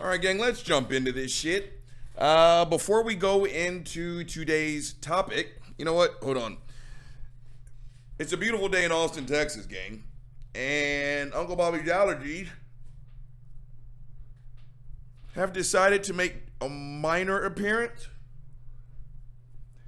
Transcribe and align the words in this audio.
All 0.00 0.06
right, 0.06 0.20
gang, 0.20 0.38
let's 0.38 0.62
jump 0.62 0.92
into 0.92 1.10
this 1.10 1.32
shit. 1.32 1.80
Uh, 2.16 2.64
before 2.64 3.02
we 3.02 3.16
go 3.16 3.44
into 3.44 4.22
today's 4.22 4.92
topic, 4.92 5.60
you 5.76 5.84
know 5.84 5.92
what? 5.92 6.12
Hold 6.22 6.36
on. 6.36 6.58
It's 8.20 8.32
a 8.32 8.36
beautiful 8.36 8.68
day 8.68 8.84
in 8.84 8.92
Austin, 8.92 9.26
Texas, 9.26 9.66
gang. 9.66 10.04
And 10.54 11.34
Uncle 11.34 11.56
Bobby's 11.56 11.88
allergies 11.88 12.46
have 15.34 15.52
decided 15.52 16.04
to 16.04 16.12
make 16.12 16.36
a 16.60 16.68
minor 16.68 17.44
appearance. 17.44 18.06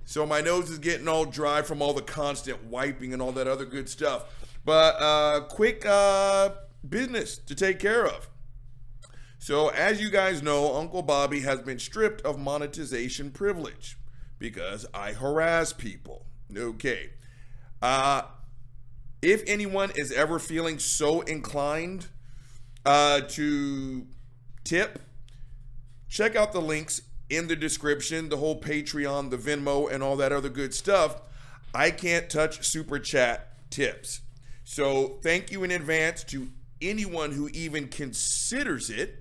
So 0.07 0.27
my 0.27 0.41
nose 0.41 0.71
is 0.71 0.81
getting 0.81 1.07
all 1.07 1.25
dry 1.25 1.63
from 1.63 1.81
all 1.81 1.93
the 1.93 2.03
constant 2.03 2.65
wiping 2.65 3.13
and 3.13 3.23
all 3.23 3.31
that 3.33 3.47
other 3.47 3.65
good 3.65 3.89
stuff. 3.89 4.25
But 4.65 4.97
uh, 4.99 5.41
quick 5.43 5.87
uh, 5.87 6.51
business 6.89 7.39
to 7.39 7.55
take 7.55 7.79
care 7.79 8.07
of. 8.07 8.30
So, 9.43 9.69
as 9.69 10.03
you 10.03 10.11
guys 10.11 10.43
know, 10.43 10.77
Uncle 10.77 11.01
Bobby 11.01 11.41
has 11.41 11.63
been 11.63 11.79
stripped 11.79 12.21
of 12.27 12.39
monetization 12.39 13.31
privilege 13.31 13.97
because 14.39 14.85
I 14.93 15.13
harass 15.13 15.73
people. 15.73 16.27
Okay. 16.55 17.09
Uh, 17.81 18.25
if 19.23 19.43
anyone 19.47 19.93
is 19.97 20.13
ever 20.13 20.39
feeling 20.39 20.79
so 20.79 21.23
inclined 21.23 22.09
uh, 22.85 23.23
to 23.29 24.07
tip, 24.63 25.01
check 26.11 26.37
out 26.37 26.53
the 26.53 26.61
links 26.61 27.01
in 27.31 27.49
the 27.49 27.57
description, 27.57 28.29
the 28.29 28.37
whole 28.37 28.61
Patreon, 28.61 29.31
the 29.31 29.39
Venmo, 29.39 29.91
and 29.91 30.03
all 30.03 30.17
that 30.17 30.33
other 30.33 30.51
good 30.51 30.75
stuff. 30.75 31.23
I 31.73 31.93
can't 31.93 32.29
touch 32.29 32.63
super 32.63 32.99
chat 32.99 33.71
tips. 33.71 34.21
So, 34.65 35.19
thank 35.23 35.51
you 35.51 35.65
in 35.65 35.71
advance 35.71 36.25
to 36.25 36.51
anyone 36.83 37.33
who 37.33 37.49
even 37.55 37.89
considers 37.89 38.91
it. 38.91 39.20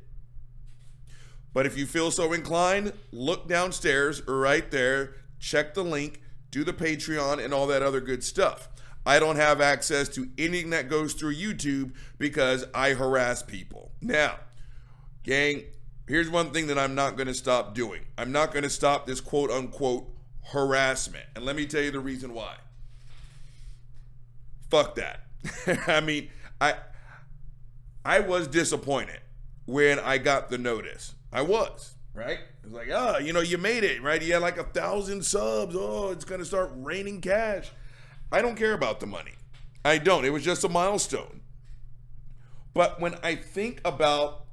But 1.54 1.66
if 1.66 1.78
you 1.78 1.86
feel 1.86 2.12
so 2.12 2.34
inclined, 2.34 2.94
look 3.12 3.48
downstairs 3.48 4.26
right 4.28 4.70
there, 4.70 5.16
check 5.40 5.74
the 5.74 5.84
link, 5.84 6.22
do 6.52 6.64
the 6.64 6.74
Patreon, 6.74 7.44
and 7.44 7.54
all 7.54 7.68
that 7.68 7.82
other 7.82 8.02
good 8.02 8.24
stuff. 8.24 8.70
I 9.06 9.20
don't 9.20 9.38
have 9.38 9.62
access 9.62 10.10
to 10.10 10.30
anything 10.38 10.70
that 10.72 10.90
goes 10.90 11.14
through 11.14 11.36
YouTube 11.36 11.94
because 12.18 12.66
I 12.74 12.92
harass 12.92 13.42
people. 13.42 13.92
Now, 14.02 14.36
gang, 15.24 15.64
here's 16.08 16.30
one 16.30 16.52
thing 16.52 16.68
that 16.68 16.78
I'm 16.78 16.96
not 16.96 17.16
going 17.16 17.28
to 17.28 17.34
stop 17.34 17.74
doing 17.74 18.02
I'm 18.18 18.32
not 18.32 18.52
going 18.52 18.64
to 18.64 18.70
stop 18.70 19.08
this 19.08 19.22
quote 19.22 19.50
unquote 19.50 20.08
harassment. 20.52 21.26
And 21.36 21.46
let 21.46 21.56
me 21.56 21.66
tell 21.66 21.82
you 21.82 21.92
the 21.92 22.00
reason 22.00 22.34
why. 22.34 22.56
Fuck 24.70 24.96
that. 24.96 25.22
I 25.88 26.02
mean, 26.02 26.30
I 26.62 26.76
I 28.06 28.20
was 28.20 28.48
disappointed 28.48 29.20
when 29.66 30.00
I 30.00 30.18
got 30.18 30.50
the 30.50 30.58
notice. 30.58 31.16
I 31.32 31.42
was, 31.42 31.96
right? 32.14 32.40
It 32.40 32.66
was 32.66 32.74
like, 32.74 32.90
oh, 32.92 33.18
you 33.20 33.34
know, 33.34 33.42
you 33.42 33.58
made 33.58 33.84
it, 33.84 34.02
right? 34.02 34.22
You 34.22 34.34
had 34.34 34.42
like 34.42 34.58
a 34.58 34.64
thousand 34.64 35.24
subs. 35.24 35.76
Oh, 35.78 36.12
it's 36.12 36.26
to 36.26 36.46
start 36.46 36.72
raining 36.76 37.22
cash. 37.22 37.72
I 38.32 38.42
don't 38.42 38.56
care 38.56 38.74
about 38.74 39.00
the 39.00 39.08
money. 39.08 39.34
I 39.84 39.98
don't. 39.98 40.26
It 40.26 40.32
was 40.32 40.44
just 40.44 40.64
a 40.64 40.70
milestone. 40.70 41.42
But 42.74 43.00
when 43.00 43.16
I 43.24 43.36
think 43.36 43.82
about 43.86 44.46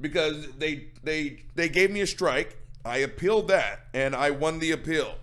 because 0.00 0.52
they 0.58 0.88
they 1.02 1.44
they 1.54 1.68
gave 1.68 1.90
me 1.90 2.00
a 2.00 2.06
strike, 2.06 2.56
I 2.84 2.98
appealed 2.98 3.48
that 3.48 3.86
and 3.94 4.14
I 4.14 4.30
won 4.30 4.58
the 4.58 4.72
appeal. 4.72 5.14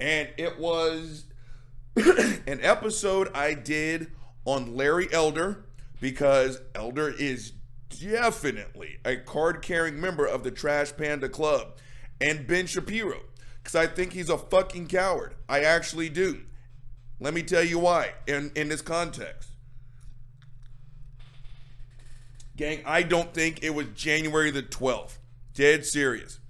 And 0.00 0.28
it 0.36 0.58
was 0.58 1.26
an 1.96 2.60
episode 2.62 3.30
I 3.34 3.54
did 3.54 4.12
on 4.44 4.76
Larry 4.76 5.08
Elder 5.12 5.66
because 6.00 6.60
Elder 6.74 7.10
is 7.10 7.52
definitely 7.88 8.98
a 9.04 9.16
card 9.16 9.62
carrying 9.62 10.00
member 10.00 10.26
of 10.26 10.42
the 10.42 10.50
Trash 10.50 10.96
Panda 10.96 11.28
Club 11.28 11.76
and 12.20 12.46
Ben 12.46 12.66
Shapiro 12.66 13.20
because 13.62 13.74
I 13.74 13.86
think 13.86 14.12
he's 14.12 14.30
a 14.30 14.38
fucking 14.38 14.88
coward. 14.88 15.34
I 15.48 15.60
actually 15.60 16.08
do. 16.08 16.40
Let 17.20 17.34
me 17.34 17.42
tell 17.42 17.64
you 17.64 17.78
why 17.78 18.12
in, 18.26 18.52
in 18.54 18.68
this 18.68 18.82
context. 18.82 19.50
Gang, 22.56 22.82
I 22.84 23.02
don't 23.02 23.32
think 23.32 23.62
it 23.62 23.70
was 23.70 23.86
January 23.94 24.50
the 24.50 24.62
12th. 24.62 25.18
Dead 25.54 25.84
serious. 25.84 26.40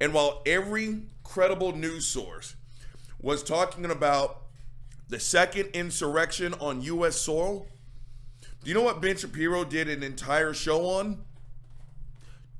And 0.00 0.14
while 0.14 0.42
every 0.46 1.02
credible 1.24 1.74
news 1.74 2.06
source 2.06 2.54
was 3.20 3.42
talking 3.42 3.86
about 3.86 4.42
the 5.08 5.18
second 5.18 5.70
insurrection 5.72 6.54
on 6.60 6.82
U.S. 6.82 7.16
soil, 7.16 7.66
do 8.62 8.68
you 8.68 8.74
know 8.74 8.82
what 8.82 9.00
Ben 9.00 9.16
Shapiro 9.16 9.64
did 9.64 9.88
an 9.88 10.02
entire 10.02 10.52
show 10.52 10.86
on? 10.86 11.24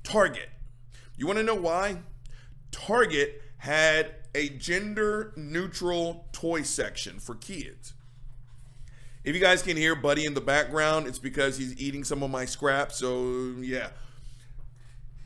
Target. 0.03 0.49
You 1.17 1.27
want 1.27 1.39
to 1.39 1.43
know 1.43 1.55
why? 1.55 1.99
Target 2.71 3.43
had 3.59 4.15
a 4.35 4.49
gender 4.51 5.33
neutral 5.37 6.29
toy 6.33 6.63
section 6.63 7.19
for 7.19 7.35
kids. 7.35 7.95
If 9.25 9.35
you 9.35 9.41
guys 9.41 9.63
can 9.63 9.77
hear 9.77 9.95
Buddy 9.95 10.25
in 10.25 10.35
the 10.35 10.41
background, 10.41 11.07
it's 11.07 11.19
because 11.19 11.59
he's 11.59 11.79
eating 11.79 12.05
some 12.05 12.23
of 12.23 12.31
my 12.31 12.45
scraps. 12.45 12.97
So, 12.97 13.55
yeah. 13.59 13.89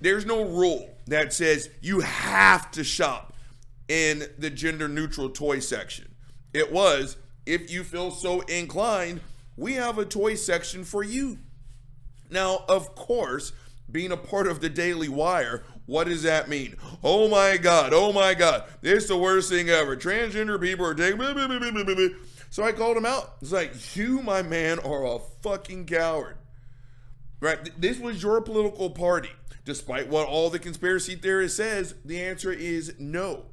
There's 0.00 0.26
no 0.26 0.44
rule 0.44 0.90
that 1.06 1.32
says 1.32 1.68
you 1.80 2.00
have 2.00 2.70
to 2.72 2.82
shop 2.82 3.34
in 3.88 4.24
the 4.38 4.50
gender 4.50 4.88
neutral 4.88 5.28
toy 5.28 5.60
section. 5.60 6.14
It 6.54 6.72
was, 6.72 7.16
if 7.46 7.70
you 7.70 7.84
feel 7.84 8.10
so 8.10 8.40
inclined, 8.40 9.20
we 9.56 9.74
have 9.74 9.98
a 9.98 10.04
toy 10.04 10.34
section 10.34 10.84
for 10.84 11.02
you. 11.02 11.38
Now, 12.30 12.64
of 12.68 12.94
course, 12.94 13.52
being 13.90 14.12
a 14.12 14.16
part 14.16 14.46
of 14.46 14.60
the 14.60 14.70
Daily 14.70 15.08
Wire, 15.08 15.64
what 15.86 16.06
does 16.06 16.22
that 16.22 16.48
mean? 16.48 16.76
Oh 17.04 17.28
my 17.28 17.56
God, 17.56 17.92
oh 17.92 18.12
my 18.12 18.34
God, 18.34 18.64
this 18.80 19.04
is 19.04 19.08
the 19.08 19.18
worst 19.18 19.50
thing 19.50 19.68
ever. 19.68 19.96
Transgender 19.96 20.60
people 20.60 20.86
are 20.86 20.94
taking. 20.94 22.16
So 22.50 22.62
I 22.62 22.72
called 22.72 22.96
him 22.96 23.06
out. 23.06 23.34
It's 23.40 23.52
like, 23.52 23.96
you, 23.96 24.22
my 24.22 24.42
man, 24.42 24.78
are 24.80 25.04
a 25.04 25.18
fucking 25.42 25.86
coward. 25.86 26.36
Right? 27.40 27.58
This 27.80 27.98
was 27.98 28.22
your 28.22 28.40
political 28.40 28.90
party. 28.90 29.30
Despite 29.64 30.08
what 30.08 30.26
all 30.26 30.50
the 30.50 30.58
conspiracy 30.58 31.14
theorists 31.14 31.56
says, 31.56 31.94
the 32.04 32.20
answer 32.22 32.52
is 32.52 32.94
no. 32.98 33.46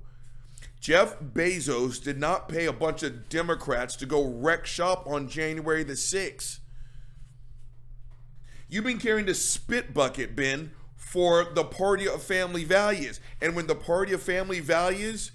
Jeff 0.79 1.19
Bezos 1.19 2.01
did 2.01 2.17
not 2.17 2.47
pay 2.47 2.65
a 2.65 2.73
bunch 2.73 3.03
of 3.03 3.27
Democrats 3.27 3.95
to 3.97 4.05
go 4.05 4.23
wreck 4.25 4.65
shop 4.65 5.05
on 5.05 5.27
January 5.27 5.83
the 5.83 5.93
6th. 5.93 6.59
You've 8.69 8.85
been 8.85 8.99
carrying 8.99 9.25
the 9.25 9.33
spit 9.33 9.93
bucket, 9.93 10.35
Ben, 10.35 10.71
for 10.95 11.43
the 11.43 11.63
party 11.63 12.07
of 12.07 12.23
family 12.23 12.63
values. 12.63 13.19
And 13.41 13.55
when 13.55 13.67
the 13.67 13.75
party 13.75 14.13
of 14.13 14.21
family 14.21 14.59
values 14.59 15.31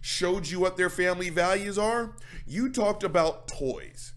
showed 0.00 0.48
you 0.48 0.58
what 0.58 0.76
their 0.76 0.90
family 0.90 1.28
values 1.28 1.78
are, 1.78 2.14
you 2.46 2.70
talked 2.70 3.04
about 3.04 3.46
toys. 3.46 4.14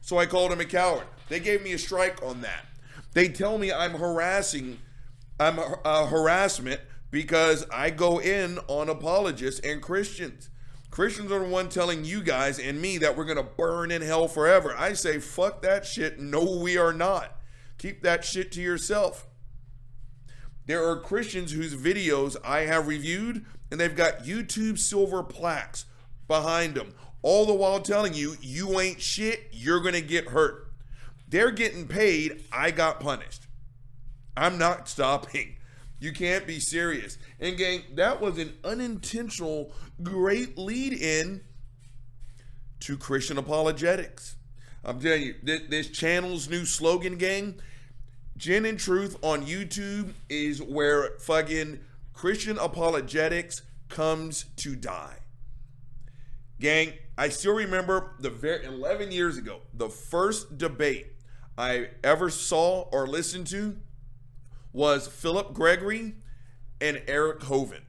So 0.00 0.18
I 0.18 0.26
called 0.26 0.52
him 0.52 0.60
a 0.60 0.64
coward. 0.64 1.06
They 1.28 1.40
gave 1.40 1.62
me 1.62 1.72
a 1.72 1.78
strike 1.78 2.22
on 2.22 2.42
that. 2.42 2.64
They 3.12 3.28
tell 3.28 3.58
me 3.58 3.72
I'm 3.72 3.94
harassing, 3.94 4.78
I'm 5.40 5.58
a, 5.58 5.80
a 5.84 6.06
harassment 6.06 6.80
because 7.16 7.64
I 7.72 7.88
go 7.88 8.20
in 8.20 8.58
on 8.68 8.90
apologists 8.90 9.58
and 9.60 9.80
Christians. 9.80 10.50
Christians 10.90 11.32
are 11.32 11.38
the 11.38 11.48
one 11.48 11.70
telling 11.70 12.04
you 12.04 12.22
guys 12.22 12.58
and 12.58 12.78
me 12.78 12.98
that 12.98 13.16
we're 13.16 13.24
going 13.24 13.38
to 13.38 13.42
burn 13.42 13.90
in 13.90 14.02
hell 14.02 14.28
forever. 14.28 14.74
I 14.76 14.92
say, 14.92 15.18
fuck 15.18 15.62
that 15.62 15.86
shit. 15.86 16.20
No, 16.20 16.58
we 16.58 16.76
are 16.76 16.92
not. 16.92 17.34
Keep 17.78 18.02
that 18.02 18.22
shit 18.22 18.52
to 18.52 18.60
yourself. 18.60 19.26
There 20.66 20.86
are 20.86 21.00
Christians 21.00 21.52
whose 21.52 21.74
videos 21.74 22.36
I 22.44 22.66
have 22.66 22.86
reviewed 22.86 23.46
and 23.70 23.80
they've 23.80 23.96
got 23.96 24.24
YouTube 24.24 24.78
silver 24.78 25.22
plaques 25.22 25.86
behind 26.28 26.74
them, 26.74 26.92
all 27.22 27.46
the 27.46 27.54
while 27.54 27.80
telling 27.80 28.12
you, 28.12 28.36
you 28.42 28.78
ain't 28.78 29.00
shit, 29.00 29.48
you're 29.52 29.80
gonna 29.80 30.02
get 30.02 30.28
hurt. 30.28 30.70
They're 31.26 31.50
getting 31.50 31.88
paid, 31.88 32.44
I 32.52 32.72
got 32.72 33.00
punished. 33.00 33.46
I'm 34.36 34.58
not 34.58 34.86
stopping. 34.86 35.55
You 36.06 36.12
can't 36.12 36.46
be 36.46 36.60
serious. 36.60 37.18
And, 37.40 37.56
gang, 37.56 37.82
that 37.96 38.20
was 38.20 38.38
an 38.38 38.56
unintentional 38.62 39.72
great 40.04 40.56
lead 40.56 40.92
in 40.92 41.40
to 42.78 42.96
Christian 42.96 43.38
apologetics. 43.38 44.36
I'm 44.84 45.00
telling 45.00 45.22
you, 45.22 45.34
this, 45.42 45.62
this 45.68 45.88
channel's 45.88 46.48
new 46.48 46.64
slogan, 46.64 47.16
gang, 47.16 47.56
Gin 48.36 48.66
and 48.66 48.78
Truth 48.78 49.16
on 49.20 49.46
YouTube 49.46 50.12
is 50.28 50.62
where 50.62 51.18
fucking 51.18 51.80
Christian 52.12 52.56
apologetics 52.56 53.62
comes 53.88 54.44
to 54.58 54.76
die. 54.76 55.16
Gang, 56.60 56.92
I 57.18 57.30
still 57.30 57.54
remember 57.54 58.12
the 58.20 58.30
very 58.30 58.64
11 58.64 59.10
years 59.10 59.38
ago, 59.38 59.58
the 59.74 59.88
first 59.88 60.56
debate 60.56 61.08
I 61.58 61.88
ever 62.04 62.30
saw 62.30 62.82
or 62.92 63.08
listened 63.08 63.48
to 63.48 63.76
was 64.76 65.08
Philip 65.08 65.54
Gregory 65.54 66.16
and 66.82 67.00
Eric 67.08 67.40
Hovind. 67.40 67.80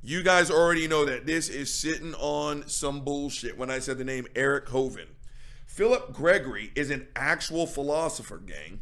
You 0.00 0.22
guys 0.22 0.50
already 0.50 0.88
know 0.88 1.04
that 1.04 1.26
this 1.26 1.50
is 1.50 1.78
sitting 1.78 2.14
on 2.14 2.66
some 2.68 3.04
bullshit 3.04 3.58
when 3.58 3.70
I 3.70 3.80
said 3.80 3.98
the 3.98 4.04
name 4.04 4.26
Eric 4.34 4.68
Hovind. 4.68 5.10
Philip 5.66 6.14
Gregory 6.14 6.72
is 6.74 6.90
an 6.90 7.06
actual 7.14 7.66
philosopher, 7.66 8.38
gang 8.38 8.80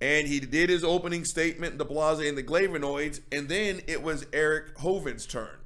and 0.00 0.26
he 0.26 0.40
did 0.40 0.68
his 0.68 0.82
opening 0.82 1.24
statement, 1.24 1.78
the 1.78 1.84
Blase 1.84 2.28
and 2.28 2.36
the 2.36 2.42
Glavinoids, 2.42 3.20
and 3.30 3.48
then 3.48 3.82
it 3.86 4.02
was 4.02 4.26
Eric 4.32 4.76
Hovind's 4.78 5.26
turn. 5.26 5.60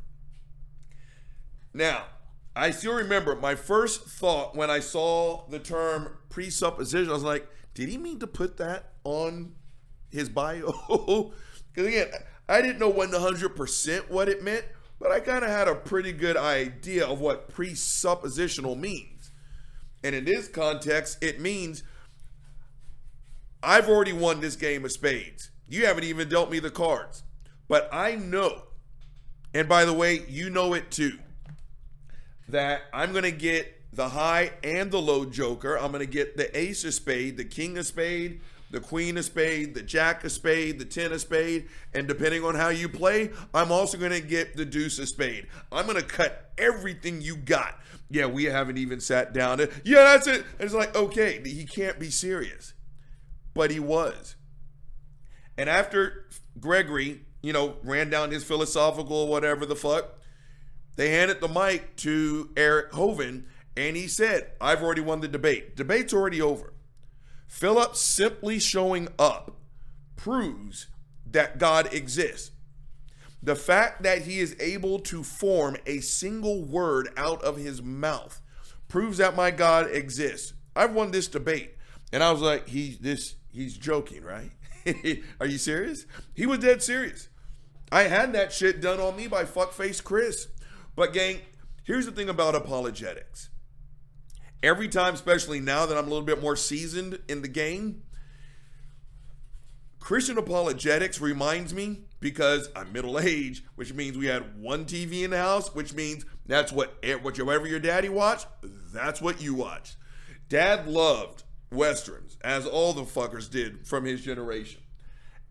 Now, 1.73 2.05
I 2.55 2.71
still 2.71 2.93
remember 2.93 3.35
my 3.35 3.55
first 3.55 4.07
thought 4.07 4.55
when 4.55 4.69
I 4.69 4.81
saw 4.81 5.49
the 5.49 5.61
term 5.61 6.19
presupposition, 6.29 7.09
I 7.09 7.15
was 7.15 7.23
like, 7.23 7.49
did 7.73 7.89
he 7.89 7.97
mean 7.97 8.19
to 8.19 8.27
put 8.27 8.59
that 8.59 8.93
on 9.05 9.55
his 10.11 10.29
bio? 10.29 11.33
Because 11.73 11.89
again, 11.91 12.09
I 12.49 12.63
didn't 12.63 12.79
know 12.79 12.91
100% 12.91 14.09
what 14.09 14.31
it 14.31 14.43
meant, 14.43 14.65
but 14.99 15.13
I 15.13 15.21
kind 15.21 15.45
of 15.45 15.51
had 15.51 15.69
a 15.69 15.75
pretty 15.75 16.11
good 16.11 16.39
idea 16.39 17.07
of 17.07 17.21
what 17.21 17.53
presuppositional 17.53 18.79
means. 18.79 19.31
And 20.03 20.15
in 20.15 20.25
this 20.25 20.49
context, 20.49 21.23
it 21.23 21.39
means 21.39 21.83
I've 23.63 23.91
already 23.91 24.15
won 24.15 24.41
this 24.41 24.57
game 24.57 24.87
of 24.87 24.93
spades. 24.93 25.51
You 25.69 25.85
haven't 25.85 26.05
even 26.05 26.31
dealt 26.31 26.51
me 26.51 26.61
the 26.61 26.71
cards. 26.71 27.25
But 27.69 27.89
I 27.93 28.15
know, 28.15 28.63
and 29.53 29.69
by 29.69 29.85
the 29.85 29.93
way, 29.93 30.23
you 30.29 30.51
know 30.51 30.73
it 30.73 30.91
too, 30.91 31.19
that 32.49 32.83
I'm 32.93 33.11
going 33.11 33.25
to 33.25 33.33
get 33.33 33.75
the 33.93 34.11
high 34.11 34.53
and 34.63 34.91
the 34.91 35.01
low 35.01 35.25
joker. 35.25 35.77
I'm 35.77 35.91
going 35.91 36.07
to 36.07 36.11
get 36.11 36.37
the 36.37 36.57
ace 36.57 36.85
of 36.85 36.95
spade, 36.95 37.37
the 37.37 37.45
king 37.45 37.77
of 37.77 37.87
spade, 37.87 38.41
the 38.77 38.87
queen 38.87 39.17
of 39.19 39.25
spade, 39.25 39.75
the 39.75 39.83
jack 39.83 40.23
of 40.25 40.31
spade, 40.31 40.79
the 40.79 40.85
ten 40.85 41.13
of 41.13 41.21
spade, 41.21 41.69
and 41.93 42.07
depending 42.07 42.45
on 42.45 42.55
how 42.55 42.69
you 42.69 42.89
play, 42.89 43.31
I'm 43.53 43.73
also 43.73 43.99
going 43.99 44.13
to 44.13 44.21
get 44.21 44.57
the 44.57 44.65
deuce 44.65 44.99
of 44.99 45.09
spade. 45.09 45.49
I'm 45.73 45.87
going 45.87 45.99
to 45.99 46.07
cut 46.07 46.53
everything 46.57 47.21
you 47.21 47.37
got. 47.37 47.81
Yeah, 48.09 48.27
we 48.27 48.45
haven't 48.45 48.79
even 48.79 49.01
sat 49.01 49.33
down. 49.33 49.59
To, 49.59 49.71
yeah, 49.85 50.05
that's 50.05 50.29
it. 50.29 50.45
And 50.59 50.63
it's 50.63 50.75
like, 50.75 50.95
okay, 50.95 51.41
he 51.45 51.65
can't 51.65 51.99
be 51.99 52.11
serious 52.11 52.75
but 53.57 53.71
he 53.71 53.81
was. 53.81 54.37
And 55.57 55.69
after 55.69 56.29
Gregory, 56.61 57.23
you 57.43 57.53
know, 57.53 57.77
ran 57.83 58.11
down 58.11 58.31
his 58.31 58.45
philosophical 58.45 59.27
whatever 59.27 59.65
the 59.65 59.75
fuck, 59.75 60.19
they 60.97 61.11
handed 61.11 61.41
the 61.41 61.49
mic 61.49 61.97
to 61.97 62.51
Eric 62.57 62.93
Hovind, 62.93 63.45
and 63.77 63.97
he 63.97 64.07
said, 64.07 64.53
I've 64.61 64.83
already 64.83 65.01
won 65.01 65.21
the 65.21 65.29
debate. 65.29 65.75
Debate's 65.75 66.13
already 66.13 66.41
over. 66.41 66.75
Philip 67.47 67.97
simply 67.97 68.59
showing 68.59 69.09
up 69.19 69.57
proves 70.17 70.89
that 71.31 71.59
God 71.59 71.93
exists. 71.93 72.51
The 73.43 73.57
fact 73.57 74.03
that 74.03 74.23
he 74.23 74.41
is 74.41 74.57
able 74.59 74.99
to 75.01 75.23
form 75.23 75.77
a 75.87 76.01
single 76.01 76.65
word 76.65 77.09
out 77.17 77.43
of 77.43 77.57
his 77.57 77.83
mouth 77.83 78.41
proves 78.89 79.19
that 79.19 79.37
my 79.37 79.51
God 79.51 79.91
exists. 79.91 80.53
I've 80.75 80.95
won 80.95 81.11
this 81.11 81.29
debate. 81.29 81.75
And 82.13 82.23
I 82.23 82.33
was 82.33 82.41
like, 82.41 82.69
he 82.69 82.97
this 83.01 83.37
he's 83.51 83.77
joking, 83.77 84.23
right? 84.23 84.51
Are 85.41 85.47
you 85.47 85.59
serious? 85.59 86.07
He 86.35 86.47
was 86.47 86.61
dead 86.61 86.83
serious. 86.83 87.29
I 87.91 88.05
had 88.05 88.33
that 88.33 88.53
shit 88.53 88.81
done 88.81 89.01
on 89.01 89.17
me 89.17 89.27
by 89.27 89.45
fuckface 89.45 90.03
Chris. 90.03 90.49
But 90.95 91.13
gang, 91.13 91.41
here's 91.85 92.07
the 92.07 92.13
thing 92.13 92.29
about 92.29 92.55
apologetics. 92.55 93.51
Every 94.67 94.89
time, 94.89 95.15
especially 95.15 95.61
now 95.61 95.87
that 95.87 95.97
I'm 95.97 96.07
a 96.07 96.11
little 96.11 96.27
bit 96.27 96.43
more 96.43 96.57
seasoned 96.57 97.21
in 97.29 97.41
the 97.41 97.47
game, 97.47 98.03
Christian 100.01 100.39
apologetics 100.39 101.21
reminds 101.21 101.73
me 101.73 102.01
because 102.19 102.69
I'm 102.75 102.93
middle 102.93 103.17
aged, 103.21 103.63
which 103.77 103.95
means 103.95 104.19
we 104.19 104.27
had 104.27 104.61
one 104.61 104.85
TV 104.85 105.23
in 105.23 105.31
the 105.31 105.39
house, 105.39 105.73
which 105.73 105.95
means 105.95 106.27
that's 106.47 106.73
what 106.73 106.97
whatever 107.23 107.69
your 107.69 107.79
daddy 107.79 108.09
watched, 108.09 108.49
that's 108.93 109.23
what 109.23 109.41
you 109.41 109.55
watched. 109.55 109.99
Dad 110.49 110.89
loved 110.89 111.45
westerns, 111.71 112.37
as 112.43 112.67
all 112.67 112.93
the 112.93 113.03
fuckers 113.03 113.49
did 113.49 113.87
from 113.87 114.05
his 114.05 114.21
generation. 114.25 114.81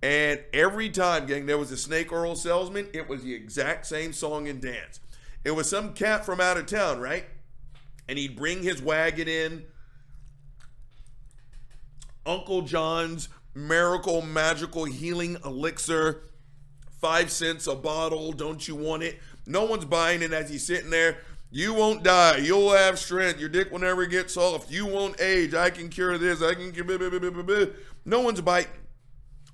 And 0.04 0.44
every 0.52 0.90
time, 0.90 1.26
gang, 1.26 1.46
there 1.46 1.58
was 1.58 1.72
a 1.72 1.78
snake 1.78 2.12
oil 2.12 2.36
salesman, 2.36 2.90
it 2.92 3.08
was 3.08 3.24
the 3.24 3.34
exact 3.34 3.86
same 3.86 4.12
song 4.12 4.50
and 4.50 4.62
dance. 4.62 5.00
It 5.46 5.52
was 5.52 5.70
some 5.70 5.94
cat 5.94 6.26
from 6.26 6.42
out 6.42 6.58
of 6.58 6.66
town, 6.66 7.00
right? 7.00 7.28
And 8.08 8.18
he'd 8.18 8.36
bring 8.36 8.64
his 8.64 8.82
wagon 8.82 9.28
in. 9.28 9.66
Uncle 12.26 12.62
John's 12.64 13.30
miracle 13.54 14.22
magical 14.22 14.86
healing 14.86 15.38
elixir, 15.46 16.24
five 17.00 17.32
cents 17.32 17.68
a 17.68 17.76
bottle. 17.76 18.32
Don't 18.32 18.68
you 18.68 18.76
want 18.76 19.04
it? 19.04 19.20
No 19.46 19.66
one's 19.66 19.86
buying 19.86 20.22
it 20.22 20.34
as 20.34 20.50
he's 20.50 20.66
sitting 20.66 20.90
there 20.90 21.18
you 21.56 21.74
won't 21.74 22.04
die. 22.04 22.40
You'll 22.40 22.74
have 22.74 23.00
strength. 23.00 23.40
Your 23.40 23.48
dick 23.48 23.72
will 23.72 23.80
never 23.80 24.06
get 24.06 24.30
soft. 24.30 24.70
You 24.70 24.86
won't 24.86 25.22
age. 25.22 25.54
I 25.54 25.70
can 25.70 25.88
cure 25.88 26.18
this. 26.18 26.42
I 26.42 26.54
can 26.54 26.74
cure. 26.74 27.70
No 28.04 28.20
one's 28.20 28.42
biting. 28.42 28.72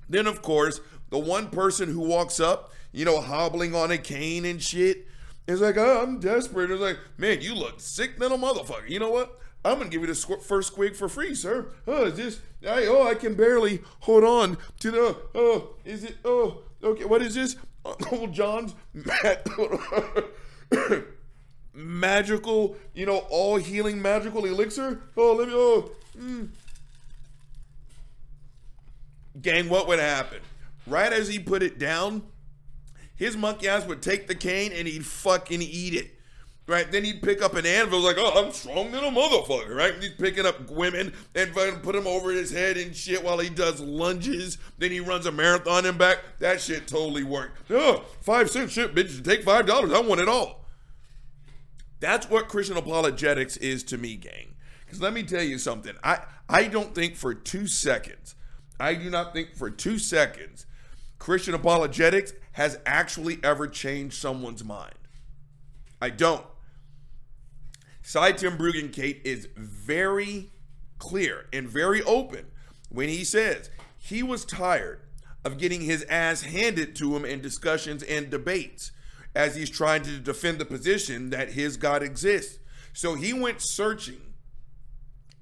Then, 0.09 0.25
of 0.25 0.41
course, 0.41 0.81
the 1.11 1.19
one 1.19 1.51
person 1.51 1.89
who 1.89 1.99
walks 1.99 2.39
up, 2.39 2.71
you 2.91 3.05
know, 3.05 3.21
hobbling 3.21 3.75
on 3.75 3.91
a 3.91 3.99
cane 3.99 4.45
and 4.45 4.59
shit, 4.59 5.05
is 5.47 5.61
like, 5.61 5.77
oh, 5.77 6.03
I'm 6.03 6.19
desperate. 6.19 6.71
It's 6.71 6.81
like, 6.81 6.99
man, 7.17 7.41
you 7.41 7.55
look 7.55 7.79
sick 7.79 8.19
little 8.19 8.37
motherfucker. 8.37 8.89
You 8.89 8.99
know 8.99 9.09
what? 9.09 9.39
I'm 9.63 9.77
gonna 9.77 9.89
give 9.89 10.01
you 10.01 10.07
the 10.07 10.13
squ- 10.13 10.41
first 10.41 10.75
squig 10.75 10.95
for 10.95 11.07
free, 11.07 11.35
sir. 11.35 11.71
Oh, 11.85 12.05
is 12.05 12.15
this? 12.15 12.41
I, 12.67 12.85
oh, 12.87 13.07
I 13.07 13.13
can 13.13 13.35
barely 13.35 13.81
hold 14.01 14.23
on 14.23 14.57
to 14.79 14.91
the. 14.91 15.17
Oh, 15.35 15.75
is 15.85 16.03
it? 16.03 16.17
Oh, 16.25 16.63
okay. 16.83 17.05
What 17.05 17.21
is 17.21 17.35
this? 17.35 17.55
Uncle 17.85 18.27
John's. 18.27 18.73
magical, 21.73 22.75
you 22.93 23.05
know, 23.05 23.19
all 23.29 23.57
healing 23.57 24.01
magical 24.01 24.45
elixir. 24.45 25.01
Oh, 25.15 25.33
let 25.33 25.47
me. 25.47 25.53
Oh, 25.55 25.91
mm. 26.17 26.49
gang, 29.41 29.69
what 29.69 29.87
would 29.87 29.99
happen? 29.99 30.39
Right 30.87 31.13
as 31.13 31.27
he 31.27 31.39
put 31.39 31.61
it 31.61 31.77
down, 31.77 32.23
his 33.21 33.37
monkey 33.37 33.67
ass 33.67 33.85
would 33.85 34.01
take 34.01 34.27
the 34.27 34.33
cane 34.33 34.71
and 34.73 34.87
he'd 34.87 35.05
fucking 35.05 35.61
eat 35.61 35.93
it. 35.93 36.09
Right, 36.65 36.91
then 36.91 37.03
he'd 37.03 37.21
pick 37.21 37.41
up 37.41 37.55
an 37.55 37.65
anvil, 37.67 37.99
like, 37.99 38.15
oh, 38.17 38.45
I'm 38.45 38.51
strong 38.51 38.91
than 38.91 39.03
a 39.03 39.11
motherfucker, 39.11 39.75
right? 39.75 39.93
He's 39.99 40.13
picking 40.13 40.45
up 40.45 40.71
women 40.71 41.13
and 41.35 41.53
put 41.53 41.93
them 41.93 42.07
over 42.07 42.31
his 42.31 42.49
head 42.51 42.77
and 42.77 42.95
shit 42.95 43.23
while 43.23 43.37
he 43.37 43.49
does 43.49 43.79
lunges. 43.79 44.57
Then 44.79 44.89
he 44.89 44.99
runs 44.99 45.27
a 45.27 45.31
marathon 45.31 45.85
and 45.85 45.97
back. 45.97 46.19
That 46.39 46.61
shit 46.61 46.87
totally 46.87 47.23
worked. 47.23 47.69
Oh, 47.69 48.05
five 48.21 48.49
cent 48.49 48.71
shit, 48.71 48.95
bitch. 48.95 49.23
Take 49.23 49.43
five 49.43 49.67
dollars. 49.67 49.91
I 49.91 49.99
want 49.99 50.21
it 50.21 50.29
all. 50.29 50.65
That's 51.99 52.27
what 52.27 52.47
Christian 52.47 52.77
apologetics 52.77 53.57
is 53.57 53.83
to 53.83 53.97
me, 53.99 54.15
gang. 54.15 54.55
Because 54.85 54.99
let 54.99 55.13
me 55.13 55.21
tell 55.21 55.43
you 55.43 55.59
something. 55.59 55.93
I, 56.03 56.21
I 56.49 56.67
don't 56.67 56.95
think 56.95 57.15
for 57.15 57.35
two 57.35 57.67
seconds, 57.67 58.35
I 58.79 58.95
do 58.95 59.09
not 59.09 59.33
think 59.33 59.55
for 59.55 59.69
two 59.69 59.99
seconds, 59.99 60.65
Christian 61.21 61.53
apologetics 61.53 62.33
has 62.53 62.79
actually 62.83 63.37
ever 63.43 63.67
changed 63.67 64.15
someone's 64.15 64.63
mind. 64.63 64.95
I 66.01 66.09
don't. 66.09 66.47
Sye 68.01 68.31
Ten 68.31 68.57
Bruggencate 68.57 69.21
is 69.23 69.47
very 69.55 70.49
clear 70.97 71.45
and 71.53 71.69
very 71.69 72.01
open 72.01 72.47
when 72.89 73.07
he 73.07 73.23
says 73.23 73.69
he 73.99 74.23
was 74.23 74.45
tired 74.45 75.01
of 75.45 75.59
getting 75.59 75.81
his 75.81 76.03
ass 76.05 76.41
handed 76.41 76.95
to 76.95 77.15
him 77.15 77.23
in 77.23 77.39
discussions 77.39 78.01
and 78.01 78.31
debates 78.31 78.91
as 79.35 79.55
he's 79.55 79.69
trying 79.69 80.01
to 80.01 80.17
defend 80.17 80.57
the 80.57 80.65
position 80.65 81.29
that 81.29 81.51
his 81.51 81.77
God 81.77 82.01
exists. 82.01 82.57
So 82.93 83.13
he 83.13 83.31
went 83.31 83.61
searching 83.61 84.33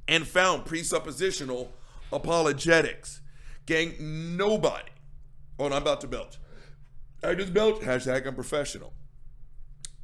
and 0.10 0.28
found 0.28 0.66
presuppositional 0.66 1.70
apologetics. 2.12 3.22
Gang, 3.66 3.96
nobody. 4.36 4.92
Oh, 5.60 5.66
and 5.66 5.74
I'm 5.74 5.82
about 5.82 6.02
to 6.02 6.08
belch. 6.08 6.38
I 7.22 7.36
just 7.36 7.54
belch. 7.54 7.82
Hashtag 7.82 8.26
I'm 8.26 8.34
professional. 8.34 8.94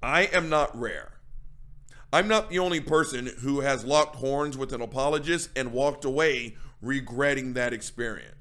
I 0.04 0.24
am 0.26 0.50
not 0.50 0.78
rare. 0.78 1.14
I'm 2.12 2.28
not 2.28 2.50
the 2.50 2.60
only 2.60 2.82
person 2.82 3.32
who 3.42 3.62
has 3.62 3.86
locked 3.86 4.18
horns 4.18 4.58
with 4.58 4.74
an 4.74 4.82
apologist 4.82 5.50
and 5.56 5.72
walked 5.72 6.06
away 6.06 6.56
regretting 6.82 7.54
that 7.54 7.74
experience. 7.74 8.32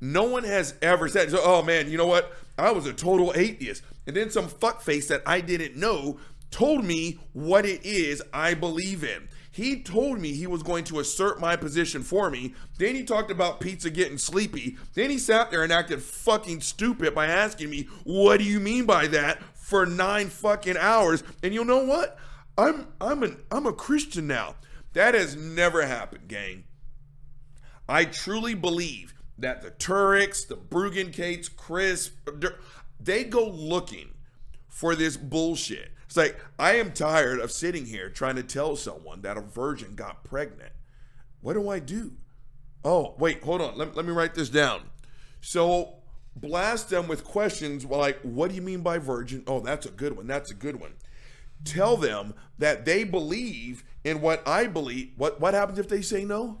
No 0.00 0.24
one 0.24 0.44
has 0.44 0.74
ever 0.82 1.08
said, 1.08 1.28
oh 1.32 1.62
man, 1.62 1.90
you 1.90 1.98
know 1.98 2.06
what? 2.06 2.32
I 2.58 2.72
was 2.72 2.86
a 2.86 2.92
total 2.92 3.32
atheist. 3.36 3.82
And 4.06 4.16
then 4.16 4.30
some 4.30 4.48
fuckface 4.48 5.08
that 5.08 5.22
I 5.26 5.40
didn't 5.40 5.76
know 5.76 6.18
told 6.50 6.84
me 6.84 7.18
what 7.32 7.64
it 7.64 7.84
is 7.84 8.22
I 8.32 8.54
believe 8.54 9.04
in. 9.04 9.28
He 9.52 9.82
told 9.82 10.18
me 10.18 10.32
he 10.32 10.46
was 10.46 10.62
going 10.62 10.84
to 10.84 10.98
assert 10.98 11.38
my 11.38 11.56
position 11.56 12.02
for 12.02 12.30
me. 12.30 12.54
Then 12.78 12.94
he 12.94 13.04
talked 13.04 13.30
about 13.30 13.60
pizza 13.60 13.90
getting 13.90 14.16
sleepy. 14.16 14.78
Then 14.94 15.10
he 15.10 15.18
sat 15.18 15.50
there 15.50 15.62
and 15.62 15.72
acted 15.72 16.02
fucking 16.02 16.62
stupid 16.62 17.14
by 17.14 17.26
asking 17.26 17.68
me, 17.68 17.88
"What 18.04 18.38
do 18.38 18.44
you 18.44 18.58
mean 18.58 18.86
by 18.86 19.06
that?" 19.08 19.42
for 19.54 19.86
9 19.86 20.28
fucking 20.28 20.76
hours. 20.76 21.22
And 21.42 21.54
you 21.54 21.64
know 21.64 21.84
what? 21.84 22.18
I'm 22.56 22.88
I'm 23.00 23.22
an 23.22 23.42
I'm 23.50 23.66
a 23.66 23.72
Christian 23.72 24.26
now. 24.26 24.56
That 24.94 25.14
has 25.14 25.36
never 25.36 25.86
happened, 25.86 26.28
gang. 26.28 26.64
I 27.88 28.06
truly 28.06 28.54
believe 28.54 29.14
that 29.38 29.62
the 29.62 29.70
Turek's, 29.70 30.44
the 30.44 30.56
Bruggencates, 30.56 31.54
Chris, 31.54 32.10
they 33.00 33.24
go 33.24 33.48
looking 33.48 34.14
for 34.68 34.94
this 34.94 35.16
bullshit. 35.16 35.92
It's 36.12 36.16
like, 36.18 36.38
I 36.58 36.74
am 36.74 36.92
tired 36.92 37.40
of 37.40 37.50
sitting 37.50 37.86
here 37.86 38.10
trying 38.10 38.36
to 38.36 38.42
tell 38.42 38.76
someone 38.76 39.22
that 39.22 39.38
a 39.38 39.40
virgin 39.40 39.94
got 39.94 40.24
pregnant. 40.24 40.74
What 41.40 41.54
do 41.54 41.70
I 41.70 41.78
do? 41.78 42.12
Oh, 42.84 43.14
wait, 43.18 43.42
hold 43.42 43.62
on. 43.62 43.78
Let, 43.78 43.96
let 43.96 44.04
me 44.04 44.12
write 44.12 44.34
this 44.34 44.50
down. 44.50 44.90
So 45.40 45.94
blast 46.36 46.90
them 46.90 47.08
with 47.08 47.24
questions 47.24 47.86
like, 47.86 48.20
what 48.20 48.50
do 48.50 48.56
you 48.56 48.60
mean 48.60 48.82
by 48.82 48.98
virgin? 48.98 49.42
Oh, 49.46 49.60
that's 49.60 49.86
a 49.86 49.90
good 49.90 50.14
one. 50.14 50.26
That's 50.26 50.50
a 50.50 50.54
good 50.54 50.78
one. 50.78 50.92
Tell 51.64 51.96
them 51.96 52.34
that 52.58 52.84
they 52.84 53.04
believe 53.04 53.82
in 54.04 54.20
what 54.20 54.46
I 54.46 54.66
believe. 54.66 55.12
What 55.16 55.40
what 55.40 55.54
happens 55.54 55.78
if 55.78 55.88
they 55.88 56.02
say 56.02 56.26
no? 56.26 56.60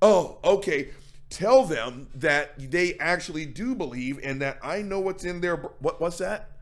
Oh, 0.00 0.38
okay. 0.44 0.90
Tell 1.28 1.64
them 1.64 2.06
that 2.14 2.70
they 2.70 2.96
actually 2.98 3.46
do 3.46 3.74
believe 3.74 4.20
and 4.22 4.40
that 4.42 4.60
I 4.62 4.82
know 4.82 5.00
what's 5.00 5.24
in 5.24 5.40
there. 5.40 5.56
What 5.56 6.00
what's 6.00 6.18
that? 6.18 6.59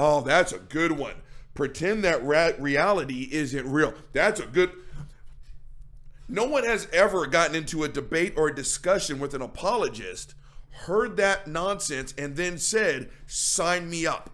Oh, 0.00 0.20
that's 0.20 0.52
a 0.52 0.58
good 0.58 0.92
one. 0.92 1.14
Pretend 1.54 2.04
that 2.04 2.22
ra- 2.22 2.52
reality 2.58 3.28
isn't 3.32 3.68
real. 3.68 3.92
That's 4.12 4.38
a 4.38 4.46
good 4.46 4.70
no 6.28 6.44
one 6.44 6.64
has 6.64 6.86
ever 6.92 7.26
gotten 7.26 7.56
into 7.56 7.84
a 7.84 7.88
debate 7.88 8.34
or 8.36 8.48
a 8.48 8.54
discussion 8.54 9.18
with 9.18 9.32
an 9.32 9.40
apologist, 9.40 10.34
heard 10.70 11.16
that 11.16 11.46
nonsense, 11.46 12.12
and 12.18 12.36
then 12.36 12.58
said, 12.58 13.08
sign 13.26 13.88
me 13.88 14.06
up. 14.06 14.30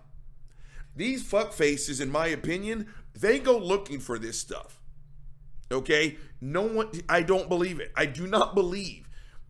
These 0.97 1.23
fuck 1.23 1.53
faces, 1.53 2.01
in 2.01 2.11
my 2.11 2.27
opinion, 2.27 2.93
they 3.15 3.39
go 3.39 3.57
looking 3.57 4.01
for 4.01 4.19
this 4.19 4.41
stuff. 4.41 4.81
Okay? 5.71 6.19
No 6.41 6.63
one, 6.63 6.91
I 7.09 7.23
don't 7.23 7.49
believe 7.49 7.79
it. 7.79 7.93
I 7.97 8.07
do 8.07 8.27
not 8.27 8.57
believe 8.57 9.09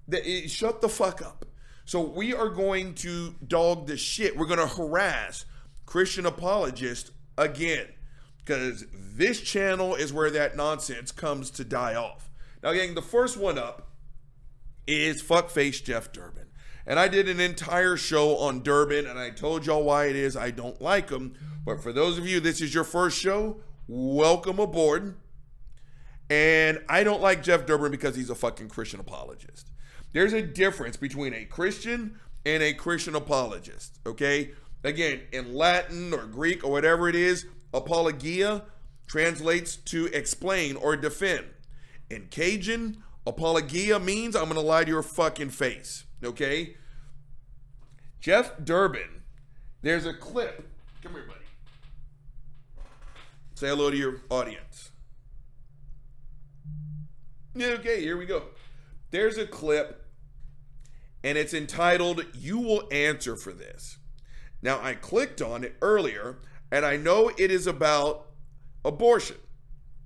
that 0.08 0.30
it, 0.30 0.50
shut 0.50 0.82
the 0.82 0.88
fuck 0.90 1.22
up. 1.22 1.46
So 1.86 2.02
we 2.02 2.34
are 2.34 2.50
going 2.50 2.94
to 2.96 3.34
dog 3.46 3.86
the 3.86 3.96
shit. 3.96 4.36
We're 4.36 4.46
going 4.46 4.60
to 4.60 4.66
harass 4.66 5.46
Christian 5.86 6.26
apologist 6.26 7.10
again 7.36 7.86
because 8.38 8.84
this 8.92 9.40
channel 9.40 9.94
is 9.94 10.12
where 10.12 10.30
that 10.30 10.56
nonsense 10.56 11.12
comes 11.12 11.50
to 11.52 11.64
die 11.64 11.94
off. 11.94 12.30
Now, 12.62 12.72
gang, 12.72 12.94
the 12.94 13.02
first 13.02 13.36
one 13.36 13.58
up 13.58 13.90
is 14.86 15.22
fuckface 15.22 15.82
Jeff 15.82 16.12
Durbin. 16.12 16.46
And 16.86 16.98
I 16.98 17.08
did 17.08 17.28
an 17.28 17.40
entire 17.40 17.96
show 17.96 18.36
on 18.36 18.62
Durbin, 18.62 19.06
and 19.06 19.18
I 19.18 19.30
told 19.30 19.64
y'all 19.64 19.84
why 19.84 20.06
it 20.06 20.16
is 20.16 20.36
I 20.36 20.50
don't 20.50 20.80
like 20.82 21.08
him. 21.10 21.34
But 21.64 21.82
for 21.82 21.92
those 21.92 22.18
of 22.18 22.26
you, 22.26 22.40
this 22.40 22.60
is 22.60 22.74
your 22.74 22.84
first 22.84 23.18
show, 23.18 23.60
welcome 23.88 24.58
aboard. 24.58 25.16
And 26.28 26.82
I 26.88 27.04
don't 27.04 27.22
like 27.22 27.42
Jeff 27.42 27.64
Durbin 27.64 27.90
because 27.90 28.16
he's 28.16 28.30
a 28.30 28.34
fucking 28.34 28.68
Christian 28.68 29.00
apologist. 29.00 29.70
There's 30.12 30.32
a 30.32 30.42
difference 30.42 30.96
between 30.96 31.32
a 31.32 31.44
Christian 31.44 32.18
and 32.44 32.62
a 32.62 32.74
Christian 32.74 33.14
apologist, 33.14 33.98
okay? 34.06 34.52
Again, 34.84 35.22
in 35.32 35.54
Latin 35.54 36.12
or 36.12 36.26
Greek 36.26 36.62
or 36.62 36.70
whatever 36.70 37.08
it 37.08 37.14
is, 37.14 37.46
apologia 37.72 38.64
translates 39.06 39.76
to 39.76 40.06
explain 40.06 40.76
or 40.76 40.94
defend. 40.94 41.46
In 42.10 42.26
Cajun, 42.30 43.02
apologia 43.26 43.98
means 43.98 44.36
I'm 44.36 44.44
going 44.44 44.56
to 44.56 44.60
lie 44.60 44.84
to 44.84 44.90
your 44.90 45.02
fucking 45.02 45.50
face. 45.50 46.04
Okay? 46.22 46.76
Jeff 48.20 48.52
Durbin, 48.62 49.22
there's 49.80 50.04
a 50.04 50.12
clip. 50.12 50.68
Come 51.02 51.12
here, 51.12 51.24
buddy. 51.26 51.40
Say 53.54 53.68
hello 53.68 53.90
to 53.90 53.96
your 53.96 54.20
audience. 54.28 54.90
Okay, 57.56 58.00
here 58.00 58.18
we 58.18 58.26
go. 58.26 58.42
There's 59.12 59.38
a 59.38 59.46
clip, 59.46 60.04
and 61.22 61.38
it's 61.38 61.54
entitled, 61.54 62.26
You 62.34 62.58
Will 62.58 62.88
Answer 62.90 63.36
for 63.36 63.52
This. 63.52 63.98
Now, 64.64 64.80
I 64.82 64.94
clicked 64.94 65.42
on 65.42 65.62
it 65.62 65.76
earlier, 65.82 66.38
and 66.72 66.86
I 66.86 66.96
know 66.96 67.30
it 67.36 67.50
is 67.50 67.66
about 67.66 68.30
abortion. 68.82 69.36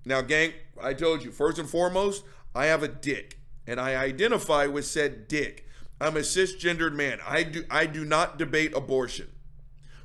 Now, 0.04 0.20
gang, 0.20 0.52
I 0.82 0.94
told 0.94 1.24
you, 1.24 1.30
first 1.30 1.60
and 1.60 1.70
foremost, 1.70 2.24
I 2.56 2.66
have 2.66 2.82
a 2.82 2.88
dick, 2.88 3.38
and 3.68 3.80
I 3.80 3.94
identify 3.94 4.66
with 4.66 4.84
said 4.84 5.28
dick. 5.28 5.64
I'm 6.00 6.16
a 6.16 6.20
cisgendered 6.20 6.94
man. 6.94 7.20
I 7.26 7.44
do 7.44 7.64
I 7.70 7.86
do 7.86 8.04
not 8.04 8.38
debate 8.38 8.76
abortion. 8.76 9.28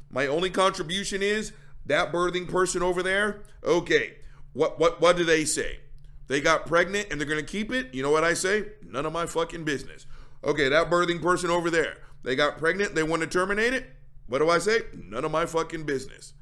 My 0.10 0.28
only 0.28 0.50
contribution 0.50 1.22
is 1.22 1.52
that 1.86 2.12
birthing 2.12 2.48
person 2.48 2.82
over 2.82 3.02
there. 3.04 3.42
Okay, 3.64 4.16
what 4.54 4.80
what 4.80 5.02
what 5.02 5.18
do 5.18 5.24
they 5.24 5.46
say? 5.46 5.80
They 6.28 6.42
got 6.42 6.66
pregnant 6.66 7.08
and 7.12 7.20
they're 7.20 7.28
gonna 7.28 7.44
keep 7.44 7.72
it. 7.72 7.94
You 7.94 8.02
know 8.02 8.12
what 8.12 8.24
I 8.24 8.34
say? 8.34 8.66
None 8.88 9.06
of 9.06 9.14
my 9.14 9.26
fucking 9.26 9.66
business. 9.66 10.06
Okay, 10.44 10.68
that 10.70 10.90
birthing 10.90 11.22
person 11.22 11.50
over 11.50 11.70
there. 11.70 11.98
They 12.24 12.36
got 12.36 12.58
pregnant. 12.58 12.96
They 12.96 13.04
want 13.04 13.22
to 13.22 13.28
terminate 13.28 13.74
it. 13.74 13.86
What 14.28 14.40
do 14.40 14.50
I 14.50 14.60
say? 14.60 14.82
None 14.94 15.26
of 15.26 15.32
my 15.32 15.46
fucking 15.46 15.84
business. 15.84 16.34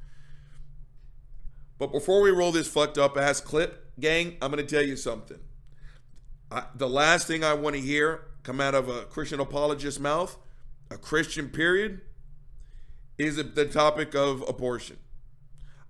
But 1.78 1.92
before 1.92 2.22
we 2.22 2.30
roll 2.30 2.52
this 2.52 2.68
fucked 2.68 2.98
up 2.98 3.16
ass 3.16 3.40
clip, 3.40 3.92
gang, 3.98 4.36
I'm 4.40 4.52
going 4.52 4.64
to 4.64 4.74
tell 4.74 4.84
you 4.86 4.96
something. 4.96 5.38
I, 6.50 6.64
the 6.74 6.88
last 6.88 7.26
thing 7.26 7.42
I 7.42 7.54
want 7.54 7.76
to 7.76 7.82
hear 7.82 8.26
come 8.42 8.60
out 8.60 8.74
of 8.74 8.88
a 8.88 9.02
Christian 9.04 9.40
apologist's 9.40 10.00
mouth, 10.00 10.36
a 10.90 10.98
Christian 10.98 11.48
period, 11.48 12.02
is 13.18 13.36
the 13.36 13.66
topic 13.66 14.14
of 14.14 14.44
abortion. 14.48 14.98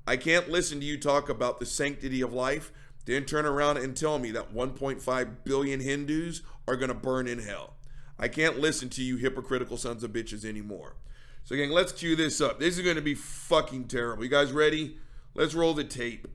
I 0.06 0.16
can't 0.16 0.48
listen 0.50 0.80
to 0.80 0.86
you 0.86 0.98
talk 0.98 1.28
about 1.28 1.60
the 1.60 1.66
sanctity 1.66 2.20
of 2.20 2.32
life, 2.32 2.72
then 3.04 3.24
turn 3.24 3.46
around 3.46 3.78
and 3.78 3.96
tell 3.96 4.18
me 4.18 4.30
that 4.32 4.54
1.5 4.54 5.36
billion 5.44 5.80
Hindus 5.80 6.42
are 6.66 6.76
going 6.76 6.88
to 6.88 6.94
burn 6.94 7.26
in 7.26 7.38
hell. 7.40 7.74
I 8.18 8.28
can't 8.28 8.58
listen 8.58 8.88
to 8.90 9.02
you 9.02 9.16
hypocritical 9.16 9.76
sons 9.76 10.04
of 10.04 10.12
bitches 10.12 10.44
anymore. 10.44 10.96
So, 11.44 11.54
again, 11.54 11.70
let's 11.70 11.92
cue 11.92 12.14
this 12.16 12.40
up. 12.40 12.60
This 12.60 12.78
is 12.78 12.84
going 12.84 12.96
to 12.96 13.02
be 13.02 13.14
fucking 13.14 13.88
terrible. 13.88 14.22
You 14.22 14.30
guys 14.30 14.52
ready? 14.52 14.96
Let's 15.34 15.54
roll 15.54 15.74
the 15.74 15.84
tape. 15.84 16.28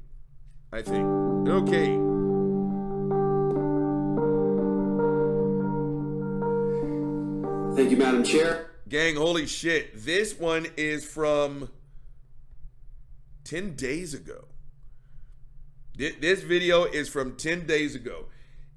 I 0.72 0.82
think. 0.82 1.08
Okay. 1.48 2.08
Thank 7.76 7.92
you, 7.92 7.98
Madam 7.98 8.24
Chair. 8.24 8.72
Gang, 8.90 9.16
holy 9.16 9.46
shit. 9.46 9.92
This 10.04 10.38
one 10.38 10.68
is 10.78 11.06
from 11.06 11.70
10 13.44 13.76
days 13.76 14.14
ago. 14.14 14.46
This 15.96 16.42
video 16.42 16.86
is 16.86 17.08
from 17.08 17.36
10 17.36 17.66
days 17.66 17.96
ago. 17.96 18.26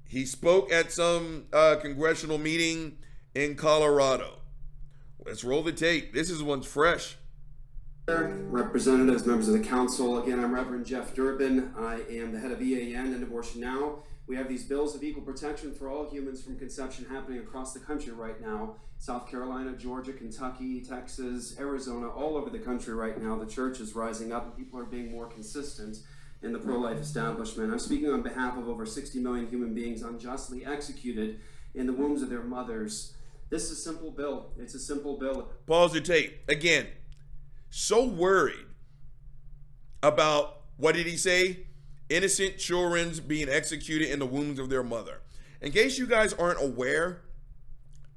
He 0.07 0.25
spoke 0.25 0.71
at 0.71 0.91
some 0.91 1.45
uh, 1.53 1.77
congressional 1.81 2.37
meeting 2.37 2.97
in 3.33 3.55
Colorado. 3.55 4.40
Let's 5.23 5.43
roll 5.43 5.61
the 5.61 5.71
tape. 5.71 6.13
This 6.13 6.31
is 6.31 6.41
one's 6.41 6.65
fresh. 6.65 7.15
Representatives, 8.07 9.23
members 9.23 9.47
of 9.47 9.53
the 9.53 9.63
council, 9.63 10.21
again, 10.21 10.43
I'm 10.43 10.51
Reverend 10.51 10.87
Jeff 10.87 11.13
Durbin. 11.13 11.75
I 11.77 12.01
am 12.09 12.31
the 12.31 12.39
head 12.39 12.51
of 12.51 12.59
End 12.59 13.21
Abortion 13.21 13.61
Now. 13.61 13.99
We 14.25 14.35
have 14.35 14.49
these 14.49 14.63
bills 14.63 14.95
of 14.95 15.03
equal 15.03 15.21
protection 15.21 15.75
for 15.75 15.91
all 15.91 16.09
humans 16.09 16.41
from 16.41 16.57
conception 16.57 17.05
happening 17.05 17.37
across 17.37 17.71
the 17.71 17.79
country 17.79 18.11
right 18.13 18.41
now. 18.41 18.77
South 18.97 19.29
Carolina, 19.29 19.77
Georgia, 19.77 20.11
Kentucky, 20.11 20.81
Texas, 20.81 21.55
Arizona, 21.59 22.09
all 22.09 22.35
over 22.35 22.49
the 22.49 22.59
country 22.59 22.95
right 22.95 23.21
now. 23.21 23.37
The 23.37 23.45
church 23.45 23.79
is 23.79 23.93
rising 23.93 24.33
up 24.33 24.45
and 24.45 24.57
people 24.57 24.79
are 24.79 24.85
being 24.85 25.11
more 25.11 25.27
consistent 25.27 25.97
in 26.41 26.51
the 26.51 26.59
pro 26.59 26.79
life 26.79 26.97
establishment. 26.97 27.71
I'm 27.71 27.79
speaking 27.79 28.09
on 28.09 28.23
behalf 28.23 28.57
of 28.57 28.67
over 28.67 28.87
60 28.87 29.19
million 29.19 29.47
human 29.47 29.75
beings 29.75 30.01
unjustly 30.01 30.65
executed 30.65 31.39
in 31.75 31.85
the 31.85 31.93
wombs 31.93 32.23
of 32.23 32.31
their 32.31 32.43
mothers. 32.43 33.13
This 33.51 33.65
is 33.65 33.71
a 33.71 33.75
simple 33.75 34.11
bill. 34.11 34.53
It's 34.57 34.73
a 34.75 34.79
simple 34.79 35.17
bill. 35.17 35.49
Pause 35.67 35.93
the 35.93 36.01
tape. 36.01 36.39
Again, 36.47 36.87
so 37.69 38.05
worried 38.05 38.65
about 40.01 40.61
what 40.77 40.95
did 40.95 41.05
he 41.05 41.17
say? 41.17 41.67
Innocent 42.09 42.57
children's 42.57 43.19
being 43.19 43.49
executed 43.49 44.09
in 44.09 44.19
the 44.19 44.25
wombs 44.25 44.57
of 44.57 44.69
their 44.69 44.83
mother. 44.83 45.21
In 45.61 45.73
case 45.73 45.97
you 45.97 46.07
guys 46.07 46.33
aren't 46.33 46.63
aware, 46.63 47.23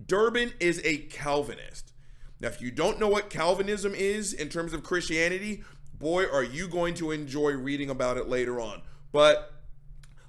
Durbin 0.05 0.53
is 0.61 0.81
a 0.85 0.99
Calvinist. 0.99 1.93
Now, 2.39 2.49
if 2.49 2.63
you 2.63 2.71
don't 2.71 3.01
know 3.01 3.09
what 3.09 3.29
Calvinism 3.29 3.93
is 3.93 4.33
in 4.33 4.49
terms 4.49 4.73
of 4.73 4.85
Christianity, 4.85 5.65
boy, 5.99 6.27
are 6.27 6.45
you 6.45 6.69
going 6.69 6.95
to 6.95 7.11
enjoy 7.11 7.53
reading 7.53 7.91
about 7.91 8.19
it 8.19 8.29
later 8.29 8.61
on. 8.61 8.83
But 9.11 9.53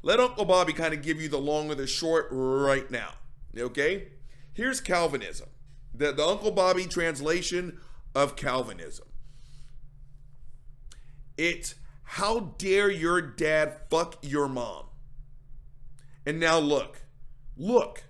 let 0.02 0.20
Uncle 0.20 0.46
Bobby 0.46 0.74
kind 0.74 0.96
of 0.96 1.04
give 1.04 1.22
you 1.22 1.30
the 1.30 1.38
long 1.40 1.70
or 1.70 1.76
the 1.76 1.88
short 1.88 2.28
right 2.32 2.90
now. 2.90 3.14
Okay? 3.58 4.08
Here's 4.56 4.80
Calvinism, 4.80 5.50
the, 5.94 6.14
the 6.14 6.26
Uncle 6.26 6.50
Bobby 6.50 6.86
translation 6.86 7.78
of 8.16 8.38
Calvinism. 8.38 9.06
It's 11.38 11.76
how 12.04 12.54
dare 12.58 12.90
your 12.90 13.20
dad 13.20 13.76
fuck 13.90 14.16
your 14.22 14.48
mom? 14.48 14.86
And 16.26 16.40
now 16.40 16.58
look, 16.60 17.02
look, 17.58 18.04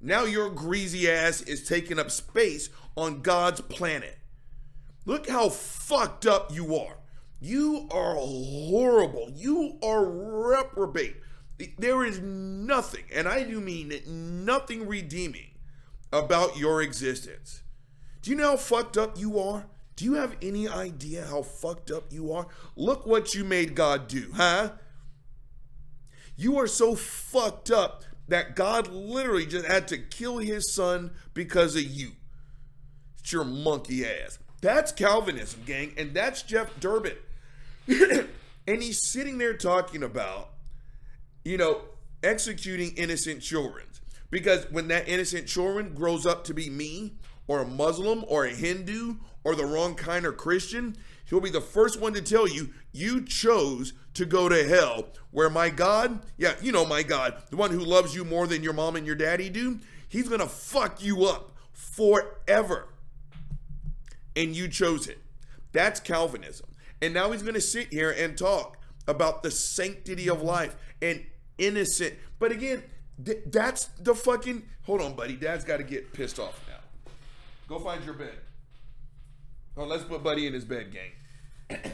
now 0.00 0.24
your 0.24 0.50
greasy 0.50 1.08
ass 1.08 1.42
is 1.42 1.62
taking 1.62 2.00
up 2.00 2.10
space 2.10 2.70
on 2.96 3.22
God's 3.22 3.60
planet. 3.60 4.18
Look 5.06 5.28
how 5.28 5.48
fucked 5.48 6.26
up 6.26 6.52
you 6.52 6.74
are. 6.74 6.96
You 7.40 7.86
are 7.92 8.16
horrible. 8.16 9.30
You 9.32 9.78
are 9.80 10.04
reprobate. 10.04 11.18
There 11.78 12.04
is 12.04 12.18
nothing, 12.18 13.04
and 13.14 13.28
I 13.28 13.44
do 13.44 13.60
mean 13.60 13.92
nothing 14.44 14.88
redeeming 14.88 15.53
about 16.14 16.56
your 16.56 16.80
existence. 16.80 17.62
Do 18.22 18.30
you 18.30 18.36
know 18.36 18.52
how 18.52 18.56
fucked 18.56 18.96
up 18.96 19.18
you 19.18 19.38
are? 19.38 19.66
Do 19.96 20.04
you 20.04 20.14
have 20.14 20.36
any 20.40 20.68
idea 20.68 21.26
how 21.26 21.42
fucked 21.42 21.90
up 21.90 22.12
you 22.12 22.32
are? 22.32 22.46
Look 22.76 23.04
what 23.04 23.34
you 23.34 23.44
made 23.44 23.74
God 23.74 24.08
do, 24.08 24.30
huh? 24.34 24.70
You 26.36 26.58
are 26.58 26.66
so 26.66 26.94
fucked 26.94 27.70
up 27.70 28.04
that 28.28 28.56
God 28.56 28.88
literally 28.88 29.46
just 29.46 29.66
had 29.66 29.88
to 29.88 29.98
kill 29.98 30.38
his 30.38 30.72
son 30.72 31.12
because 31.34 31.76
of 31.76 31.82
you. 31.82 32.12
It's 33.18 33.32
your 33.32 33.44
monkey 33.44 34.06
ass. 34.06 34.38
That's 34.60 34.92
Calvinism, 34.92 35.62
gang, 35.66 35.92
and 35.96 36.14
that's 36.14 36.42
Jeff 36.42 36.70
Durbin. 36.80 37.16
and 37.88 38.82
he's 38.82 39.10
sitting 39.10 39.38
there 39.38 39.56
talking 39.56 40.02
about, 40.02 40.50
you 41.44 41.58
know, 41.58 41.82
executing 42.22 42.92
innocent 42.96 43.42
children. 43.42 43.84
Because 44.34 44.68
when 44.72 44.88
that 44.88 45.08
innocent 45.08 45.46
children 45.46 45.94
grows 45.94 46.26
up 46.26 46.42
to 46.46 46.54
be 46.54 46.68
me, 46.68 47.12
or 47.46 47.60
a 47.60 47.64
Muslim, 47.64 48.24
or 48.26 48.44
a 48.44 48.50
Hindu, 48.52 49.14
or 49.44 49.54
the 49.54 49.64
wrong 49.64 49.94
kind 49.94 50.26
of 50.26 50.36
Christian, 50.36 50.96
he'll 51.26 51.40
be 51.40 51.50
the 51.50 51.60
first 51.60 52.00
one 52.00 52.14
to 52.14 52.20
tell 52.20 52.48
you, 52.48 52.70
you 52.90 53.24
chose 53.24 53.92
to 54.14 54.24
go 54.24 54.48
to 54.48 54.64
hell. 54.64 55.10
Where 55.30 55.48
my 55.48 55.70
God, 55.70 56.18
yeah, 56.36 56.54
you 56.60 56.72
know 56.72 56.84
my 56.84 57.04
God, 57.04 57.44
the 57.50 57.56
one 57.56 57.70
who 57.70 57.78
loves 57.78 58.12
you 58.12 58.24
more 58.24 58.48
than 58.48 58.64
your 58.64 58.72
mom 58.72 58.96
and 58.96 59.06
your 59.06 59.14
daddy 59.14 59.48
do, 59.48 59.78
he's 60.08 60.28
gonna 60.28 60.48
fuck 60.48 61.00
you 61.00 61.26
up 61.26 61.52
forever. 61.72 62.88
And 64.34 64.56
you 64.56 64.66
chose 64.66 65.06
it. 65.06 65.18
That's 65.70 66.00
Calvinism. 66.00 66.70
And 67.00 67.14
now 67.14 67.30
he's 67.30 67.44
gonna 67.44 67.60
sit 67.60 67.92
here 67.92 68.10
and 68.10 68.36
talk 68.36 68.78
about 69.06 69.44
the 69.44 69.52
sanctity 69.52 70.28
of 70.28 70.42
life 70.42 70.74
and 71.00 71.24
innocent. 71.56 72.14
But 72.40 72.50
again, 72.50 72.82
th- 73.22 73.42
that's 73.46 73.86
the 74.00 74.14
fucking. 74.14 74.64
Hold 74.84 75.02
on, 75.02 75.14
buddy. 75.14 75.36
Dad's 75.36 75.64
got 75.64 75.78
to 75.78 75.84
get 75.84 76.12
pissed 76.12 76.38
off 76.38 76.60
now. 76.68 77.12
Go 77.68 77.78
find 77.78 78.04
your 78.04 78.14
bed. 78.14 78.34
Oh, 79.76 79.84
let's 79.84 80.04
put 80.04 80.22
Buddy 80.22 80.46
in 80.46 80.52
his 80.52 80.64
bed, 80.64 80.92
gang. 80.92 81.80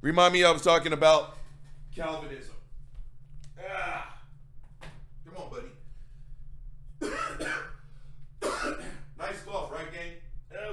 Remind 0.00 0.32
me, 0.32 0.44
I 0.44 0.50
was 0.50 0.62
talking 0.62 0.92
about 0.94 1.36
Calvinism. 1.94 2.54
Ah. 3.60 4.18
Come 5.24 5.36
on, 5.42 5.50
buddy. 5.50 5.66
nice 9.18 9.42
golf, 9.44 9.72
right, 9.72 9.92
gang? 9.92 10.12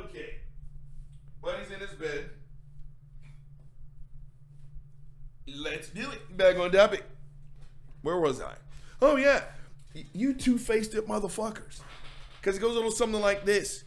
Okay. 0.06 0.36
Buddy's 1.42 1.72
in 1.72 1.80
his 1.80 1.92
bed. 1.92 2.30
Let's 5.48 5.90
do 5.90 6.10
it. 6.10 6.38
Back 6.38 6.58
on 6.58 6.72
topic. 6.72 7.04
Where 8.02 8.18
was 8.18 8.40
I? 8.40 8.54
Oh, 9.04 9.18
yeah. 9.18 9.44
You 10.14 10.34
two 10.34 10.58
faced 10.58 10.96
it 10.96 11.08
motherfuckers. 11.08 11.82
Because 12.40 12.56
it 12.56 12.62
goes 12.62 12.72
a 12.72 12.76
little 12.76 12.90
something 12.90 13.20
like 13.20 13.44
this. 13.44 13.84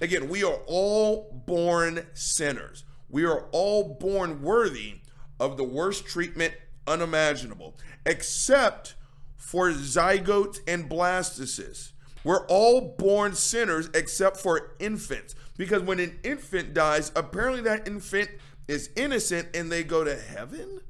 Again, 0.00 0.28
we 0.28 0.42
are 0.42 0.58
all 0.66 1.42
born 1.46 2.06
sinners. 2.12 2.84
We 3.08 3.24
are 3.24 3.46
all 3.52 3.94
born 3.94 4.42
worthy 4.42 4.96
of 5.38 5.56
the 5.56 5.64
worst 5.64 6.06
treatment 6.06 6.54
unimaginable, 6.88 7.76
except 8.04 8.96
for 9.36 9.70
zygotes 9.70 10.58
and 10.66 10.90
blastocysts. 10.90 11.92
We're 12.24 12.44
all 12.46 12.96
born 12.98 13.34
sinners 13.34 13.88
except 13.94 14.38
for 14.38 14.74
infants. 14.80 15.36
Because 15.56 15.82
when 15.82 16.00
an 16.00 16.18
infant 16.24 16.74
dies, 16.74 17.12
apparently 17.14 17.62
that 17.62 17.86
infant 17.86 18.30
is 18.66 18.90
innocent 18.96 19.54
and 19.54 19.70
they 19.70 19.84
go 19.84 20.02
to 20.02 20.16
heaven? 20.16 20.80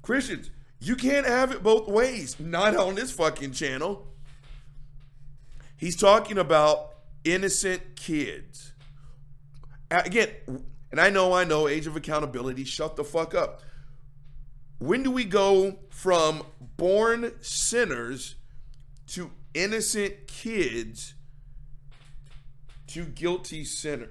Christians, 0.00 0.50
you 0.80 0.96
can't 0.96 1.26
have 1.26 1.52
it 1.52 1.62
both 1.62 1.88
ways. 1.88 2.38
Not 2.38 2.76
on 2.76 2.94
this 2.94 3.10
fucking 3.10 3.52
channel. 3.52 4.06
He's 5.76 5.96
talking 5.96 6.38
about 6.38 6.94
innocent 7.24 7.96
kids. 7.96 8.72
Again, 9.90 10.28
and 10.90 11.00
I 11.00 11.10
know, 11.10 11.32
I 11.32 11.44
know, 11.44 11.68
age 11.68 11.86
of 11.86 11.96
accountability, 11.96 12.64
shut 12.64 12.96
the 12.96 13.04
fuck 13.04 13.34
up. 13.34 13.62
When 14.78 15.02
do 15.02 15.10
we 15.10 15.24
go 15.24 15.78
from 15.90 16.44
born 16.76 17.32
sinners 17.40 18.36
to 19.08 19.30
innocent 19.54 20.26
kids 20.28 21.14
to 22.88 23.04
guilty 23.04 23.64
sinner? 23.64 24.10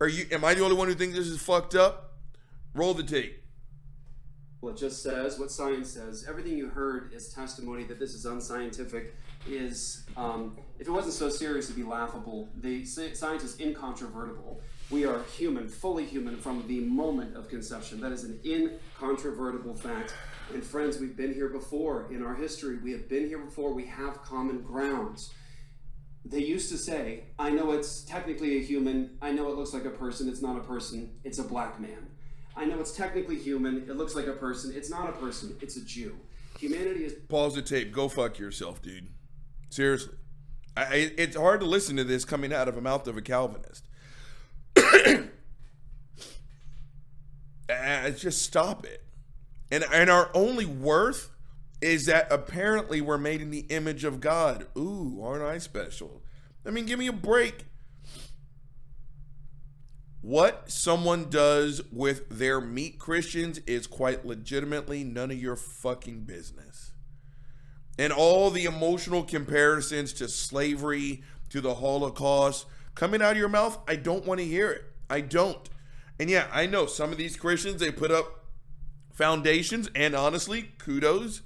Are 0.00 0.08
you 0.08 0.26
am 0.30 0.44
I 0.44 0.54
the 0.54 0.62
only 0.62 0.76
one 0.76 0.88
who 0.88 0.94
thinks 0.94 1.16
this 1.16 1.26
is 1.26 1.40
fucked 1.40 1.74
up? 1.74 2.18
Roll 2.74 2.94
the 2.94 3.02
tape. 3.02 3.43
Well, 4.64 4.72
it 4.72 4.78
just 4.78 5.02
says 5.02 5.38
what 5.38 5.50
science 5.50 5.90
says. 5.90 6.24
Everything 6.26 6.56
you 6.56 6.70
heard 6.70 7.12
is 7.12 7.28
testimony 7.28 7.84
that 7.84 7.98
this 7.98 8.14
is 8.14 8.24
unscientific. 8.24 9.14
Is 9.46 10.04
um, 10.16 10.56
if 10.78 10.88
it 10.88 10.90
wasn't 10.90 11.12
so 11.12 11.28
serious, 11.28 11.66
it'd 11.66 11.76
be 11.76 11.82
laughable. 11.82 12.48
The 12.56 12.86
science 12.86 13.44
is 13.44 13.60
incontrovertible. 13.60 14.62
We 14.88 15.04
are 15.04 15.22
human, 15.36 15.68
fully 15.68 16.06
human, 16.06 16.38
from 16.38 16.66
the 16.66 16.80
moment 16.80 17.36
of 17.36 17.50
conception. 17.50 18.00
That 18.00 18.12
is 18.12 18.24
an 18.24 18.40
incontrovertible 18.42 19.74
fact. 19.74 20.14
And 20.54 20.64
friends, 20.64 20.98
we've 20.98 21.14
been 21.14 21.34
here 21.34 21.50
before 21.50 22.10
in 22.10 22.24
our 22.24 22.34
history. 22.34 22.78
We 22.78 22.92
have 22.92 23.06
been 23.06 23.28
here 23.28 23.40
before. 23.40 23.74
We 23.74 23.84
have 23.84 24.22
common 24.22 24.62
grounds. 24.62 25.30
They 26.24 26.38
used 26.38 26.70
to 26.70 26.78
say, 26.78 27.24
I 27.38 27.50
know 27.50 27.72
it's 27.72 28.00
technically 28.00 28.56
a 28.56 28.62
human. 28.62 29.18
I 29.20 29.30
know 29.30 29.50
it 29.50 29.58
looks 29.58 29.74
like 29.74 29.84
a 29.84 29.90
person. 29.90 30.26
It's 30.26 30.40
not 30.40 30.56
a 30.56 30.60
person. 30.60 31.10
It's 31.22 31.38
a 31.38 31.44
black 31.44 31.78
man. 31.78 32.13
I 32.56 32.64
know 32.64 32.80
it's 32.80 32.92
technically 32.92 33.36
human. 33.36 33.88
It 33.88 33.96
looks 33.96 34.14
like 34.14 34.26
a 34.26 34.32
person. 34.32 34.72
It's 34.74 34.90
not 34.90 35.08
a 35.08 35.12
person. 35.12 35.56
It's 35.60 35.76
a 35.76 35.84
Jew. 35.84 36.16
Humanity 36.58 37.04
is. 37.04 37.14
Pause 37.28 37.56
the 37.56 37.62
tape. 37.62 37.92
Go 37.92 38.08
fuck 38.08 38.38
yourself, 38.38 38.80
dude. 38.80 39.08
Seriously. 39.70 40.14
I, 40.76 41.12
it's 41.16 41.36
hard 41.36 41.60
to 41.60 41.66
listen 41.66 41.96
to 41.96 42.04
this 42.04 42.24
coming 42.24 42.52
out 42.52 42.68
of 42.68 42.76
a 42.76 42.80
mouth 42.80 43.06
of 43.06 43.16
a 43.16 43.22
Calvinist. 43.22 43.86
uh, 44.76 45.30
just 48.10 48.42
stop 48.42 48.84
it. 48.84 49.04
And, 49.70 49.84
and 49.92 50.10
our 50.10 50.30
only 50.34 50.66
worth 50.66 51.30
is 51.80 52.06
that 52.06 52.26
apparently 52.30 53.00
we're 53.00 53.18
made 53.18 53.40
in 53.40 53.50
the 53.50 53.66
image 53.68 54.04
of 54.04 54.20
God. 54.20 54.66
Ooh, 54.76 55.20
aren't 55.22 55.44
I 55.44 55.58
special? 55.58 56.22
I 56.66 56.70
mean, 56.70 56.86
give 56.86 56.98
me 56.98 57.06
a 57.06 57.12
break. 57.12 57.66
What 60.24 60.70
someone 60.70 61.28
does 61.28 61.82
with 61.92 62.30
their 62.30 62.58
meat 62.58 62.98
Christians 62.98 63.58
is 63.66 63.86
quite 63.86 64.24
legitimately 64.24 65.04
none 65.04 65.30
of 65.30 65.38
your 65.38 65.54
fucking 65.54 66.20
business. 66.20 66.94
And 67.98 68.10
all 68.10 68.50
the 68.50 68.64
emotional 68.64 69.22
comparisons 69.22 70.14
to 70.14 70.28
slavery, 70.28 71.22
to 71.50 71.60
the 71.60 71.74
Holocaust, 71.74 72.64
coming 72.94 73.20
out 73.20 73.32
of 73.32 73.36
your 73.36 73.50
mouth, 73.50 73.78
I 73.86 73.96
don't 73.96 74.24
want 74.24 74.40
to 74.40 74.46
hear 74.46 74.70
it. 74.70 74.84
I 75.10 75.20
don't. 75.20 75.68
And 76.18 76.30
yeah, 76.30 76.46
I 76.50 76.64
know 76.64 76.86
some 76.86 77.12
of 77.12 77.18
these 77.18 77.36
Christians, 77.36 77.78
they 77.78 77.92
put 77.92 78.10
up 78.10 78.46
foundations, 79.12 79.90
and 79.94 80.16
honestly, 80.16 80.70
kudos 80.78 81.42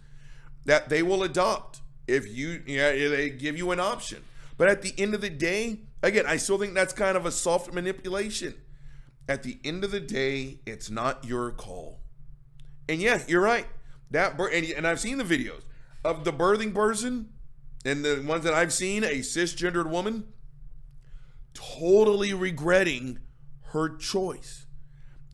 that 0.67 0.89
they 0.89 1.03
will 1.03 1.25
adopt 1.25 1.81
if 2.07 2.29
you, 2.29 2.63
yeah, 2.65 2.93
they 2.93 3.29
give 3.29 3.59
you 3.59 3.73
an 3.73 3.81
option. 3.81 4.23
But 4.57 4.69
at 4.69 4.83
the 4.83 4.95
end 4.97 5.15
of 5.17 5.21
the 5.21 5.31
day, 5.31 5.81
again, 6.01 6.27
I 6.29 6.37
still 6.37 6.59
think 6.59 6.75
that's 6.75 6.93
kind 6.93 7.17
of 7.17 7.27
a 7.27 7.33
soft 7.33 7.73
manipulation 7.75 8.55
at 9.29 9.43
the 9.43 9.59
end 9.63 9.85
of 9.85 9.91
the 9.91 10.01
day, 10.01 10.59
it's 10.65 10.91
not 10.91 11.25
your 11.25 11.51
call. 11.51 12.01
And 12.89 13.01
yeah, 13.01 13.23
you're 13.29 13.43
right. 13.43 13.67
That 14.11 14.41
and, 14.41 14.67
and 14.71 14.87
I've 14.87 15.01
seen 15.01 15.19
the 15.19 15.25
videos 15.25 15.63
of 16.05 16.25
the 16.25 16.33
birthing 16.33 16.75
person 16.75 17.29
and 17.85 18.05
the 18.05 18.25
ones 18.27 18.45
that 18.45 18.55
I've 18.55 18.73
seen, 18.73 19.05
a 19.05 19.19
cisgendered 19.19 19.91
woman 19.91 20.33
totally 21.53 22.33
regretting 22.33 23.19
her 23.73 23.97
choice. 23.97 24.67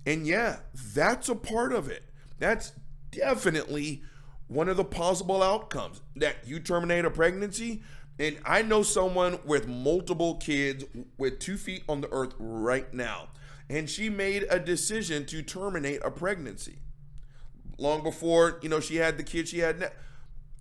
And 0.04 0.26
yeah, 0.26 0.58
that's 0.74 1.28
a 1.28 1.34
part 1.34 1.72
of 1.72 1.88
it. 1.88 2.02
That's 2.38 2.72
definitely 3.10 4.02
one 4.48 4.68
of 4.68 4.76
the 4.76 4.84
possible 4.84 5.42
outcomes 5.42 6.02
that 6.16 6.36
you 6.46 6.58
terminate 6.58 7.04
a 7.04 7.10
pregnancy. 7.10 7.82
And 8.18 8.38
I 8.44 8.62
know 8.62 8.82
someone 8.82 9.38
with 9.44 9.66
multiple 9.66 10.36
kids 10.36 10.84
with 11.16 11.38
two 11.38 11.56
feet 11.56 11.84
on 11.88 12.00
the 12.00 12.12
earth 12.12 12.34
right 12.38 12.92
now 12.92 13.28
and 13.68 13.88
she 13.88 14.08
made 14.08 14.46
a 14.50 14.58
decision 14.58 15.24
to 15.26 15.42
terminate 15.42 16.00
a 16.04 16.10
pregnancy 16.10 16.78
long 17.78 18.02
before 18.02 18.58
you 18.62 18.68
know 18.68 18.80
she 18.80 18.96
had 18.96 19.16
the 19.16 19.22
kid 19.22 19.48
she 19.48 19.58
had. 19.58 19.92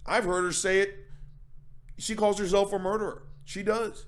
I've 0.05 0.25
heard 0.25 0.43
her 0.43 0.51
say 0.51 0.79
it. 0.79 0.97
She 1.97 2.15
calls 2.15 2.39
herself 2.39 2.73
a 2.73 2.79
murderer. 2.79 3.23
She 3.45 3.63
does. 3.63 4.05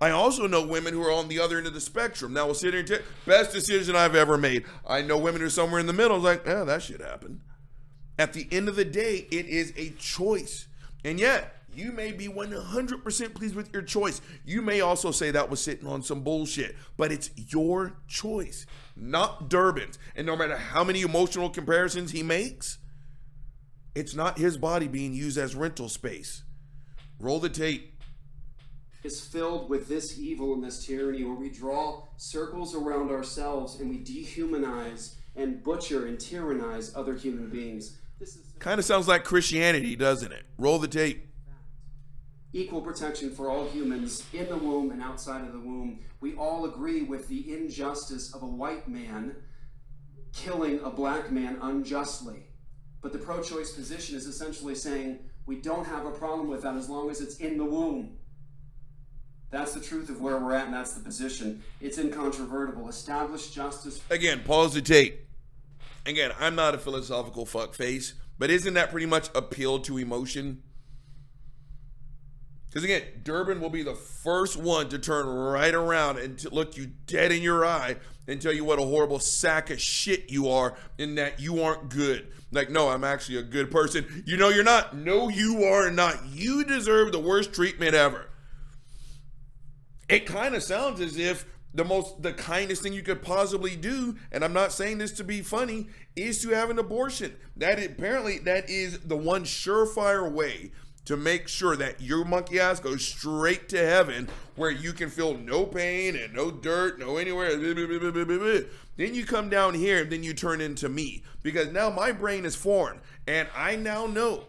I 0.00 0.10
also 0.10 0.46
know 0.46 0.64
women 0.64 0.94
who 0.94 1.02
are 1.02 1.12
on 1.12 1.28
the 1.28 1.40
other 1.40 1.58
end 1.58 1.66
of 1.66 1.74
the 1.74 1.80
spectrum. 1.80 2.32
Now 2.32 2.46
we'll 2.46 2.54
sit 2.54 2.72
here 2.72 2.80
and 2.80 2.88
tell 2.88 3.00
best 3.26 3.52
decision 3.52 3.96
I've 3.96 4.14
ever 4.14 4.38
made. 4.38 4.64
I 4.86 5.02
know 5.02 5.18
women 5.18 5.40
who 5.40 5.48
are 5.48 5.50
somewhere 5.50 5.80
in 5.80 5.86
the 5.86 5.92
middle. 5.92 6.18
Like, 6.18 6.46
yeah, 6.46 6.64
that 6.64 6.82
should 6.82 7.00
happen. 7.00 7.40
At 8.16 8.32
the 8.32 8.46
end 8.50 8.68
of 8.68 8.76
the 8.76 8.84
day, 8.84 9.26
it 9.30 9.46
is 9.46 9.72
a 9.76 9.90
choice. 9.90 10.66
And 11.04 11.18
yet, 11.18 11.57
you 11.74 11.92
may 11.92 12.12
be 12.12 12.28
100% 12.28 13.34
pleased 13.34 13.54
with 13.54 13.72
your 13.72 13.82
choice. 13.82 14.20
You 14.44 14.62
may 14.62 14.80
also 14.80 15.10
say 15.10 15.30
that 15.30 15.50
was 15.50 15.62
sitting 15.62 15.86
on 15.86 16.02
some 16.02 16.22
bullshit, 16.22 16.76
but 16.96 17.12
it's 17.12 17.30
your 17.36 17.94
choice, 18.08 18.66
not 18.96 19.48
Durbin's. 19.48 19.98
And 20.16 20.26
no 20.26 20.36
matter 20.36 20.56
how 20.56 20.82
many 20.82 21.02
emotional 21.02 21.50
comparisons 21.50 22.10
he 22.10 22.22
makes, 22.22 22.78
it's 23.94 24.14
not 24.14 24.38
his 24.38 24.56
body 24.56 24.88
being 24.88 25.14
used 25.14 25.38
as 25.38 25.54
rental 25.54 25.88
space. 25.88 26.42
Roll 27.20 27.40
the 27.40 27.48
tape. 27.48 27.94
Is 29.04 29.20
filled 29.20 29.70
with 29.70 29.88
this 29.88 30.18
evil 30.18 30.54
and 30.54 30.62
this 30.62 30.84
tyranny 30.84 31.24
where 31.24 31.34
we 31.34 31.50
draw 31.50 32.02
circles 32.16 32.74
around 32.74 33.10
ourselves 33.10 33.80
and 33.80 33.88
we 33.88 33.98
dehumanize 33.98 35.14
and 35.36 35.62
butcher 35.62 36.06
and 36.06 36.18
tyrannize 36.18 36.94
other 36.96 37.14
human 37.14 37.48
beings. 37.48 37.96
This 38.18 38.30
is 38.36 38.52
Kind 38.58 38.80
of 38.80 38.84
sounds 38.84 39.06
like 39.06 39.24
Christianity, 39.24 39.94
doesn't 39.94 40.32
it? 40.32 40.44
Roll 40.58 40.78
the 40.80 40.88
tape. 40.88 41.27
Equal 42.52 42.80
protection 42.80 43.34
for 43.34 43.50
all 43.50 43.68
humans 43.68 44.24
in 44.32 44.48
the 44.48 44.56
womb 44.56 44.90
and 44.90 45.02
outside 45.02 45.44
of 45.44 45.52
the 45.52 45.58
womb. 45.58 46.00
We 46.20 46.34
all 46.34 46.64
agree 46.64 47.02
with 47.02 47.28
the 47.28 47.52
injustice 47.52 48.34
of 48.34 48.42
a 48.42 48.46
white 48.46 48.88
man 48.88 49.36
killing 50.32 50.80
a 50.80 50.90
black 50.90 51.30
man 51.30 51.58
unjustly. 51.60 52.44
But 53.00 53.12
the 53.12 53.18
pro 53.18 53.42
choice 53.42 53.72
position 53.72 54.16
is 54.16 54.26
essentially 54.26 54.74
saying 54.74 55.20
we 55.46 55.56
don't 55.56 55.86
have 55.86 56.06
a 56.06 56.10
problem 56.10 56.48
with 56.48 56.62
that 56.62 56.76
as 56.76 56.88
long 56.88 57.10
as 57.10 57.20
it's 57.20 57.36
in 57.36 57.58
the 57.58 57.64
womb. 57.64 58.16
That's 59.50 59.72
the 59.72 59.80
truth 59.80 60.10
of 60.10 60.20
where 60.20 60.38
we're 60.38 60.52
at, 60.52 60.66
and 60.66 60.74
that's 60.74 60.92
the 60.92 61.02
position. 61.02 61.62
It's 61.80 61.96
incontrovertible. 61.96 62.88
Establish 62.88 63.50
justice 63.50 64.00
Again, 64.10 64.42
pause 64.44 64.74
the 64.74 64.82
tape. 64.82 65.26
Again, 66.04 66.32
I'm 66.38 66.54
not 66.54 66.74
a 66.74 66.78
philosophical 66.78 67.46
fuckface, 67.46 68.12
but 68.38 68.50
isn't 68.50 68.74
that 68.74 68.90
pretty 68.90 69.06
much 69.06 69.30
appeal 69.34 69.78
to 69.80 69.98
emotion? 69.98 70.62
Because 72.68 72.84
again, 72.84 73.02
Durbin 73.22 73.60
will 73.60 73.70
be 73.70 73.82
the 73.82 73.94
first 73.94 74.56
one 74.56 74.88
to 74.90 74.98
turn 74.98 75.26
right 75.26 75.74
around 75.74 76.18
and 76.18 76.42
look 76.52 76.76
you 76.76 76.86
dead 77.06 77.32
in 77.32 77.42
your 77.42 77.64
eye 77.64 77.96
and 78.26 78.42
tell 78.42 78.52
you 78.52 78.64
what 78.64 78.78
a 78.78 78.82
horrible 78.82 79.18
sack 79.18 79.70
of 79.70 79.80
shit 79.80 80.30
you 80.30 80.50
are 80.50 80.76
and 80.98 81.16
that 81.16 81.40
you 81.40 81.62
aren't 81.62 81.88
good. 81.88 82.30
Like, 82.50 82.70
no, 82.70 82.88
I'm 82.88 83.04
actually 83.04 83.38
a 83.38 83.42
good 83.42 83.70
person. 83.70 84.22
You 84.26 84.36
know, 84.36 84.50
you're 84.50 84.64
not. 84.64 84.96
No, 84.96 85.28
you 85.28 85.64
are 85.64 85.90
not. 85.90 86.26
You 86.26 86.62
deserve 86.64 87.12
the 87.12 87.18
worst 87.18 87.54
treatment 87.54 87.94
ever. 87.94 88.26
It 90.08 90.26
kind 90.26 90.54
of 90.54 90.62
sounds 90.62 91.00
as 91.00 91.16
if 91.16 91.46
the 91.74 91.84
most, 91.84 92.22
the 92.22 92.32
kindest 92.32 92.82
thing 92.82 92.94
you 92.94 93.02
could 93.02 93.22
possibly 93.22 93.76
do, 93.76 94.16
and 94.32 94.42
I'm 94.42 94.54
not 94.54 94.72
saying 94.72 94.98
this 94.98 95.12
to 95.12 95.24
be 95.24 95.42
funny, 95.42 95.88
is 96.16 96.42
to 96.42 96.50
have 96.50 96.70
an 96.70 96.78
abortion. 96.78 97.36
That 97.56 97.82
apparently 97.82 98.38
that 98.40 98.70
is 98.70 99.00
the 99.00 99.16
one 99.16 99.44
surefire 99.44 100.30
way 100.30 100.72
to 101.08 101.16
make 101.16 101.48
sure 101.48 101.74
that 101.74 102.02
your 102.02 102.22
monkey 102.22 102.60
ass 102.60 102.80
goes 102.80 103.02
straight 103.02 103.66
to 103.66 103.78
heaven 103.78 104.28
where 104.56 104.70
you 104.70 104.92
can 104.92 105.08
feel 105.08 105.32
no 105.38 105.64
pain 105.64 106.14
and 106.14 106.34
no 106.34 106.50
dirt, 106.50 106.98
no 106.98 107.16
anywhere. 107.16 107.56
Then 107.56 109.14
you 109.14 109.24
come 109.24 109.48
down 109.48 109.72
here 109.72 110.02
and 110.02 110.12
then 110.12 110.22
you 110.22 110.34
turn 110.34 110.60
into 110.60 110.86
me 110.90 111.22
because 111.42 111.72
now 111.72 111.88
my 111.88 112.12
brain 112.12 112.44
is 112.44 112.54
foreign 112.54 113.00
and 113.26 113.48
I 113.56 113.74
now 113.74 114.04
know 114.04 114.48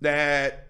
that 0.00 0.68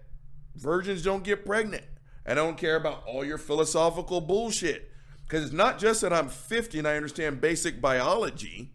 virgins 0.53 1.01
don't 1.01 1.23
get 1.23 1.45
pregnant. 1.45 1.85
And 2.25 2.37
I 2.37 2.43
don't 2.43 2.57
care 2.57 2.75
about 2.75 3.05
all 3.07 3.23
your 3.23 3.37
philosophical 3.37 4.19
bullshit 4.19 4.91
because 5.21 5.45
it's 5.45 5.53
not 5.53 5.79
just 5.79 6.01
that 6.01 6.11
I'm 6.11 6.27
50 6.27 6.77
and 6.77 6.87
I 6.89 6.97
understand 6.97 7.39
basic 7.39 7.79
biology. 7.79 8.73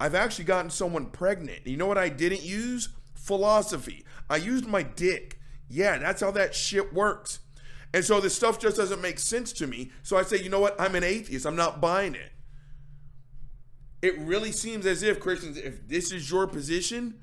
I've 0.00 0.14
actually 0.14 0.46
gotten 0.46 0.70
someone 0.70 1.10
pregnant. 1.10 1.66
You 1.66 1.76
know 1.76 1.86
what 1.86 1.98
I 1.98 2.08
didn't 2.08 2.42
use? 2.42 2.88
Philosophy. 3.20 4.04
I 4.28 4.36
used 4.36 4.66
my 4.66 4.82
dick. 4.82 5.38
Yeah, 5.68 5.98
that's 5.98 6.20
how 6.20 6.30
that 6.32 6.54
shit 6.54 6.92
works. 6.92 7.40
And 7.92 8.04
so 8.04 8.20
this 8.20 8.34
stuff 8.34 8.58
just 8.58 8.76
doesn't 8.76 9.00
make 9.00 9.18
sense 9.18 9.52
to 9.54 9.66
me. 9.66 9.90
So 10.02 10.16
I 10.16 10.22
say, 10.22 10.38
you 10.38 10.48
know 10.48 10.60
what? 10.60 10.80
I'm 10.80 10.94
an 10.94 11.04
atheist. 11.04 11.46
I'm 11.46 11.56
not 11.56 11.80
buying 11.80 12.14
it. 12.14 12.32
It 14.02 14.18
really 14.18 14.52
seems 14.52 14.86
as 14.86 15.02
if 15.02 15.20
Christians, 15.20 15.58
if 15.58 15.86
this 15.86 16.12
is 16.12 16.30
your 16.30 16.46
position, 16.46 17.20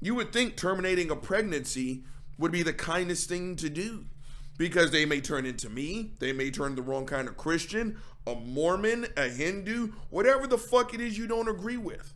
you 0.00 0.14
would 0.14 0.32
think 0.32 0.56
terminating 0.56 1.10
a 1.10 1.16
pregnancy 1.16 2.04
would 2.38 2.52
be 2.52 2.62
the 2.62 2.72
kindest 2.72 3.28
thing 3.28 3.56
to 3.56 3.68
do 3.68 4.04
because 4.58 4.90
they 4.90 5.04
may 5.04 5.20
turn 5.20 5.46
into 5.46 5.68
me, 5.68 6.12
they 6.18 6.32
may 6.32 6.50
turn 6.50 6.74
the 6.74 6.82
wrong 6.82 7.06
kind 7.06 7.26
of 7.26 7.36
Christian, 7.36 7.98
a 8.26 8.34
Mormon, 8.34 9.06
a 9.16 9.28
Hindu, 9.28 9.92
whatever 10.10 10.46
the 10.46 10.58
fuck 10.58 10.94
it 10.94 11.00
is 11.00 11.18
you 11.18 11.26
don't 11.26 11.48
agree 11.48 11.76
with. 11.76 12.14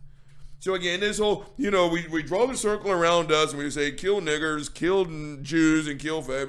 So 0.59 0.73
again, 0.73 0.99
this 0.99 1.19
whole, 1.19 1.45
you 1.57 1.69
know, 1.69 1.87
we, 1.87 2.07
we 2.07 2.23
draw 2.23 2.47
the 2.47 2.57
circle 2.57 2.91
around 2.91 3.31
us 3.31 3.51
and 3.53 3.61
we 3.61 3.69
say 3.69 3.91
kill 3.91 4.21
niggers, 4.21 4.73
kill 4.73 5.05
Jews, 5.41 5.87
and 5.87 5.99
kill 5.99 6.21
fat. 6.21 6.47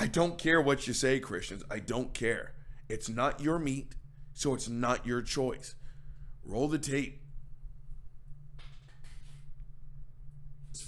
I 0.00 0.06
don't 0.06 0.38
care 0.38 0.60
what 0.60 0.86
you 0.86 0.92
say, 0.92 1.20
Christians. 1.20 1.62
I 1.70 1.78
don't 1.78 2.12
care. 2.14 2.52
It's 2.88 3.08
not 3.08 3.40
your 3.40 3.58
meat, 3.58 3.94
so 4.32 4.54
it's 4.54 4.68
not 4.68 5.06
your 5.06 5.22
choice. 5.22 5.74
Roll 6.44 6.68
the 6.68 6.78
tape. 6.78 7.22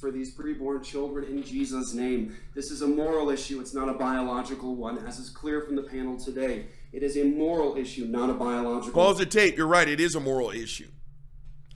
for 0.00 0.10
these 0.10 0.34
preborn 0.34 0.82
children 0.82 1.26
in 1.26 1.42
Jesus' 1.42 1.92
name. 1.92 2.34
This 2.54 2.70
is 2.70 2.80
a 2.80 2.86
moral 2.86 3.28
issue, 3.28 3.60
it's 3.60 3.74
not 3.74 3.88
a 3.88 3.92
biological 3.92 4.74
one, 4.74 4.98
as 5.06 5.18
is 5.18 5.28
clear 5.28 5.60
from 5.60 5.76
the 5.76 5.82
panel 5.82 6.18
today. 6.18 6.66
It 6.92 7.02
is 7.02 7.16
a 7.16 7.24
moral 7.24 7.76
issue, 7.76 8.06
not 8.06 8.30
a 8.30 8.34
biological 8.34 8.92
Pause 8.92 9.18
the 9.18 9.26
tape. 9.26 9.56
You're 9.56 9.66
right. 9.66 9.88
It 9.88 10.00
is 10.00 10.14
a 10.14 10.20
moral 10.20 10.50
issue. 10.50 10.88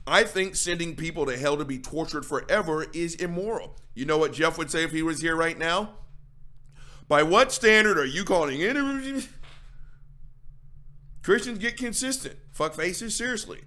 I 0.07 0.23
think 0.23 0.55
sending 0.55 0.95
people 0.95 1.25
to 1.25 1.37
hell 1.37 1.57
to 1.57 1.65
be 1.65 1.79
tortured 1.79 2.25
forever 2.25 2.85
is 2.93 3.15
immoral. 3.15 3.77
You 3.95 4.05
know 4.05 4.17
what 4.17 4.33
Jeff 4.33 4.57
would 4.57 4.69
say 4.69 4.83
if 4.83 4.91
he 4.91 5.01
was 5.01 5.21
here 5.21 5.35
right 5.35 5.57
now? 5.57 5.95
By 7.07 7.23
what 7.23 7.51
standard 7.51 7.97
are 7.97 8.05
you 8.05 8.23
calling 8.23 8.59
it? 8.61 9.27
Christians 11.23 11.59
get 11.59 11.77
consistent. 11.77 12.35
Fuck 12.51 12.75
faces, 12.75 13.15
seriously. 13.15 13.61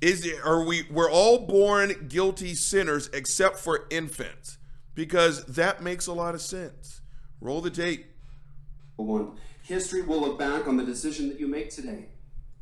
Is 0.00 0.24
it, 0.26 0.36
are 0.44 0.64
we 0.64 0.86
we're 0.90 1.10
all 1.10 1.46
born 1.46 2.08
guilty 2.08 2.54
sinners 2.54 3.08
except 3.12 3.58
for 3.58 3.86
infants? 3.90 4.58
Because 4.94 5.44
that 5.46 5.82
makes 5.82 6.06
a 6.06 6.12
lot 6.12 6.34
of 6.34 6.40
sense. 6.40 7.00
Roll 7.40 7.60
the 7.60 7.70
tape. 7.70 8.06
one. 8.96 9.36
History 9.64 10.02
will 10.02 10.20
look 10.20 10.38
back 10.38 10.68
on 10.68 10.76
the 10.76 10.84
decision 10.84 11.28
that 11.30 11.40
you 11.40 11.48
make 11.48 11.70
today. 11.70 12.04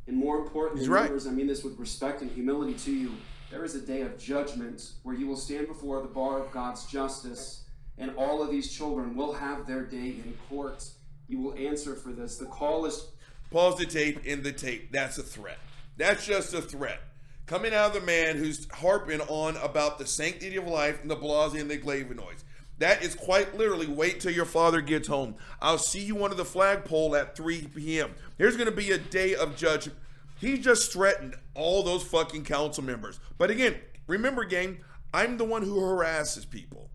And 0.07 0.15
more 0.15 0.37
important 0.37 0.79
He's 0.79 0.87
than 0.87 0.95
right. 0.95 1.03
numbers, 1.03 1.27
I 1.27 1.31
mean 1.31 1.47
this 1.47 1.61
with 1.61 1.77
respect 1.77 2.21
and 2.21 2.31
humility 2.31 2.75
to 2.75 2.93
you. 2.93 3.11
There 3.51 3.65
is 3.65 3.75
a 3.75 3.81
day 3.81 4.01
of 4.01 4.17
judgment 4.17 4.93
where 5.03 5.13
you 5.13 5.27
will 5.27 5.35
stand 5.35 5.67
before 5.67 6.01
the 6.01 6.07
bar 6.07 6.39
of 6.39 6.51
God's 6.51 6.85
justice, 6.85 7.65
and 7.97 8.15
all 8.15 8.41
of 8.41 8.49
these 8.49 8.71
children 8.71 9.17
will 9.17 9.33
have 9.33 9.67
their 9.67 9.83
day 9.83 9.97
in 9.97 10.33
court. 10.49 10.89
You 11.27 11.39
will 11.39 11.53
answer 11.55 11.93
for 11.95 12.13
this. 12.13 12.37
The 12.37 12.45
call 12.45 12.85
is 12.85 13.09
Pause 13.51 13.79
the 13.79 13.85
tape 13.85 14.25
in 14.25 14.41
the 14.41 14.53
tape. 14.53 14.93
That's 14.93 15.17
a 15.17 15.23
threat. 15.23 15.59
That's 15.97 16.25
just 16.25 16.53
a 16.53 16.61
threat. 16.61 17.01
Coming 17.45 17.73
out 17.73 17.87
of 17.87 17.93
the 17.93 18.05
man 18.07 18.37
who's 18.37 18.67
harping 18.71 19.19
on 19.21 19.57
about 19.57 19.99
the 19.99 20.05
sanctity 20.05 20.55
of 20.55 20.67
life 20.67 21.01
and 21.01 21.11
the 21.11 21.17
blase 21.17 21.53
and 21.53 21.69
the 21.69 21.77
flavonoids. 21.77 22.43
That 22.79 23.03
is 23.03 23.15
quite 23.15 23.55
literally 23.57 23.87
wait 23.87 24.19
till 24.19 24.31
your 24.31 24.45
father 24.45 24.81
gets 24.81 25.07
home. 25.07 25.35
I'll 25.61 25.77
see 25.77 26.01
you 26.01 26.23
under 26.23 26.35
the 26.35 26.45
flagpole 26.45 27.15
at 27.15 27.35
3 27.35 27.67
p.m. 27.75 28.15
There's 28.37 28.57
going 28.57 28.69
to 28.69 28.75
be 28.75 28.91
a 28.91 28.97
day 28.97 29.35
of 29.35 29.55
judgment. 29.55 29.97
He 30.39 30.57
just 30.57 30.91
threatened 30.91 31.35
all 31.53 31.83
those 31.83 32.03
fucking 32.03 32.43
council 32.43 32.83
members. 32.83 33.19
But 33.37 33.51
again, 33.51 33.75
remember, 34.07 34.43
gang, 34.43 34.79
I'm 35.13 35.37
the 35.37 35.45
one 35.45 35.61
who 35.61 35.79
harasses 35.79 36.45
people. 36.45 36.89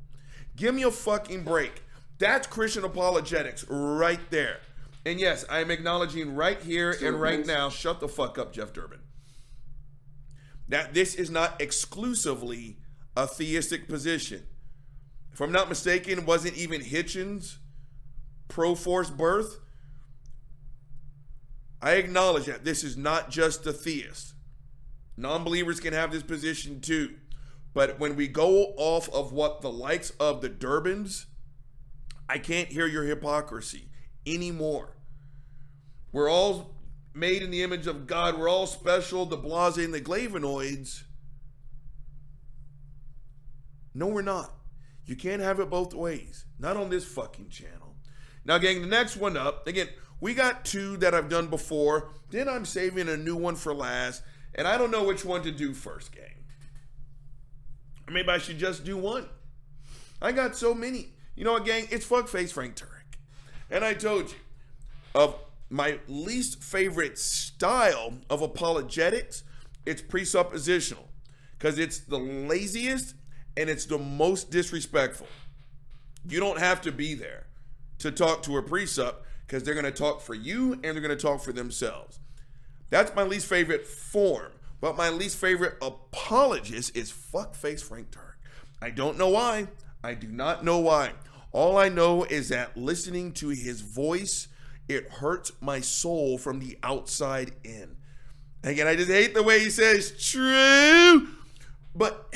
Give 0.56 0.74
me 0.74 0.82
a 0.82 0.90
fucking 0.90 1.44
break. 1.44 1.82
That's 2.18 2.48
Christian 2.48 2.84
apologetics 2.84 3.64
right 3.68 4.20
there. 4.30 4.58
And 5.06 5.20
yes, 5.20 5.44
I'm 5.48 5.70
acknowledging 5.70 6.34
right 6.34 6.60
here 6.60 6.94
and 7.02 7.18
right 7.20 7.46
now, 7.46 7.70
shut 7.70 8.00
the 8.00 8.08
fuck 8.08 8.36
up, 8.38 8.52
Jeff 8.52 8.72
Durbin. 8.72 8.98
That 10.68 10.92
this 10.92 11.14
is 11.14 11.30
not 11.30 11.60
exclusively 11.62 12.78
a 13.16 13.26
theistic 13.26 13.88
position. 13.88 14.42
If 15.38 15.42
I'm 15.42 15.53
not 15.53 15.68
mistaken, 15.68 16.27
wasn't 16.27 16.57
even 16.57 16.81
Hitchens 16.81 17.59
pro 18.48 18.74
force 18.74 19.09
birth. 19.09 19.61
I 21.81 21.92
acknowledge 21.92 22.46
that 22.46 22.64
this 22.64 22.83
is 22.83 22.96
not 22.96 23.31
just 23.31 23.62
the 23.62 23.72
theist. 23.72 24.35
Non 25.16 25.44
believers 25.44 25.79
can 25.79 25.92
have 25.92 26.11
this 26.11 26.24
position 26.24 26.81
too. 26.81 27.14
But 27.72 28.01
when 28.01 28.16
we 28.16 28.27
go 28.27 28.74
off 28.77 29.09
of 29.11 29.31
what 29.31 29.61
the 29.61 29.70
likes 29.70 30.11
of 30.18 30.40
the 30.40 30.51
Durbins, 30.51 31.27
I 32.29 32.38
can't 32.38 32.70
hear 32.70 32.88
your 32.88 33.05
hypocrisy 33.05 33.90
anymore. 34.27 34.96
We're 36.11 36.29
all 36.29 36.74
made 37.14 37.44
in 37.44 37.53
the 37.53 37.62
image 37.62 37.87
of 37.87 38.09
God. 38.09 38.37
We're 38.37 38.51
all 38.51 38.66
special, 38.66 39.24
the 39.24 39.37
blase 39.37 39.77
and 39.77 39.94
the 39.94 40.01
flavonoids. 40.01 41.05
No, 43.94 44.09
we're 44.09 44.22
not. 44.22 44.58
You 45.09 45.16
can't 45.16 45.40
have 45.40 45.59
it 45.59 45.71
both 45.71 45.94
ways. 45.94 46.44
Not 46.59 46.77
on 46.77 46.90
this 46.90 47.07
fucking 47.07 47.49
channel. 47.49 47.97
Now, 48.44 48.59
gang, 48.59 48.83
the 48.83 48.87
next 48.87 49.16
one 49.16 49.38
up, 49.38 49.66
again, 49.66 49.88
we 50.21 50.35
got 50.35 50.66
two 50.66 50.99
that 50.99 51.14
I've 51.14 51.31
done 51.31 51.47
before. 51.47 52.11
Then 52.31 52.47
I'm 52.47 52.66
saving 52.66 53.09
a 53.09 53.16
new 53.16 53.35
one 53.35 53.57
for 53.57 53.73
last. 53.73 54.23
And 54.55 54.68
I 54.68 54.77
don't 54.77 54.90
know 54.90 55.05
which 55.05 55.25
one 55.25 55.42
to 55.44 55.51
do 55.51 55.73
first, 55.73 56.12
gang. 56.12 56.44
Or 58.07 58.12
maybe 58.12 58.29
I 58.29 58.37
should 58.37 58.59
just 58.59 58.85
do 58.85 58.99
one. 58.99 59.27
I 60.21 60.33
got 60.33 60.57
so 60.57 60.75
many. 60.75 61.09
You 61.35 61.44
know 61.44 61.55
what, 61.55 61.64
gang? 61.64 61.88
It's 61.90 62.07
fuckface 62.07 62.53
Frank 62.53 62.77
Turek. 62.77 63.16
And 63.71 63.85
I 63.85 63.94
told 63.94 64.29
you, 64.31 64.37
of 65.14 65.37
my 65.71 66.01
least 66.07 66.62
favorite 66.62 67.18
style 67.18 68.18
of 68.29 68.42
apologetics, 68.42 69.42
it's 69.87 70.03
presuppositional. 70.03 71.07
Because 71.59 71.79
it's 71.79 72.01
the 72.01 72.18
laziest 72.18 73.14
and 73.59 73.68
it's 73.68 73.87
the 73.87 73.99
most 73.99 74.53
disrespectful. 74.53 75.27
You 76.29 76.38
don't 76.38 76.61
have 76.61 76.81
to 76.83 76.92
be 76.92 77.14
there 77.14 77.47
to 77.99 78.12
talk 78.12 78.42
to 78.44 78.57
a 78.57 78.62
presup 78.62 79.16
because 79.47 79.64
they're 79.64 79.75
going 79.75 79.85
to 79.85 79.90
talk 79.90 80.21
for 80.21 80.35
you 80.35 80.75
and 80.75 80.83
they're 80.85 81.01
going 81.01 81.09
to 81.09 81.16
talk 81.16 81.42
for 81.42 81.53
themselves. 81.53 82.21
That's 82.88 83.14
my 83.16 83.25
least 83.25 83.47
favorite 83.47 83.85
form. 83.85 84.53
But 84.81 84.97
my 84.97 85.11
least 85.11 85.38
favorite 85.38 85.75
apologist 85.83 86.97
is 86.97 87.11
fuckface 87.12 87.83
Frank 87.83 88.12
Turek. 88.12 88.37
I 88.81 88.90
don't 88.90 89.18
know 89.18 89.31
why. 89.31 89.66
I 90.05 90.14
do 90.14 90.29
not 90.29 90.64
know 90.64 90.79
why. 90.79 91.14
All 91.51 91.77
I 91.77 91.88
know 91.88 92.23
is 92.23 92.51
that 92.51 92.77
listening 92.77 93.33
to 93.35 93.49
his 93.49 93.81
voice, 93.81 94.47
it 94.88 95.11
hurts 95.11 95.51
my 95.61 95.81
soul 95.81 96.38
from 96.38 96.61
the 96.61 96.79
outside 96.85 97.57
in. 97.64 97.97
Again, 98.62 98.87
I 98.87 98.94
just 98.94 99.11
hate 99.11 99.35
the 99.35 99.42
way 99.42 99.59
he 99.59 99.71
says 99.71 100.12
true. 100.31 101.27
But 101.92 102.33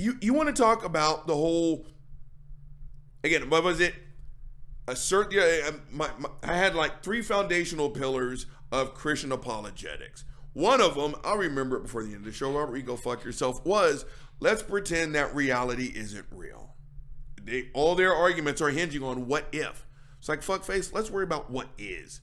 you 0.00 0.16
you 0.20 0.34
want 0.34 0.54
to 0.54 0.62
talk 0.62 0.84
about 0.84 1.26
the 1.26 1.34
whole 1.34 1.86
again, 3.22 3.50
what 3.50 3.62
was 3.62 3.80
it? 3.80 3.94
A 4.88 4.96
certain 4.96 5.38
yeah, 5.38 5.68
um, 5.68 5.82
my, 5.90 6.10
my, 6.18 6.28
I 6.42 6.54
had 6.54 6.74
like 6.74 7.02
three 7.02 7.22
foundational 7.22 7.90
pillars 7.90 8.46
of 8.72 8.94
Christian 8.94 9.30
apologetics. 9.32 10.24
One 10.52 10.80
of 10.80 10.96
them, 10.96 11.14
I'll 11.22 11.38
remember 11.38 11.76
it 11.76 11.82
before 11.82 12.02
the 12.02 12.08
end 12.08 12.18
of 12.18 12.24
the 12.24 12.32
show, 12.32 12.52
Robert, 12.52 12.76
you 12.76 12.82
go 12.82 12.96
fuck 12.96 13.24
yourself, 13.24 13.64
was 13.64 14.04
let's 14.40 14.62
pretend 14.62 15.14
that 15.14 15.34
reality 15.34 15.92
isn't 15.94 16.26
real. 16.32 16.74
They, 17.42 17.68
all 17.72 17.94
their 17.94 18.12
arguments 18.12 18.60
are 18.60 18.70
hinging 18.70 19.02
on 19.02 19.28
what 19.28 19.46
if. 19.52 19.86
It's 20.18 20.28
like, 20.28 20.42
fuck 20.42 20.64
face, 20.64 20.92
let's 20.92 21.10
worry 21.10 21.24
about 21.24 21.50
what 21.50 21.68
is. 21.78 22.20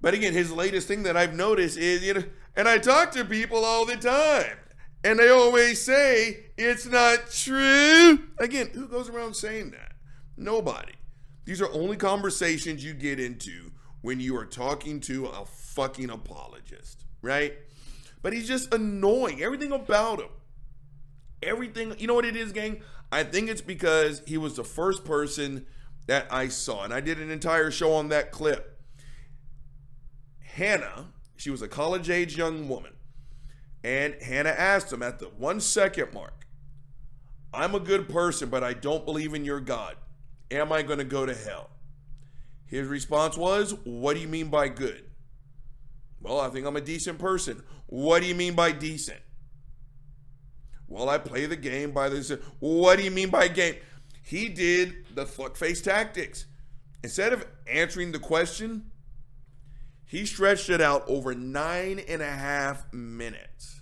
But 0.00 0.14
again, 0.14 0.32
his 0.32 0.52
latest 0.52 0.86
thing 0.86 1.02
that 1.02 1.16
I've 1.16 1.34
noticed 1.34 1.76
is, 1.76 2.04
you 2.04 2.14
know, 2.14 2.24
and 2.54 2.68
I 2.68 2.78
talk 2.78 3.10
to 3.12 3.24
people 3.24 3.64
all 3.64 3.84
the 3.84 3.96
time, 3.96 4.56
and 5.06 5.20
they 5.20 5.28
always 5.28 5.80
say 5.80 6.46
it's 6.58 6.84
not 6.84 7.30
true. 7.30 8.18
Again, 8.38 8.70
who 8.74 8.88
goes 8.88 9.08
around 9.08 9.34
saying 9.34 9.70
that? 9.70 9.92
Nobody. 10.36 10.94
These 11.44 11.62
are 11.62 11.72
only 11.72 11.96
conversations 11.96 12.84
you 12.84 12.92
get 12.92 13.20
into 13.20 13.70
when 14.02 14.18
you 14.18 14.36
are 14.36 14.44
talking 14.44 14.98
to 15.02 15.26
a 15.26 15.46
fucking 15.46 16.10
apologist, 16.10 17.04
right? 17.22 17.54
But 18.20 18.32
he's 18.32 18.48
just 18.48 18.74
annoying. 18.74 19.44
Everything 19.44 19.70
about 19.70 20.18
him. 20.18 20.30
Everything, 21.40 21.94
you 22.00 22.08
know 22.08 22.14
what 22.14 22.24
it 22.24 22.34
is, 22.34 22.50
gang? 22.50 22.80
I 23.12 23.22
think 23.22 23.48
it's 23.48 23.60
because 23.60 24.22
he 24.26 24.36
was 24.36 24.56
the 24.56 24.64
first 24.64 25.04
person 25.04 25.66
that 26.08 26.26
I 26.32 26.48
saw. 26.48 26.82
And 26.82 26.92
I 26.92 26.98
did 27.00 27.20
an 27.20 27.30
entire 27.30 27.70
show 27.70 27.92
on 27.92 28.08
that 28.08 28.32
clip. 28.32 28.80
Hannah, 30.40 31.12
she 31.36 31.50
was 31.50 31.62
a 31.62 31.68
college 31.68 32.10
age 32.10 32.36
young 32.36 32.68
woman. 32.68 32.95
And 33.86 34.20
Hannah 34.20 34.50
asked 34.50 34.92
him 34.92 35.00
at 35.00 35.20
the 35.20 35.26
one 35.26 35.60
second 35.60 36.12
mark, 36.12 36.44
I'm 37.54 37.76
a 37.76 37.78
good 37.78 38.08
person, 38.08 38.48
but 38.48 38.64
I 38.64 38.72
don't 38.72 39.04
believe 39.04 39.32
in 39.32 39.44
your 39.44 39.60
God. 39.60 39.94
Am 40.50 40.72
I 40.72 40.82
going 40.82 40.98
to 40.98 41.04
go 41.04 41.24
to 41.24 41.32
hell? 41.32 41.70
His 42.66 42.88
response 42.88 43.36
was, 43.36 43.76
What 43.84 44.14
do 44.14 44.20
you 44.20 44.26
mean 44.26 44.48
by 44.48 44.70
good? 44.70 45.04
Well, 46.20 46.40
I 46.40 46.48
think 46.48 46.66
I'm 46.66 46.74
a 46.74 46.80
decent 46.80 47.20
person. 47.20 47.62
What 47.86 48.22
do 48.22 48.26
you 48.28 48.34
mean 48.34 48.54
by 48.56 48.72
decent? 48.72 49.20
Well, 50.88 51.08
I 51.08 51.18
play 51.18 51.46
the 51.46 51.54
game 51.54 51.92
by 51.92 52.08
this. 52.08 52.32
What 52.58 52.96
do 52.96 53.04
you 53.04 53.12
mean 53.12 53.30
by 53.30 53.46
game? 53.46 53.76
He 54.24 54.48
did 54.48 55.14
the 55.14 55.26
fuckface 55.26 55.80
tactics. 55.80 56.46
Instead 57.04 57.32
of 57.32 57.46
answering 57.68 58.10
the 58.10 58.18
question, 58.18 58.90
he 60.06 60.26
stretched 60.26 60.70
it 60.70 60.80
out 60.80 61.04
over 61.06 61.36
nine 61.36 62.00
and 62.08 62.20
a 62.20 62.30
half 62.30 62.92
minutes. 62.92 63.75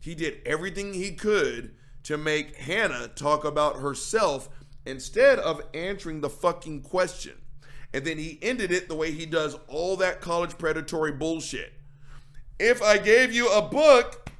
He 0.00 0.14
did 0.14 0.38
everything 0.46 0.94
he 0.94 1.12
could 1.12 1.74
to 2.04 2.16
make 2.16 2.56
Hannah 2.56 3.08
talk 3.08 3.44
about 3.44 3.80
herself 3.80 4.48
instead 4.86 5.38
of 5.38 5.60
answering 5.74 6.20
the 6.20 6.30
fucking 6.30 6.82
question. 6.82 7.34
And 7.92 8.04
then 8.04 8.18
he 8.18 8.38
ended 8.40 8.72
it 8.72 8.88
the 8.88 8.94
way 8.94 9.10
he 9.10 9.26
does 9.26 9.56
all 9.68 9.96
that 9.96 10.20
college 10.20 10.56
predatory 10.56 11.12
bullshit. 11.12 11.72
If 12.58 12.82
I 12.82 12.98
gave 12.98 13.32
you 13.32 13.50
a 13.50 13.62
book, 13.62 14.30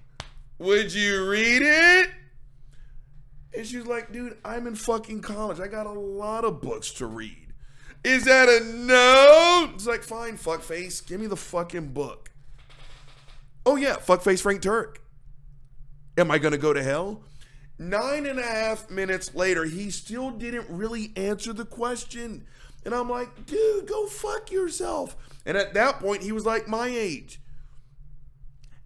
would 0.58 0.94
you 0.94 1.28
read 1.28 1.62
it? 1.62 2.10
And 3.56 3.66
she's 3.66 3.86
like, 3.86 4.12
dude, 4.12 4.36
I'm 4.44 4.66
in 4.66 4.76
fucking 4.76 5.22
college. 5.22 5.58
I 5.58 5.66
got 5.66 5.86
a 5.86 5.92
lot 5.92 6.44
of 6.44 6.60
books 6.60 6.92
to 6.92 7.06
read. 7.06 7.48
Is 8.04 8.24
that 8.24 8.48
a 8.48 8.64
no? 8.64 9.70
It's 9.74 9.86
like, 9.86 10.02
fine, 10.02 10.38
fuckface. 10.38 11.04
Give 11.06 11.20
me 11.20 11.26
the 11.26 11.36
fucking 11.36 11.88
book. 11.88 12.30
Oh, 13.66 13.76
yeah, 13.76 13.96
fuckface 13.96 14.40
Frank 14.40 14.62
Turek. 14.62 14.96
Am 16.20 16.30
I 16.30 16.36
going 16.36 16.52
to 16.52 16.58
go 16.58 16.74
to 16.74 16.82
hell? 16.82 17.22
Nine 17.78 18.26
and 18.26 18.38
a 18.38 18.42
half 18.42 18.90
minutes 18.90 19.34
later, 19.34 19.64
he 19.64 19.90
still 19.90 20.30
didn't 20.30 20.66
really 20.68 21.12
answer 21.16 21.54
the 21.54 21.64
question. 21.64 22.44
And 22.84 22.94
I'm 22.94 23.08
like, 23.08 23.46
dude, 23.46 23.86
go 23.86 24.06
fuck 24.06 24.52
yourself. 24.52 25.16
And 25.46 25.56
at 25.56 25.72
that 25.72 25.98
point, 25.98 26.22
he 26.22 26.32
was 26.32 26.44
like 26.44 26.68
my 26.68 26.88
age. 26.88 27.40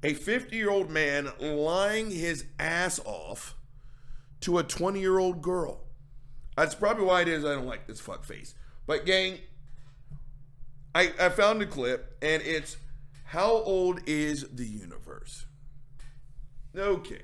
A 0.05 0.15
50 0.15 0.55
year 0.55 0.71
old 0.71 0.91
man 0.91 1.33
lying 1.41 2.13
his 2.13 2.45
ass 2.61 3.01
off 3.05 3.57
to 4.43 4.59
a 4.59 4.63
20 4.63 5.01
year 5.01 5.19
old 5.19 5.43
girl. 5.43 5.81
That's 6.57 6.77
probably 6.77 7.05
why 7.05 7.23
it 7.23 7.29
is 7.29 7.45
I 7.45 7.55
don't 7.55 7.67
like 7.67 7.89
this 7.89 7.99
fuck 7.99 8.23
face. 8.23 8.55
But, 8.87 9.07
gang, 9.07 9.39
I, 10.95 11.13
I 11.19 11.31
found 11.31 11.63
a 11.63 11.67
clip 11.67 12.17
and 12.23 12.41
it's 12.45 12.77
how 13.25 13.51
old 13.51 14.03
is 14.07 14.47
the 14.51 14.67
universe? 14.67 15.04
Okay. 16.77 17.23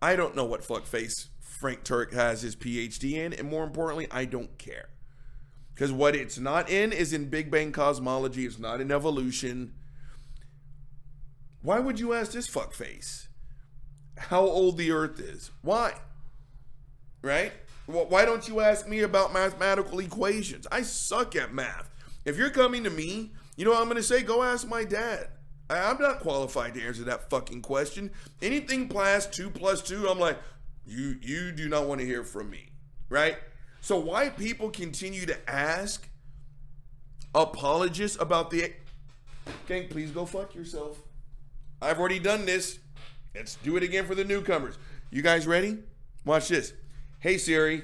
I 0.00 0.16
don't 0.16 0.36
know 0.36 0.44
what 0.44 0.62
fuckface 0.62 1.28
Frank 1.40 1.84
Turek 1.84 2.12
has 2.12 2.42
his 2.42 2.54
PhD 2.54 3.14
in, 3.14 3.32
and 3.32 3.48
more 3.48 3.64
importantly, 3.64 4.06
I 4.10 4.24
don't 4.24 4.56
care. 4.58 4.90
Because 5.74 5.92
what 5.92 6.16
it's 6.16 6.38
not 6.38 6.70
in 6.70 6.92
is 6.92 7.12
in 7.12 7.28
Big 7.28 7.50
Bang 7.50 7.72
cosmology, 7.72 8.46
it's 8.46 8.58
not 8.58 8.80
in 8.80 8.90
evolution. 8.90 9.74
Why 11.62 11.80
would 11.80 12.00
you 12.00 12.14
ask 12.14 12.32
this 12.32 12.48
fuckface 12.48 13.28
how 14.16 14.40
old 14.40 14.78
the 14.78 14.90
Earth 14.90 15.20
is? 15.20 15.50
Why? 15.62 15.94
Right? 17.22 17.52
Well, 17.86 18.06
why 18.08 18.24
don't 18.24 18.46
you 18.48 18.60
ask 18.60 18.88
me 18.88 19.00
about 19.00 19.32
mathematical 19.32 19.98
equations? 20.00 20.66
I 20.70 20.82
suck 20.82 21.34
at 21.36 21.54
math. 21.54 21.90
If 22.24 22.36
you're 22.36 22.50
coming 22.50 22.84
to 22.84 22.90
me, 22.90 23.32
you 23.56 23.64
know 23.64 23.70
what 23.72 23.80
I'm 23.80 23.86
going 23.86 23.96
to 23.96 24.02
say? 24.02 24.22
Go 24.22 24.42
ask 24.42 24.68
my 24.68 24.84
dad. 24.84 25.28
I'm 25.70 26.00
not 26.00 26.20
qualified 26.20 26.74
to 26.74 26.82
answer 26.82 27.04
that 27.04 27.28
fucking 27.28 27.62
question. 27.62 28.10
Anything 28.40 28.88
plus 28.88 29.26
two 29.26 29.50
plus 29.50 29.82
two, 29.82 30.08
I'm 30.08 30.18
like, 30.18 30.38
you 30.86 31.16
you 31.20 31.52
do 31.52 31.68
not 31.68 31.86
want 31.86 32.00
to 32.00 32.06
hear 32.06 32.24
from 32.24 32.48
me, 32.50 32.70
right? 33.10 33.36
So 33.80 33.98
why 33.98 34.30
people 34.30 34.70
continue 34.70 35.26
to 35.26 35.50
ask 35.50 36.08
apologists 37.34 38.20
about 38.20 38.50
the 38.50 38.72
gang? 39.66 39.88
Please 39.88 40.10
go 40.10 40.24
fuck 40.24 40.54
yourself. 40.54 40.98
I've 41.80 41.98
already 41.98 42.18
done 42.18 42.46
this. 42.46 42.78
Let's 43.34 43.56
do 43.56 43.76
it 43.76 43.82
again 43.82 44.06
for 44.06 44.14
the 44.14 44.24
newcomers. 44.24 44.78
You 45.10 45.22
guys 45.22 45.46
ready? 45.46 45.78
Watch 46.24 46.48
this. 46.48 46.72
Hey 47.20 47.36
Siri, 47.36 47.82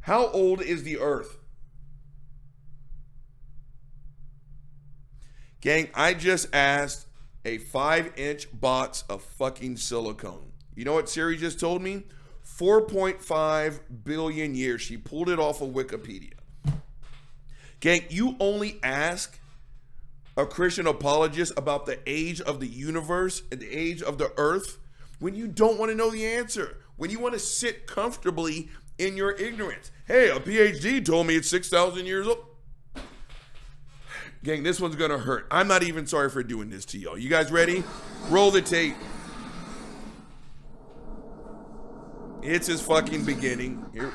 how 0.00 0.28
old 0.28 0.60
is 0.62 0.82
the 0.82 0.98
Earth? 0.98 1.38
Gang, 5.62 5.88
I 5.94 6.12
just 6.12 6.52
asked 6.52 7.06
a 7.44 7.58
five 7.58 8.12
inch 8.16 8.48
box 8.52 9.04
of 9.08 9.22
fucking 9.22 9.76
silicone. 9.76 10.50
You 10.74 10.84
know 10.84 10.94
what 10.94 11.08
Siri 11.08 11.36
just 11.36 11.60
told 11.60 11.82
me? 11.82 12.02
4.5 12.58 13.80
billion 14.02 14.56
years. 14.56 14.82
She 14.82 14.96
pulled 14.96 15.28
it 15.28 15.38
off 15.38 15.62
of 15.62 15.70
Wikipedia. 15.70 16.32
Gang, 17.78 18.02
you 18.10 18.36
only 18.40 18.80
ask 18.82 19.38
a 20.36 20.46
Christian 20.46 20.88
apologist 20.88 21.52
about 21.56 21.86
the 21.86 22.00
age 22.06 22.40
of 22.40 22.58
the 22.58 22.66
universe 22.66 23.42
and 23.52 23.60
the 23.60 23.70
age 23.70 24.02
of 24.02 24.18
the 24.18 24.32
earth 24.36 24.78
when 25.20 25.36
you 25.36 25.46
don't 25.46 25.78
want 25.78 25.92
to 25.92 25.96
know 25.96 26.10
the 26.10 26.26
answer, 26.26 26.78
when 26.96 27.10
you 27.10 27.20
want 27.20 27.34
to 27.34 27.40
sit 27.40 27.86
comfortably 27.86 28.68
in 28.98 29.16
your 29.16 29.30
ignorance. 29.32 29.92
Hey, 30.06 30.28
a 30.28 30.40
PhD 30.40 31.04
told 31.04 31.28
me 31.28 31.36
it's 31.36 31.48
6,000 31.48 32.04
years 32.04 32.26
old. 32.26 32.46
Gang, 34.44 34.64
this 34.64 34.80
one's 34.80 34.96
gonna 34.96 35.18
hurt. 35.18 35.46
I'm 35.52 35.68
not 35.68 35.84
even 35.84 36.06
sorry 36.06 36.28
for 36.28 36.42
doing 36.42 36.68
this 36.68 36.84
to 36.86 36.98
y'all. 36.98 37.16
You 37.16 37.28
guys 37.28 37.52
ready? 37.52 37.84
Roll 38.28 38.50
the 38.50 38.60
tape. 38.60 38.96
It's 42.42 42.66
his 42.66 42.80
fucking 42.80 43.24
beginning. 43.24 43.86
Here. 43.92 44.12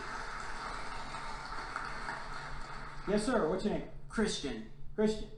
Yes, 3.09 3.25
sir. 3.25 3.47
What's 3.49 3.63
your 3.63 3.75
name? 3.75 3.83
Christian. 4.09 4.65
Christian. 4.97 5.29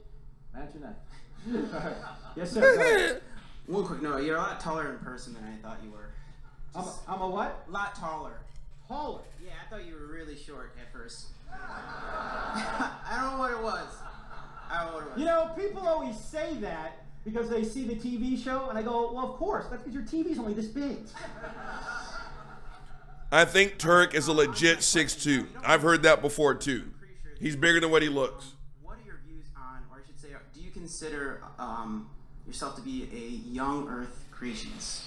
That's 0.52 0.74
your 0.74 0.82
name. 0.82 1.68
yes, 2.36 2.50
sir. 2.50 2.60
Go 2.60 2.82
ahead. 2.82 3.22
One 3.66 3.84
quick 3.84 4.02
note: 4.02 4.24
you're 4.24 4.36
a 4.36 4.40
lot 4.40 4.58
taller 4.58 4.90
in 4.90 4.98
person 4.98 5.34
than 5.34 5.44
I 5.44 5.56
thought 5.62 5.78
you 5.84 5.92
were. 5.92 6.10
I'm 6.74 6.84
a, 6.84 6.94
I'm 7.06 7.20
a 7.20 7.30
what? 7.30 7.64
A 7.68 7.70
lot 7.70 7.94
taller. 7.94 8.40
Taller. 8.88 9.22
Yeah, 9.40 9.52
I 9.64 9.70
thought 9.70 9.86
you 9.86 9.94
were 9.94 10.12
really 10.12 10.36
short 10.36 10.74
at 10.80 10.92
first. 10.92 11.26
I 11.52 13.18
don't 13.20 13.34
know 13.34 13.38
what 13.38 13.52
it 13.52 13.62
was. 13.62 13.86
I 14.70 14.84
don't 14.84 14.92
know 14.92 14.94
what 14.94 15.06
it 15.06 15.10
was. 15.10 15.18
You 15.18 15.24
know, 15.24 15.50
people 15.56 15.86
always 15.86 16.16
say 16.16 16.54
that 16.60 17.04
because 17.24 17.50
they 17.50 17.64
see 17.64 17.84
the 17.84 17.96
TV 17.96 18.42
show, 18.42 18.68
and 18.70 18.78
I 18.78 18.82
go, 18.82 19.12
well, 19.12 19.26
of 19.26 19.36
course. 19.36 19.66
That's 19.70 19.82
because 19.82 19.94
your 19.94 20.04
TV's 20.04 20.38
only 20.38 20.54
this 20.54 20.66
big. 20.66 20.98
I 23.32 23.44
think 23.44 23.78
Turek 23.78 24.14
is 24.14 24.26
a 24.26 24.32
legit 24.32 24.78
6'2. 24.78 25.46
I've 25.64 25.82
heard 25.82 26.02
that 26.02 26.20
before 26.20 26.54
too. 26.54 26.84
He's 27.38 27.56
bigger 27.56 27.80
than 27.80 27.90
what 27.90 28.02
he 28.02 28.08
looks. 28.08 28.52
What 28.82 28.98
are 28.98 29.06
your 29.06 29.20
views 29.26 29.46
on, 29.56 29.82
or 29.90 29.98
I 29.98 30.06
should 30.06 30.20
say, 30.20 30.28
do 30.52 30.60
you 30.60 30.70
consider 30.70 31.42
um, 31.58 32.08
yourself 32.46 32.76
to 32.76 32.82
be 32.82 33.08
a 33.12 33.48
young 33.48 33.88
Earth 33.88 34.24
creationist? 34.34 35.02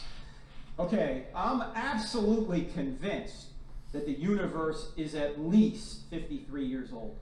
Okay, 0.80 1.26
I'm 1.36 1.62
absolutely 1.76 2.65
convinced 2.73 3.47
that 3.91 4.06
the 4.06 4.13
universe 4.13 4.91
is 4.97 5.13
at 5.13 5.39
least 5.39 6.10
53 6.10 6.65
years 6.65 6.91
old. 6.91 7.15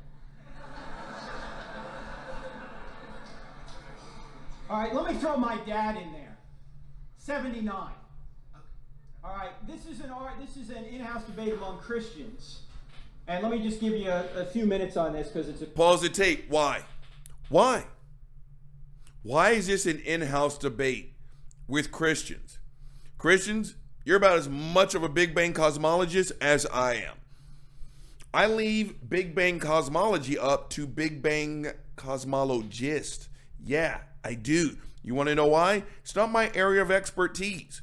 All 4.71 4.79
right, 4.79 4.95
let 4.95 5.13
me 5.13 5.19
throw 5.19 5.35
my 5.35 5.57
dad 5.65 5.97
in 5.97 6.13
there. 6.13 6.37
79. 7.17 7.75
All 9.21 9.35
right, 9.35 9.49
this 9.67 9.85
is 9.85 9.99
an 9.99 10.11
art. 10.11 10.35
This 10.39 10.55
is 10.55 10.69
an 10.69 10.85
in-house 10.85 11.25
debate 11.25 11.51
among 11.51 11.79
Christians, 11.79 12.61
and 13.27 13.43
let 13.43 13.51
me 13.51 13.61
just 13.61 13.81
give 13.81 13.91
you 13.91 14.09
a, 14.09 14.25
a 14.37 14.45
few 14.45 14.65
minutes 14.65 14.95
on 14.95 15.11
this 15.11 15.27
because 15.27 15.49
it's 15.49 15.61
a 15.61 15.65
Pause 15.65 16.03
the 16.03 16.09
tape. 16.09 16.45
Why? 16.47 16.83
Why? 17.49 17.83
Why 19.23 19.49
is 19.49 19.67
this 19.67 19.85
an 19.85 19.99
in 19.99 20.21
house 20.21 20.57
debate 20.57 21.15
with 21.67 21.91
Christians? 21.91 22.59
Christians, 23.17 23.75
you're 24.05 24.15
about 24.15 24.37
as 24.37 24.47
much 24.47 24.95
of 24.95 25.03
a 25.03 25.09
Big 25.09 25.35
Bang 25.35 25.51
cosmologist 25.53 26.31
as 26.39 26.65
I 26.67 26.93
am. 26.93 27.17
I 28.33 28.47
leave 28.47 29.09
Big 29.09 29.35
Bang 29.35 29.59
cosmology 29.59 30.39
up 30.39 30.69
to 30.69 30.87
Big 30.87 31.21
Bang 31.21 31.73
cosmologists. 31.97 33.27
Yeah, 33.61 33.99
I 34.23 34.33
do. 34.33 34.77
You 35.03 35.15
want 35.15 35.29
to 35.29 35.35
know 35.35 35.47
why? 35.47 35.83
It's 36.01 36.15
not 36.15 36.31
my 36.31 36.51
area 36.53 36.81
of 36.81 36.91
expertise. 36.91 37.81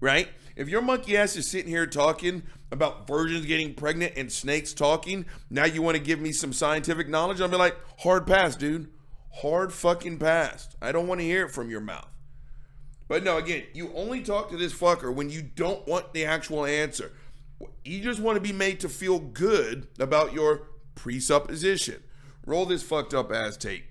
Right? 0.00 0.28
If 0.56 0.68
your 0.68 0.82
monkey 0.82 1.16
ass 1.16 1.36
is 1.36 1.48
sitting 1.48 1.70
here 1.70 1.86
talking 1.86 2.42
about 2.70 3.06
virgins 3.06 3.46
getting 3.46 3.74
pregnant 3.74 4.14
and 4.16 4.30
snakes 4.30 4.72
talking, 4.72 5.24
now 5.50 5.64
you 5.64 5.82
want 5.82 5.96
to 5.96 6.02
give 6.02 6.20
me 6.20 6.32
some 6.32 6.52
scientific 6.52 7.08
knowledge? 7.08 7.40
I'll 7.40 7.48
be 7.48 7.56
like, 7.56 7.76
hard 8.00 8.26
pass, 8.26 8.56
dude. 8.56 8.90
Hard 9.34 9.72
fucking 9.72 10.18
pass. 10.18 10.68
I 10.82 10.90
don't 10.90 11.06
want 11.06 11.20
to 11.20 11.26
hear 11.26 11.46
it 11.46 11.52
from 11.52 11.70
your 11.70 11.80
mouth. 11.80 12.08
But 13.06 13.24
no, 13.24 13.38
again, 13.38 13.64
you 13.72 13.92
only 13.94 14.20
talk 14.22 14.50
to 14.50 14.56
this 14.56 14.74
fucker 14.74 15.14
when 15.14 15.30
you 15.30 15.42
don't 15.42 15.86
want 15.86 16.12
the 16.12 16.24
actual 16.24 16.66
answer. 16.66 17.12
You 17.84 18.02
just 18.02 18.20
want 18.20 18.36
to 18.36 18.40
be 18.40 18.52
made 18.52 18.80
to 18.80 18.88
feel 18.88 19.18
good 19.18 19.88
about 19.98 20.32
your 20.32 20.68
presupposition. 20.94 22.02
Roll 22.44 22.66
this 22.66 22.82
fucked 22.82 23.14
up 23.14 23.32
ass 23.32 23.56
tape. 23.56 23.84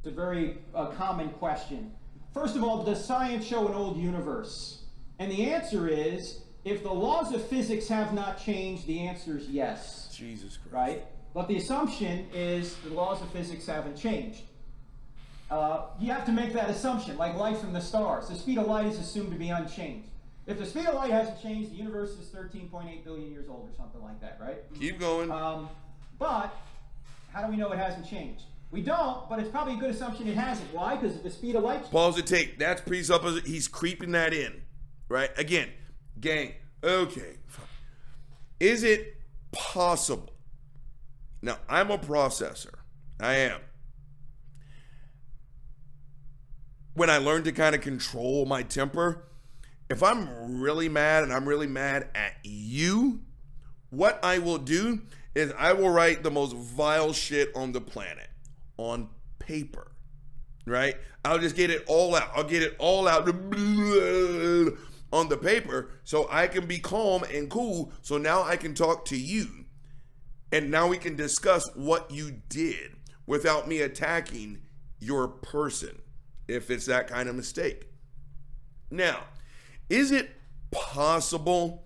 It's 0.00 0.06
a 0.06 0.10
very 0.10 0.56
uh, 0.74 0.86
common 0.86 1.28
question. 1.30 1.92
First 2.32 2.56
of 2.56 2.64
all, 2.64 2.82
does 2.84 3.04
science 3.04 3.44
show 3.44 3.68
an 3.68 3.74
old 3.74 3.98
universe? 3.98 4.84
And 5.18 5.30
the 5.30 5.50
answer 5.50 5.88
is 5.88 6.40
if 6.64 6.82
the 6.82 6.92
laws 6.92 7.34
of 7.34 7.46
physics 7.46 7.86
have 7.88 8.14
not 8.14 8.42
changed, 8.42 8.86
the 8.86 9.00
answer 9.00 9.36
is 9.36 9.46
yes. 9.48 10.14
Jesus 10.16 10.56
Christ. 10.56 10.72
Right? 10.72 11.04
But 11.34 11.48
the 11.48 11.56
assumption 11.58 12.28
is 12.32 12.76
the 12.76 12.94
laws 12.94 13.20
of 13.20 13.28
physics 13.30 13.66
haven't 13.66 13.96
changed. 13.96 14.40
Uh, 15.50 15.82
you 16.00 16.10
have 16.12 16.24
to 16.24 16.32
make 16.32 16.54
that 16.54 16.70
assumption, 16.70 17.18
like 17.18 17.34
light 17.34 17.58
from 17.58 17.74
the 17.74 17.80
stars. 17.80 18.28
The 18.28 18.36
speed 18.36 18.56
of 18.56 18.66
light 18.66 18.86
is 18.86 18.98
assumed 18.98 19.32
to 19.32 19.38
be 19.38 19.50
unchanged. 19.50 20.08
If 20.46 20.58
the 20.58 20.64
speed 20.64 20.86
of 20.86 20.94
light 20.94 21.10
hasn't 21.10 21.42
changed, 21.42 21.72
the 21.72 21.76
universe 21.76 22.10
is 22.12 22.28
13.8 22.28 23.04
billion 23.04 23.30
years 23.30 23.50
old 23.50 23.68
or 23.68 23.76
something 23.76 24.00
like 24.02 24.18
that, 24.22 24.38
right? 24.40 24.58
Keep 24.78 24.98
going. 24.98 25.30
Um, 25.30 25.68
but 26.18 26.56
how 27.32 27.44
do 27.44 27.50
we 27.50 27.58
know 27.58 27.70
it 27.72 27.78
hasn't 27.78 28.08
changed? 28.08 28.44
We 28.70 28.82
don't, 28.82 29.28
but 29.28 29.40
it's 29.40 29.48
probably 29.48 29.74
a 29.74 29.78
good 29.78 29.90
assumption 29.90 30.28
it 30.28 30.36
hasn't. 30.36 30.72
Why? 30.72 30.96
Because 30.96 31.20
the 31.20 31.30
speed 31.30 31.56
of 31.56 31.64
light. 31.64 31.90
Pause 31.90 32.16
the 32.16 32.22
tape. 32.22 32.58
That's 32.58 32.80
presupposition. 32.80 33.50
He's 33.50 33.66
creeping 33.66 34.12
that 34.12 34.32
in. 34.32 34.62
Right? 35.08 35.30
Again, 35.36 35.68
gang. 36.20 36.54
Okay. 36.84 37.38
Is 38.60 38.84
it 38.84 39.16
possible? 39.50 40.32
Now, 41.42 41.58
I'm 41.68 41.90
a 41.90 41.98
processor. 41.98 42.74
I 43.18 43.34
am. 43.34 43.60
When 46.94 47.10
I 47.10 47.18
learned 47.18 47.46
to 47.46 47.52
kind 47.52 47.74
of 47.74 47.80
control 47.80 48.46
my 48.46 48.62
temper, 48.62 49.24
if 49.88 50.02
I'm 50.02 50.60
really 50.60 50.88
mad 50.88 51.24
and 51.24 51.32
I'm 51.32 51.48
really 51.48 51.66
mad 51.66 52.08
at 52.14 52.34
you, 52.44 53.20
what 53.90 54.20
I 54.22 54.38
will 54.38 54.58
do 54.58 55.00
is 55.34 55.52
I 55.58 55.72
will 55.72 55.90
write 55.90 56.22
the 56.22 56.30
most 56.30 56.54
vile 56.54 57.12
shit 57.12 57.50
on 57.56 57.72
the 57.72 57.80
planet 57.80 58.28
on 58.80 59.08
paper. 59.38 59.92
Right? 60.66 60.96
I'll 61.24 61.38
just 61.38 61.56
get 61.56 61.70
it 61.70 61.84
all 61.86 62.14
out. 62.14 62.30
I'll 62.34 62.44
get 62.44 62.62
it 62.62 62.76
all 62.78 63.08
out 63.08 63.28
on 65.12 65.28
the 65.28 65.36
paper 65.36 65.90
so 66.04 66.28
I 66.30 66.46
can 66.46 66.66
be 66.66 66.78
calm 66.78 67.24
and 67.24 67.50
cool. 67.50 67.92
So 68.02 68.18
now 68.18 68.42
I 68.42 68.56
can 68.56 68.74
talk 68.74 69.04
to 69.06 69.16
you. 69.16 69.66
And 70.52 70.70
now 70.70 70.88
we 70.88 70.98
can 70.98 71.16
discuss 71.16 71.74
what 71.74 72.10
you 72.10 72.42
did 72.48 72.92
without 73.26 73.68
me 73.68 73.80
attacking 73.80 74.62
your 74.98 75.28
person 75.28 76.02
if 76.48 76.70
it's 76.70 76.86
that 76.86 77.06
kind 77.06 77.28
of 77.28 77.36
mistake. 77.36 77.86
Now, 78.90 79.24
is 79.88 80.10
it 80.10 80.30
possible 80.70 81.84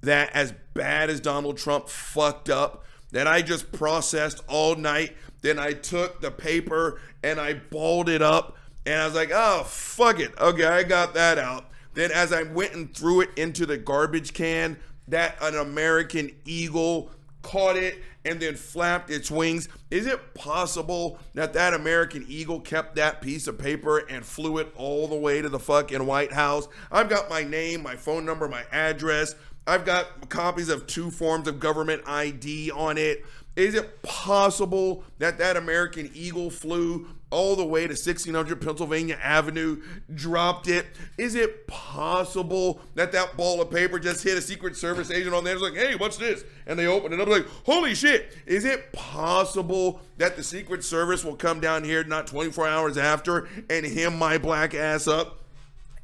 that 0.00 0.30
as 0.34 0.54
bad 0.74 1.10
as 1.10 1.20
Donald 1.20 1.58
Trump 1.58 1.88
fucked 1.88 2.48
up, 2.48 2.84
that 3.14 3.28
I 3.28 3.42
just 3.42 3.70
processed 3.70 4.42
all 4.48 4.74
night, 4.74 5.16
then 5.40 5.56
I 5.56 5.72
took 5.72 6.20
the 6.20 6.32
paper 6.32 7.00
and 7.22 7.40
I 7.40 7.54
balled 7.54 8.08
it 8.08 8.20
up 8.20 8.56
and 8.84 9.00
I 9.00 9.06
was 9.06 9.14
like, 9.14 9.30
oh, 9.32 9.62
fuck 9.64 10.18
it. 10.18 10.36
Okay, 10.38 10.66
I 10.66 10.82
got 10.82 11.14
that 11.14 11.38
out. 11.38 11.70
Then 11.94 12.10
as 12.10 12.32
I 12.32 12.42
went 12.42 12.74
and 12.74 12.92
threw 12.92 13.20
it 13.20 13.30
into 13.36 13.66
the 13.66 13.78
garbage 13.78 14.34
can, 14.34 14.78
that 15.06 15.36
an 15.40 15.56
American 15.56 16.32
eagle 16.44 17.12
caught 17.42 17.76
it 17.76 18.02
and 18.24 18.40
then 18.40 18.56
flapped 18.56 19.10
its 19.10 19.30
wings. 19.30 19.68
Is 19.92 20.06
it 20.06 20.34
possible 20.34 21.20
that 21.34 21.52
that 21.52 21.72
American 21.72 22.24
eagle 22.26 22.58
kept 22.58 22.96
that 22.96 23.20
piece 23.20 23.46
of 23.46 23.58
paper 23.58 23.98
and 23.98 24.24
flew 24.24 24.58
it 24.58 24.72
all 24.74 25.06
the 25.06 25.14
way 25.14 25.40
to 25.40 25.48
the 25.48 25.60
fucking 25.60 26.04
White 26.04 26.32
House? 26.32 26.66
I've 26.90 27.08
got 27.08 27.30
my 27.30 27.44
name, 27.44 27.82
my 27.82 27.94
phone 27.94 28.24
number, 28.24 28.48
my 28.48 28.64
address. 28.72 29.36
I've 29.66 29.84
got 29.84 30.28
copies 30.28 30.68
of 30.68 30.86
two 30.86 31.10
forms 31.10 31.48
of 31.48 31.58
government 31.58 32.02
ID 32.06 32.70
on 32.70 32.98
it. 32.98 33.24
Is 33.56 33.74
it 33.74 34.02
possible 34.02 35.04
that 35.18 35.38
that 35.38 35.56
American 35.56 36.10
eagle 36.12 36.50
flew 36.50 37.06
all 37.30 37.56
the 37.56 37.64
way 37.64 37.82
to 37.82 37.92
1600 37.92 38.60
Pennsylvania 38.60 39.18
Avenue, 39.22 39.82
dropped 40.14 40.68
it? 40.68 40.86
Is 41.18 41.34
it 41.34 41.66
possible 41.66 42.80
that 42.94 43.12
that 43.12 43.36
ball 43.36 43.60
of 43.60 43.70
paper 43.70 43.98
just 43.98 44.22
hit 44.22 44.36
a 44.36 44.40
Secret 44.40 44.76
Service 44.76 45.10
agent 45.10 45.34
on 45.34 45.44
there? 45.44 45.54
It's 45.54 45.62
like, 45.62 45.74
hey, 45.74 45.96
what's 45.96 46.16
this? 46.16 46.44
And 46.66 46.78
they 46.78 46.86
open 46.86 47.12
it 47.12 47.20
up, 47.20 47.28
like, 47.28 47.46
holy 47.64 47.94
shit. 47.94 48.36
Is 48.46 48.64
it 48.64 48.92
possible 48.92 50.00
that 50.18 50.36
the 50.36 50.42
Secret 50.42 50.84
Service 50.84 51.24
will 51.24 51.36
come 51.36 51.60
down 51.60 51.84
here 51.84 52.04
not 52.04 52.26
24 52.26 52.68
hours 52.68 52.98
after 52.98 53.48
and 53.70 53.84
hem 53.84 54.18
my 54.18 54.38
black 54.38 54.74
ass 54.74 55.08
up? 55.08 55.43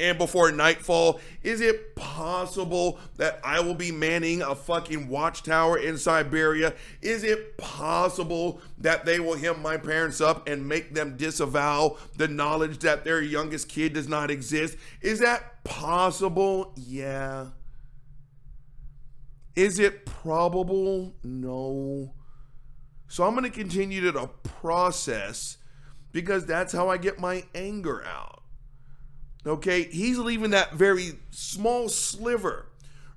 And 0.01 0.19
before 0.19 0.51
nightfall? 0.51 1.21
Is 1.43 1.61
it 1.61 1.95
possible 1.95 2.99
that 3.17 3.39
I 3.45 3.61
will 3.61 3.75
be 3.75 3.93
manning 3.93 4.43
a 4.43 4.55
fucking 4.55 5.09
watchtower 5.09 5.79
in 5.79 5.99
Siberia? 5.99 6.75
Is 7.03 7.23
it 7.23 7.59
possible 7.59 8.61
that 8.79 9.05
they 9.05 9.21
will 9.21 9.37
hem 9.37 9.63
my 9.63 9.77
parents 9.77 10.21
up 10.21 10.49
and 10.49 10.67
make 10.67 10.95
them 10.95 11.17
disavow 11.17 11.99
the 12.17 12.29
knowledge 12.29 12.79
that 12.79 13.05
their 13.05 13.21
youngest 13.21 13.69
kid 13.69 13.93
does 13.93 14.09
not 14.09 14.31
exist? 14.31 14.77
Is 15.03 15.21
that 15.21 15.63
possible? 15.65 16.73
Yeah. 16.77 17.49
Is 19.55 19.79
it 19.79 20.07
probable? 20.07 21.15
No. 21.23 22.15
So 23.09 23.25
I'm 23.25 23.35
going 23.35 23.45
to 23.45 23.51
continue 23.51 24.11
to 24.13 24.31
process 24.43 25.59
because 26.13 26.47
that's 26.47 26.73
how 26.73 26.89
I 26.89 26.97
get 26.97 27.19
my 27.19 27.45
anger 27.55 28.05
out. 28.05 28.40
Okay, 29.47 29.85
he's 29.85 30.19
leaving 30.19 30.51
that 30.51 30.75
very 30.75 31.13
small 31.31 31.89
sliver, 31.89 32.67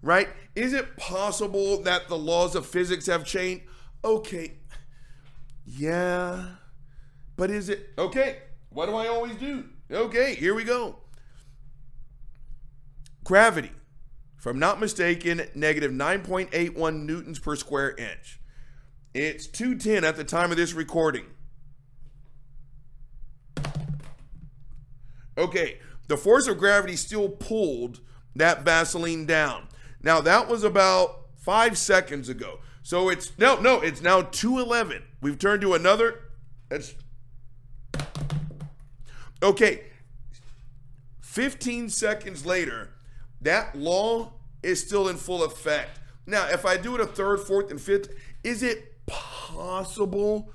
right? 0.01 0.29
Is 0.55 0.73
it 0.73 0.95
possible 0.95 1.81
that 1.83 2.07
the 2.07 2.17
laws 2.17 2.55
of 2.55 2.65
physics 2.65 3.07
have 3.07 3.25
changed? 3.25 3.65
Okay, 4.05 4.53
yeah, 5.65 6.45
but 7.35 7.49
is 7.49 7.69
it 7.69 7.89
okay? 7.97 8.39
What 8.69 8.85
do 8.85 8.95
I 8.95 9.07
always 9.07 9.35
do? 9.35 9.65
Okay, 9.91 10.33
here 10.35 10.55
we 10.55 10.63
go. 10.63 10.95
Gravity, 13.23 13.71
if 14.37 14.45
I'm 14.45 14.59
not 14.59 14.79
mistaken, 14.79 15.41
negative 15.55 15.91
9.81 15.91 17.05
newtons 17.05 17.39
per 17.39 17.55
square 17.55 17.95
inch. 17.95 18.39
It's 19.13 19.45
210 19.47 20.03
at 20.03 20.15
the 20.15 20.23
time 20.23 20.51
of 20.51 20.57
this 20.57 20.73
recording. 20.73 21.25
Okay, 25.37 25.79
the 26.07 26.17
force 26.17 26.47
of 26.47 26.57
gravity 26.57 26.95
still 26.95 27.29
pulled 27.29 27.99
that 28.35 28.63
Vaseline 28.63 29.25
down. 29.25 29.67
Now 30.01 30.21
that 30.21 30.47
was 30.47 30.63
about 30.63 31.27
five 31.37 31.77
seconds 31.77 32.29
ago. 32.29 32.59
So 32.81 33.09
it's 33.09 33.31
no, 33.37 33.59
no, 33.59 33.79
it's 33.79 34.01
now 34.01 34.21
211. 34.21 35.03
We've 35.21 35.39
turned 35.39 35.61
to 35.61 35.73
another. 35.73 36.19
That's 36.69 36.95
okay. 39.41 39.83
15 41.21 41.89
seconds 41.89 42.45
later, 42.45 42.91
that 43.41 43.75
law 43.75 44.33
is 44.61 44.85
still 44.85 45.07
in 45.07 45.17
full 45.17 45.43
effect. 45.43 45.99
Now, 46.25 46.47
if 46.47 46.65
I 46.65 46.77
do 46.77 46.95
it 46.95 47.01
a 47.01 47.07
third, 47.07 47.39
fourth, 47.39 47.71
and 47.71 47.81
fifth, 47.81 48.13
is 48.43 48.61
it 48.61 49.05
possible 49.07 50.51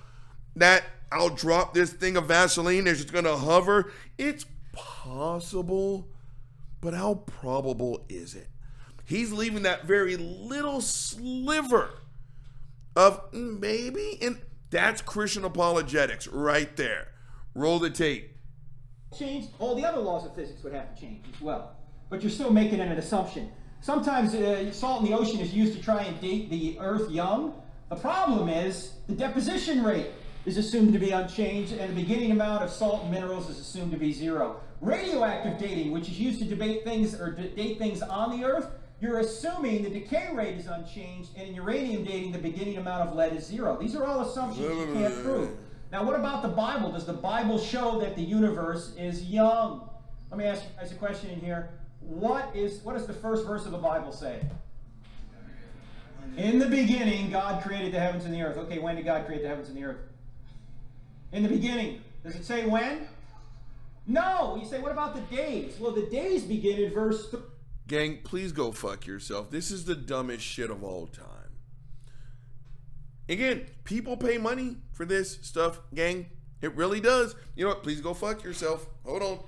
that 0.56 0.84
I'll 1.10 1.30
drop 1.30 1.74
this 1.74 1.92
thing 1.92 2.16
of 2.16 2.26
Vaseline, 2.26 2.86
it's 2.86 3.00
just 3.00 3.12
gonna 3.12 3.36
hover. 3.36 3.90
It's 4.18 4.44
possible, 4.78 6.08
but 6.80 6.94
how 6.94 7.14
probable 7.26 8.04
is 8.08 8.34
it? 8.34 8.48
He's 9.04 9.32
leaving 9.32 9.62
that 9.62 9.84
very 9.84 10.16
little 10.16 10.80
sliver 10.80 11.90
of 12.94 13.32
maybe, 13.32 14.18
and 14.20 14.40
that's 14.70 15.00
Christian 15.00 15.44
apologetics 15.44 16.28
right 16.28 16.74
there. 16.76 17.08
Roll 17.54 17.78
the 17.78 17.90
tape. 17.90 18.36
change, 19.16 19.46
all 19.58 19.74
the 19.74 19.84
other 19.84 20.00
laws 20.00 20.26
of 20.26 20.34
physics 20.34 20.62
would 20.62 20.74
have 20.74 20.94
to 20.94 21.00
change 21.00 21.24
as 21.34 21.40
well. 21.40 21.74
But 22.10 22.22
you're 22.22 22.30
still 22.30 22.52
making 22.52 22.80
an 22.80 22.92
assumption. 22.92 23.50
Sometimes 23.80 24.34
uh, 24.34 24.70
salt 24.72 25.02
in 25.02 25.10
the 25.10 25.16
ocean 25.16 25.40
is 25.40 25.54
used 25.54 25.74
to 25.74 25.82
try 25.82 26.02
and 26.02 26.20
date 26.20 26.50
the 26.50 26.78
Earth 26.80 27.10
young. 27.10 27.54
The 27.88 27.96
problem 27.96 28.48
is 28.48 28.92
the 29.06 29.14
deposition 29.14 29.82
rate 29.82 30.08
is 30.44 30.56
assumed 30.58 30.92
to 30.92 30.98
be 30.98 31.10
unchanged, 31.10 31.72
and 31.72 31.90
the 31.90 32.02
beginning 32.02 32.30
amount 32.30 32.62
of 32.62 32.70
salt 32.70 33.02
and 33.02 33.10
minerals 33.10 33.48
is 33.48 33.58
assumed 33.58 33.92
to 33.92 33.98
be 33.98 34.12
zero. 34.12 34.60
Radioactive 34.80 35.58
dating, 35.58 35.90
which 35.90 36.08
is 36.08 36.20
used 36.20 36.38
to 36.40 36.44
debate 36.44 36.84
things 36.84 37.18
or 37.18 37.32
date 37.32 37.78
things 37.78 38.00
on 38.00 38.38
the 38.38 38.44
Earth, 38.44 38.70
you're 39.00 39.18
assuming 39.18 39.82
the 39.82 39.90
decay 39.90 40.28
rate 40.32 40.56
is 40.56 40.66
unchanged, 40.66 41.30
and 41.36 41.48
in 41.48 41.54
uranium 41.54 42.04
dating, 42.04 42.32
the 42.32 42.38
beginning 42.38 42.78
amount 42.78 43.08
of 43.08 43.14
lead 43.14 43.32
is 43.32 43.44
zero. 43.44 43.76
These 43.76 43.94
are 43.94 44.04
all 44.04 44.20
assumptions 44.20 44.60
you 44.60 44.92
can't 44.94 45.14
prove. 45.22 45.50
Now, 45.90 46.04
what 46.04 46.14
about 46.14 46.42
the 46.42 46.48
Bible? 46.48 46.92
Does 46.92 47.06
the 47.06 47.12
Bible 47.12 47.58
show 47.58 47.98
that 48.00 48.14
the 48.14 48.22
universe 48.22 48.94
is 48.96 49.24
young? 49.24 49.88
Let 50.30 50.38
me 50.38 50.44
ask 50.44 50.62
you 50.62 50.68
guys 50.78 50.92
a 50.92 50.96
question 50.96 51.30
in 51.30 51.40
here. 51.40 51.70
What 52.00 52.54
is 52.54 52.80
what 52.82 52.94
does 52.94 53.06
the 53.06 53.14
first 53.14 53.46
verse 53.46 53.66
of 53.66 53.72
the 53.72 53.78
Bible 53.78 54.12
say? 54.12 54.40
In 56.36 56.58
the 56.58 56.66
beginning, 56.66 57.30
God 57.30 57.62
created 57.64 57.92
the 57.92 57.98
heavens 57.98 58.24
and 58.24 58.34
the 58.34 58.42
earth. 58.42 58.58
Okay, 58.58 58.78
when 58.78 58.96
did 58.96 59.04
God 59.04 59.26
create 59.26 59.42
the 59.42 59.48
heavens 59.48 59.68
and 59.68 59.76
the 59.76 59.84
earth? 59.84 59.98
In 61.32 61.42
the 61.42 61.48
beginning. 61.48 62.02
Does 62.22 62.34
it 62.34 62.44
say 62.44 62.66
when? 62.66 63.08
No. 64.08 64.56
You 64.60 64.66
say, 64.66 64.80
what 64.80 64.90
about 64.90 65.14
the 65.14 65.36
days? 65.36 65.78
Well, 65.78 65.92
the 65.92 66.06
days 66.06 66.42
begin 66.42 66.80
in 66.80 66.92
verse 66.92 67.28
3. 67.28 67.40
Gang, 67.86 68.18
please 68.24 68.52
go 68.52 68.72
fuck 68.72 69.06
yourself. 69.06 69.50
This 69.50 69.70
is 69.70 69.84
the 69.84 69.94
dumbest 69.94 70.44
shit 70.44 70.70
of 70.70 70.82
all 70.82 71.06
time. 71.06 71.24
Again, 73.28 73.66
people 73.84 74.16
pay 74.16 74.38
money 74.38 74.78
for 74.92 75.04
this 75.04 75.38
stuff, 75.42 75.80
gang. 75.94 76.26
It 76.60 76.74
really 76.74 77.00
does. 77.00 77.34
You 77.54 77.64
know 77.64 77.70
what? 77.70 77.82
Please 77.82 78.00
go 78.00 78.14
fuck 78.14 78.42
yourself. 78.42 78.86
Hold 79.04 79.22
on. 79.22 79.38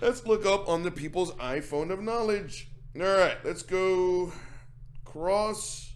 Let's 0.00 0.26
look 0.26 0.44
up 0.46 0.68
on 0.68 0.82
the 0.82 0.90
people's 0.90 1.32
iPhone 1.32 1.90
of 1.90 2.02
knowledge. 2.02 2.68
All 2.96 3.02
right, 3.02 3.36
let's 3.44 3.62
go 3.62 4.32
cross 5.04 5.92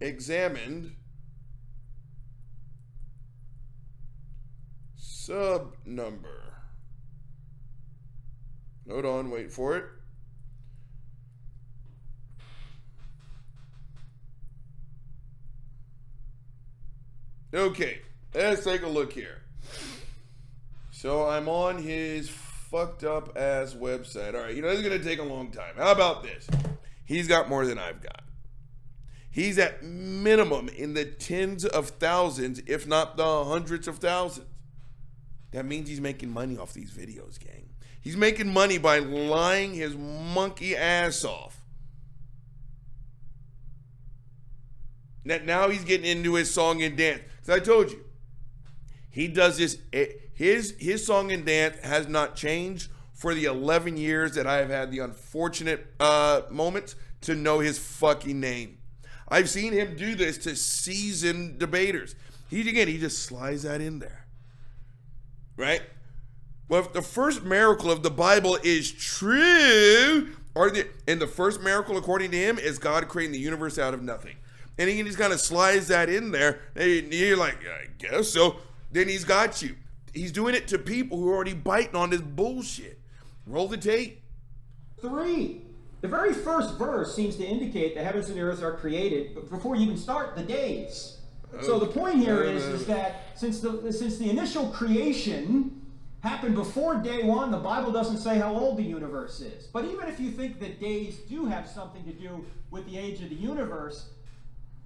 examined 0.00 0.94
sub 4.96 5.74
number. 5.84 6.45
Hold 8.88 9.04
on, 9.04 9.30
wait 9.30 9.50
for 9.50 9.76
it. 9.76 9.84
Okay, 17.54 18.00
let's 18.34 18.64
take 18.64 18.82
a 18.82 18.88
look 18.88 19.12
here. 19.12 19.42
So 20.90 21.26
I'm 21.26 21.48
on 21.48 21.78
his 21.82 22.28
fucked 22.28 23.04
up 23.04 23.36
ass 23.36 23.74
website. 23.74 24.34
All 24.34 24.42
right, 24.42 24.54
you 24.54 24.62
know, 24.62 24.68
this 24.68 24.80
is 24.80 24.86
going 24.86 24.98
to 25.00 25.04
take 25.04 25.20
a 25.20 25.24
long 25.24 25.50
time. 25.50 25.74
How 25.76 25.92
about 25.92 26.22
this? 26.22 26.46
He's 27.04 27.28
got 27.28 27.48
more 27.48 27.64
than 27.64 27.78
I've 27.78 28.02
got. 28.02 28.22
He's 29.30 29.58
at 29.58 29.82
minimum 29.82 30.68
in 30.68 30.94
the 30.94 31.04
tens 31.04 31.64
of 31.64 31.90
thousands, 31.90 32.60
if 32.66 32.86
not 32.86 33.16
the 33.16 33.44
hundreds 33.44 33.86
of 33.86 33.98
thousands. 33.98 34.46
That 35.52 35.64
means 35.64 35.88
he's 35.88 36.00
making 36.00 36.32
money 36.32 36.58
off 36.58 36.72
these 36.72 36.90
videos, 36.90 37.38
gang. 37.38 37.65
He's 38.06 38.16
making 38.16 38.52
money 38.52 38.78
by 38.78 39.00
lying 39.00 39.74
his 39.74 39.96
monkey 39.96 40.76
ass 40.76 41.24
off. 41.24 41.60
That 45.24 45.44
now 45.44 45.70
he's 45.70 45.82
getting 45.82 46.06
into 46.06 46.34
his 46.34 46.54
song 46.54 46.84
and 46.84 46.96
dance. 46.96 47.22
Because 47.40 47.60
I 47.60 47.64
told 47.64 47.90
you, 47.90 48.04
he 49.10 49.26
does 49.26 49.58
this. 49.58 49.78
eh, 49.92 50.06
His 50.34 50.76
his 50.78 51.04
song 51.04 51.32
and 51.32 51.44
dance 51.44 51.78
has 51.82 52.06
not 52.06 52.36
changed 52.36 52.90
for 53.12 53.34
the 53.34 53.46
11 53.46 53.96
years 53.96 54.36
that 54.36 54.46
I 54.46 54.58
have 54.58 54.70
had 54.70 54.92
the 54.92 55.00
unfortunate 55.00 55.84
uh, 55.98 56.42
moments 56.48 56.94
to 57.22 57.34
know 57.34 57.58
his 57.58 57.76
fucking 57.76 58.38
name. 58.38 58.78
I've 59.28 59.50
seen 59.50 59.72
him 59.72 59.96
do 59.96 60.14
this 60.14 60.38
to 60.44 60.54
seasoned 60.54 61.58
debaters. 61.58 62.14
He 62.50 62.60
again, 62.60 62.86
he 62.86 62.98
just 62.98 63.24
slides 63.24 63.64
that 63.64 63.80
in 63.80 63.98
there, 63.98 64.28
right? 65.56 65.82
Well, 66.68 66.80
if 66.80 66.92
the 66.92 67.02
first 67.02 67.44
miracle 67.44 67.90
of 67.90 68.02
the 68.02 68.10
Bible 68.10 68.58
is 68.62 68.90
true, 68.90 70.34
or 70.54 70.70
the 70.70 70.88
and 71.06 71.20
the 71.20 71.26
first 71.26 71.62
miracle 71.62 71.96
according 71.96 72.32
to 72.32 72.36
him 72.36 72.58
is 72.58 72.78
God 72.78 73.06
creating 73.08 73.32
the 73.32 73.38
universe 73.38 73.78
out 73.78 73.94
of 73.94 74.02
nothing, 74.02 74.36
and 74.78 74.90
he 74.90 75.00
just 75.02 75.18
kind 75.18 75.32
of 75.32 75.40
slides 75.40 75.88
that 75.88 76.08
in 76.08 76.32
there, 76.32 76.60
and 76.74 77.12
you're 77.12 77.36
like, 77.36 77.58
I 77.64 77.86
guess 77.98 78.28
so. 78.28 78.56
Then 78.90 79.08
he's 79.08 79.24
got 79.24 79.62
you. 79.62 79.76
He's 80.12 80.32
doing 80.32 80.54
it 80.54 80.68
to 80.68 80.78
people 80.78 81.18
who 81.18 81.28
are 81.30 81.34
already 81.34 81.54
biting 81.54 81.94
on 81.94 82.10
this 82.10 82.20
bullshit. 82.20 82.98
Roll 83.46 83.68
the 83.68 83.76
tape. 83.76 84.22
3. 85.00 85.60
The 86.00 86.08
very 86.08 86.32
first 86.32 86.78
verse 86.78 87.14
seems 87.14 87.36
to 87.36 87.44
indicate 87.44 87.94
the 87.94 88.02
heavens 88.02 88.28
and 88.28 88.36
the 88.36 88.42
earth 88.42 88.62
are 88.62 88.76
created 88.76 89.34
before 89.50 89.76
you 89.76 89.82
even 89.82 89.96
start 89.96 90.36
the 90.36 90.42
days. 90.42 91.18
So 91.62 91.78
the 91.78 91.86
point 91.86 92.16
here 92.16 92.42
is, 92.42 92.64
is 92.64 92.82
uh. 92.82 92.94
that 92.94 93.38
since 93.38 93.60
the 93.60 93.92
since 93.92 94.18
the 94.18 94.28
initial 94.28 94.68
creation 94.68 95.85
happened 96.26 96.54
before 96.54 96.96
day 96.96 97.22
one, 97.22 97.50
the 97.50 97.56
Bible 97.58 97.92
doesn't 97.92 98.18
say 98.18 98.38
how 98.38 98.52
old 98.54 98.76
the 98.78 98.82
universe 98.82 99.40
is. 99.40 99.66
But 99.66 99.84
even 99.86 100.08
if 100.08 100.18
you 100.20 100.30
think 100.30 100.58
that 100.60 100.80
days 100.80 101.16
do 101.18 101.46
have 101.46 101.68
something 101.68 102.04
to 102.04 102.12
do 102.12 102.44
with 102.70 102.86
the 102.86 102.98
age 102.98 103.22
of 103.22 103.28
the 103.28 103.34
universe, 103.36 104.10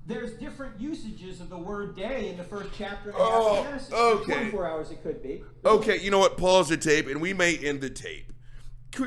there's 0.07 0.33
different 0.33 0.81
usages 0.81 1.41
of 1.41 1.49
the 1.51 1.57
word 1.59 1.97
day 1.97 2.29
in 2.29 2.37
the 2.37 2.45
first 2.45 2.71
chapter 2.77 3.13
half 3.13 3.21
Oh, 3.21 3.59
of 3.61 3.65
Genesis. 3.67 3.93
okay. 3.93 4.33
24 4.35 4.67
hours 4.69 4.91
it 4.91 5.03
could 5.03 5.23
be. 5.23 5.43
Okay, 5.65 5.99
you 6.01 6.11
know 6.11 6.19
what? 6.19 6.37
Pause 6.37 6.71
the 6.71 6.77
tape, 6.77 7.07
and 7.07 7.21
we 7.21 7.33
may 7.33 7.57
end 7.57 7.81
the 7.81 7.91
tape. 7.91 8.33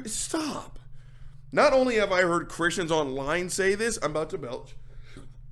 Stop. 0.05 0.79
Not 1.51 1.73
only 1.73 1.95
have 1.95 2.11
I 2.11 2.21
heard 2.21 2.49
Christians 2.49 2.91
online 2.91 3.49
say 3.49 3.75
this, 3.75 3.99
I'm 4.01 4.11
about 4.11 4.29
to 4.31 4.37
belch. 4.37 4.75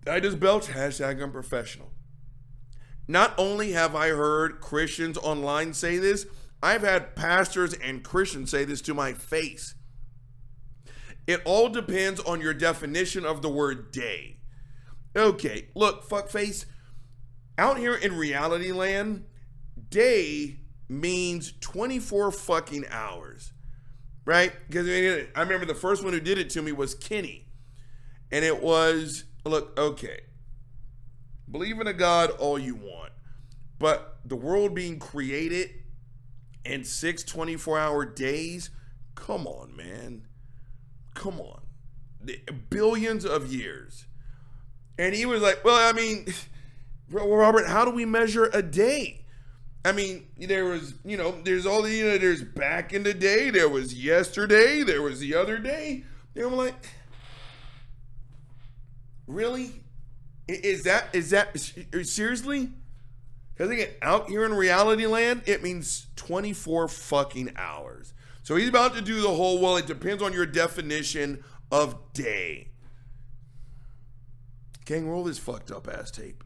I 0.07 0.19
just 0.19 0.39
belch. 0.39 0.67
Hashtag 0.67 1.21
unprofessional. 1.21 1.91
Not 3.07 3.33
only 3.37 3.73
have 3.73 3.95
I 3.95 4.09
heard 4.09 4.61
Christians 4.61 5.17
online 5.17 5.73
say 5.73 5.97
this, 5.97 6.25
I've 6.63 6.83
had 6.83 7.15
pastors 7.15 7.73
and 7.73 8.03
Christians 8.03 8.51
say 8.51 8.65
this 8.65 8.81
to 8.81 8.93
my 8.93 9.13
face. 9.13 9.75
It 11.27 11.41
all 11.45 11.69
depends 11.69 12.19
on 12.19 12.41
your 12.41 12.53
definition 12.53 13.25
of 13.25 13.41
the 13.41 13.49
word 13.49 13.91
day. 13.91 14.37
Okay, 15.15 15.69
look, 15.75 16.07
fuckface. 16.07 16.65
Out 17.57 17.77
here 17.77 17.95
in 17.95 18.15
reality 18.15 18.71
land, 18.71 19.25
day 19.89 20.59
means 20.87 21.53
24 21.61 22.31
fucking 22.31 22.85
hours. 22.89 23.53
Right? 24.25 24.53
Because 24.67 24.87
I 25.35 25.41
remember 25.41 25.65
the 25.65 25.75
first 25.75 26.03
one 26.03 26.13
who 26.13 26.19
did 26.19 26.37
it 26.37 26.49
to 26.51 26.61
me 26.61 26.71
was 26.71 26.93
Kenny. 26.93 27.47
And 28.31 28.45
it 28.45 28.61
was, 28.61 29.25
look, 29.45 29.77
okay. 29.77 30.21
Believe 31.49 31.79
in 31.81 31.87
a 31.87 31.93
God 31.93 32.31
all 32.31 32.57
you 32.57 32.75
want. 32.75 33.11
But 33.79 34.19
the 34.23 34.35
world 34.35 34.75
being 34.75 34.99
created 34.99 35.71
in 36.65 36.83
six 36.83 37.23
24 37.23 37.79
hour 37.79 38.05
days, 38.05 38.69
come 39.15 39.47
on, 39.47 39.75
man. 39.75 40.27
Come 41.13 41.39
on. 41.39 41.61
The- 42.21 42.41
Billions 42.69 43.25
of 43.25 43.51
years. 43.51 44.05
And 44.97 45.15
he 45.15 45.25
was 45.25 45.41
like, 45.41 45.63
well, 45.63 45.89
I 45.89 45.93
mean, 45.93 46.27
Robert, 47.11 47.67
how 47.67 47.85
do 47.85 47.91
we 47.91 48.05
measure 48.05 48.49
a 48.53 48.61
day? 48.61 49.25
I 49.83 49.91
mean, 49.93 50.27
there 50.37 50.65
was, 50.65 50.93
you 51.03 51.17
know, 51.17 51.33
there's 51.43 51.65
all 51.65 51.81
the, 51.81 51.91
you 51.91 52.05
know, 52.05 52.17
there's 52.17 52.43
back 52.43 52.93
in 52.93 53.01
the 53.01 53.15
day, 53.15 53.49
there 53.49 53.67
was 53.67 53.93
yesterday, 53.95 54.83
there 54.83 55.01
was 55.01 55.19
the 55.19 55.33
other 55.33 55.57
day. 55.57 56.03
And 56.35 56.45
I'm 56.45 56.55
like, 56.55 56.75
really? 59.25 59.83
Is 60.47 60.83
that, 60.83 61.07
is 61.13 61.31
that, 61.31 61.57
seriously? 62.03 62.69
Because 63.61 63.73
again, 63.73 63.89
out 64.01 64.27
here 64.27 64.43
in 64.43 64.55
reality 64.55 65.05
land, 65.05 65.43
it 65.45 65.61
means 65.61 66.07
24 66.15 66.87
fucking 66.87 67.53
hours. 67.55 68.15
So 68.41 68.55
he's 68.55 68.69
about 68.69 68.95
to 68.95 69.03
do 69.03 69.21
the 69.21 69.29
whole, 69.29 69.61
well, 69.61 69.77
it 69.77 69.85
depends 69.85 70.23
on 70.23 70.33
your 70.33 70.47
definition 70.47 71.43
of 71.71 72.11
day. 72.11 72.69
Gang, 74.85 75.07
roll 75.07 75.25
this 75.25 75.37
fucked 75.37 75.69
up 75.69 75.87
ass 75.87 76.09
tape. 76.09 76.43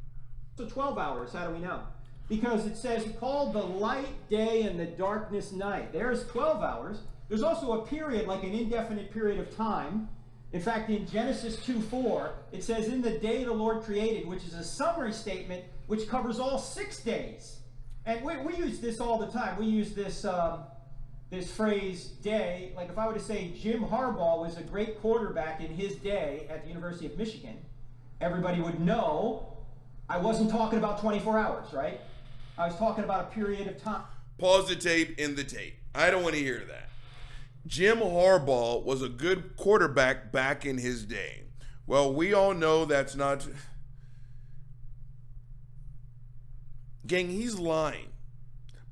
So 0.58 0.66
12 0.66 0.98
hours, 0.98 1.32
how 1.32 1.48
do 1.48 1.54
we 1.54 1.62
know? 1.62 1.84
Because 2.28 2.66
it 2.66 2.76
says, 2.76 3.08
called 3.18 3.54
the 3.54 3.64
light 3.64 4.30
day 4.30 4.64
and 4.64 4.78
the 4.78 4.86
darkness 4.86 5.54
night. 5.54 5.94
There's 5.94 6.28
12 6.28 6.62
hours. 6.62 7.04
There's 7.30 7.44
also 7.44 7.82
a 7.82 7.88
period, 7.88 8.28
like 8.28 8.44
an 8.44 8.52
indefinite 8.52 9.14
period 9.14 9.40
of 9.40 9.56
time. 9.56 10.10
In 10.56 10.62
fact, 10.62 10.90
in 10.90 11.06
Genesis 11.06 11.58
2 11.66 11.82
4, 11.82 12.32
it 12.54 12.64
says, 12.64 12.88
In 12.88 13.02
the 13.02 13.20
day 13.20 13.44
the 13.44 13.52
Lord 13.52 13.84
created, 13.84 14.26
which 14.26 14.46
is 14.46 14.54
a 14.54 14.64
summary 14.64 15.12
statement 15.12 15.66
which 15.88 16.08
covers 16.08 16.40
all 16.40 16.58
six 16.58 17.02
days. 17.02 17.58
And 18.06 18.24
we, 18.24 18.38
we 18.38 18.56
use 18.56 18.80
this 18.80 19.02
all 19.02 19.18
the 19.18 19.28
time. 19.28 19.60
We 19.60 19.66
use 19.66 19.92
this 19.92 20.24
um, 20.24 20.62
this 21.30 21.52
phrase 21.52 22.06
day. 22.06 22.72
Like 22.74 22.88
if 22.88 22.98
I 22.98 23.06
were 23.06 23.16
to 23.16 23.20
say 23.20 23.52
Jim 23.62 23.84
Harbaugh 23.84 24.40
was 24.40 24.56
a 24.56 24.64
great 24.64 25.02
quarterback 25.02 25.60
in 25.60 25.72
his 25.72 25.96
day 25.96 26.48
at 26.50 26.64
the 26.64 26.70
University 26.70 27.08
of 27.08 27.18
Michigan, 27.18 27.58
everybody 28.22 28.62
would 28.62 28.80
know 28.80 29.58
I 30.08 30.20
wasn't 30.20 30.52
talking 30.52 30.80
about 30.80 31.02
24 31.02 31.38
hours, 31.38 31.74
right? 31.74 32.00
I 32.58 32.68
was 32.68 32.78
talking 32.78 33.04
about 33.04 33.26
a 33.26 33.36
period 33.36 33.68
of 33.68 33.84
time. 33.84 34.04
Pause 34.38 34.70
the 34.70 34.76
tape 34.78 35.20
in 35.20 35.36
the 35.36 35.44
tape. 35.44 35.76
I 35.94 36.10
don't 36.10 36.24
want 36.24 36.36
to 36.36 36.42
hear 36.42 36.64
that. 36.70 36.88
Jim 37.66 37.98
Harbaugh 37.98 38.84
was 38.84 39.02
a 39.02 39.10
good 39.10 39.56
quarterback 39.56 40.32
back 40.32 40.66
in 40.66 40.78
his 40.78 41.06
day. 41.06 41.46
Well, 41.88 42.14
we 42.14 42.34
all 42.34 42.54
know 42.54 42.86
that's 42.86 43.16
not. 43.16 43.48
Gang, 47.06 47.30
he's 47.30 47.60
lying. 47.60 48.10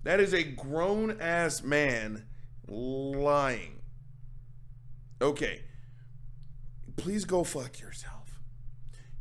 That 0.04 0.20
is 0.20 0.34
a 0.34 0.44
grown 0.44 1.20
ass 1.20 1.64
man 1.64 2.26
lying. 2.68 3.82
Okay. 5.22 5.62
Please 6.98 7.26
go 7.26 7.44
fuck 7.44 7.80
yourself. 7.80 8.40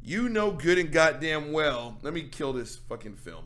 You 0.00 0.28
know 0.28 0.50
good 0.50 0.78
and 0.78 0.90
goddamn 0.90 1.52
well. 1.52 1.98
Let 2.02 2.12
me 2.12 2.22
kill 2.22 2.52
this 2.52 2.76
fucking 2.76 3.16
film. 3.16 3.44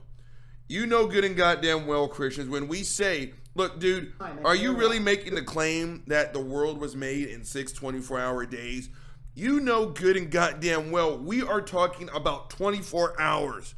You 0.68 0.86
know 0.86 1.06
good 1.06 1.24
and 1.24 1.36
goddamn 1.36 1.86
well, 1.86 2.08
Christians, 2.08 2.48
when 2.48 2.66
we 2.66 2.82
say, 2.82 3.34
look, 3.56 3.80
dude, 3.80 4.12
are 4.44 4.54
you 4.54 4.74
really 4.74 4.98
making 4.98 5.34
the 5.34 5.42
claim 5.42 6.02
that 6.06 6.32
the 6.32 6.40
world 6.40 6.78
was 6.78 6.94
made 6.94 7.28
in 7.28 7.44
six 7.44 7.72
24 7.72 8.20
hour 8.20 8.46
days? 8.46 8.88
You 9.34 9.60
know 9.60 9.86
good 9.86 10.16
and 10.16 10.30
goddamn 10.30 10.90
well, 10.90 11.18
we 11.18 11.42
are 11.42 11.60
talking 11.60 12.08
about 12.14 12.50
24 12.50 13.20
hours. 13.20 13.74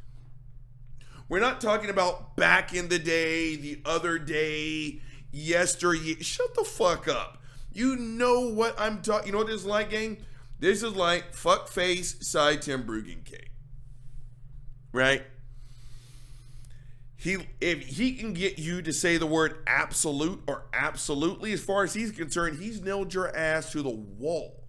We're 1.29 1.41
not 1.41 1.61
talking 1.61 1.91
about 1.91 2.37
back 2.37 2.75
in 2.75 2.89
the 2.89 2.99
day, 2.99 3.57
the 3.57 3.81
other 3.85 4.19
day, 4.19 5.01
yesterday. 5.31 6.17
Shut 6.21 6.55
the 6.55 6.65
fuck 6.65 7.07
up. 7.07 7.43
You 7.73 7.97
know 7.97 8.49
what 8.49 8.79
I'm 8.79 9.03
talking. 9.03 9.27
You 9.27 9.33
know 9.33 9.39
what 9.39 9.49
this 9.49 9.61
is 9.61 9.67
like, 9.67 9.91
gang? 9.91 10.19
This 10.59 10.83
is 10.83 10.95
like 10.95 11.35
fuck 11.35 11.69
face 11.69 12.17
Sye 12.27 12.57
Ten 12.57 12.85
Bruggencate. 12.85 13.51
Right? 14.93 15.25
He 17.21 17.37
if 17.61 17.85
he 17.85 18.15
can 18.15 18.33
get 18.33 18.61
you 18.61 18.81
to 18.81 18.93
say 18.93 19.17
the 19.17 19.27
word 19.27 19.65
absolute 19.67 20.41
or 20.47 20.67
absolutely, 20.73 21.53
as 21.53 21.61
far 21.61 21.83
as 21.83 21.93
he's 21.93 22.13
concerned, 22.13 22.61
he's 22.61 22.81
nailed 22.81 23.13
your 23.13 23.37
ass 23.37 23.73
to 23.73 23.83
the 23.83 23.91
wall. 23.91 24.69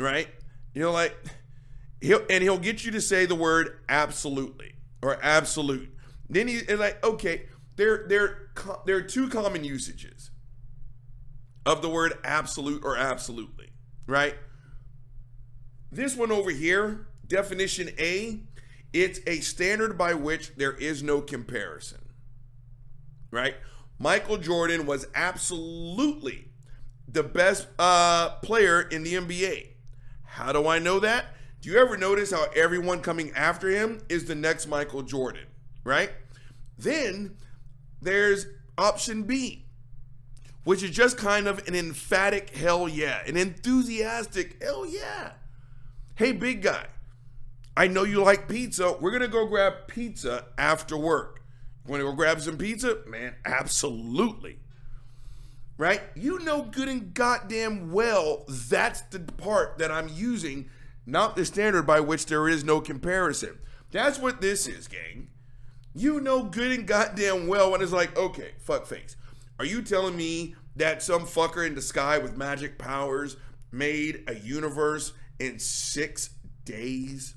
Right? 0.00 0.28
You 0.74 0.82
know, 0.82 0.90
like 0.90 1.16
he'll 2.00 2.22
and 2.28 2.42
he'll 2.42 2.58
get 2.58 2.84
you 2.84 2.90
to 2.90 3.00
say 3.00 3.24
the 3.24 3.36
word 3.36 3.78
absolutely 3.88 4.74
or 5.00 5.16
absolute. 5.22 5.88
Then 6.28 6.48
he 6.48 6.56
is 6.56 6.80
like, 6.80 7.04
okay, 7.04 7.46
there 7.76 8.06
there 8.08 8.50
there 8.84 8.96
are 8.96 9.02
two 9.02 9.28
common 9.28 9.62
usages 9.62 10.32
of 11.64 11.82
the 11.82 11.88
word 11.88 12.14
absolute 12.24 12.82
or 12.84 12.96
absolutely, 12.96 13.70
right? 14.08 14.34
This 15.92 16.16
one 16.16 16.32
over 16.32 16.50
here, 16.50 17.06
definition 17.28 17.90
A, 17.98 18.40
it's 18.92 19.20
a 19.26 19.40
standard 19.40 19.98
by 19.98 20.14
which 20.14 20.54
there 20.56 20.72
is 20.72 21.02
no 21.02 21.20
comparison. 21.20 22.00
Right? 23.30 23.56
Michael 23.98 24.38
Jordan 24.38 24.86
was 24.86 25.06
absolutely 25.14 26.48
the 27.06 27.22
best 27.22 27.66
uh, 27.78 28.30
player 28.42 28.82
in 28.82 29.02
the 29.02 29.14
NBA. 29.14 29.68
How 30.24 30.52
do 30.52 30.68
I 30.68 30.78
know 30.78 31.00
that? 31.00 31.26
Do 31.60 31.70
you 31.70 31.78
ever 31.78 31.96
notice 31.96 32.30
how 32.30 32.46
everyone 32.54 33.00
coming 33.00 33.32
after 33.32 33.68
him 33.68 34.00
is 34.08 34.26
the 34.26 34.34
next 34.34 34.68
Michael 34.68 35.02
Jordan, 35.02 35.46
right? 35.82 36.10
Then 36.78 37.36
there's 38.00 38.46
option 38.76 39.24
B, 39.24 39.66
which 40.62 40.84
is 40.84 40.90
just 40.90 41.16
kind 41.16 41.48
of 41.48 41.66
an 41.66 41.74
emphatic 41.74 42.50
hell 42.50 42.88
yeah, 42.88 43.22
an 43.26 43.36
enthusiastic 43.36 44.62
hell 44.62 44.86
yeah. 44.86 45.32
Hey, 46.14 46.30
big 46.30 46.62
guy, 46.62 46.86
I 47.78 47.86
know 47.86 48.02
you 48.02 48.24
like 48.24 48.48
pizza. 48.48 48.96
We're 49.00 49.12
going 49.12 49.22
to 49.22 49.28
go 49.28 49.46
grab 49.46 49.86
pizza 49.86 50.46
after 50.58 50.96
work. 50.96 51.42
You 51.84 51.92
want 51.92 52.00
to 52.00 52.06
go 52.06 52.12
grab 52.12 52.40
some 52.40 52.58
pizza? 52.58 52.98
Man, 53.06 53.36
absolutely. 53.44 54.58
Right? 55.76 56.02
You 56.16 56.40
know 56.40 56.62
good 56.62 56.88
and 56.88 57.14
goddamn 57.14 57.92
well 57.92 58.44
that's 58.48 59.02
the 59.02 59.20
part 59.20 59.78
that 59.78 59.92
I'm 59.92 60.08
using 60.08 60.70
not 61.06 61.36
the 61.36 61.44
standard 61.44 61.86
by 61.86 62.00
which 62.00 62.26
there 62.26 62.48
is 62.48 62.64
no 62.64 62.80
comparison. 62.80 63.60
That's 63.92 64.18
what 64.18 64.40
this 64.40 64.66
is, 64.66 64.88
gang. 64.88 65.28
You 65.94 66.20
know 66.20 66.42
good 66.42 66.72
and 66.72 66.84
goddamn 66.84 67.46
well 67.46 67.70
when 67.70 67.80
it's 67.80 67.92
like, 67.92 68.18
okay, 68.18 68.54
fuck 68.58 68.86
face. 68.86 69.14
Are 69.60 69.64
you 69.64 69.82
telling 69.82 70.16
me 70.16 70.56
that 70.74 71.00
some 71.00 71.26
fucker 71.26 71.64
in 71.64 71.76
the 71.76 71.82
sky 71.82 72.18
with 72.18 72.36
magic 72.36 72.76
powers 72.76 73.36
made 73.70 74.24
a 74.26 74.34
universe 74.34 75.12
in 75.38 75.60
six 75.60 76.30
days? 76.64 77.36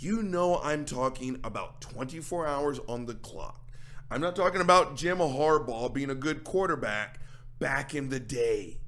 You 0.00 0.22
know 0.22 0.58
I'm 0.62 0.86
talking 0.86 1.38
about 1.44 1.82
24 1.82 2.46
hours 2.46 2.80
on 2.88 3.04
the 3.04 3.12
clock. 3.12 3.70
I'm 4.10 4.22
not 4.22 4.34
talking 4.34 4.62
about 4.62 4.96
Jim 4.96 5.18
Harbaugh 5.18 5.92
being 5.92 6.08
a 6.08 6.14
good 6.14 6.42
quarterback 6.42 7.20
back 7.58 7.94
in 7.94 8.08
the 8.08 8.18
day 8.18 8.78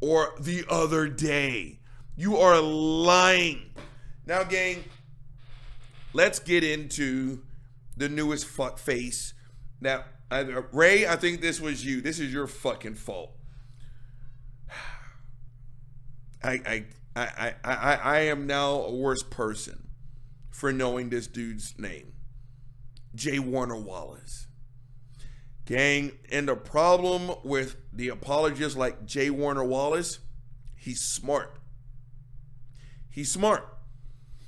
or 0.00 0.32
the 0.40 0.64
other 0.70 1.06
day. 1.06 1.80
You 2.16 2.38
are 2.38 2.58
lying. 2.62 3.72
Now, 4.24 4.42
gang, 4.42 4.84
let's 6.14 6.38
get 6.38 6.64
into 6.64 7.42
the 7.98 8.08
newest 8.08 8.46
fuck 8.46 8.78
face. 8.78 9.34
Now, 9.82 10.04
Ray, 10.72 11.06
I 11.06 11.16
think 11.16 11.42
this 11.42 11.60
was 11.60 11.84
you. 11.84 12.00
This 12.00 12.18
is 12.18 12.32
your 12.32 12.46
fucking 12.46 12.94
fault. 12.94 13.36
I, 16.42 16.52
I, 16.66 16.84
I, 17.14 17.26
I, 17.36 17.54
I, 17.64 17.94
I 17.96 18.18
am 18.20 18.46
now 18.46 18.70
a 18.70 18.94
worse 18.94 19.22
person 19.22 19.87
for 20.58 20.72
knowing 20.72 21.08
this 21.08 21.28
dude's 21.28 21.78
name. 21.78 22.12
J. 23.14 23.38
Warner 23.38 23.76
Wallace. 23.76 24.48
Gang, 25.66 26.12
and 26.32 26.48
the 26.48 26.56
problem 26.56 27.30
with 27.44 27.76
the 27.92 28.08
apologists 28.08 28.76
like 28.76 29.04
J. 29.04 29.30
Warner 29.30 29.62
Wallace, 29.62 30.18
he's 30.74 31.00
smart. 31.00 31.58
He's 33.08 33.30
smart, 33.30 33.68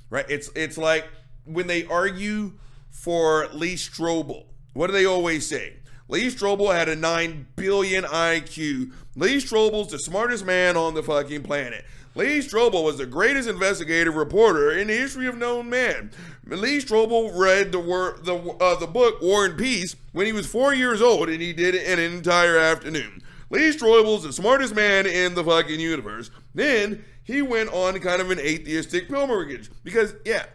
right? 0.09 0.25
It's 0.27 0.49
it's 0.53 0.77
like 0.77 1.07
when 1.45 1.67
they 1.67 1.85
argue 1.85 2.53
for 2.89 3.47
Lee 3.53 3.75
Strobel. 3.75 4.47
What 4.73 4.87
do 4.87 4.93
they 4.93 5.05
always 5.05 5.47
say? 5.47 5.77
Lee 6.09 6.27
Strobel 6.27 6.73
had 6.73 6.89
a 6.89 6.95
9 6.95 7.47
billion 7.55 8.03
IQ. 8.03 8.91
Lee 9.15 9.37
Strobel's 9.37 9.91
the 9.91 9.99
smartest 9.99 10.45
man 10.45 10.75
on 10.75 10.93
the 10.93 11.03
fucking 11.03 11.43
planet. 11.43 11.85
Lee 12.13 12.39
Strobel 12.39 12.83
was 12.83 12.97
the 12.97 13.05
greatest 13.05 13.47
investigative 13.47 14.15
reporter 14.15 14.71
in 14.71 14.87
the 14.87 14.93
history 14.93 15.27
of 15.27 15.37
known 15.37 15.69
man. 15.69 16.11
Lee 16.45 16.79
Strobel 16.79 17.37
read 17.37 17.71
the 17.71 17.79
wor- 17.79 18.19
the 18.21 18.35
uh, 18.35 18.79
the 18.79 18.87
book 18.87 19.21
War 19.21 19.45
and 19.45 19.57
Peace 19.57 19.95
when 20.11 20.25
he 20.25 20.33
was 20.33 20.45
four 20.45 20.73
years 20.73 21.01
old, 21.01 21.29
and 21.29 21.41
he 21.41 21.53
did 21.53 21.73
it 21.73 21.87
an 21.87 21.99
entire 21.99 22.57
afternoon. 22.57 23.21
Lee 23.49 23.69
Strobel's 23.71 24.23
the 24.23 24.33
smartest 24.33 24.75
man 24.75 25.05
in 25.05 25.35
the 25.35 25.43
fucking 25.43 25.79
universe. 25.79 26.31
Then 26.53 27.03
he 27.23 27.41
went 27.41 27.71
on 27.71 27.99
kind 27.99 28.21
of 28.21 28.31
an 28.31 28.39
atheistic 28.39 29.07
pilgrimage 29.07 29.69
because, 29.83 30.15
yeah, 30.25 30.45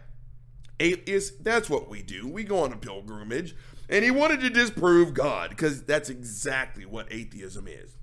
atheists, 0.79 1.37
that's 1.41 1.69
what 1.69 1.89
we 1.89 2.01
do. 2.01 2.27
We 2.27 2.43
go 2.43 2.59
on 2.59 2.73
a 2.73 2.77
pilgrimage. 2.77 3.55
And 3.89 4.03
he 4.03 4.11
wanted 4.11 4.41
to 4.41 4.49
disprove 4.49 5.13
God 5.13 5.51
because 5.51 5.83
that's 5.83 6.09
exactly 6.09 6.85
what 6.85 7.11
atheism 7.11 7.67
is. 7.67 7.95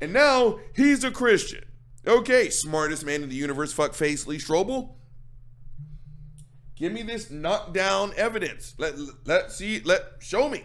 And 0.00 0.12
now 0.12 0.58
he's 0.74 1.04
a 1.04 1.12
Christian. 1.12 1.64
Okay, 2.06 2.50
smartest 2.50 3.06
man 3.06 3.22
in 3.22 3.28
the 3.28 3.36
universe, 3.36 3.72
fuck 3.72 3.94
face 3.94 4.26
Lee 4.26 4.38
Strobel. 4.38 4.94
Give 6.74 6.92
me 6.92 7.02
this 7.02 7.30
knockdown 7.30 8.12
evidence. 8.16 8.74
Let 8.76 8.94
let 9.24 9.52
see 9.52 9.80
let 9.84 10.02
show 10.18 10.48
me. 10.48 10.64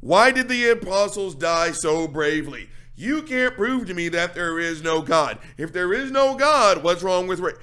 Why 0.00 0.30
did 0.30 0.48
the 0.48 0.68
apostles 0.68 1.34
die 1.34 1.70
so 1.70 2.06
bravely? 2.06 2.68
You 2.94 3.22
can't 3.22 3.56
prove 3.56 3.86
to 3.86 3.94
me 3.94 4.08
that 4.10 4.34
there 4.34 4.58
is 4.58 4.82
no 4.82 5.00
God. 5.00 5.38
If 5.56 5.72
there 5.72 5.94
is 5.94 6.10
no 6.10 6.34
God, 6.36 6.82
what's 6.82 7.02
wrong 7.02 7.26
with 7.26 7.40
Ray? 7.40 7.54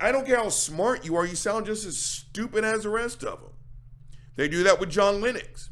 I 0.00 0.12
don't 0.12 0.26
care 0.26 0.36
how 0.36 0.50
smart 0.50 1.04
you 1.04 1.16
are, 1.16 1.26
you 1.26 1.34
sound 1.34 1.66
just 1.66 1.86
as 1.86 1.98
stupid 1.98 2.64
as 2.64 2.84
the 2.84 2.90
rest 2.90 3.24
of 3.24 3.40
them. 3.40 3.50
They 4.36 4.46
do 4.46 4.62
that 4.64 4.78
with 4.78 4.90
John 4.90 5.20
Lennox. 5.20 5.70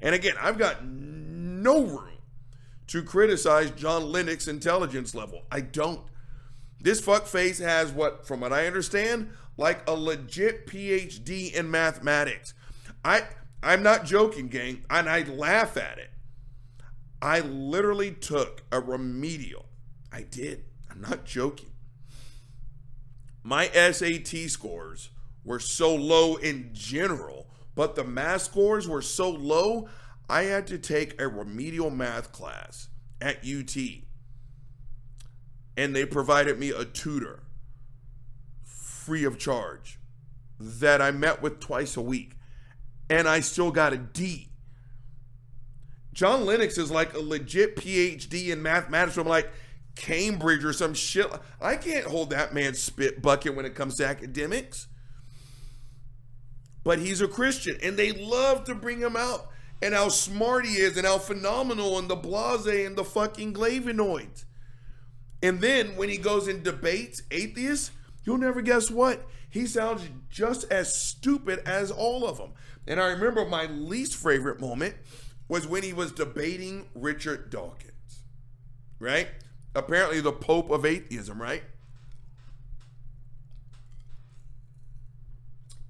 And 0.00 0.14
again, 0.14 0.34
I've 0.40 0.58
got 0.58 0.84
no 0.84 1.84
room 1.84 2.13
to 2.88 3.02
criticize 3.02 3.70
John 3.72 4.10
Lennox's 4.10 4.48
intelligence 4.48 5.14
level. 5.14 5.42
I 5.50 5.60
don't. 5.60 6.00
This 6.80 7.00
fuckface 7.00 7.60
has 7.60 7.92
what, 7.92 8.26
from 8.26 8.40
what 8.40 8.52
I 8.52 8.66
understand, 8.66 9.30
like 9.56 9.88
a 9.88 9.94
legit 9.94 10.66
PhD 10.66 11.52
in 11.52 11.70
mathematics. 11.70 12.54
I 13.04 13.22
I'm 13.62 13.82
not 13.82 14.04
joking, 14.04 14.48
gang, 14.48 14.84
and 14.90 15.08
I 15.08 15.22
laugh 15.22 15.78
at 15.78 15.98
it. 15.98 16.10
I 17.22 17.40
literally 17.40 18.10
took 18.10 18.62
a 18.70 18.80
remedial. 18.80 19.66
I 20.12 20.22
did. 20.22 20.64
I'm 20.90 21.00
not 21.00 21.24
joking. 21.24 21.70
My 23.42 23.68
SAT 23.68 24.50
scores 24.50 25.08
were 25.44 25.58
so 25.58 25.94
low 25.94 26.36
in 26.36 26.70
general 26.72 27.46
but 27.74 27.94
the 27.94 28.04
math 28.04 28.42
scores 28.42 28.88
were 28.88 29.02
so 29.02 29.30
low, 29.30 29.88
I 30.28 30.42
had 30.42 30.66
to 30.68 30.78
take 30.78 31.20
a 31.20 31.28
remedial 31.28 31.90
math 31.90 32.32
class 32.32 32.88
at 33.20 33.44
UT. 33.44 33.76
And 35.76 35.94
they 35.94 36.06
provided 36.06 36.58
me 36.58 36.70
a 36.70 36.84
tutor 36.84 37.42
free 38.64 39.24
of 39.24 39.38
charge 39.38 39.98
that 40.58 41.02
I 41.02 41.10
met 41.10 41.42
with 41.42 41.60
twice 41.60 41.96
a 41.96 42.00
week. 42.00 42.36
And 43.10 43.28
I 43.28 43.40
still 43.40 43.70
got 43.70 43.92
a 43.92 43.98
D. 43.98 44.48
John 46.12 46.46
Lennox 46.46 46.78
is 46.78 46.90
like 46.90 47.12
a 47.14 47.18
legit 47.18 47.76
PhD 47.76 48.48
in 48.48 48.62
mathematics 48.62 49.16
from 49.16 49.26
like 49.26 49.50
Cambridge 49.96 50.64
or 50.64 50.72
some 50.72 50.94
shit. 50.94 51.26
I 51.60 51.76
can't 51.76 52.06
hold 52.06 52.30
that 52.30 52.54
man's 52.54 52.80
spit 52.80 53.20
bucket 53.20 53.54
when 53.56 53.66
it 53.66 53.74
comes 53.74 53.96
to 53.96 54.06
academics. 54.06 54.86
But 56.84 56.98
he's 56.98 57.20
a 57.20 57.28
Christian 57.28 57.76
and 57.82 57.96
they 57.96 58.12
love 58.12 58.64
to 58.64 58.74
bring 58.74 59.00
him 59.00 59.16
out 59.16 59.48
and 59.84 59.94
how 59.94 60.08
smart 60.08 60.64
he 60.64 60.76
is 60.76 60.96
and 60.96 61.06
how 61.06 61.18
phenomenal 61.18 61.98
and 61.98 62.08
the 62.08 62.16
blase 62.16 62.66
and 62.66 62.96
the 62.96 63.04
fucking 63.04 63.52
glavinoids. 63.52 64.46
And 65.42 65.60
then 65.60 65.88
when 65.96 66.08
he 66.08 66.16
goes 66.16 66.48
and 66.48 66.62
debates 66.62 67.20
atheists, 67.30 67.90
you'll 68.24 68.38
never 68.38 68.62
guess 68.62 68.90
what? 68.90 69.26
He 69.50 69.66
sounds 69.66 70.08
just 70.30 70.64
as 70.72 70.98
stupid 70.98 71.60
as 71.66 71.90
all 71.90 72.26
of 72.26 72.38
them. 72.38 72.54
And 72.86 72.98
I 72.98 73.08
remember 73.08 73.44
my 73.44 73.66
least 73.66 74.16
favorite 74.16 74.58
moment 74.58 74.94
was 75.48 75.66
when 75.66 75.82
he 75.82 75.92
was 75.92 76.12
debating 76.12 76.86
Richard 76.94 77.50
Dawkins, 77.50 78.22
right? 78.98 79.28
Apparently, 79.74 80.22
the 80.22 80.32
Pope 80.32 80.70
of 80.70 80.86
atheism, 80.86 81.42
right? 81.42 81.62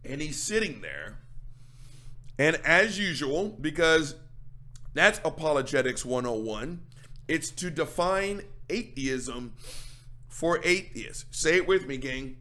And 0.05 0.20
he's 0.20 0.42
sitting 0.42 0.80
there. 0.80 1.18
And 2.39 2.57
as 2.64 2.99
usual, 2.99 3.57
because 3.61 4.16
that's 4.93 5.20
Apologetics 5.24 6.05
101, 6.05 6.82
it's 7.28 7.51
to 7.53 7.70
define 7.70 8.43
atheism 8.68 9.55
for 10.28 10.61
atheists. 10.64 11.26
Say 11.30 11.57
it 11.57 11.68
with 11.68 11.87
me, 11.87 11.97
gang. 11.97 12.37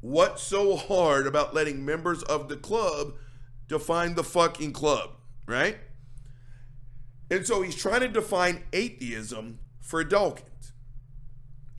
What's 0.00 0.42
so 0.42 0.76
hard 0.76 1.26
about 1.26 1.54
letting 1.54 1.84
members 1.84 2.22
of 2.22 2.48
the 2.48 2.56
club 2.56 3.14
define 3.68 4.14
the 4.14 4.24
fucking 4.24 4.72
club, 4.72 5.10
right? 5.46 5.78
And 7.30 7.46
so 7.46 7.62
he's 7.62 7.76
trying 7.76 8.00
to 8.00 8.08
define 8.08 8.64
atheism 8.72 9.58
for 9.80 10.02
Dawkins. 10.02 10.72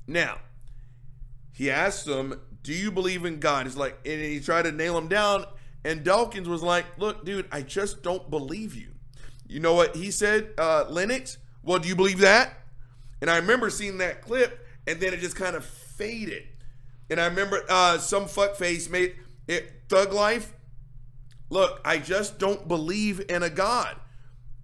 Now, 0.07 0.39
he 1.51 1.69
asked 1.69 2.07
him, 2.07 2.39
Do 2.61 2.73
you 2.73 2.91
believe 2.91 3.25
in 3.25 3.39
God? 3.39 3.65
He's 3.65 3.75
like, 3.75 3.97
and 4.05 4.21
he 4.21 4.39
tried 4.39 4.63
to 4.63 4.71
nail 4.71 4.97
him 4.97 5.07
down. 5.07 5.45
And 5.83 6.03
Dawkins 6.03 6.47
was 6.47 6.61
like, 6.61 6.85
Look, 6.97 7.25
dude, 7.25 7.47
I 7.51 7.61
just 7.61 8.03
don't 8.03 8.29
believe 8.29 8.75
you. 8.75 8.89
You 9.47 9.59
know 9.59 9.73
what 9.73 9.95
he 9.95 10.11
said, 10.11 10.51
uh, 10.57 10.85
Lennox? 10.89 11.37
Well, 11.63 11.79
do 11.79 11.89
you 11.89 11.95
believe 11.95 12.19
that? 12.19 12.53
And 13.21 13.29
I 13.29 13.37
remember 13.37 13.69
seeing 13.69 13.97
that 13.99 14.21
clip, 14.21 14.65
and 14.87 14.99
then 14.99 15.13
it 15.13 15.19
just 15.19 15.35
kind 15.35 15.55
of 15.55 15.65
faded. 15.65 16.43
And 17.09 17.19
I 17.19 17.25
remember 17.25 17.63
uh, 17.69 17.97
some 17.97 18.25
fuckface 18.25 18.89
made 18.89 19.15
it 19.47 19.69
Thug 19.89 20.13
Life. 20.13 20.53
Look, 21.49 21.81
I 21.83 21.97
just 21.97 22.39
don't 22.39 22.67
believe 22.67 23.21
in 23.29 23.43
a 23.43 23.49
God. 23.49 23.97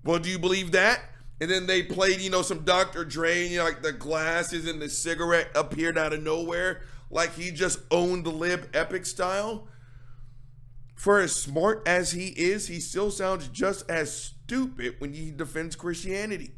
Well, 0.06 0.20
do 0.20 0.30
you 0.30 0.40
believe 0.40 0.72
that? 0.72 1.02
And 1.42 1.52
then 1.52 1.68
they 1.68 1.84
played, 1.84 2.22
you 2.22 2.30
know, 2.30 2.42
some 2.42 2.64
Dr. 2.64 3.04
Dre, 3.04 3.46
you 3.48 3.58
know, 3.58 3.66
like 3.66 3.82
the 3.82 3.92
glasses 3.92 4.68
and 4.68 4.82
the 4.82 4.90
cigarette 4.90 5.50
appeared 5.54 5.98
out 5.98 6.14
of 6.14 6.24
nowhere, 6.24 6.82
like 7.12 7.36
he 7.36 7.52
just 7.52 7.80
owned 7.92 8.26
the 8.26 8.32
lib 8.32 8.70
epic 8.74 9.06
style. 9.06 9.68
For 10.98 11.20
as 11.20 11.34
smart 11.34 11.88
as 11.88 12.12
he 12.12 12.30
is, 12.30 12.68
he 12.68 12.80
still 12.80 13.12
sounds 13.12 13.48
just 13.50 13.88
as 13.88 14.12
stupid 14.12 14.96
when 14.98 15.14
he 15.14 15.30
defends 15.30 15.76
Christianity. 15.76 16.54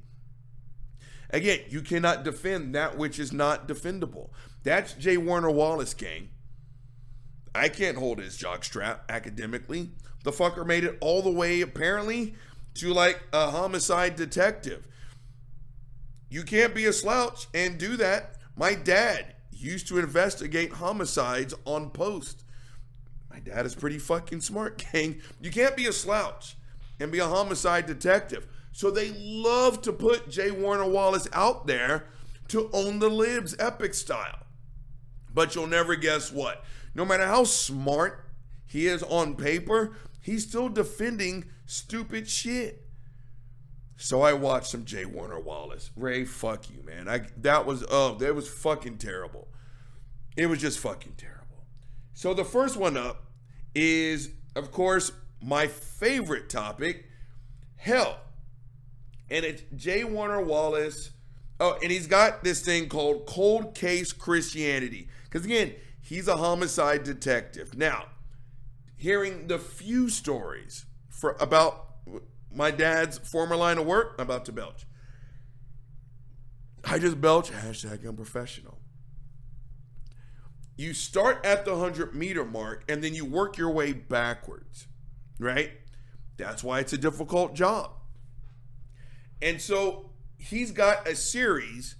Again, 1.29 1.59
you 1.67 1.81
cannot 1.81 2.23
defend 2.23 2.73
that 2.73 2.97
which 2.97 3.19
is 3.19 3.33
not 3.33 3.67
defendable. 3.67 4.29
That's 4.63 4.93
J. 4.93 5.17
Warner 5.17 5.51
Wallace, 5.51 5.93
gang. 5.93 6.29
I 7.53 7.67
can't 7.67 7.97
hold 7.97 8.19
his 8.19 8.37
jockstrap 8.37 8.99
academically. 9.09 9.91
The 10.23 10.31
fucker 10.31 10.65
made 10.65 10.85
it 10.85 10.97
all 11.01 11.21
the 11.21 11.29
way, 11.29 11.59
apparently, 11.59 12.33
to 12.75 12.93
like 12.93 13.21
a 13.33 13.51
homicide 13.51 14.15
detective. 14.15 14.87
You 16.29 16.43
can't 16.43 16.73
be 16.73 16.85
a 16.85 16.93
slouch 16.93 17.47
and 17.53 17.77
do 17.77 17.97
that. 17.97 18.37
My 18.55 18.73
dad 18.73 19.35
used 19.51 19.89
to 19.89 19.99
investigate 19.99 20.71
homicides 20.71 21.53
on 21.65 21.89
post. 21.89 22.45
My 23.29 23.39
dad 23.39 23.65
is 23.65 23.75
pretty 23.75 23.99
fucking 23.99 24.41
smart, 24.41 24.83
gang. 24.91 25.21
You 25.41 25.51
can't 25.51 25.77
be 25.77 25.87
a 25.87 25.93
slouch 25.93 26.55
and 26.99 27.11
be 27.11 27.19
a 27.19 27.27
homicide 27.27 27.85
detective. 27.85 28.47
So 28.71 28.91
they 28.91 29.11
love 29.17 29.81
to 29.83 29.93
put 29.93 30.29
J. 30.29 30.51
Warner 30.51 30.87
Wallace 30.87 31.27
out 31.33 31.67
there 31.67 32.05
to 32.49 32.69
own 32.73 32.99
the 32.99 33.09
libs 33.09 33.55
epic 33.59 33.93
style. 33.93 34.45
But 35.33 35.55
you'll 35.55 35.67
never 35.67 35.95
guess 35.95 36.31
what. 36.31 36.63
No 36.95 37.05
matter 37.05 37.25
how 37.25 37.43
smart 37.43 38.25
he 38.65 38.87
is 38.87 39.03
on 39.03 39.35
paper, 39.35 39.95
he's 40.21 40.47
still 40.47 40.69
defending 40.69 41.45
stupid 41.65 42.27
shit. 42.27 42.85
So 43.97 44.21
I 44.21 44.33
watched 44.33 44.67
some 44.67 44.85
J. 44.85 45.05
Warner 45.05 45.39
Wallace. 45.39 45.91
Ray, 45.95 46.23
fuck 46.23 46.69
you, 46.69 46.81
man. 46.83 47.09
I 47.09 47.21
that 47.37 47.65
was 47.65 47.83
oh, 47.89 48.15
that 48.15 48.33
was 48.33 48.47
fucking 48.47 48.97
terrible. 48.97 49.49
It 50.37 50.45
was 50.45 50.61
just 50.61 50.79
fucking 50.79 51.15
terrible. 51.17 51.38
So 52.19 52.33
the 52.33 52.43
first 52.43 52.75
one 52.75 52.97
up 52.97 53.27
is, 53.73 54.31
of 54.53 54.73
course, 54.73 55.13
my 55.41 55.67
favorite 55.67 56.49
topic, 56.49 57.05
hell. 57.77 58.19
And 59.29 59.45
it's 59.45 59.63
J. 59.73 60.03
Warner 60.03 60.43
Wallace. 60.43 61.11
Oh, 61.61 61.77
and 61.81 61.89
he's 61.89 62.07
got 62.07 62.43
this 62.43 62.59
thing 62.59 62.89
called 62.89 63.25
cold 63.25 63.73
case 63.73 64.11
Christianity. 64.11 65.07
Because 65.23 65.45
again, 65.45 65.73
he's 66.01 66.27
a 66.27 66.35
homicide 66.35 67.05
detective. 67.05 67.77
Now, 67.77 68.07
hearing 68.97 69.47
the 69.47 69.57
few 69.57 70.09
stories 70.09 70.87
for 71.07 71.37
about 71.39 71.87
my 72.53 72.69
dad's 72.69 73.17
former 73.17 73.55
line 73.55 73.77
of 73.77 73.85
work, 73.85 74.15
I'm 74.19 74.25
about 74.25 74.43
to 74.47 74.51
belch. 74.51 74.85
I 76.83 76.99
just 76.99 77.21
belch, 77.21 77.49
hashtag 77.49 78.05
unprofessional. 78.05 78.77
You 80.79 80.93
start 80.93 81.45
at 81.45 81.65
the 81.65 81.71
100 81.71 82.15
meter 82.15 82.45
mark 82.45 82.85
and 82.87 83.03
then 83.03 83.13
you 83.13 83.25
work 83.25 83.57
your 83.57 83.69
way 83.69 83.91
backwards, 83.91 84.87
right? 85.37 85.71
That's 86.37 86.63
why 86.63 86.79
it's 86.79 86.93
a 86.93 86.97
difficult 86.97 87.53
job. 87.53 87.91
And 89.41 89.59
so 89.59 90.11
he's 90.37 90.71
got 90.71 91.05
a 91.05 91.17
series 91.17 91.97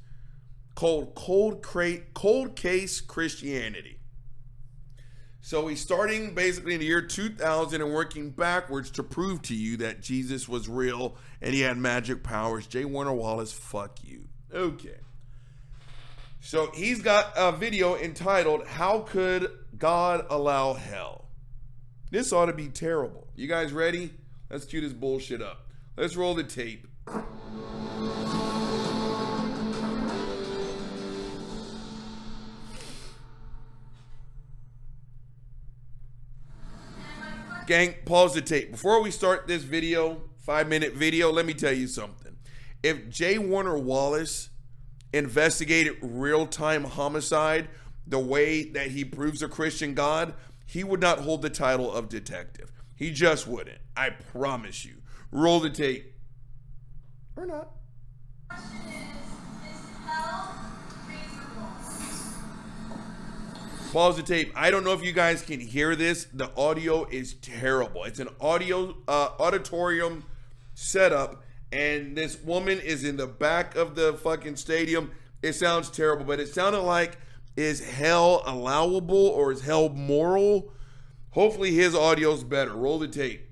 called 0.75 1.13
Cold, 1.13 1.61
Crate, 1.61 2.13
Cold 2.13 2.55
Case 2.55 3.01
Christianity. 3.01 3.99
So 5.41 5.67
he's 5.67 5.81
starting 5.81 6.33
basically 6.33 6.75
in 6.75 6.79
the 6.79 6.85
year 6.85 7.01
2000 7.01 7.81
and 7.81 7.93
working 7.93 8.29
backwards 8.29 8.89
to 8.91 9.03
prove 9.03 9.41
to 9.41 9.55
you 9.55 9.75
that 9.75 9.99
Jesus 9.99 10.47
was 10.47 10.69
real 10.69 11.17
and 11.41 11.53
he 11.53 11.59
had 11.59 11.77
magic 11.77 12.23
powers. 12.23 12.65
J. 12.65 12.85
Warner 12.85 13.11
Wallace, 13.11 13.51
fuck 13.51 13.97
you. 14.05 14.29
Okay. 14.53 14.99
So 16.41 16.71
he's 16.73 17.01
got 17.01 17.33
a 17.35 17.51
video 17.51 17.95
entitled 17.95 18.65
How 18.65 18.99
Could 18.99 19.51
God 19.77 20.25
Allow 20.29 20.73
Hell? 20.73 21.25
This 22.11 22.31
ought 22.31 22.45
to 22.45 22.53
be 22.53 22.69
terrible. 22.69 23.27
You 23.35 23.47
guys 23.47 23.73
ready? 23.73 24.11
Let's 24.49 24.65
cue 24.65 24.81
this 24.81 24.93
bullshit 24.93 25.41
up. 25.41 25.67
Let's 25.97 26.15
roll 26.15 26.33
the 26.33 26.43
tape. 26.43 26.87
Gang, 37.67 37.93
pause 38.05 38.33
the 38.33 38.41
tape. 38.41 38.71
Before 38.71 39.03
we 39.03 39.11
start 39.11 39.45
this 39.45 39.61
video, 39.63 40.21
five 40.37 40.67
minute 40.67 40.93
video, 40.93 41.31
let 41.31 41.45
me 41.45 41.53
tell 41.53 41.73
you 41.73 41.85
something. 41.85 42.37
If 42.81 43.09
J. 43.09 43.37
Warner 43.37 43.77
Wallace 43.77 44.49
investigated 45.13 45.97
real 46.01 46.45
time 46.45 46.83
homicide 46.83 47.69
the 48.07 48.19
way 48.19 48.63
that 48.63 48.91
he 48.91 49.05
proves 49.05 49.41
a 49.41 49.47
Christian 49.47 49.93
God, 49.93 50.33
he 50.65 50.83
would 50.83 51.01
not 51.01 51.19
hold 51.19 51.41
the 51.41 51.49
title 51.49 51.91
of 51.91 52.09
detective. 52.09 52.71
He 52.95 53.11
just 53.11 53.47
wouldn't. 53.47 53.79
I 53.95 54.09
promise 54.09 54.83
you. 54.83 54.95
Roll 55.31 55.59
the 55.59 55.69
tape. 55.69 56.13
Or 57.35 57.45
not. 57.45 57.69
Pause 63.91 64.17
the 64.17 64.23
tape. 64.23 64.51
I 64.55 64.69
don't 64.69 64.83
know 64.83 64.93
if 64.93 65.03
you 65.03 65.11
guys 65.11 65.41
can 65.41 65.59
hear 65.59 65.95
this. 65.95 66.27
The 66.31 66.51
audio 66.55 67.05
is 67.05 67.33
terrible. 67.35 68.03
It's 68.03 68.19
an 68.19 68.29
audio 68.39 68.95
uh, 69.07 69.29
auditorium 69.39 70.25
setup, 70.75 71.43
and 71.71 72.17
this 72.17 72.41
woman 72.41 72.79
is 72.79 73.03
in 73.03 73.17
the 73.17 73.27
back 73.27 73.75
of 73.75 73.95
the 73.95 74.13
fucking 74.13 74.55
stadium. 74.55 75.11
It 75.41 75.53
sounds 75.53 75.89
terrible, 75.89 76.25
but 76.25 76.39
it 76.39 76.53
sounded 76.53 76.81
like 76.81 77.17
is 77.55 77.87
hell 77.87 78.41
allowable 78.45 79.27
or 79.27 79.51
is 79.51 79.61
hell 79.61 79.89
moral? 79.89 80.73
Hopefully 81.31 81.73
his 81.73 81.93
audio's 81.93 82.43
better. 82.43 82.73
Roll 82.73 82.99
the 82.99 83.07
tape. 83.07 83.49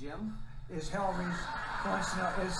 Jim? 0.00 0.38
Is 0.74 0.88
hell 0.88 1.14
reasonable? 1.18 1.38
Wants 1.86 2.12
to 2.12 2.18
know 2.18 2.32
is. 2.46 2.58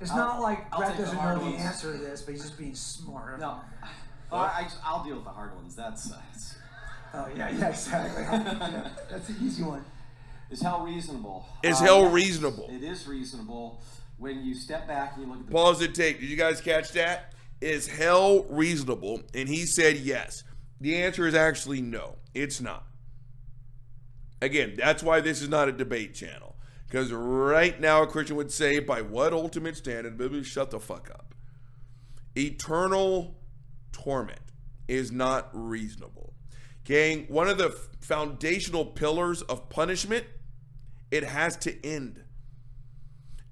It's 0.00 0.14
not 0.14 0.40
like 0.40 0.66
I'll 0.72 0.80
Brett 0.80 0.98
doesn't 0.98 1.16
hard 1.16 1.38
know 1.38 1.52
the 1.52 1.56
answer 1.58 1.92
to 1.92 1.98
this, 1.98 2.22
but 2.22 2.32
he's 2.32 2.42
just 2.42 2.58
being 2.58 2.74
smart. 2.74 3.38
No, 3.38 3.60
well, 4.30 4.40
I, 4.40 4.68
I, 4.84 4.96
will 4.96 5.04
deal 5.04 5.14
with 5.16 5.24
the 5.24 5.30
hard 5.30 5.54
ones. 5.54 5.76
That's, 5.76 6.10
uh, 6.10 6.16
that's 6.32 6.56
Oh 7.14 7.28
yeah, 7.36 7.50
yeah, 7.50 7.68
exactly. 7.68 8.22
yeah, 8.22 8.88
that's 9.10 9.28
the 9.28 9.44
easy 9.44 9.62
one. 9.62 9.84
Is 10.52 10.62
hell 10.62 10.84
reasonable? 10.84 11.46
Is 11.62 11.80
Uh, 11.80 11.84
hell 11.84 12.08
reasonable? 12.08 12.68
It 12.70 12.82
is 12.82 13.06
reasonable 13.06 13.82
when 14.18 14.44
you 14.44 14.54
step 14.54 14.86
back 14.86 15.14
and 15.14 15.24
you 15.24 15.28
look 15.30 15.40
at 15.40 15.46
the 15.46 15.52
Pause 15.52 15.78
the 15.80 15.88
take. 15.88 16.20
Did 16.20 16.28
you 16.28 16.36
guys 16.36 16.60
catch 16.60 16.92
that? 16.92 17.32
Is 17.60 17.86
hell 17.86 18.44
reasonable? 18.44 19.22
And 19.34 19.48
he 19.48 19.66
said 19.66 19.96
yes. 19.96 20.44
The 20.80 20.96
answer 21.02 21.26
is 21.26 21.34
actually 21.34 21.80
no. 21.80 22.16
It's 22.34 22.60
not. 22.60 22.86
Again, 24.40 24.74
that's 24.76 25.02
why 25.02 25.20
this 25.20 25.40
is 25.40 25.48
not 25.48 25.68
a 25.68 25.72
debate 25.72 26.14
channel. 26.14 26.56
Because 26.86 27.12
right 27.12 27.80
now, 27.80 28.02
a 28.02 28.06
Christian 28.06 28.36
would 28.36 28.52
say, 28.52 28.78
by 28.78 29.00
what 29.00 29.32
ultimate 29.32 29.76
standard? 29.76 30.18
Baby, 30.18 30.42
shut 30.42 30.70
the 30.70 30.80
fuck 30.80 31.08
up. 31.10 31.34
Eternal 32.36 33.36
torment 33.92 34.40
is 34.88 35.10
not 35.10 35.48
reasonable. 35.52 36.34
Gang, 36.84 37.26
one 37.28 37.48
of 37.48 37.56
the 37.58 37.70
foundational 38.00 38.84
pillars 38.84 39.42
of 39.42 39.68
punishment, 39.68 40.26
it 41.12 41.24
has 41.24 41.56
to 41.58 41.86
end. 41.86 42.24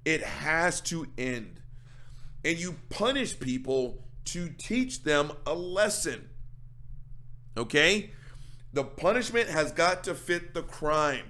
It 0.03 0.23
has 0.23 0.81
to 0.81 1.05
end. 1.17 1.61
And 2.43 2.57
you 2.57 2.75
punish 2.89 3.39
people 3.39 4.03
to 4.25 4.49
teach 4.49 5.03
them 5.03 5.31
a 5.45 5.53
lesson. 5.53 6.29
Okay? 7.55 8.09
The 8.73 8.83
punishment 8.83 9.47
has 9.49 9.71
got 9.71 10.03
to 10.05 10.15
fit 10.15 10.55
the 10.55 10.63
crime. 10.63 11.25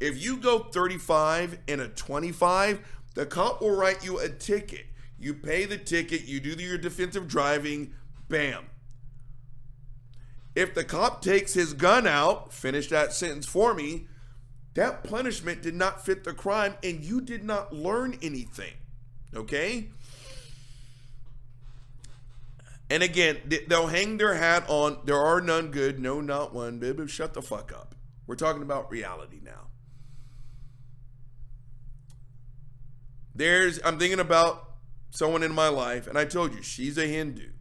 If 0.00 0.22
you 0.22 0.38
go 0.38 0.60
35 0.60 1.58
and 1.68 1.82
a 1.82 1.88
25, 1.88 2.80
the 3.14 3.26
cop 3.26 3.60
will 3.60 3.76
write 3.76 4.02
you 4.02 4.18
a 4.18 4.28
ticket. 4.30 4.86
You 5.18 5.34
pay 5.34 5.66
the 5.66 5.78
ticket, 5.78 6.24
you 6.24 6.40
do 6.40 6.50
your 6.50 6.78
defensive 6.78 7.28
driving, 7.28 7.92
bam. 8.28 8.64
If 10.54 10.72
the 10.74 10.84
cop 10.84 11.20
takes 11.20 11.52
his 11.52 11.74
gun 11.74 12.06
out, 12.06 12.54
finish 12.54 12.88
that 12.88 13.12
sentence 13.12 13.44
for 13.44 13.74
me, 13.74 14.06
that 14.74 15.04
punishment 15.04 15.62
did 15.62 15.74
not 15.74 16.04
fit 16.04 16.24
the 16.24 16.32
crime 16.32 16.74
and 16.82 17.04
you 17.04 17.20
did 17.20 17.44
not 17.44 17.72
learn 17.72 18.18
anything. 18.22 18.74
Okay? 19.34 19.88
And 22.90 23.02
again, 23.02 23.38
they'll 23.68 23.86
hang 23.86 24.18
their 24.18 24.34
hat 24.34 24.64
on 24.68 24.98
there 25.04 25.18
are 25.18 25.40
none 25.40 25.70
good, 25.70 25.98
no, 25.98 26.20
not 26.20 26.52
one. 26.52 26.78
Baby, 26.78 27.06
shut 27.06 27.34
the 27.34 27.42
fuck 27.42 27.72
up. 27.72 27.94
We're 28.26 28.36
talking 28.36 28.62
about 28.62 28.90
reality 28.90 29.40
now. 29.42 29.68
There's, 33.34 33.80
I'm 33.84 33.98
thinking 33.98 34.20
about 34.20 34.74
someone 35.10 35.42
in 35.42 35.52
my 35.52 35.68
life, 35.68 36.06
and 36.06 36.18
I 36.18 36.24
told 36.24 36.54
you 36.54 36.62
she's 36.62 36.98
a 36.98 37.06
Hindu. 37.06 37.53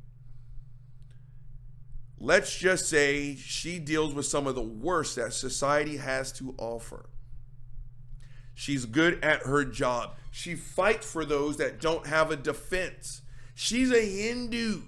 Let's 2.23 2.57
just 2.57 2.87
say 2.87 3.35
she 3.35 3.79
deals 3.79 4.13
with 4.13 4.25
some 4.25 4.47
of 4.47 4.55
the 4.55 4.61
worst 4.61 5.17
that 5.17 5.33
society 5.33 5.97
has 5.97 6.31
to 6.33 6.55
offer. 6.57 7.09
She's 8.53 8.85
good 8.85 9.21
at 9.21 9.41
her 9.41 9.65
job. 9.65 10.15
She 10.31 10.55
fights 10.55 11.05
for 11.05 11.25
those 11.25 11.57
that 11.57 11.81
don't 11.81 12.07
have 12.07 12.31
a 12.31 12.37
defense. 12.37 13.23
She's 13.55 13.91
a 13.91 13.99
Hindu. 13.99 14.83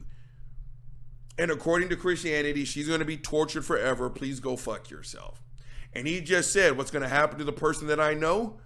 And 1.38 1.52
according 1.52 1.90
to 1.90 1.98
Christianity, 1.98 2.64
she's 2.64 2.88
going 2.88 3.00
to 3.00 3.06
be 3.06 3.18
tortured 3.18 3.66
forever. 3.66 4.10
Please 4.10 4.40
go 4.40 4.56
fuck 4.56 4.90
yourself. 4.90 5.44
And 5.92 6.08
he 6.08 6.22
just 6.22 6.54
said, 6.54 6.78
What's 6.78 6.90
going 6.90 7.04
to 7.04 7.10
happen 7.10 7.38
to 7.40 7.44
the 7.44 7.52
person 7.52 7.88
that 7.88 8.00
I 8.00 8.14
know? 8.14 8.62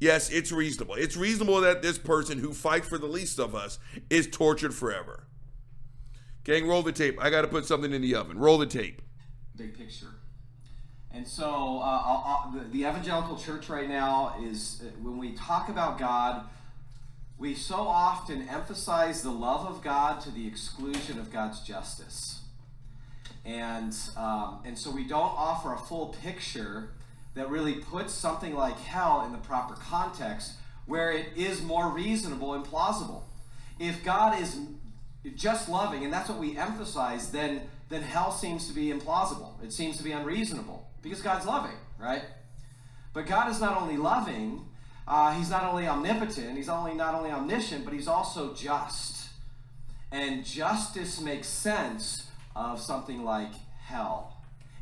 Yes, 0.00 0.28
it's 0.28 0.50
reasonable. 0.50 0.96
It's 0.96 1.16
reasonable 1.16 1.60
that 1.60 1.82
this 1.82 1.98
person 1.98 2.38
who 2.38 2.52
fights 2.52 2.88
for 2.88 2.98
the 2.98 3.06
least 3.06 3.38
of 3.38 3.54
us 3.54 3.78
is 4.10 4.26
tortured 4.26 4.74
forever. 4.74 5.28
Gang, 6.44 6.66
roll 6.66 6.82
the 6.82 6.92
tape. 6.92 7.22
I 7.22 7.30
got 7.30 7.42
to 7.42 7.48
put 7.48 7.66
something 7.66 7.92
in 7.92 8.02
the 8.02 8.14
oven. 8.16 8.38
Roll 8.38 8.58
the 8.58 8.66
tape. 8.66 9.00
big 9.56 9.76
picture. 9.78 10.08
And 11.14 11.28
so, 11.28 11.80
uh, 11.84 12.50
the, 12.52 12.64
the 12.70 12.78
evangelical 12.80 13.36
church 13.36 13.68
right 13.68 13.88
now 13.88 14.34
is 14.42 14.82
uh, 14.82 14.90
when 15.02 15.18
we 15.18 15.32
talk 15.32 15.68
about 15.68 15.98
God, 15.98 16.46
we 17.38 17.54
so 17.54 17.76
often 17.76 18.48
emphasize 18.48 19.22
the 19.22 19.30
love 19.30 19.66
of 19.66 19.82
God 19.82 20.20
to 20.22 20.30
the 20.30 20.46
exclusion 20.46 21.18
of 21.18 21.32
God's 21.32 21.60
justice. 21.60 22.40
And, 23.44 23.94
um, 24.16 24.62
and 24.64 24.78
so 24.78 24.90
we 24.90 25.04
don't 25.04 25.34
offer 25.36 25.74
a 25.74 25.78
full 25.78 26.16
picture 26.22 26.90
that 27.34 27.50
really 27.50 27.74
puts 27.74 28.12
something 28.12 28.54
like 28.54 28.78
hell 28.78 29.24
in 29.26 29.32
the 29.32 29.38
proper 29.38 29.74
context 29.74 30.52
where 30.86 31.12
it 31.12 31.26
is 31.36 31.62
more 31.62 31.88
reasonable 31.88 32.54
and 32.54 32.64
plausible. 32.64 33.28
If 33.78 34.04
God 34.04 34.40
is 34.40 34.56
just 35.36 35.68
loving, 35.68 36.04
and 36.04 36.12
that's 36.12 36.28
what 36.28 36.38
we 36.38 36.56
emphasize, 36.56 37.30
then, 37.30 37.62
then 37.88 38.02
hell 38.02 38.32
seems 38.32 38.66
to 38.68 38.74
be 38.74 38.92
implausible. 38.92 39.62
It 39.62 39.72
seems 39.72 39.96
to 39.98 40.02
be 40.02 40.12
unreasonable 40.12 40.88
because 41.02 41.22
God's 41.22 41.46
loving, 41.46 41.76
right? 41.98 42.22
But 43.12 43.26
God 43.26 43.50
is 43.50 43.60
not 43.60 43.80
only 43.80 43.96
loving, 43.96 44.64
uh, 45.06 45.32
He's 45.32 45.50
not 45.50 45.64
only 45.64 45.86
omnipotent, 45.86 46.56
He's 46.56 46.68
only 46.68 46.94
not 46.94 47.14
only 47.14 47.30
omniscient, 47.30 47.84
but 47.84 47.94
He's 47.94 48.08
also 48.08 48.54
just. 48.54 49.28
And 50.10 50.44
justice 50.44 51.20
makes 51.20 51.48
sense 51.48 52.26
of 52.54 52.80
something 52.80 53.24
like 53.24 53.52
hell. 53.84 54.36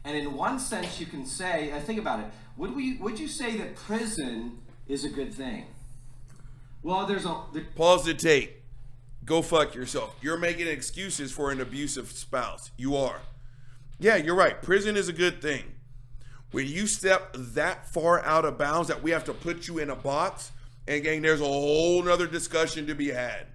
And 0.05 0.17
in 0.17 0.35
one 0.35 0.59
sense, 0.59 0.99
you 0.99 1.07
can 1.07 1.27
say, 1.27 1.71
uh, 1.73 1.81
think 1.81 1.99
about 1.99 2.21
it. 2.21 2.27
Would 2.57 2.75
we? 2.75 2.97
Would 2.97 3.19
you 3.19 3.29
say 3.29 3.57
that 3.59 3.77
prison 3.77 4.59
is 4.89 5.05
a 5.05 5.09
good 5.09 5.33
thing? 5.33 5.67
Well, 6.83 7.07
there's 7.07 7.25
a. 7.27 7.43
The, 7.53 7.61
Pause 7.77 8.07
the 8.07 8.15
tape. 8.15 8.60
Go 9.31 9.43
fuck 9.43 9.77
yourself. 9.77 10.17
You're 10.21 10.37
making 10.37 10.67
excuses 10.67 11.31
for 11.31 11.53
an 11.53 11.61
abusive 11.61 12.11
spouse. 12.11 12.73
You 12.77 12.97
are. 12.97 13.21
Yeah, 14.01 14.17
you're 14.17 14.35
right. 14.35 14.61
Prison 14.61 14.97
is 14.97 15.07
a 15.07 15.13
good 15.13 15.41
thing. 15.41 15.63
When 16.51 16.67
you 16.67 16.89
step 16.89 17.37
that 17.39 17.89
far 17.89 18.25
out 18.25 18.45
of 18.45 18.59
bounds 18.59 18.89
that 18.89 19.05
we 19.05 19.13
have 19.13 19.23
to 19.27 19.33
put 19.33 19.69
you 19.69 19.79
in 19.79 19.89
a 19.89 19.95
box, 19.95 20.51
and 20.89 21.05
gang, 21.05 21.23
there's 21.23 21.41
a 21.41 21.45
whole 21.45 22.03
nother 22.03 22.27
discussion 22.27 22.89
to 22.89 22.95
be 22.97 23.11
had. 23.11 23.47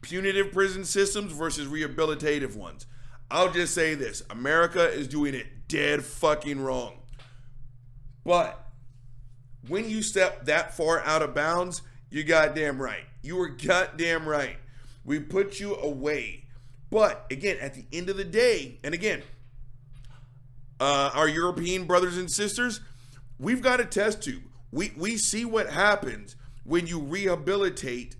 Punitive 0.00 0.50
prison 0.50 0.86
systems 0.86 1.32
versus 1.32 1.68
rehabilitative 1.68 2.56
ones. 2.56 2.86
I'll 3.30 3.52
just 3.52 3.74
say 3.74 3.94
this 3.94 4.22
America 4.30 4.88
is 4.88 5.08
doing 5.08 5.34
it 5.34 5.68
dead 5.68 6.02
fucking 6.02 6.58
wrong. 6.58 7.00
But 8.24 8.66
when 9.68 9.90
you 9.90 10.00
step 10.00 10.46
that 10.46 10.74
far 10.74 11.00
out 11.02 11.20
of 11.20 11.34
bounds, 11.34 11.82
you're 12.08 12.24
goddamn 12.24 12.80
right. 12.80 13.04
You 13.22 13.36
were 13.36 13.48
goddamn 13.48 14.28
right. 14.28 14.56
We 15.04 15.20
put 15.20 15.58
you 15.60 15.74
away. 15.76 16.44
But 16.90 17.26
again, 17.30 17.58
at 17.60 17.74
the 17.74 17.84
end 17.92 18.08
of 18.08 18.16
the 18.16 18.24
day, 18.24 18.78
and 18.82 18.94
again, 18.94 19.22
uh, 20.80 21.10
our 21.14 21.28
European 21.28 21.84
brothers 21.84 22.16
and 22.16 22.30
sisters, 22.30 22.80
we've 23.38 23.60
got 23.62 23.80
a 23.80 23.84
test 23.84 24.22
tube. 24.22 24.42
We 24.70 24.92
we 24.96 25.16
see 25.16 25.44
what 25.44 25.70
happens 25.70 26.36
when 26.64 26.86
you 26.86 27.00
rehabilitate 27.00 28.16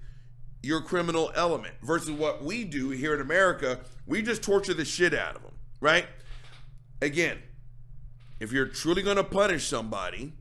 your 0.62 0.80
criminal 0.80 1.30
element 1.34 1.74
versus 1.82 2.10
what 2.10 2.42
we 2.42 2.64
do 2.64 2.90
here 2.90 3.14
in 3.14 3.20
America. 3.20 3.80
We 4.06 4.22
just 4.22 4.42
torture 4.42 4.74
the 4.74 4.84
shit 4.84 5.14
out 5.14 5.36
of 5.36 5.42
them, 5.42 5.52
right? 5.80 6.06
Again, 7.00 7.38
if 8.40 8.52
you're 8.52 8.66
truly 8.66 9.02
going 9.02 9.16
to 9.16 9.24
punish 9.24 9.66
somebody, 9.68 10.32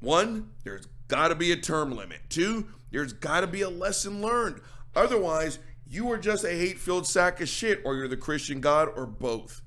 one, 0.00 0.50
there's 0.64 0.86
got 1.08 1.28
to 1.28 1.34
be 1.34 1.52
a 1.52 1.56
term 1.56 1.94
limit. 1.94 2.20
Two, 2.28 2.68
there's 2.90 3.12
got 3.12 3.40
to 3.40 3.46
be 3.46 3.62
a 3.62 3.70
lesson 3.70 4.20
learned. 4.20 4.60
Otherwise, 4.94 5.58
you 5.86 6.10
are 6.10 6.18
just 6.18 6.44
a 6.44 6.50
hate 6.50 6.78
filled 6.78 7.06
sack 7.06 7.40
of 7.40 7.48
shit, 7.48 7.80
or 7.84 7.94
you're 7.94 8.08
the 8.08 8.16
Christian 8.16 8.60
God, 8.60 8.88
or 8.96 9.06
both. 9.06 9.62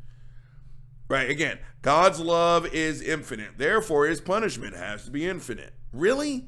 Right? 1.07 1.29
Again, 1.29 1.59
God's 1.81 2.19
love 2.19 2.65
is 2.67 3.01
infinite. 3.01 3.57
Therefore, 3.57 4.07
his 4.07 4.21
punishment 4.21 4.75
has 4.75 5.05
to 5.05 5.11
be 5.11 5.27
infinite. 5.27 5.73
Really? 5.93 6.47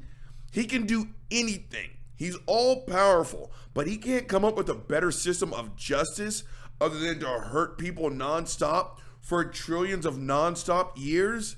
He 0.52 0.64
can 0.64 0.86
do 0.86 1.08
anything. 1.30 1.90
He's 2.16 2.36
all 2.46 2.84
powerful, 2.84 3.52
but 3.74 3.86
he 3.86 3.96
can't 3.96 4.26
come 4.26 4.44
up 4.44 4.56
with 4.56 4.68
a 4.68 4.74
better 4.74 5.12
system 5.12 5.52
of 5.52 5.76
justice 5.76 6.42
other 6.80 6.98
than 6.98 7.20
to 7.20 7.28
hurt 7.28 7.78
people 7.78 8.10
nonstop 8.10 8.98
for 9.20 9.44
trillions 9.44 10.04
of 10.04 10.16
nonstop 10.16 10.92
years. 10.96 11.56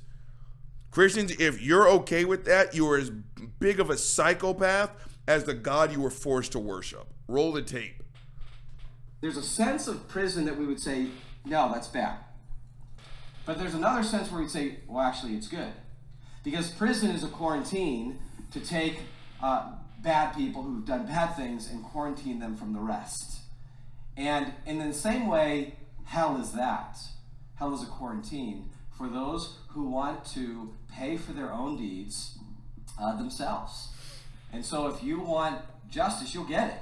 Christians, 0.91 1.31
if 1.39 1.63
you're 1.63 1.89
okay 1.89 2.25
with 2.25 2.45
that, 2.47 2.75
you 2.75 2.89
are 2.89 2.99
as 2.99 3.11
big 3.11 3.79
of 3.79 3.91
a 3.91 3.97
psychopath 3.97 4.91
as 5.29 5.45
the 5.45 5.55
God 5.55 5.93
you 5.93 6.01
were 6.01 6.11
forced 6.11 6.53
to 6.53 6.59
worship. 6.59 7.07
Roll 7.29 7.53
the 7.53 7.63
tape. 7.63 8.03
there's 9.21 9.37
a 9.37 9.43
sense 9.43 9.87
of 9.87 10.09
prison 10.09 10.47
that 10.47 10.59
we 10.59 10.67
would 10.67 10.81
say, 10.81 11.07
no, 11.45 11.71
that's 11.73 11.87
bad. 11.89 12.17
But 13.47 13.59
there's 13.59 13.75
another 13.75 14.03
sense 14.03 14.31
where 14.31 14.41
we'd 14.41 14.51
say, 14.51 14.79
well, 14.89 15.05
actually, 15.05 15.35
it's 15.35 15.47
good. 15.49 15.73
Because 16.43 16.71
prison 16.71 17.11
is 17.11 17.23
a 17.23 17.29
quarantine 17.29 18.19
to 18.51 18.61
take 18.61 19.01
uh, 19.43 19.73
bad 20.03 20.35
people 20.35 20.63
who've 20.63 20.85
done 20.85 21.07
bad 21.07 21.37
things 21.37 21.71
and 21.71 21.85
quarantine 21.85 22.41
them 22.41 22.57
from 22.57 22.73
the 22.73 22.81
rest. 22.81 23.41
And 24.17 24.53
in 24.67 24.79
the 24.79 24.93
same 24.93 25.29
way, 25.29 25.77
hell 26.05 26.41
is 26.41 26.53
that. 26.53 26.99
Hell 27.57 27.75
is 27.75 27.83
a 27.83 27.87
quarantine 27.87 28.71
for 28.97 29.09
those 29.09 29.59
who 29.69 29.89
want 29.89 30.25
to 30.27 30.75
pay 30.93 31.17
for 31.17 31.33
their 31.33 31.53
own 31.53 31.77
deeds 31.77 32.39
uh, 33.01 33.17
themselves. 33.17 33.89
And 34.53 34.65
so 34.65 34.89
if 34.89 35.03
you 35.03 35.21
want 35.21 35.61
justice, 35.91 36.35
you'll 36.35 36.45
get 36.45 36.71
it. 36.71 36.81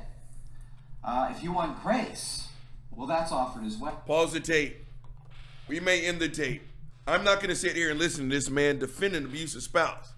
Uh, 1.05 1.33
if 1.35 1.43
you 1.43 1.53
want 1.53 1.83
grace, 1.83 2.49
well, 2.95 3.07
that's 3.07 3.33
offered 3.33 3.65
as 3.65 3.77
well. 3.77 4.03
Pause 4.07 4.35
the 4.35 4.41
tape. 4.41 4.85
We 5.69 5.81
may 5.81 6.05
end 6.05 6.19
the 6.19 6.29
tape. 6.29 6.63
I'm 7.07 7.25
not 7.25 7.37
going 7.37 7.49
to 7.49 7.57
sit 7.57 7.75
here 7.75 7.91
and 7.91 7.99
listen 7.99 8.29
to 8.29 8.35
this 8.35 8.51
man 8.51 8.79
defend 8.79 9.15
an 9.15 9.25
abusive 9.25 9.63
spouse. 9.63 10.13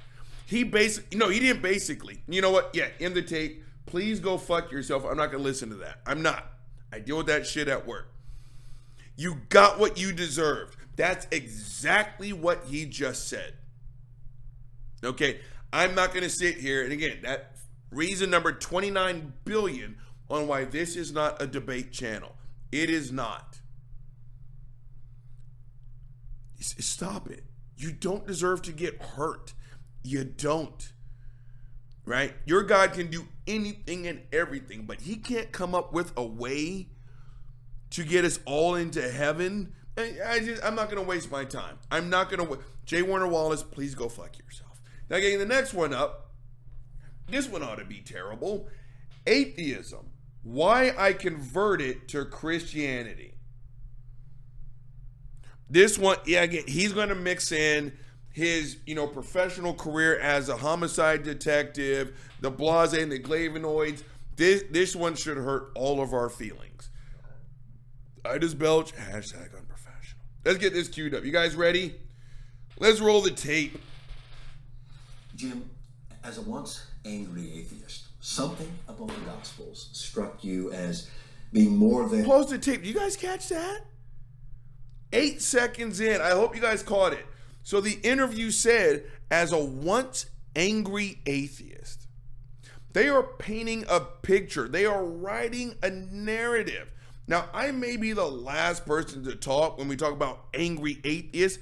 He 0.47 0.65
basically, 0.65 1.17
no, 1.17 1.29
he 1.29 1.39
didn't 1.39 1.63
basically. 1.63 2.23
You 2.29 2.43
know 2.43 2.51
what? 2.51 2.71
Yeah, 2.75 2.89
end 2.99 3.15
the 3.15 3.23
tape. 3.23 3.63
Please 3.87 4.19
go 4.19 4.39
fuck 4.39 4.73
yourself. 4.73 5.05
I'm 5.05 5.17
not 5.17 5.31
going 5.31 5.43
to 5.43 5.49
listen 5.49 5.69
to 5.71 5.77
that. 5.77 6.01
I'm 6.07 6.23
not. 6.23 6.47
I 6.93 6.99
deal 6.99 7.19
with 7.19 7.27
that 7.27 7.47
shit 7.47 7.69
at 7.69 7.87
work. 7.87 8.13
You 9.17 9.43
got 9.49 9.79
what 9.79 10.01
you 10.01 10.13
deserved. 10.13 10.77
That's 10.97 11.27
exactly 11.31 12.33
what 12.33 12.65
he 12.67 12.87
just 12.87 13.29
said. 13.29 13.55
Okay, 15.03 15.41
I'm 15.73 15.95
not 15.95 16.13
going 16.13 16.25
to 16.25 16.31
sit 16.31 16.59
here 16.59 16.85
and 16.85 16.93
again, 16.93 17.21
that 17.23 17.57
reason 17.91 18.31
number 18.31 18.53
29 18.53 19.33
billion 19.45 19.97
on 20.29 20.47
why 20.47 20.65
this 20.65 20.97
is 20.97 21.13
not 21.13 21.41
a 21.41 21.47
debate 21.47 21.93
channel. 21.93 22.37
It 22.71 22.91
is 22.91 23.11
not. 23.11 23.61
Stop 26.61 27.29
it. 27.31 27.45
You 27.77 27.93
don't 27.93 28.27
deserve 28.27 28.63
to 28.63 28.73
get 28.73 29.01
hurt. 29.03 29.55
You 30.03 30.25
don't. 30.25 30.93
Right? 32.05 32.35
Your 32.45 32.63
God 32.63 32.93
can 32.93 33.11
do 33.11 33.27
anything 33.47 34.07
and 34.07 34.23
everything, 34.33 34.85
but 34.85 35.01
he 35.01 35.17
can't 35.17 35.53
come 35.53 35.75
up 35.75 35.93
with 35.93 36.13
a 36.17 36.25
way 36.25 36.89
to 37.91 38.05
get 38.05 38.25
us 38.25 38.39
all 38.45 38.75
into 38.75 39.11
heaven. 39.11 39.73
I 39.97 40.57
I'm 40.63 40.75
not 40.75 40.91
going 40.91 41.03
to 41.03 41.09
waste 41.09 41.31
my 41.31 41.45
time. 41.45 41.79
I'm 41.91 42.09
not 42.11 42.31
going 42.31 42.47
to. 42.47 42.59
J. 42.85 43.03
Warner 43.03 43.27
Wallace, 43.27 43.63
please 43.63 43.95
go 43.95 44.09
fuck 44.09 44.39
yourself. 44.39 44.70
Now, 45.11 45.19
getting 45.19 45.41
the 45.41 45.47
next 45.47 45.75
one 45.75 45.93
up. 45.93 46.31
This 47.29 47.49
one 47.49 47.63
ought 47.63 47.79
to 47.79 47.85
be 47.85 48.01
terrible. 48.01 48.69
Atheism. 49.27 50.07
Why 50.43 50.95
I 50.97 51.13
converted 51.13 52.09
to 52.09 52.25
Christianity. 52.25 53.35
This 55.69 55.99
one, 55.99 56.17
yeah, 56.27 56.43
again, 56.43 56.65
he's 56.67 56.93
going 56.93 57.11
to 57.11 57.15
mix 57.15 57.53
in 57.53 57.93
his, 58.33 58.79
you 58.87 58.95
know, 58.95 59.07
professional 59.07 59.75
career 59.75 60.19
as 60.19 60.49
a 60.49 60.57
homicide 60.57 61.23
detective, 61.23 62.19
the 62.41 62.51
blase 62.51 62.93
and 62.93 63.13
the 63.13 63.19
glavinoids. 63.19 64.03
This 64.37 64.65
this 64.71 64.97
one 64.97 65.15
should 65.15 65.37
hurt 65.37 65.71
all 65.77 66.01
of 66.01 66.15
our 66.15 66.31
feelings. 66.31 66.91
I 68.25 68.39
just 68.39 68.59
belch. 68.59 68.93
Hashtag 68.95 69.57
unprofessional. 69.57 70.25
Let's 70.45 70.59
get 70.59 70.73
this 70.73 70.89
queued 70.89 71.15
up. 71.15 71.25
You 71.25 71.33
guys 71.33 71.55
ready? 71.55 71.95
Let's 72.79 73.01
roll 73.01 73.21
the 73.21 73.31
tape. 73.31 73.79
Jim, 75.41 75.71
as 76.23 76.37
a 76.37 76.43
once 76.43 76.85
angry 77.07 77.51
atheist, 77.55 78.09
something 78.21 78.71
about 78.87 79.09
the 79.09 79.21
Gospels 79.25 79.89
struck 79.93 80.45
you 80.45 80.71
as 80.71 81.09
being 81.51 81.75
more 81.75 82.07
than. 82.11 82.27
Pause 82.27 82.51
the 82.51 82.59
tape. 82.59 82.83
Do 82.83 82.89
You 82.89 82.95
guys 82.95 83.17
catch 83.17 83.49
that? 83.49 83.81
Eight 85.15 85.41
seconds 85.41 85.99
in. 86.01 86.21
I 86.21 86.33
hope 86.33 86.55
you 86.55 86.61
guys 86.61 86.83
caught 86.83 87.15
it. 87.15 87.25
So 87.63 87.81
the 87.81 87.99
interview 88.03 88.51
said, 88.51 89.05
as 89.31 89.53
a 89.53 89.59
once 89.59 90.27
angry 90.55 91.21
atheist, 91.25 92.07
they 92.93 93.09
are 93.09 93.23
painting 93.23 93.87
a 93.89 94.01
picture, 94.01 94.69
they 94.69 94.85
are 94.85 95.03
writing 95.03 95.75
a 95.83 95.89
narrative. 95.89 96.93
Now, 97.27 97.49
I 97.55 97.71
may 97.71 97.97
be 97.97 98.13
the 98.13 98.29
last 98.29 98.85
person 98.85 99.25
to 99.25 99.37
talk 99.37 99.79
when 99.79 99.89
we 99.89 99.97
talk 99.97 100.13
about 100.13 100.49
angry 100.53 101.01
atheists, 101.03 101.61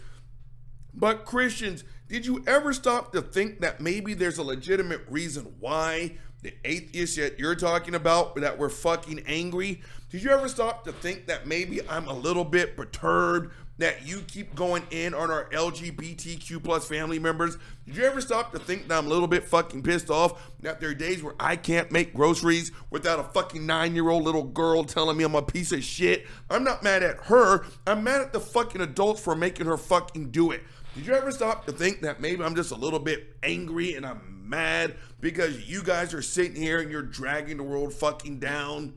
but 0.94 1.26
Christians, 1.26 1.84
did 2.08 2.24
you 2.24 2.42
ever 2.46 2.72
stop 2.72 3.12
to 3.12 3.22
think 3.22 3.60
that 3.60 3.80
maybe 3.80 4.14
there's 4.14 4.38
a 4.38 4.42
legitimate 4.42 5.02
reason 5.10 5.54
why 5.60 6.16
the 6.42 6.54
atheists 6.64 7.16
that 7.16 7.38
you're 7.38 7.54
talking 7.54 7.94
about 7.94 8.34
that 8.36 8.58
were 8.58 8.70
fucking 8.70 9.22
angry? 9.26 9.82
Did 10.10 10.22
you 10.22 10.30
ever 10.30 10.48
stop 10.48 10.84
to 10.84 10.92
think 10.92 11.26
that 11.26 11.46
maybe 11.46 11.86
I'm 11.88 12.08
a 12.08 12.12
little 12.14 12.44
bit 12.44 12.76
perturbed 12.76 13.52
that 13.76 14.06
you 14.06 14.20
keep 14.26 14.54
going 14.54 14.82
in 14.90 15.14
on 15.14 15.30
our 15.30 15.50
LGBTQ 15.50 16.64
plus 16.64 16.88
family 16.88 17.18
members? 17.18 17.58
Did 17.86 17.96
you 17.96 18.04
ever 18.04 18.20
stop 18.20 18.52
to 18.52 18.58
think 18.58 18.88
that 18.88 18.98
I'm 18.98 19.06
a 19.06 19.08
little 19.10 19.28
bit 19.28 19.44
fucking 19.44 19.82
pissed 19.82 20.10
off 20.10 20.50
that 20.62 20.80
there 20.80 20.90
are 20.90 20.94
days 20.94 21.22
where 21.22 21.34
I 21.38 21.56
can't 21.56 21.92
make 21.92 22.14
groceries 22.14 22.72
without 22.90 23.20
a 23.20 23.24
fucking 23.24 23.66
nine 23.66 23.94
year 23.94 24.08
old 24.08 24.24
little 24.24 24.44
girl 24.44 24.82
telling 24.82 25.16
me 25.16 25.24
I'm 25.24 25.34
a 25.34 25.42
piece 25.42 25.72
of 25.72 25.84
shit? 25.84 26.26
I'm 26.48 26.64
not 26.64 26.82
mad 26.82 27.02
at 27.02 27.18
her. 27.24 27.66
I'm 27.86 28.02
mad 28.02 28.20
at 28.22 28.32
the 28.32 28.40
fucking 28.40 28.80
adults 28.80 29.20
for 29.20 29.36
making 29.36 29.66
her 29.66 29.76
fucking 29.76 30.30
do 30.30 30.50
it. 30.52 30.62
Did 30.98 31.06
you 31.06 31.14
ever 31.14 31.30
stop 31.30 31.64
to 31.66 31.72
think 31.72 32.00
that 32.00 32.20
maybe 32.20 32.42
I'm 32.42 32.56
just 32.56 32.72
a 32.72 32.74
little 32.74 32.98
bit 32.98 33.36
angry 33.44 33.94
and 33.94 34.04
I'm 34.04 34.48
mad 34.50 34.96
because 35.20 35.70
you 35.70 35.84
guys 35.84 36.12
are 36.12 36.22
sitting 36.22 36.60
here 36.60 36.80
and 36.80 36.90
you're 36.90 37.02
dragging 37.02 37.56
the 37.58 37.62
world 37.62 37.94
fucking 37.94 38.40
down? 38.40 38.94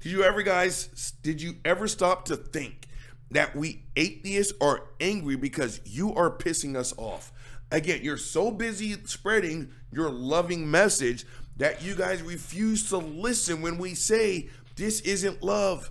Did 0.00 0.12
you 0.12 0.24
ever 0.24 0.42
guys 0.42 1.12
did 1.22 1.40
you 1.40 1.54
ever 1.64 1.88
stop 1.88 2.26
to 2.26 2.36
think 2.36 2.86
that 3.30 3.56
we 3.56 3.84
atheists 3.96 4.52
are 4.60 4.82
angry 5.00 5.36
because 5.36 5.80
you 5.86 6.14
are 6.14 6.30
pissing 6.30 6.76
us 6.76 6.92
off? 6.98 7.32
Again, 7.70 8.00
you're 8.02 8.18
so 8.18 8.50
busy 8.50 8.92
spreading 9.06 9.70
your 9.90 10.10
loving 10.10 10.70
message 10.70 11.24
that 11.56 11.82
you 11.82 11.94
guys 11.94 12.20
refuse 12.20 12.90
to 12.90 12.98
listen 12.98 13.62
when 13.62 13.78
we 13.78 13.94
say 13.94 14.50
this 14.76 15.00
isn't 15.00 15.42
love. 15.42 15.90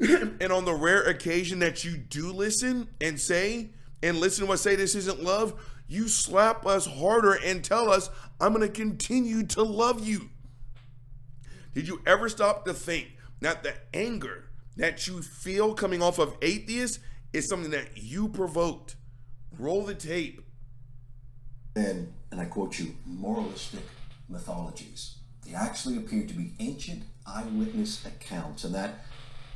and 0.40 0.52
on 0.52 0.64
the 0.64 0.74
rare 0.74 1.02
occasion 1.02 1.58
that 1.58 1.84
you 1.84 1.96
do 1.96 2.32
listen 2.32 2.88
and 3.00 3.20
say 3.20 3.70
and 4.02 4.18
listen 4.18 4.46
to 4.46 4.52
us 4.52 4.62
say 4.62 4.74
this 4.74 4.94
isn't 4.94 5.22
love, 5.22 5.54
you 5.86 6.08
slap 6.08 6.64
us 6.64 6.86
harder 6.86 7.34
and 7.34 7.62
tell 7.62 7.90
us 7.90 8.08
I'm 8.40 8.54
going 8.54 8.66
to 8.66 8.72
continue 8.72 9.44
to 9.48 9.62
love 9.62 10.06
you. 10.06 10.30
Did 11.74 11.86
you 11.86 12.00
ever 12.06 12.28
stop 12.28 12.64
to 12.64 12.72
think 12.72 13.16
that 13.40 13.62
the 13.62 13.74
anger 13.92 14.50
that 14.76 15.06
you 15.06 15.20
feel 15.22 15.74
coming 15.74 16.02
off 16.02 16.18
of 16.18 16.36
atheists 16.40 16.98
is 17.32 17.48
something 17.48 17.70
that 17.70 17.96
you 17.96 18.28
provoked? 18.28 18.96
Roll 19.58 19.84
the 19.84 19.94
tape. 19.94 20.40
And, 21.76 22.12
and 22.30 22.40
I 22.40 22.46
quote 22.46 22.78
you, 22.78 22.96
moralistic 23.04 23.84
mythologies. 24.28 25.16
They 25.46 25.54
actually 25.54 25.96
appear 25.96 26.26
to 26.26 26.34
be 26.34 26.52
ancient 26.58 27.02
eyewitness 27.26 28.04
accounts, 28.04 28.64
and 28.64 28.74
that, 28.74 29.04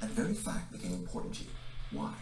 that 0.04 0.12
very 0.12 0.34
fact 0.34 0.72
became 0.72 0.92
important 0.92 1.34
to 1.34 1.44
you. 1.44 1.50
Why? 1.92 2.12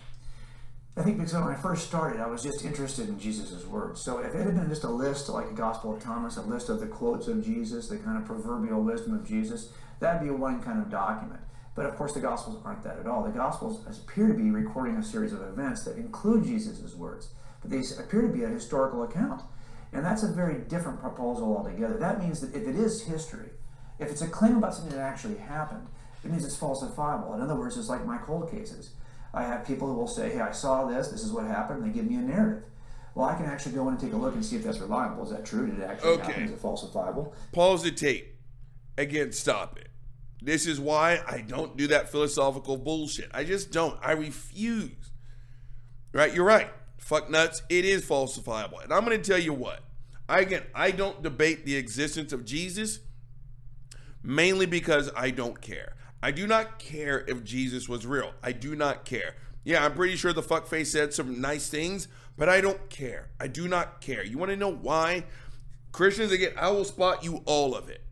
I 0.97 1.03
think 1.03 1.17
because 1.17 1.33
when 1.35 1.45
I 1.45 1.55
first 1.55 1.87
started, 1.87 2.21
I 2.21 2.27
was 2.27 2.43
just 2.43 2.65
interested 2.65 3.09
in 3.09 3.19
Jesus' 3.19 3.65
words. 3.65 4.05
So 4.05 4.19
if 4.19 4.35
it 4.35 4.45
had 4.45 4.55
been 4.55 4.69
just 4.69 4.85
a 4.85 4.91
list 4.91 5.29
like 5.29 5.49
the 5.49 5.55
Gospel 5.55 5.97
of 5.97 6.03
Thomas, 6.03 6.37
a 6.37 6.43
list 6.43 6.69
of 6.69 6.81
the 6.81 6.87
quotes 6.87 7.29
of 7.29 7.45
Jesus, 7.45 7.89
the 7.89 7.97
kind 7.97 8.19
of 8.19 8.27
proverbial 8.27 8.83
wisdom 8.83 9.15
of 9.15 9.27
Jesus, 9.27 9.73
that'd 10.01 10.23
be 10.23 10.31
one 10.31 10.63
kind 10.63 10.81
of 10.81 10.91
document. 10.91 11.41
But 11.75 11.87
of 11.87 11.97
course, 11.97 12.13
the 12.13 12.21
Gospels 12.21 12.61
aren't 12.65 12.83
that 12.85 12.99
at 12.99 13.07
all. 13.07 13.25
The 13.25 13.31
Gospels 13.31 13.81
appear 13.87 14.29
to 14.29 14.35
be 14.35 14.51
recording 14.51 14.97
a 14.97 15.03
series 15.03 15.33
of 15.33 15.41
events 15.41 15.85
that 15.85 15.97
include 15.97 16.45
Jesus' 16.45 16.95
words, 16.95 17.31
but 17.63 17.71
they 17.71 17.81
appear 17.99 18.21
to 18.23 18.29
be 18.29 18.45
a 18.45 18.49
historical 18.49 19.03
account. 19.03 19.43
And 19.95 20.05
that's 20.05 20.23
a 20.23 20.29
very 20.29 20.59
different 20.59 21.01
proposal 21.01 21.57
altogether. 21.57 21.97
That 21.97 22.23
means 22.23 22.41
that 22.41 22.55
if 22.55 22.69
it 22.69 22.77
is 22.77 23.05
history, 23.05 23.51
if 23.99 24.11
it's 24.11 24.23
a 24.23 24.29
claim 24.29 24.59
about 24.59 24.75
something 24.75 24.95
that 24.95 25.03
actually 25.03 25.39
happened, 25.39 25.87
it 26.25 26.31
means 26.31 26.45
it's 26.45 26.57
falsifiable. 26.57 27.35
In 27.35 27.41
other 27.41 27.57
words, 27.57 27.77
it's 27.77 27.89
like 27.89 28.05
my 28.07 28.19
cold 28.19 28.51
cases. 28.51 28.91
I 29.35 29.43
have 29.45 29.67
people 29.67 29.89
who 29.89 29.95
will 29.95 30.07
say, 30.09 30.31
hey, 30.31 30.41
I 30.41 30.53
saw 30.53 30.87
this, 30.87 31.09
this 31.09 31.23
is 31.23 31.33
what 31.33 31.47
happened, 31.47 31.83
and 31.83 31.91
they 31.91 31.95
give 31.95 32.09
me 32.09 32.17
a 32.17 32.21
narrative. 32.21 32.65
Well, 33.15 33.29
I 33.29 33.35
can 33.35 33.47
actually 33.47 33.73
go 33.73 33.83
in 33.89 33.95
and 33.95 34.01
take 34.01 34.13
a 34.13 34.17
look 34.17 34.35
and 34.35 34.45
see 34.45 34.57
if 34.57 34.65
that's 34.65 34.79
reliable. 34.79 35.23
Is 35.25 35.31
that 35.31 35.45
true? 35.45 35.67
Did 35.67 35.81
it 35.81 35.85
actually 35.85 36.11
Okay. 36.13 36.33
happen? 36.33 36.43
Is 36.45 36.51
it 36.53 36.63
falsifiable? 36.63 37.33
Pause 37.53 37.83
the 37.85 37.91
tape. 37.91 38.39
Again, 38.97 39.33
stop 39.33 39.79
it. 39.79 39.89
This 40.41 40.67
is 40.67 40.81
why 40.81 41.23
I 41.27 41.41
don't 41.41 41.77
do 41.77 41.87
that 41.89 42.11
philosophical 42.11 42.77
bullshit. 42.77 43.31
I 43.33 43.45
just 43.45 43.71
don't. 43.71 43.99
I 44.03 44.13
refuse. 44.13 44.91
Right? 46.13 46.35
You're 46.35 46.45
right. 46.45 46.71
Fuck 46.99 47.31
nuts. 47.31 47.63
It 47.69 47.85
is 47.85 48.05
falsifiable. 48.05 48.83
And 48.83 48.93
I'm 48.93 49.05
going 49.05 49.21
to 49.21 49.31
tell 49.31 49.39
you 49.41 49.53
what. 49.53 49.81
I 50.29 50.41
again, 50.41 50.63
I 50.75 50.91
don't 50.91 51.23
debate 51.23 51.65
the 51.67 51.77
existence 51.77 52.33
of 52.33 52.45
Jesus 52.45 53.01
mainly 54.23 54.67
because 54.67 55.11
I 55.17 55.31
don't 55.31 55.61
care. 55.61 55.97
I 56.23 56.31
do 56.31 56.47
not 56.47 56.79
care 56.79 57.25
if 57.27 57.43
Jesus 57.43 57.89
was 57.89 58.07
real. 58.07 58.33
I 58.43 58.53
do 58.53 58.77
not 58.77 59.05
care. 59.05 59.35
Yeah, 59.65 59.85
I'm 59.85 59.95
pretty 59.95 60.17
sure 60.17 60.33
the 60.33 60.43
fuckface 60.43 60.87
said 60.87 61.13
some 61.13 61.41
nice 61.41 61.69
things, 61.69 62.09
but 62.37 62.49
I 62.49 62.61
don't 62.61 62.89
care. 62.89 63.31
I 63.41 63.49
do 63.49 63.69
not 63.69 64.01
care. 64.01 64.25
You 64.25 64.39
want 64.39 64.51
to 64.51 64.57
know 64.57 64.73
why? 64.73 65.25
Christians, 65.91 66.33
again, 66.33 66.53
I 66.57 66.71
will 66.71 66.85
spot 66.85 67.25
you 67.25 67.43
all 67.45 67.75
of 67.75 67.89
it. 67.89 68.03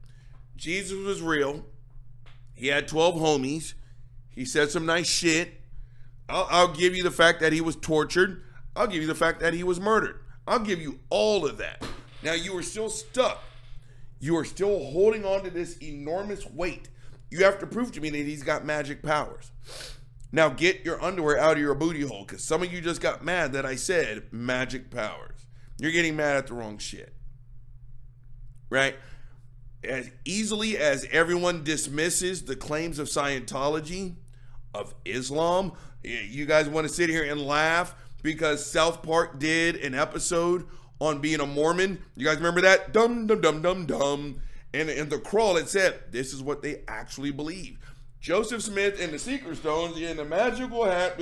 Jesus 0.57 0.99
was 0.99 1.23
real. 1.23 1.65
He 2.55 2.67
had 2.67 2.89
12 2.89 3.15
homies. 3.15 3.75
He 4.29 4.45
said 4.45 4.71
some 4.71 4.87
nice 4.87 5.09
shit. 5.09 5.55
I'll, 6.29 6.47
I'll 6.51 6.75
give 6.75 6.95
you 6.95 7.03
the 7.03 7.11
fact 7.11 7.41
that 7.41 7.53
he 7.53 7.61
was 7.61 7.77
tortured. 7.77 8.43
I'll 8.77 8.87
give 8.87 9.03
you 9.03 9.09
the 9.09 9.15
fact 9.15 9.41
that 9.41 9.55
he 9.55 9.65
was 9.65 9.81
murdered. 9.81 10.21
I'll 10.47 10.59
give 10.59 10.81
you 10.81 11.01
all 11.11 11.47
of 11.47 11.59
that. 11.59 11.85
Now, 12.23 12.35
you 12.35 12.57
are 12.57 12.63
still 12.63 12.91
stuck. 12.91 13.43
You 14.21 14.37
are 14.37 14.45
still 14.45 14.85
holding 14.85 15.25
on 15.25 15.45
to 15.45 15.51
this 15.51 15.79
enormous 15.79 16.47
weight. 16.47 16.89
You 17.31 17.45
have 17.45 17.59
to 17.61 17.67
prove 17.67 17.93
to 17.93 18.01
me 18.01 18.11
that 18.11 18.19
he's 18.19 18.43
got 18.43 18.65
magic 18.65 19.03
powers. 19.03 19.53
Now 20.33 20.49
get 20.49 20.85
your 20.85 21.03
underwear 21.03 21.39
out 21.39 21.53
of 21.53 21.59
your 21.59 21.75
booty 21.75 22.03
hole 22.03 22.25
because 22.25 22.45
some 22.45 22.63
of 22.63 22.73
you 22.73 22.81
just 22.81 23.01
got 23.01 23.25
mad 23.25 23.53
that 23.53 23.67
I 23.67 23.77
said 23.77 24.25
magic 24.33 24.91
powers. 24.91 25.47
You're 25.79 25.93
getting 25.93 26.17
mad 26.17 26.37
at 26.37 26.47
the 26.47 26.55
wrong 26.55 26.79
shit. 26.79 27.15
Right? 28.69 28.97
As 29.83 30.11
easily 30.25 30.77
as 30.77 31.07
everyone 31.11 31.65
dismisses 31.65 32.45
the 32.45 32.55
claims 32.55 32.99
of 32.99 33.09
Scientology, 33.09 34.17
of 34.75 34.95
Islam, 35.05 35.73
you 36.05 36.47
guys 36.47 36.69
want 36.69 36.87
to 36.87 36.93
sit 36.93 37.11
here 37.11 37.25
and 37.25 37.41
laugh 37.41 37.95
because 38.23 38.65
South 38.65 39.03
Park 39.03 39.39
did 39.39 39.77
an 39.77 39.95
episode 39.95 40.67
on 41.01 41.21
being 41.21 41.41
a 41.41 41.47
Mormon. 41.47 42.01
You 42.15 42.27
guys 42.27 42.37
remember 42.37 42.61
that? 42.61 42.93
Dum, 42.93 43.27
dum, 43.27 43.41
dum, 43.41 43.63
dum, 43.63 43.87
dum. 43.87 44.43
And 44.73 44.89
in 44.89 45.09
the 45.09 45.19
crawl, 45.19 45.57
it 45.57 45.69
said, 45.69 46.01
this 46.11 46.33
is 46.33 46.43
what 46.43 46.63
they 46.63 46.83
actually 46.87 47.33
believe. 47.33 47.79
Joseph 48.21 48.63
Smith 48.63 49.01
and 49.01 49.13
the 49.13 49.19
Secret 49.19 49.57
Stones 49.57 49.99
in 49.99 50.17
the 50.17 50.25
magical 50.25 50.85
hat. 50.85 51.19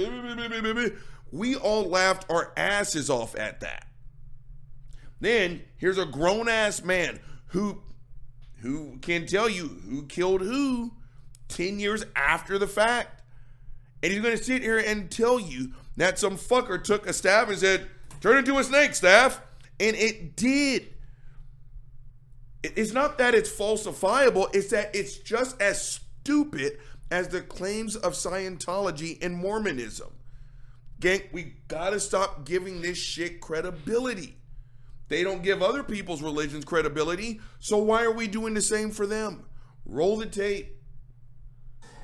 We 1.30 1.57
all 1.57 1.84
laughed 1.84 2.26
our 2.30 2.53
asses 2.57 3.09
off 3.09 3.36
at 3.36 3.61
that. 3.61 3.86
Then 5.20 5.62
here's 5.76 5.99
a 5.99 6.07
grown 6.07 6.49
ass 6.49 6.82
man 6.82 7.20
who 7.49 7.82
who 8.61 8.99
can 9.01 9.26
tell 9.26 9.49
you 9.49 9.68
who 9.88 10.05
killed 10.07 10.40
who 10.40 10.92
10 11.49 11.78
years 11.80 12.05
after 12.16 12.59
the 12.59 12.66
fact. 12.66 13.22
And 14.03 14.12
he's 14.12 14.22
going 14.22 14.36
to 14.36 14.42
sit 14.42 14.62
here 14.62 14.78
and 14.78 15.11
tell 15.11 15.40
you 15.40 15.72
that 15.96 16.18
some 16.18 16.36
fucker 16.36 16.82
took 16.82 17.07
a 17.07 17.12
staff 17.12 17.49
and 17.49 17.59
said, 17.59 17.88
Turn 18.20 18.38
into 18.38 18.59
a 18.59 18.64
snake, 18.64 18.94
staff. 18.94 19.40
And 19.80 19.96
it 19.96 20.36
did. 20.36 20.88
It's 22.62 22.92
not 22.92 23.18
that 23.18 23.34
it's 23.34 23.50
falsifiable, 23.50 24.54
it's 24.54 24.70
that 24.70 24.94
it's 24.94 25.18
just 25.18 25.61
as 25.61 25.80
stupid 25.80 26.78
as 27.11 27.28
the 27.28 27.40
claims 27.40 27.96
of 27.96 28.14
Scientology 28.14 29.22
and 29.22 29.36
Mormonism. 29.36 30.12
Gang, 31.00 31.22
we 31.32 31.54
gotta 31.68 32.00
stop 32.00 32.44
giving 32.44 32.82
this 32.82 32.98
shit 32.98 33.40
credibility. 33.40 34.36
They 35.09 35.22
don't 35.22 35.42
give 35.42 35.62
other 35.62 35.82
people's 35.82 36.20
religions 36.20 36.64
credibility, 36.64 37.40
so 37.61 37.78
why 37.78 38.02
are 38.02 38.12
we 38.12 38.26
doing 38.26 38.54
the 38.54 38.61
same 38.61 38.90
for 38.90 39.06
them? 39.06 39.46
Roll 39.86 40.16
the 40.16 40.26
tape. 40.26 40.76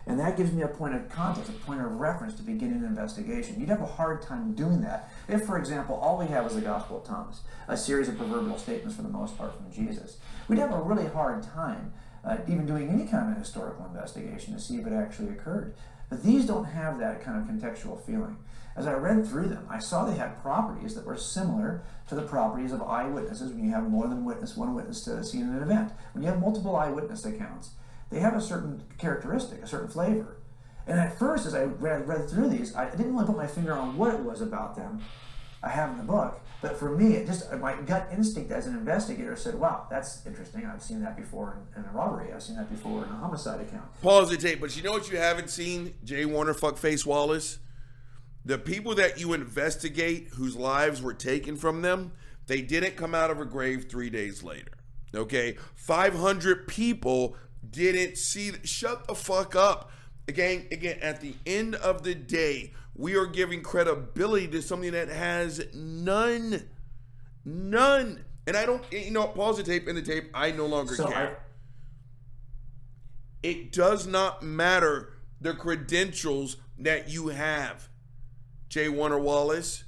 And 0.06 0.20
that 0.20 0.36
gives 0.36 0.52
me 0.52 0.62
a 0.62 0.68
point 0.68 0.94
of 0.94 1.08
context, 1.08 1.50
a 1.50 1.52
point 1.52 1.80
of 1.80 1.92
reference 1.92 2.34
to 2.34 2.42
begin 2.42 2.72
an 2.72 2.84
investigation. 2.84 3.58
You'd 3.58 3.70
have 3.70 3.80
a 3.80 3.86
hard 3.86 4.22
time 4.22 4.54
doing 4.54 4.82
that 4.82 5.10
if, 5.28 5.44
for 5.44 5.58
example, 5.58 5.96
all 5.96 6.18
we 6.18 6.26
have 6.26 6.44
was 6.44 6.54
the 6.54 6.60
Gospel 6.60 6.98
of 6.98 7.04
Thomas, 7.04 7.40
a 7.68 7.76
series 7.76 8.08
of 8.08 8.16
proverbial 8.16 8.58
statements 8.58 8.96
for 8.96 9.02
the 9.02 9.08
most 9.08 9.38
part 9.38 9.54
from 9.56 9.72
Jesus. 9.72 10.18
We'd 10.48 10.58
have 10.58 10.72
a 10.72 10.80
really 10.80 11.06
hard 11.06 11.42
time 11.42 11.92
uh, 12.24 12.38
even 12.48 12.66
doing 12.66 12.88
any 12.88 13.06
kind 13.06 13.32
of 13.32 13.38
historical 13.38 13.84
investigation 13.86 14.54
to 14.54 14.60
see 14.60 14.76
if 14.76 14.86
it 14.86 14.92
actually 14.92 15.30
occurred. 15.30 15.74
But 16.08 16.22
these 16.22 16.46
don't 16.46 16.64
have 16.64 16.98
that 16.98 17.22
kind 17.22 17.38
of 17.38 17.48
contextual 17.48 18.00
feeling. 18.04 18.36
As 18.76 18.86
I 18.86 18.94
read 18.94 19.26
through 19.26 19.48
them, 19.48 19.66
I 19.70 19.78
saw 19.78 20.04
they 20.04 20.16
had 20.16 20.42
properties 20.42 20.94
that 20.94 21.06
were 21.06 21.16
similar 21.16 21.82
to 22.08 22.14
the 22.14 22.22
properties 22.22 22.72
of 22.72 22.82
eyewitnesses 22.82 23.52
when 23.52 23.64
you 23.64 23.70
have 23.70 23.84
more 23.88 24.08
than 24.08 24.24
witness, 24.24 24.56
one 24.56 24.74
witness 24.74 25.04
to 25.04 25.22
see 25.22 25.40
an 25.40 25.56
event. 25.62 25.92
When 26.12 26.24
you 26.24 26.30
have 26.30 26.40
multiple 26.40 26.76
eyewitness 26.76 27.24
accounts, 27.24 27.70
they 28.10 28.18
have 28.20 28.34
a 28.34 28.40
certain 28.40 28.82
characteristic, 28.98 29.62
a 29.62 29.66
certain 29.66 29.88
flavor. 29.88 30.36
And 30.86 31.00
at 31.00 31.18
first, 31.18 31.46
as 31.46 31.54
I 31.54 31.64
read, 31.64 32.06
read 32.06 32.28
through 32.28 32.50
these, 32.50 32.74
I 32.74 32.90
didn't 32.90 33.14
really 33.14 33.26
put 33.26 33.36
my 33.36 33.46
finger 33.46 33.72
on 33.72 33.96
what 33.96 34.14
it 34.14 34.20
was 34.20 34.40
about 34.40 34.76
them. 34.76 35.02
I 35.62 35.70
have 35.70 35.90
in 35.90 35.96
the 35.96 36.04
book. 36.04 36.40
But 36.60 36.78
for 36.78 36.96
me, 36.96 37.14
it 37.14 37.26
just 37.26 37.52
my 37.56 37.74
gut 37.82 38.08
instinct 38.10 38.50
as 38.50 38.66
an 38.66 38.74
investigator 38.74 39.36
said, 39.36 39.54
"Wow, 39.54 39.86
that's 39.90 40.24
interesting. 40.26 40.64
I've 40.64 40.82
seen 40.82 41.02
that 41.02 41.16
before 41.16 41.58
in, 41.76 41.82
in 41.82 41.88
a 41.88 41.92
robbery. 41.92 42.32
I've 42.32 42.42
seen 42.42 42.56
that 42.56 42.70
before 42.70 43.04
in 43.04 43.10
a 43.10 43.16
homicide 43.16 43.60
account." 43.60 43.84
Pause 44.00 44.30
the 44.30 44.36
tape. 44.38 44.60
But 44.60 44.74
you 44.76 44.82
know 44.82 44.92
what 44.92 45.10
you 45.10 45.18
haven't 45.18 45.50
seen, 45.50 45.94
J. 46.04 46.24
Warner, 46.24 46.54
fuckface 46.54 47.04
Wallace. 47.04 47.58
The 48.46 48.58
people 48.58 48.94
that 48.94 49.20
you 49.20 49.32
investigate, 49.34 50.28
whose 50.34 50.56
lives 50.56 51.02
were 51.02 51.14
taken 51.14 51.56
from 51.56 51.82
them, 51.82 52.12
they 52.46 52.62
didn't 52.62 52.96
come 52.96 53.14
out 53.14 53.30
of 53.30 53.40
a 53.40 53.44
grave 53.44 53.86
three 53.90 54.10
days 54.10 54.42
later. 54.42 54.72
Okay, 55.14 55.56
500 55.74 56.66
people 56.66 57.36
didn't 57.68 58.16
see. 58.16 58.52
Shut 58.64 59.06
the 59.06 59.14
fuck 59.14 59.54
up. 59.54 59.90
Again, 60.28 60.66
again. 60.72 60.98
At 61.00 61.20
the 61.20 61.34
end 61.46 61.74
of 61.76 62.02
the 62.02 62.14
day, 62.14 62.72
we 62.94 63.16
are 63.16 63.26
giving 63.26 63.62
credibility 63.62 64.48
to 64.48 64.62
something 64.62 64.92
that 64.92 65.08
has 65.08 65.64
none, 65.74 66.62
none. 67.44 68.24
And 68.46 68.56
I 68.56 68.66
don't, 68.66 68.82
you 68.92 69.10
know, 69.10 69.26
pause 69.28 69.56
the 69.56 69.62
tape 69.62 69.88
in 69.88 69.96
the 69.96 70.02
tape. 70.02 70.30
I 70.34 70.50
no 70.50 70.66
longer 70.66 70.94
So 70.94 71.08
care. 71.08 71.36
I- 71.38 71.40
it 73.42 73.72
does 73.72 74.06
not 74.06 74.42
matter 74.42 75.12
the 75.40 75.52
credentials 75.54 76.56
that 76.78 77.08
you 77.10 77.28
have. 77.28 77.88
J. 78.68 78.88
Warner 78.88 79.18
Wallace, 79.18 79.84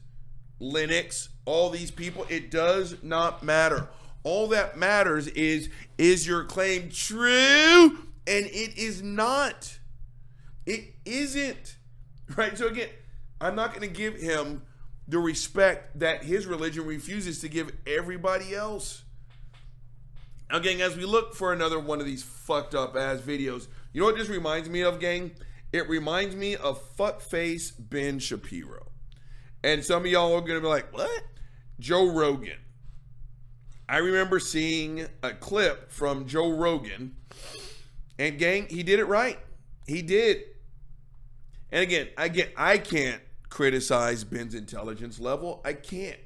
Lennox, 0.61 1.31
all 1.47 1.71
these 1.71 1.91
people, 1.91 2.27
it 2.29 2.51
does 2.51 2.97
not 3.03 3.43
matter. 3.43 3.89
All 4.23 4.49
that 4.49 4.77
matters 4.77 5.29
is 5.29 5.71
is 5.97 6.27
your 6.27 6.45
claim 6.45 6.91
true? 6.91 7.99
And 8.27 8.47
it 8.47 8.77
is 8.77 9.03
not. 9.03 9.79
It 10.67 10.95
isn't. 11.05 11.77
Right? 12.37 12.59
So 12.59 12.67
again, 12.67 12.89
I'm 13.41 13.55
not 13.55 13.71
going 13.75 13.89
to 13.89 13.95
give 13.95 14.17
him 14.17 14.63
the 15.09 15.19
respect 15.19 15.99
that 16.01 16.25
his 16.25 16.47
religion 16.47 16.85
refuses 16.85 17.41
to 17.41 17.49
give 17.49 17.71
everybody 17.87 18.55
else. 18.55 19.03
Now, 20.51 20.59
gang, 20.59 20.81
as 20.81 20.97
we 20.97 21.05
look 21.05 21.35
for 21.35 21.53
another 21.53 21.79
one 21.79 22.01
of 22.01 22.07
these 22.07 22.23
fucked 22.23 22.75
up 22.75 22.97
ass 22.97 23.21
videos, 23.21 23.69
you 23.93 24.01
know 24.01 24.07
what 24.07 24.17
this 24.17 24.29
reminds 24.29 24.69
me 24.69 24.83
of, 24.83 25.01
gang? 25.01 25.33
It 25.73 25.89
reminds 25.89 26.37
me 26.37 26.57
of 26.57 26.97
fuckface 26.97 27.73
Ben 27.79 28.19
Shapiro. 28.19 28.87
And 29.65 29.85
some 29.85 30.05
of 30.05 30.11
y'all 30.11 30.35
are 30.35 30.41
gonna 30.41 30.61
be 30.61 30.67
like, 30.67 30.93
what? 30.93 31.23
Joe 31.81 32.13
Rogan. 32.13 32.59
I 33.89 33.99
remember 33.99 34.39
seeing 34.39 35.07
a 35.23 35.33
clip 35.33 35.91
from 35.91 36.27
Joe 36.27 36.51
Rogan, 36.51 37.17
and 38.19 38.39
gang, 38.39 38.67
he 38.69 38.83
did 38.83 38.99
it 38.99 39.05
right. 39.07 39.39
He 39.87 40.03
did. 40.03 40.43
And 41.73 41.83
again, 41.83 42.09
I 42.17 42.29
get 42.29 42.53
I 42.57 42.79
can't 42.79 43.21
criticize 43.49 44.25
Ben's 44.25 44.55
intelligence 44.55 45.19
level. 45.21 45.63
I 45.65 45.73
can't. 45.73 46.21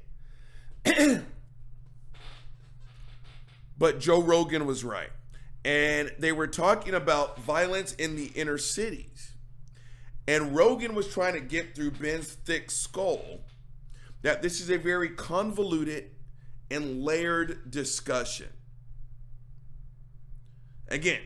But 3.81 3.99
Joe 3.99 4.21
Rogan 4.21 4.67
was 4.67 4.83
right. 4.83 5.09
And 5.65 6.11
they 6.19 6.31
were 6.31 6.45
talking 6.45 6.93
about 6.93 7.39
violence 7.39 7.93
in 7.93 8.15
the 8.15 8.27
inner 8.35 8.59
cities. 8.59 9.33
And 10.27 10.55
Rogan 10.55 10.93
was 10.93 11.07
trying 11.11 11.33
to 11.33 11.39
get 11.39 11.73
through 11.73 11.89
Ben's 11.89 12.31
thick 12.31 12.69
skull 12.69 13.39
that 14.21 14.43
this 14.43 14.61
is 14.61 14.69
a 14.69 14.77
very 14.77 15.09
convoluted 15.09 16.11
and 16.69 17.01
layered 17.03 17.71
discussion. 17.71 18.49
Again, 20.87 21.21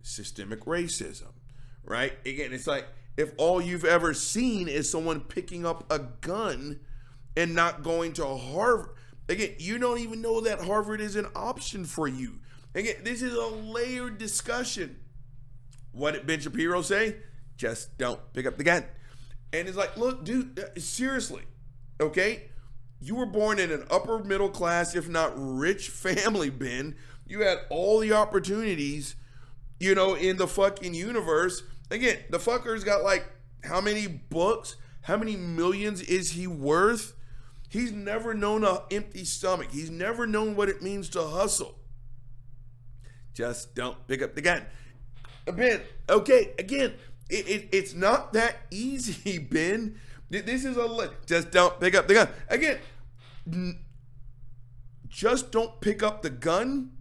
systemic 0.00 0.64
racism, 0.64 1.31
right? 1.84 2.12
Again, 2.24 2.52
it's 2.52 2.66
like 2.66 2.86
if 3.16 3.32
all 3.36 3.60
you've 3.60 3.84
ever 3.84 4.14
seen 4.14 4.68
is 4.68 4.90
someone 4.90 5.20
picking 5.20 5.66
up 5.66 5.90
a 5.92 5.98
gun 5.98 6.80
and 7.36 7.54
not 7.54 7.82
going 7.82 8.12
to 8.14 8.26
Harvard. 8.26 8.90
Again, 9.28 9.54
you 9.58 9.78
don't 9.78 9.98
even 9.98 10.20
know 10.20 10.40
that 10.42 10.60
Harvard 10.60 11.00
is 11.00 11.16
an 11.16 11.26
option 11.34 11.84
for 11.84 12.08
you. 12.08 12.40
Again, 12.74 12.96
this 13.04 13.22
is 13.22 13.34
a 13.34 13.46
layered 13.46 14.18
discussion. 14.18 14.98
What 15.92 16.14
did 16.14 16.26
Ben 16.26 16.40
Shapiro 16.40 16.82
say? 16.82 17.16
Just 17.56 17.96
don't 17.98 18.20
pick 18.32 18.46
up 18.46 18.56
the 18.56 18.64
gun. 18.64 18.84
And 19.52 19.68
it's 19.68 19.76
like, 19.76 19.96
look, 19.96 20.24
dude, 20.24 20.58
uh, 20.58 20.80
seriously, 20.80 21.42
okay? 22.00 22.44
You 23.00 23.14
were 23.16 23.26
born 23.26 23.58
in 23.58 23.70
an 23.70 23.84
upper 23.90 24.18
middle 24.24 24.48
class, 24.48 24.94
if 24.94 25.08
not 25.08 25.32
rich 25.36 25.88
family, 25.90 26.50
Ben. 26.50 26.96
You 27.26 27.42
had 27.42 27.58
all 27.68 27.98
the 27.98 28.12
opportunities, 28.12 29.16
you 29.78 29.94
know, 29.94 30.14
in 30.14 30.38
the 30.38 30.48
fucking 30.48 30.94
universe. 30.94 31.62
Again, 31.92 32.18
the 32.30 32.38
fucker's 32.38 32.84
got 32.84 33.04
like 33.04 33.26
how 33.64 33.80
many 33.80 34.06
books? 34.06 34.76
How 35.02 35.16
many 35.16 35.36
millions 35.36 36.00
is 36.00 36.32
he 36.32 36.46
worth? 36.46 37.14
He's 37.68 37.92
never 37.92 38.34
known 38.34 38.64
a 38.64 38.82
empty 38.90 39.24
stomach. 39.24 39.68
He's 39.70 39.90
never 39.90 40.26
known 40.26 40.56
what 40.56 40.68
it 40.68 40.82
means 40.82 41.08
to 41.10 41.22
hustle. 41.22 41.78
Just 43.34 43.74
don't 43.74 44.06
pick 44.06 44.22
up 44.22 44.34
the 44.34 44.40
gun. 44.40 44.66
Ben, 45.46 45.80
okay, 46.08 46.52
again, 46.58 46.94
it, 47.28 47.48
it, 47.48 47.68
it's 47.72 47.94
not 47.94 48.32
that 48.32 48.56
easy, 48.70 49.38
Ben. 49.50 49.98
This 50.30 50.64
is 50.64 50.76
a 50.78 51.10
just 51.26 51.50
don't 51.50 51.78
pick 51.78 51.94
up 51.94 52.08
the 52.08 52.14
gun. 52.14 52.28
Again, 52.48 52.78
n- 53.46 53.80
just 55.08 55.52
don't 55.52 55.78
pick 55.80 56.02
up 56.02 56.22
the 56.22 56.30
gun. 56.30 56.92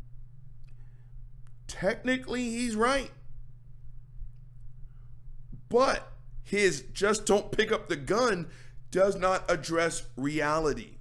Technically, 1.68 2.44
he's 2.44 2.76
right. 2.76 3.12
But 5.72 6.07
his 6.43 6.82
just 6.93 7.26
don't 7.26 7.51
pick 7.51 7.72
up 7.72 7.89
the 7.89 7.95
gun 7.95 8.49
does 8.91 9.15
not 9.15 9.49
address 9.49 10.03
reality. 10.15 10.97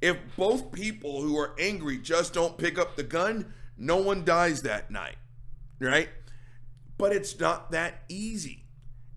If 0.00 0.18
both 0.36 0.70
people 0.70 1.22
who 1.22 1.36
are 1.36 1.56
angry 1.58 1.98
just 1.98 2.32
don't 2.34 2.56
pick 2.56 2.78
up 2.78 2.94
the 2.94 3.02
gun, 3.02 3.52
no 3.76 3.96
one 3.96 4.24
dies 4.24 4.62
that 4.62 4.90
night, 4.90 5.16
right? 5.80 6.08
but 6.98 7.12
it's 7.12 7.38
not 7.38 7.72
that 7.72 8.02
easy. 8.08 8.64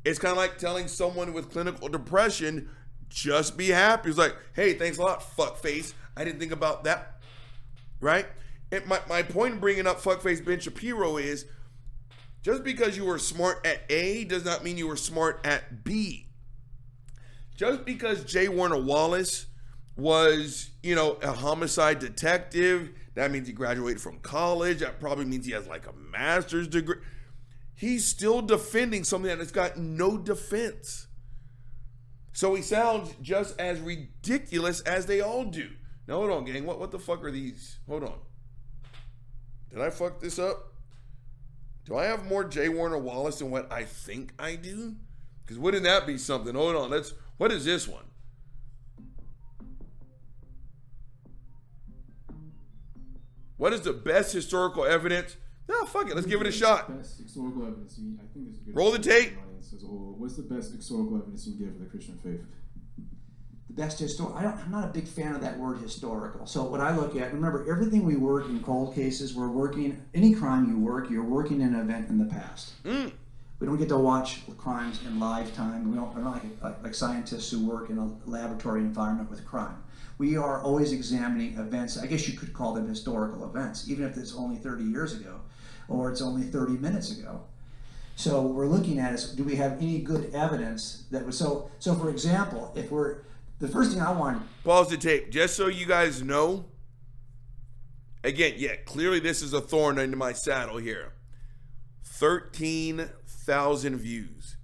It's 0.03 0.19
kind 0.19 0.31
of 0.31 0.37
like 0.37 0.57
telling 0.57 0.87
someone 0.87 1.33
with 1.33 1.51
clinical 1.51 1.87
depression, 1.89 2.69
just 3.09 3.57
be 3.57 3.69
happy. 3.69 4.09
It's 4.09 4.17
like, 4.17 4.35
hey, 4.53 4.73
thanks 4.73 4.97
a 4.97 5.01
lot, 5.01 5.21
fuckface. 5.21 5.93
I 6.15 6.23
didn't 6.23 6.39
think 6.39 6.51
about 6.51 6.83
that. 6.85 7.21
Right? 7.99 8.25
And 8.71 8.85
my, 8.85 8.99
my 9.09 9.23
point 9.23 9.55
in 9.55 9.59
bringing 9.59 9.87
up 9.87 10.01
fuckface 10.01 10.43
Ben 10.43 10.59
Shapiro 10.59 11.17
is 11.17 11.45
just 12.41 12.63
because 12.63 12.95
you 12.95 13.05
were 13.05 13.19
smart 13.19 13.65
at 13.65 13.81
A 13.89 14.23
does 14.23 14.45
not 14.45 14.63
mean 14.63 14.77
you 14.77 14.87
were 14.87 14.95
smart 14.95 15.41
at 15.43 15.83
B. 15.83 16.27
Just 17.55 17.83
because 17.83 18.23
J. 18.23 18.47
Warner 18.47 18.81
Wallace 18.81 19.47
was, 19.97 20.69
you 20.81 20.95
know, 20.95 21.13
a 21.21 21.33
homicide 21.33 21.99
detective, 21.99 22.91
that 23.15 23.31
means 23.31 23.47
he 23.47 23.53
graduated 23.53 24.01
from 24.01 24.19
college. 24.19 24.79
That 24.79 24.99
probably 24.99 25.25
means 25.25 25.45
he 25.45 25.51
has 25.51 25.67
like 25.67 25.85
a 25.87 25.93
master's 25.93 26.69
degree. 26.69 26.97
He's 27.75 28.05
still 28.05 28.41
defending 28.41 29.03
something 29.03 29.29
that 29.29 29.39
has 29.39 29.51
got 29.51 29.77
no 29.77 30.17
defense. 30.17 31.07
So 32.31 32.55
he 32.55 32.61
sounds 32.61 33.13
just 33.21 33.59
as 33.59 33.81
ridiculous 33.81 34.79
as 34.81 35.05
they 35.05 35.19
all 35.19 35.43
do. 35.43 35.69
Now 36.07 36.15
hold 36.15 36.31
on, 36.31 36.45
gang. 36.45 36.65
What 36.65 36.79
what 36.79 36.91
the 36.91 36.99
fuck 36.99 37.23
are 37.23 37.31
these? 37.31 37.79
Hold 37.87 38.03
on. 38.03 38.19
Did 39.69 39.81
I 39.81 39.89
fuck 39.89 40.21
this 40.21 40.39
up? 40.39 40.68
Do 41.89 41.97
I 41.97 42.05
have 42.05 42.27
more 42.27 42.43
J. 42.43 42.69
Warner 42.69 42.99
Wallace 42.99 43.39
than 43.39 43.49
what 43.49 43.71
I 43.71 43.83
think 43.83 44.33
I 44.37 44.55
do? 44.55 44.95
Because 45.41 45.57
wouldn't 45.57 45.83
that 45.85 46.05
be 46.05 46.19
something? 46.19 46.53
Hold 46.53 46.75
on. 46.75 46.91
Let's. 46.91 47.13
What 47.37 47.51
is 47.51 47.65
this 47.65 47.87
one? 47.87 48.03
What 53.57 53.73
is 53.73 53.81
the 53.81 53.93
best 53.93 54.31
historical 54.31 54.85
evidence? 54.85 55.35
No, 55.67 55.85
fuck 55.85 56.07
it. 56.07 56.15
Let's 56.15 56.27
give 56.27 56.41
it 56.41 56.47
a 56.47 56.51
shot. 56.51 56.95
Best 56.95 57.19
historical 57.21 57.65
evidence. 57.65 57.99
I 57.99 58.25
think 58.33 58.47
this 58.47 58.57
is 58.57 58.59
good. 58.59 58.75
Roll 58.75 58.91
the 58.91 58.99
tape. 58.99 59.37
audience 59.43 59.73
As 59.73 59.83
a. 59.83 59.87
What's 59.87 60.35
the 60.35 60.43
best 60.43 60.75
historical 60.75 61.17
evidence 61.17 61.47
you 61.47 61.55
can 61.55 61.65
give 61.65 61.73
for 61.73 61.83
the 61.83 61.89
Christian 61.89 62.19
faith? 62.23 62.41
The 63.69 63.81
best 63.81 63.99
historical. 63.99 64.37
I 64.37 64.43
don't, 64.43 64.57
I'm 64.57 64.71
not 64.71 64.85
a 64.85 64.87
big 64.87 65.07
fan 65.07 65.35
of 65.35 65.41
that 65.41 65.57
word 65.57 65.79
historical. 65.79 66.45
So 66.45 66.63
what 66.63 66.81
I 66.81 66.95
look 66.95 67.15
at, 67.15 67.33
remember, 67.33 67.69
everything 67.69 68.03
we 68.03 68.15
work 68.15 68.47
in 68.47 68.61
cold 68.61 68.95
cases, 68.95 69.35
we're 69.35 69.49
working 69.49 70.01
any 70.13 70.33
crime 70.33 70.69
you 70.69 70.77
work, 70.77 71.09
you're 71.09 71.23
working 71.23 71.61
an 71.61 71.75
event 71.75 72.09
in 72.09 72.17
the 72.17 72.25
past. 72.25 72.83
Mm. 72.83 73.11
We 73.59 73.67
don't 73.67 73.77
get 73.77 73.89
to 73.89 73.97
watch 73.97 74.41
crimes 74.57 75.01
in 75.05 75.19
live 75.19 75.53
time. 75.53 75.89
We 75.89 75.97
don't. 75.97 76.15
We're 76.15 76.21
not 76.21 76.35
like, 76.35 76.63
like, 76.63 76.83
like 76.83 76.95
scientists 76.95 77.51
who 77.51 77.65
work 77.65 77.89
in 77.89 77.97
a 77.97 78.09
laboratory 78.25 78.79
environment 78.81 79.29
with 79.29 79.45
crime. 79.45 79.83
We 80.17 80.37
are 80.37 80.61
always 80.61 80.93
examining 80.93 81.57
events. 81.57 81.97
I 81.97 82.05
guess 82.07 82.27
you 82.27 82.37
could 82.37 82.53
call 82.53 82.73
them 82.73 82.87
historical 82.87 83.43
events, 83.43 83.89
even 83.89 84.05
if 84.05 84.15
it's 84.15 84.33
only 84.33 84.57
30 84.57 84.85
years 84.85 85.13
ago, 85.13 85.41
or 85.89 86.09
it's 86.09 86.21
only 86.21 86.43
30 86.43 86.73
minutes 86.73 87.11
ago. 87.11 87.41
So 88.15 88.41
what 88.41 88.53
we're 88.53 88.67
looking 88.67 88.99
at 88.99 89.13
is 89.13 89.31
do 89.31 89.43
we 89.43 89.55
have 89.57 89.73
any 89.81 89.99
good 89.99 90.33
evidence 90.33 91.03
that 91.11 91.25
was 91.25 91.37
so 91.37 91.69
so 91.79 91.95
for 91.95 92.09
example, 92.09 92.71
if 92.75 92.91
we're 92.91 93.19
the 93.59 93.67
first 93.67 93.91
thing 93.91 94.01
I 94.01 94.11
want 94.11 94.41
Pause 94.63 94.89
the 94.89 94.97
tape. 94.97 95.29
Just 95.31 95.55
so 95.55 95.67
you 95.67 95.85
guys 95.85 96.23
know. 96.23 96.65
Again, 98.23 98.53
yeah, 98.57 98.75
clearly 98.85 99.19
this 99.19 99.41
is 99.41 99.53
a 99.53 99.61
thorn 99.61 99.97
into 99.97 100.17
my 100.17 100.33
saddle 100.33 100.77
here. 100.77 101.13
13,000 102.03 103.97
views. 103.97 104.57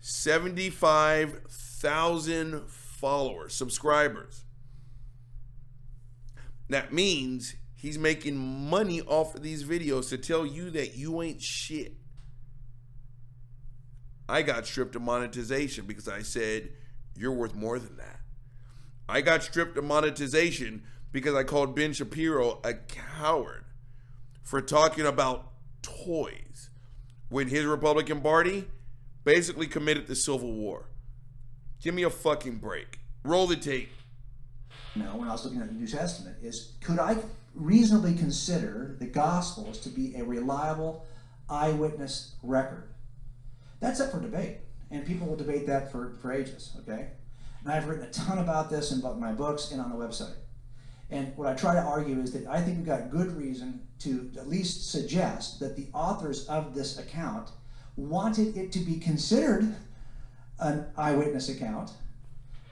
75,000 0.00 2.62
followers, 2.68 3.54
subscribers. 3.54 4.44
That 6.68 6.92
means 6.92 7.56
he's 7.74 7.98
making 7.98 8.36
money 8.36 9.00
off 9.02 9.34
of 9.34 9.42
these 9.42 9.64
videos 9.64 10.08
to 10.10 10.18
tell 10.18 10.46
you 10.46 10.70
that 10.70 10.96
you 10.96 11.20
ain't 11.22 11.42
shit. 11.42 11.96
I 14.28 14.42
got 14.42 14.66
stripped 14.66 14.94
of 14.96 15.02
monetization 15.02 15.86
because 15.86 16.08
I 16.08 16.22
said 16.22 16.70
you're 17.16 17.32
worth 17.32 17.54
more 17.54 17.78
than 17.78 17.96
that. 17.96 18.20
I 19.08 19.20
got 19.20 19.42
stripped 19.42 19.76
of 19.76 19.84
monetization 19.84 20.84
because 21.12 21.34
I 21.34 21.44
called 21.44 21.76
Ben 21.76 21.92
Shapiro 21.92 22.60
a 22.64 22.74
coward 22.74 23.64
for 24.42 24.60
talking 24.60 25.06
about 25.06 25.52
toys 25.82 26.70
when 27.28 27.48
his 27.48 27.64
Republican 27.64 28.20
Party 28.20 28.64
basically 29.24 29.66
committed 29.66 30.06
the 30.06 30.16
Civil 30.16 30.52
War. 30.52 30.88
Give 31.82 31.94
me 31.94 32.02
a 32.02 32.10
fucking 32.10 32.58
break. 32.58 33.00
Roll 33.24 33.46
the 33.46 33.56
tape. 33.56 33.90
Now, 34.94 35.16
when 35.16 35.28
I 35.28 35.32
was 35.32 35.44
looking 35.44 35.60
at 35.60 35.68
the 35.68 35.74
New 35.74 35.86
Testament 35.86 36.36
is 36.42 36.72
could 36.80 36.98
I 36.98 37.16
reasonably 37.54 38.14
consider 38.14 38.96
the 38.98 39.06
Gospels 39.06 39.78
to 39.80 39.88
be 39.88 40.14
a 40.16 40.24
reliable 40.24 41.06
eyewitness 41.48 42.34
record? 42.42 42.88
That's 43.80 44.00
up 44.00 44.12
for 44.12 44.20
debate, 44.20 44.58
and 44.92 45.06
people 45.06 45.26
will 45.26 45.36
debate 45.36 45.66
that 45.66 45.90
for, 45.90 46.12
for 46.20 46.32
ages, 46.32 46.76
okay? 46.80 47.08
And 47.64 47.72
I've 47.72 47.88
written 47.88 48.04
a 48.04 48.10
ton 48.10 48.38
about 48.38 48.70
this 48.70 48.92
in 48.92 49.00
both 49.00 49.18
my 49.18 49.32
books 49.32 49.72
and 49.72 49.80
on 49.80 49.90
the 49.90 49.96
website. 49.96 50.34
And 51.10 51.36
what 51.36 51.48
I 51.48 51.54
try 51.54 51.74
to 51.74 51.80
argue 51.80 52.20
is 52.20 52.32
that 52.32 52.46
I 52.46 52.60
think 52.60 52.78
we've 52.78 52.86
got 52.86 53.10
good 53.10 53.36
reason 53.36 53.86
to 54.00 54.30
at 54.36 54.48
least 54.48 54.90
suggest 54.90 55.60
that 55.60 55.76
the 55.76 55.86
authors 55.92 56.46
of 56.46 56.74
this 56.74 56.98
account 56.98 57.50
wanted 57.96 58.56
it 58.56 58.72
to 58.72 58.78
be 58.80 58.98
considered 58.98 59.74
an 60.58 60.86
eyewitness 60.96 61.48
account. 61.48 61.92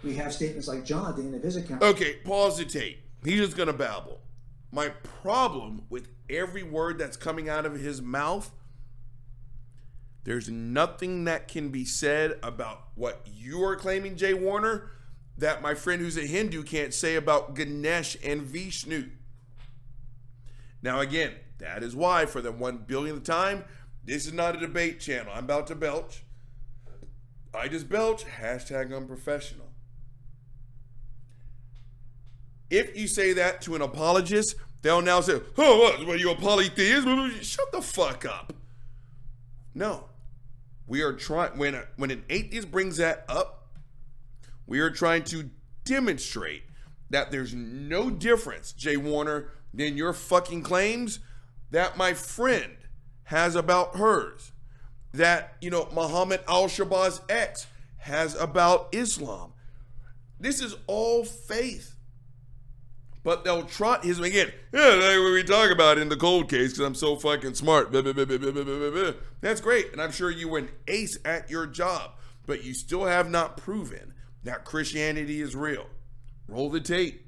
We 0.03 0.15
have 0.17 0.33
statements 0.33 0.69
like 0.69 0.85
John 0.85 1.11
at 1.11 1.17
the 1.17 1.23
end 1.23 1.35
of 1.35 1.43
his 1.43 1.57
account. 1.57 1.83
Okay, 1.83 2.17
pause 2.25 2.59
the 2.59 2.65
tape. 2.65 3.03
He's 3.25 3.41
just 3.41 3.57
gonna 3.57 3.73
babble. 3.73 4.21
My 4.73 4.89
problem 4.89 5.83
with 5.91 6.09
every 6.31 6.63
word 6.63 6.99
that's 6.99 7.17
coming 7.17 7.49
out 7.49 7.67
of 7.67 7.79
his 7.79 8.01
mouth, 8.01 8.51
there's 10.25 10.49
nothing 10.49 11.25
that 11.25 11.49
can 11.49 11.71
be 11.71 11.85
said 11.85 12.39
about 12.43 12.89
what 12.95 13.27
you 13.27 13.63
are 13.65 13.77
claiming, 13.77 14.17
J. 14.17 14.35
Warner, 14.35 14.91
that 15.39 15.63
my 15.63 15.75
friend 15.75 16.03
who's 16.03 16.19
a 16.19 16.27
Hindu 16.27 16.63
can't 16.63 16.93
say 16.93 17.17
about 17.17 17.55
Ganesh 17.55 18.17
and 18.23 18.43
Vishnu. 18.43 19.11
Now, 20.83 21.01
again, 21.01 21.33
that 21.59 21.83
is 21.83 21.97
why, 21.97 22.27
for 22.27 22.41
the 22.41 22.53
one 22.53 22.79
billionth 22.79 23.25
time, 23.25 23.65
this 24.05 24.27
is 24.27 24.33
not 24.33 24.57
a 24.57 24.61
debate 24.61 25.01
channel. 25.01 25.33
I'm 25.35 25.45
about 25.45 25.67
to 25.69 25.75
belch. 25.75 26.23
I 27.55 27.69
just 27.69 27.89
belch. 27.89 28.25
Hashtag 28.25 28.95
unprofessional. 28.95 29.67
If 32.71 32.97
you 32.97 33.09
say 33.09 33.33
that 33.33 33.61
to 33.63 33.75
an 33.75 33.83
apologist, 33.83 34.55
they'll 34.83 35.03
now 35.03 35.21
say, 35.21 35.41
"Oh, 35.59 35.81
what? 35.81 36.07
What 36.07 36.17
are 36.17 36.19
you 36.19 36.31
a 36.31 36.37
polytheist?" 36.37 37.07
Shut 37.45 37.73
the 37.73 37.83
fuck 37.83 38.25
up. 38.25 38.53
No, 39.75 40.09
we 40.87 41.03
are 41.03 41.13
trying. 41.13 41.59
When 41.59 41.81
when 41.97 42.11
an 42.11 42.25
atheist 42.29 42.71
brings 42.71 42.97
that 42.97 43.25
up, 43.29 43.69
we 44.67 44.81
are 44.81 44.91
trying 44.91 45.25
to 45.25 45.51
demonstrate 45.85 46.63
that 47.11 47.31
there's 47.31 47.55
no 47.55 48.11
difference, 48.11 48.73
J. 48.73 48.97
Warner, 48.97 49.49
than 49.73 49.97
your 49.97 50.13
fucking 50.13 50.63
claims 50.63 51.21
that 51.71 51.97
my 51.97 52.15
friend 52.15 52.77
has 53.25 53.55
about 53.55 53.97
hers. 53.97 54.53
That 55.13 55.57
you 55.61 55.71
know 55.71 55.89
Muhammad 55.93 56.41
al-Shabaab's 56.49 57.21
ex 57.29 57.67
has 57.99 58.35
about 58.35 58.89
Islam. 58.93 59.53
This 60.39 60.61
is 60.61 60.77
all 60.87 61.25
faith. 61.25 61.90
But 63.23 63.45
they'll 63.45 63.65
trot 63.65 64.05
his 64.05 64.19
again. 64.19 64.51
Yeah, 64.73 64.95
like 64.95 65.19
what 65.19 65.33
we 65.33 65.43
talk 65.45 65.71
about 65.71 65.99
in 65.99 66.09
the 66.09 66.17
cold 66.17 66.49
case 66.49 66.73
because 66.73 66.87
I'm 66.87 66.95
so 66.95 67.17
fucking 67.17 67.55
smart. 67.55 67.93
That's 67.93 69.61
great, 69.61 69.93
and 69.93 70.01
I'm 70.01 70.13
sure 70.13 70.31
you 70.31 70.49
were 70.49 70.59
an 70.59 70.71
ace 70.89 71.19
at 71.25 71.51
your 71.51 71.67
job, 71.67 72.13
but 72.47 72.65
you 72.65 72.73
still 72.73 73.05
have 73.05 73.29
not 73.31 73.59
proven 73.59 74.15
that 74.45 74.65
Christianity 74.65 75.43
is 75.43 75.55
real. 75.55 75.87
Roll 76.49 76.71
the 76.71 76.81
tape. 76.81 77.27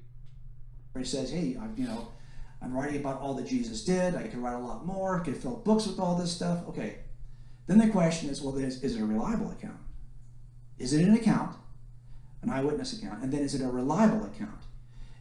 He 0.96 1.04
says, 1.04 1.30
"Hey, 1.30 1.58
I'm, 1.60 1.74
you 1.76 1.86
know, 1.86 2.08
I'm 2.62 2.74
writing 2.74 3.00
about 3.00 3.20
all 3.20 3.34
that 3.34 3.46
Jesus 3.46 3.84
did. 3.84 4.14
I 4.14 4.22
could 4.28 4.38
write 4.38 4.54
a 4.54 4.58
lot 4.58 4.86
more. 4.86 5.20
I 5.20 5.24
could 5.24 5.36
fill 5.36 5.56
books 5.56 5.86
with 5.86 5.98
all 5.98 6.16
this 6.16 6.32
stuff." 6.32 6.66
Okay. 6.68 7.00
Then 7.66 7.78
the 7.78 7.88
question 7.88 8.28
is, 8.28 8.42
well, 8.42 8.56
is, 8.56 8.82
is 8.82 8.96
it 8.96 9.00
a 9.00 9.04
reliable 9.04 9.50
account? 9.50 9.78
Is 10.78 10.92
it 10.92 11.06
an 11.06 11.14
account, 11.14 11.56
an 12.42 12.50
eyewitness 12.50 12.98
account, 12.98 13.22
and 13.22 13.32
then 13.32 13.42
is 13.42 13.54
it 13.54 13.62
a 13.62 13.70
reliable 13.70 14.24
account? 14.24 14.61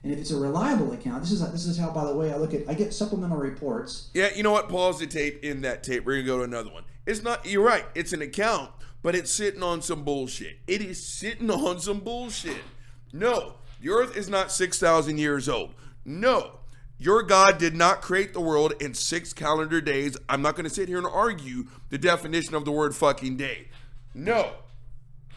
And 0.03 0.11
if 0.11 0.17
it's 0.17 0.31
a 0.31 0.37
reliable 0.37 0.91
account, 0.93 1.21
this 1.21 1.31
is 1.31 1.51
this 1.51 1.65
is 1.65 1.77
how, 1.77 1.91
by 1.91 2.05
the 2.05 2.15
way, 2.15 2.33
I 2.33 2.37
look 2.37 2.53
at. 2.53 2.67
I 2.67 2.73
get 2.73 2.93
supplemental 2.93 3.37
reports. 3.37 4.09
Yeah, 4.13 4.29
you 4.35 4.41
know 4.41 4.51
what? 4.51 4.67
Pause 4.67 4.99
the 4.99 5.07
tape 5.07 5.43
in 5.43 5.61
that 5.61 5.83
tape. 5.83 6.05
We're 6.05 6.15
gonna 6.15 6.25
go 6.27 6.37
to 6.39 6.43
another 6.43 6.71
one. 6.71 6.83
It's 7.05 7.21
not. 7.21 7.45
You're 7.45 7.63
right. 7.63 7.85
It's 7.93 8.11
an 8.11 8.21
account, 8.21 8.71
but 9.03 9.13
it's 9.13 9.31
sitting 9.31 9.61
on 9.61 9.83
some 9.83 10.03
bullshit. 10.03 10.57
It 10.65 10.81
is 10.81 11.03
sitting 11.03 11.51
on 11.51 11.79
some 11.79 11.99
bullshit. 11.99 12.61
No, 13.13 13.55
the 13.79 13.89
Earth 13.89 14.17
is 14.17 14.27
not 14.27 14.51
six 14.51 14.79
thousand 14.79 15.19
years 15.19 15.47
old. 15.47 15.75
No, 16.03 16.61
your 16.97 17.21
God 17.21 17.59
did 17.59 17.75
not 17.75 18.01
create 18.01 18.33
the 18.33 18.41
world 18.41 18.73
in 18.79 18.95
six 18.95 19.33
calendar 19.33 19.81
days. 19.81 20.17
I'm 20.27 20.41
not 20.41 20.55
gonna 20.55 20.69
sit 20.69 20.87
here 20.89 20.97
and 20.97 21.05
argue 21.05 21.65
the 21.89 21.99
definition 21.99 22.55
of 22.55 22.65
the 22.65 22.71
word 22.71 22.95
fucking 22.95 23.37
day. 23.37 23.67
No, 24.15 24.53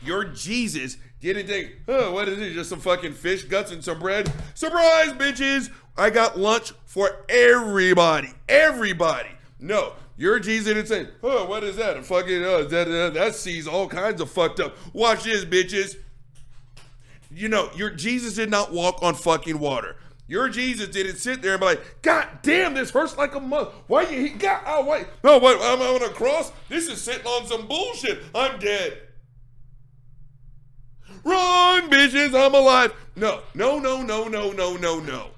your 0.03 0.25
Jesus 0.25 0.97
didn't 1.33 1.49
think, 1.49 1.73
oh, 1.89 2.13
what 2.13 2.29
is 2.29 2.39
it? 2.39 2.53
Just 2.53 2.69
some 2.69 2.81
fucking 2.81 3.15
fish 3.15 3.45
guts 3.45 3.73
and 3.73 3.83
some 3.83 3.99
bread? 3.99 4.31
Surprise, 4.55 5.13
bitches! 5.13 5.71
I 5.97 6.11
got 6.11 6.39
lunch 6.39 6.73
for 6.85 7.25
everybody. 7.29 8.29
Everybody. 8.49 9.31
No, 9.59 9.95
your 10.17 10.39
Jesus 10.39 10.67
didn't 10.67 10.87
say, 10.87 11.09
oh, 11.23 11.47
what 11.47 11.65
is 11.65 11.77
that? 11.77 11.97
A 11.97 12.03
fucking, 12.03 12.45
uh, 12.45 12.63
that, 12.65 12.89
uh, 12.89 13.11
that 13.11 13.35
sees 13.35 13.67
all 13.67 13.89
kinds 13.89 14.21
of 14.21 14.31
fucked 14.31 14.61
up. 14.61 14.77
Watch 14.93 15.25
this, 15.25 15.45
bitches. 15.45 15.97
You 17.31 17.49
know, 17.49 17.71
your 17.75 17.91
Jesus 17.91 18.35
did 18.35 18.51
not 18.51 18.73
walk 18.73 19.03
on 19.03 19.15
fucking 19.15 19.59
water. 19.59 19.97
Your 20.27 20.49
Jesus 20.49 20.89
didn't 20.89 21.17
sit 21.17 21.43
there 21.43 21.53
and 21.53 21.61
be 21.61 21.67
like, 21.67 22.03
God 22.03 22.29
damn, 22.43 22.75
this 22.75 22.91
hurts 22.91 23.17
like 23.17 23.35
a 23.35 23.41
mother. 23.41 23.71
Why 23.89 24.03
you, 24.03 24.21
he 24.21 24.29
got, 24.31 24.63
oh, 24.67 24.85
wait, 24.85 25.07
no, 25.23 25.39
what, 25.39 25.59
I'm 25.61 25.81
on 25.83 26.03
a 26.03 26.13
cross? 26.13 26.51
This 26.69 26.89
is 26.89 27.01
sitting 27.01 27.27
on 27.27 27.47
some 27.47 27.67
bullshit. 27.67 28.23
I'm 28.35 28.59
dead. 28.59 29.04
Wrong, 31.25 31.89
bitches, 31.91 32.35
I'm 32.35 32.55
alive. 32.55 32.93
No, 33.17 33.41
no, 33.55 33.79
no, 33.79 34.03
no, 34.03 34.29
no, 34.29 34.53
no, 34.53 34.77
no, 34.77 35.01
no. 35.01 35.31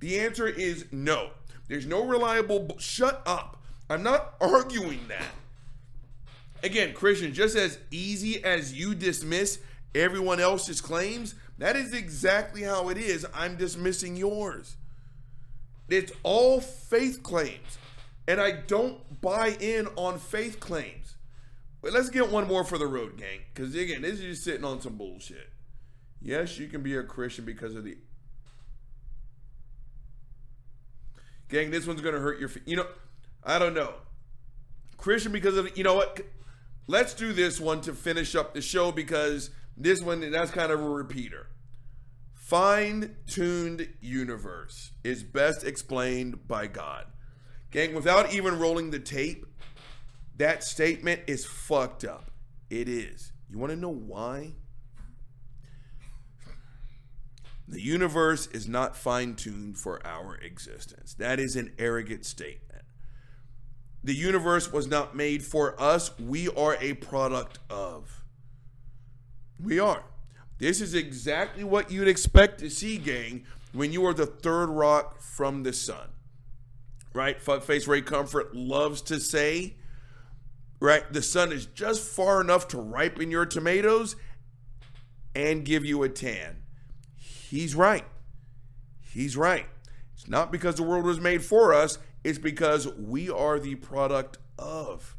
The 0.00 0.18
answer 0.20 0.46
is 0.46 0.86
no. 0.90 1.30
There's 1.68 1.86
no 1.86 2.04
reliable, 2.04 2.76
shut 2.78 3.22
up. 3.26 3.62
I'm 3.90 4.02
not 4.02 4.34
arguing 4.40 5.00
that. 5.08 5.32
Again, 6.62 6.92
Christian, 6.92 7.32
just 7.32 7.56
as 7.56 7.78
easy 7.90 8.42
as 8.42 8.72
you 8.72 8.94
dismiss 8.94 9.60
everyone 9.94 10.40
else's 10.40 10.80
claims, 10.80 11.34
that 11.58 11.76
is 11.76 11.92
exactly 11.94 12.62
how 12.62 12.88
it 12.88 12.98
is. 12.98 13.26
I'm 13.34 13.56
dismissing 13.56 14.16
yours. 14.16 14.76
It's 15.88 16.12
all 16.22 16.60
faith 16.60 17.22
claims. 17.22 17.78
And 18.26 18.40
I 18.40 18.52
don't 18.52 19.20
buy 19.20 19.56
in 19.60 19.86
on 19.96 20.18
faith 20.18 20.60
claims. 20.60 20.97
But 21.80 21.92
let's 21.92 22.10
get 22.10 22.30
one 22.30 22.48
more 22.48 22.64
for 22.64 22.78
the 22.78 22.86
road, 22.86 23.16
gang. 23.16 23.40
Because 23.52 23.74
again, 23.74 24.02
this 24.02 24.14
is 24.14 24.20
just 24.20 24.44
sitting 24.44 24.64
on 24.64 24.80
some 24.80 24.96
bullshit. 24.96 25.50
Yes, 26.20 26.58
you 26.58 26.66
can 26.66 26.82
be 26.82 26.96
a 26.96 27.02
Christian 27.02 27.44
because 27.44 27.74
of 27.74 27.84
the. 27.84 27.96
Gang, 31.48 31.70
this 31.70 31.86
one's 31.86 32.00
gonna 32.00 32.18
hurt 32.18 32.40
your. 32.40 32.50
You 32.66 32.76
know, 32.76 32.86
I 33.44 33.58
don't 33.58 33.74
know. 33.74 33.94
Christian 34.96 35.30
because 35.30 35.56
of 35.56 35.76
you 35.78 35.84
know 35.84 35.94
what? 35.94 36.20
Let's 36.88 37.14
do 37.14 37.32
this 37.32 37.60
one 37.60 37.80
to 37.82 37.92
finish 37.92 38.34
up 38.34 38.54
the 38.54 38.62
show 38.62 38.90
because 38.90 39.50
this 39.76 40.02
one 40.02 40.28
that's 40.30 40.50
kind 40.50 40.72
of 40.72 40.80
a 40.80 40.88
repeater. 40.88 41.46
Fine-tuned 42.34 43.90
universe 44.00 44.92
is 45.04 45.22
best 45.22 45.64
explained 45.64 46.48
by 46.48 46.66
God. 46.66 47.04
Gang, 47.70 47.94
without 47.94 48.32
even 48.32 48.58
rolling 48.58 48.90
the 48.90 48.98
tape, 48.98 49.44
that 50.38 50.64
statement 50.64 51.20
is 51.26 51.44
fucked 51.44 52.04
up. 52.04 52.30
It 52.70 52.88
is. 52.88 53.32
You 53.50 53.58
want 53.58 53.70
to 53.70 53.76
know 53.76 53.92
why? 53.92 54.52
The 57.66 57.82
universe 57.82 58.46
is 58.46 58.66
not 58.66 58.96
fine 58.96 59.34
tuned 59.34 59.78
for 59.78 60.04
our 60.06 60.36
existence. 60.36 61.14
That 61.14 61.38
is 61.38 61.54
an 61.54 61.72
arrogant 61.78 62.24
statement. 62.24 62.82
The 64.02 64.14
universe 64.14 64.72
was 64.72 64.86
not 64.86 65.14
made 65.14 65.44
for 65.44 65.78
us. 65.80 66.18
We 66.18 66.48
are 66.48 66.78
a 66.80 66.94
product 66.94 67.58
of. 67.68 68.24
We 69.62 69.78
are. 69.78 70.04
This 70.58 70.80
is 70.80 70.94
exactly 70.94 71.64
what 71.64 71.90
you'd 71.90 72.08
expect 72.08 72.60
to 72.60 72.70
see, 72.70 72.96
gang, 72.96 73.44
when 73.72 73.92
you 73.92 74.06
are 74.06 74.14
the 74.14 74.26
third 74.26 74.68
rock 74.68 75.20
from 75.20 75.62
the 75.62 75.72
sun. 75.72 76.08
Right? 77.12 77.42
Fuckface 77.42 77.86
Ray 77.86 78.02
Comfort 78.02 78.54
loves 78.54 79.02
to 79.02 79.20
say, 79.20 79.74
right? 80.80 81.10
The 81.12 81.22
sun 81.22 81.52
is 81.52 81.66
just 81.66 82.02
far 82.02 82.40
enough 82.40 82.68
to 82.68 82.78
ripen 82.78 83.30
your 83.30 83.46
tomatoes 83.46 84.16
and 85.34 85.64
give 85.64 85.84
you 85.84 86.02
a 86.02 86.08
tan. 86.08 86.62
He's 87.16 87.74
right. 87.74 88.04
He's 89.00 89.36
right. 89.36 89.66
It's 90.14 90.28
not 90.28 90.52
because 90.52 90.76
the 90.76 90.82
world 90.82 91.04
was 91.04 91.20
made 91.20 91.44
for 91.44 91.72
us, 91.72 91.98
it's 92.24 92.38
because 92.38 92.88
we 92.94 93.30
are 93.30 93.58
the 93.58 93.76
product 93.76 94.38
of. 94.58 95.16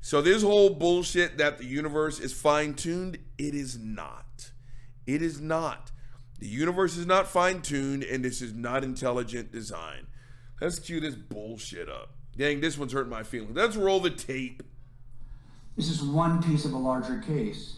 So, 0.00 0.22
this 0.22 0.42
whole 0.42 0.70
bullshit 0.70 1.36
that 1.38 1.58
the 1.58 1.66
universe 1.66 2.18
is 2.18 2.32
fine 2.32 2.74
tuned, 2.74 3.18
it 3.36 3.54
is 3.54 3.78
not. 3.78 4.52
It 5.06 5.20
is 5.20 5.40
not. 5.40 5.92
The 6.38 6.48
universe 6.48 6.96
is 6.96 7.04
not 7.04 7.28
fine 7.28 7.60
tuned, 7.60 8.02
and 8.02 8.24
this 8.24 8.40
is 8.40 8.54
not 8.54 8.82
intelligent 8.82 9.52
design. 9.52 10.06
Let's 10.60 10.78
cue 10.78 11.00
this 11.00 11.14
bullshit 11.14 11.88
up. 11.88 12.14
Dang, 12.40 12.62
this 12.62 12.78
one's 12.78 12.94
hurting 12.94 13.10
my 13.10 13.22
feelings. 13.22 13.54
Let's 13.54 13.76
roll 13.76 14.00
the 14.00 14.08
tape. 14.08 14.62
This 15.76 15.90
is 15.90 16.02
one 16.02 16.42
piece 16.42 16.64
of 16.64 16.72
a 16.72 16.78
larger 16.78 17.18
case. 17.18 17.76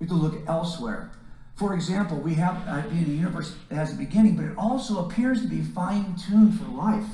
We 0.00 0.06
can 0.06 0.16
look 0.16 0.46
elsewhere. 0.46 1.12
For 1.54 1.72
example, 1.72 2.18
we 2.18 2.34
have 2.34 2.56
uh, 2.68 2.86
in 2.90 3.04
the 3.04 3.14
universe 3.14 3.54
that 3.70 3.76
has 3.76 3.94
a 3.94 3.96
beginning, 3.96 4.36
but 4.36 4.44
it 4.44 4.58
also 4.58 5.06
appears 5.06 5.40
to 5.40 5.48
be 5.48 5.62
fine 5.62 6.14
tuned 6.28 6.60
for 6.60 6.66
life. 6.66 7.06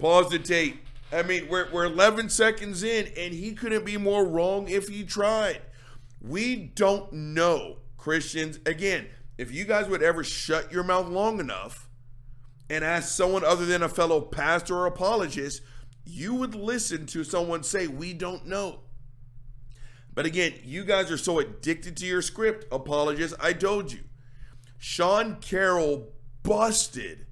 Pause 0.00 0.30
the 0.30 0.38
tape. 0.40 0.84
I 1.12 1.22
mean, 1.22 1.46
we're, 1.48 1.70
we're 1.70 1.84
11 1.84 2.30
seconds 2.30 2.82
in, 2.82 3.12
and 3.16 3.32
he 3.32 3.52
couldn't 3.52 3.86
be 3.86 3.96
more 3.96 4.26
wrong 4.26 4.66
if 4.68 4.88
he 4.88 5.04
tried. 5.04 5.60
We 6.20 6.56
don't 6.56 7.12
know, 7.12 7.76
Christians. 7.96 8.58
Again, 8.66 9.06
if 9.38 9.52
you 9.52 9.64
guys 9.64 9.86
would 9.86 10.02
ever 10.02 10.24
shut 10.24 10.72
your 10.72 10.82
mouth 10.82 11.06
long 11.06 11.38
enough 11.38 11.88
and 12.68 12.82
ask 12.82 13.10
someone 13.10 13.44
other 13.44 13.66
than 13.66 13.84
a 13.84 13.88
fellow 13.88 14.20
pastor 14.20 14.78
or 14.78 14.86
apologist, 14.86 15.62
you 16.04 16.34
would 16.34 16.54
listen 16.54 17.06
to 17.06 17.24
someone 17.24 17.62
say, 17.62 17.86
We 17.86 18.12
don't 18.12 18.46
know. 18.46 18.80
But 20.14 20.26
again, 20.26 20.54
you 20.62 20.84
guys 20.84 21.10
are 21.10 21.18
so 21.18 21.38
addicted 21.38 21.96
to 21.98 22.06
your 22.06 22.22
script, 22.22 22.66
Apologies, 22.70 23.34
I 23.40 23.52
told 23.52 23.92
you. 23.92 24.00
Sean 24.78 25.36
Carroll 25.36 26.12
busted 26.42 27.26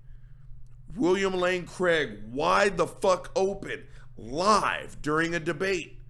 William 0.97 1.35
Lane 1.35 1.66
Craig 1.66 2.23
wide 2.27 2.77
the 2.77 2.86
fuck 2.86 3.31
open 3.36 3.85
live 4.16 5.01
during 5.03 5.35
a 5.35 5.40
debate. 5.40 6.01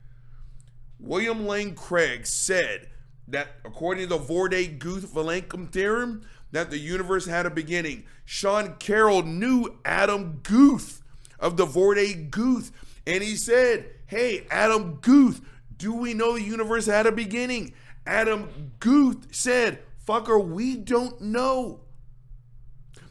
William 0.98 1.46
Lane 1.46 1.74
Craig 1.74 2.26
said 2.26 2.88
that 3.28 3.48
according 3.64 4.08
to 4.08 4.18
the 4.18 4.18
Borde 4.18 4.78
Guth 4.78 5.12
Vilenkin 5.12 5.70
theorem, 5.72 6.22
that 6.52 6.70
the 6.70 6.78
universe 6.78 7.26
had 7.26 7.46
a 7.46 7.50
beginning. 7.50 8.04
Sean 8.24 8.76
Carroll 8.76 9.22
knew 9.22 9.78
Alan 9.84 10.40
Guth 10.42 11.01
of 11.42 11.58
the 11.58 11.66
Borde 11.66 12.30
Guth, 12.30 12.72
and 13.06 13.22
he 13.22 13.36
said, 13.36 13.90
Hey, 14.06 14.46
Alan 14.50 14.98
Guth, 15.02 15.42
do 15.76 15.92
we 15.92 16.14
know 16.14 16.34
the 16.34 16.42
universe 16.42 16.86
had 16.86 17.06
a 17.06 17.12
beginning? 17.12 17.74
Alan 18.06 18.72
Guth 18.78 19.34
said, 19.34 19.80
Fucker, 20.06 20.42
we 20.42 20.76
don't 20.76 21.20
know. 21.20 21.80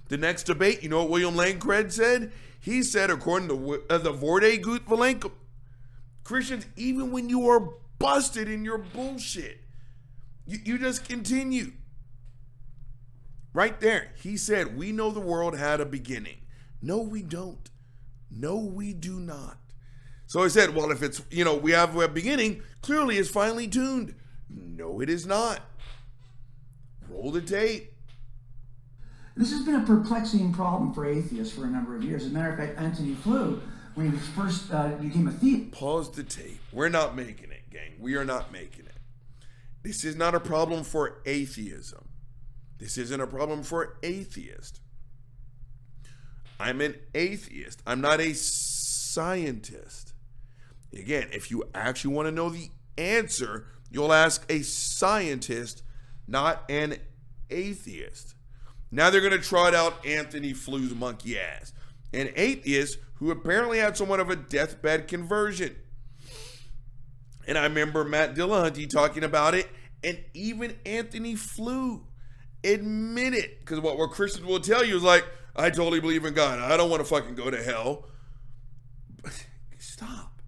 The 0.07 0.17
next 0.17 0.43
debate, 0.43 0.81
you 0.81 0.89
know 0.89 1.03
what 1.03 1.09
William 1.09 1.59
Craig 1.59 1.91
said? 1.91 2.31
He 2.59 2.83
said, 2.83 3.09
according 3.09 3.49
to 3.49 3.83
uh, 3.89 3.97
the 3.97 4.13
Borde 4.13 4.61
Guth 4.61 4.85
Vilenkin, 4.85 5.31
Christians, 6.23 6.67
even 6.75 7.11
when 7.11 7.29
you 7.29 7.49
are 7.49 7.73
busted 7.97 8.49
in 8.49 8.63
your 8.63 8.77
bullshit, 8.77 9.61
you, 10.45 10.59
you 10.63 10.77
just 10.77 11.07
continue. 11.07 11.71
Right 13.53 13.79
there, 13.81 14.13
he 14.21 14.37
said, 14.37 14.77
We 14.77 14.91
know 14.91 15.11
the 15.11 15.19
world 15.19 15.57
had 15.57 15.81
a 15.81 15.85
beginning. 15.85 16.37
No, 16.81 16.99
we 16.99 17.21
don't. 17.21 17.70
No, 18.31 18.57
we 18.57 18.93
do 18.93 19.19
not. 19.19 19.57
So 20.27 20.43
I 20.43 20.47
said, 20.47 20.73
Well, 20.73 20.91
if 20.91 21.03
it's, 21.03 21.21
you 21.29 21.43
know, 21.43 21.55
we 21.55 21.71
have 21.71 21.95
a 21.95 22.07
beginning, 22.07 22.63
clearly 22.81 23.17
it's 23.17 23.29
finely 23.29 23.67
tuned. 23.67 24.15
No, 24.49 25.01
it 25.01 25.09
is 25.09 25.25
not. 25.25 25.61
Roll 27.09 27.31
the 27.31 27.41
tape. 27.41 27.93
This 29.35 29.51
has 29.51 29.63
been 29.63 29.75
a 29.75 29.85
perplexing 29.85 30.53
problem 30.53 30.93
for 30.93 31.05
atheists 31.05 31.53
for 31.53 31.65
a 31.65 31.67
number 31.67 31.95
of 31.95 32.03
years. 32.03 32.23
As 32.25 32.31
a 32.31 32.33
matter 32.33 32.49
of 32.49 32.57
fact, 32.57 32.77
Antony 32.77 33.13
Flew, 33.15 33.61
when 33.95 34.11
he 34.11 34.17
first 34.17 34.71
uh, 34.71 34.89
became 34.89 35.27
a 35.27 35.31
theist, 35.31 35.71
Pause 35.71 36.11
the 36.11 36.23
tape. 36.23 36.59
We're 36.71 36.89
not 36.89 37.15
making 37.15 37.51
it, 37.51 37.69
gang. 37.69 37.93
We 37.99 38.15
are 38.15 38.25
not 38.25 38.51
making 38.51 38.85
it. 38.85 38.91
This 39.83 40.03
is 40.03 40.15
not 40.15 40.35
a 40.35 40.39
problem 40.39 40.83
for 40.83 41.21
atheism. 41.25 42.07
This 42.77 42.97
isn't 42.97 43.19
a 43.21 43.27
problem 43.27 43.63
for 43.63 43.97
atheist. 44.03 44.79
I'm 46.61 46.79
an 46.79 46.95
atheist. 47.15 47.81
I'm 47.87 48.01
not 48.01 48.21
a 48.21 48.35
scientist. 48.35 50.13
Again, 50.93 51.29
if 51.31 51.49
you 51.49 51.63
actually 51.73 52.13
want 52.13 52.27
to 52.27 52.31
know 52.31 52.49
the 52.49 52.69
answer, 52.99 53.65
you'll 53.89 54.13
ask 54.13 54.45
a 54.47 54.61
scientist, 54.61 55.81
not 56.27 56.63
an 56.69 56.97
atheist. 57.49 58.35
Now 58.91 59.09
they're 59.09 59.21
going 59.21 59.31
to 59.31 59.39
trot 59.39 59.73
out 59.73 60.05
Antony 60.05 60.53
Flew's 60.53 60.93
monkey 60.93 61.39
ass, 61.39 61.73
an 62.13 62.29
atheist 62.35 62.99
who 63.15 63.31
apparently 63.31 63.79
had 63.79 63.97
somewhat 63.97 64.19
of 64.19 64.29
a 64.29 64.35
deathbed 64.35 65.07
conversion. 65.07 65.75
And 67.47 67.57
I 67.57 67.63
remember 67.63 68.03
Matt 68.03 68.35
Dillahunty 68.35 68.87
talking 68.87 69.23
about 69.23 69.55
it, 69.55 69.67
and 70.03 70.23
even 70.35 70.75
Antony 70.85 71.35
Flew 71.35 72.05
admitted, 72.63 73.49
because 73.61 73.79
what, 73.79 73.97
what 73.97 74.11
Christians 74.11 74.45
will 74.45 74.59
tell 74.59 74.85
you 74.85 74.95
is 74.97 75.03
like, 75.03 75.25
I 75.55 75.69
totally 75.69 75.99
believe 75.99 76.25
in 76.25 76.33
God. 76.33 76.59
I 76.59 76.77
don't 76.77 76.89
want 76.89 77.01
to 77.01 77.07
fucking 77.07 77.35
go 77.35 77.49
to 77.49 77.61
hell. 77.61 78.05
Stop. 79.77 80.41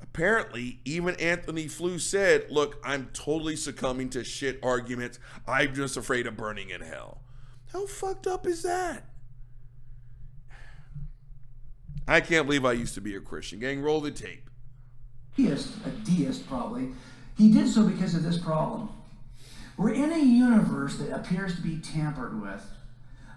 Apparently, 0.00 0.80
even 0.84 1.14
Antony 1.16 1.68
Flew 1.68 1.98
said, 1.98 2.46
Look, 2.50 2.78
I'm 2.84 3.10
totally 3.12 3.56
succumbing 3.56 4.10
to 4.10 4.24
shit 4.24 4.58
arguments. 4.62 5.18
I'm 5.46 5.74
just 5.74 5.96
afraid 5.96 6.26
of 6.26 6.36
burning 6.36 6.70
in 6.70 6.80
hell. 6.80 7.22
How 7.72 7.86
fucked 7.86 8.26
up 8.26 8.46
is 8.46 8.62
that? 8.62 9.08
I 12.06 12.20
can't 12.20 12.46
believe 12.46 12.64
I 12.64 12.72
used 12.72 12.94
to 12.94 13.00
be 13.00 13.14
a 13.14 13.20
Christian. 13.20 13.60
Gang, 13.60 13.80
roll 13.80 14.00
the 14.00 14.10
tape. 14.10 14.50
Deist, 15.36 15.70
a 15.86 15.90
deist 16.04 16.46
probably. 16.46 16.88
He 17.38 17.50
did 17.50 17.68
so 17.68 17.84
because 17.84 18.14
of 18.14 18.22
this 18.22 18.38
problem. 18.38 18.90
We're 19.76 19.94
in 19.94 20.12
a 20.12 20.18
universe 20.18 20.96
that 20.96 21.14
appears 21.14 21.56
to 21.56 21.62
be 21.62 21.78
tampered 21.78 22.42
with. 22.42 22.62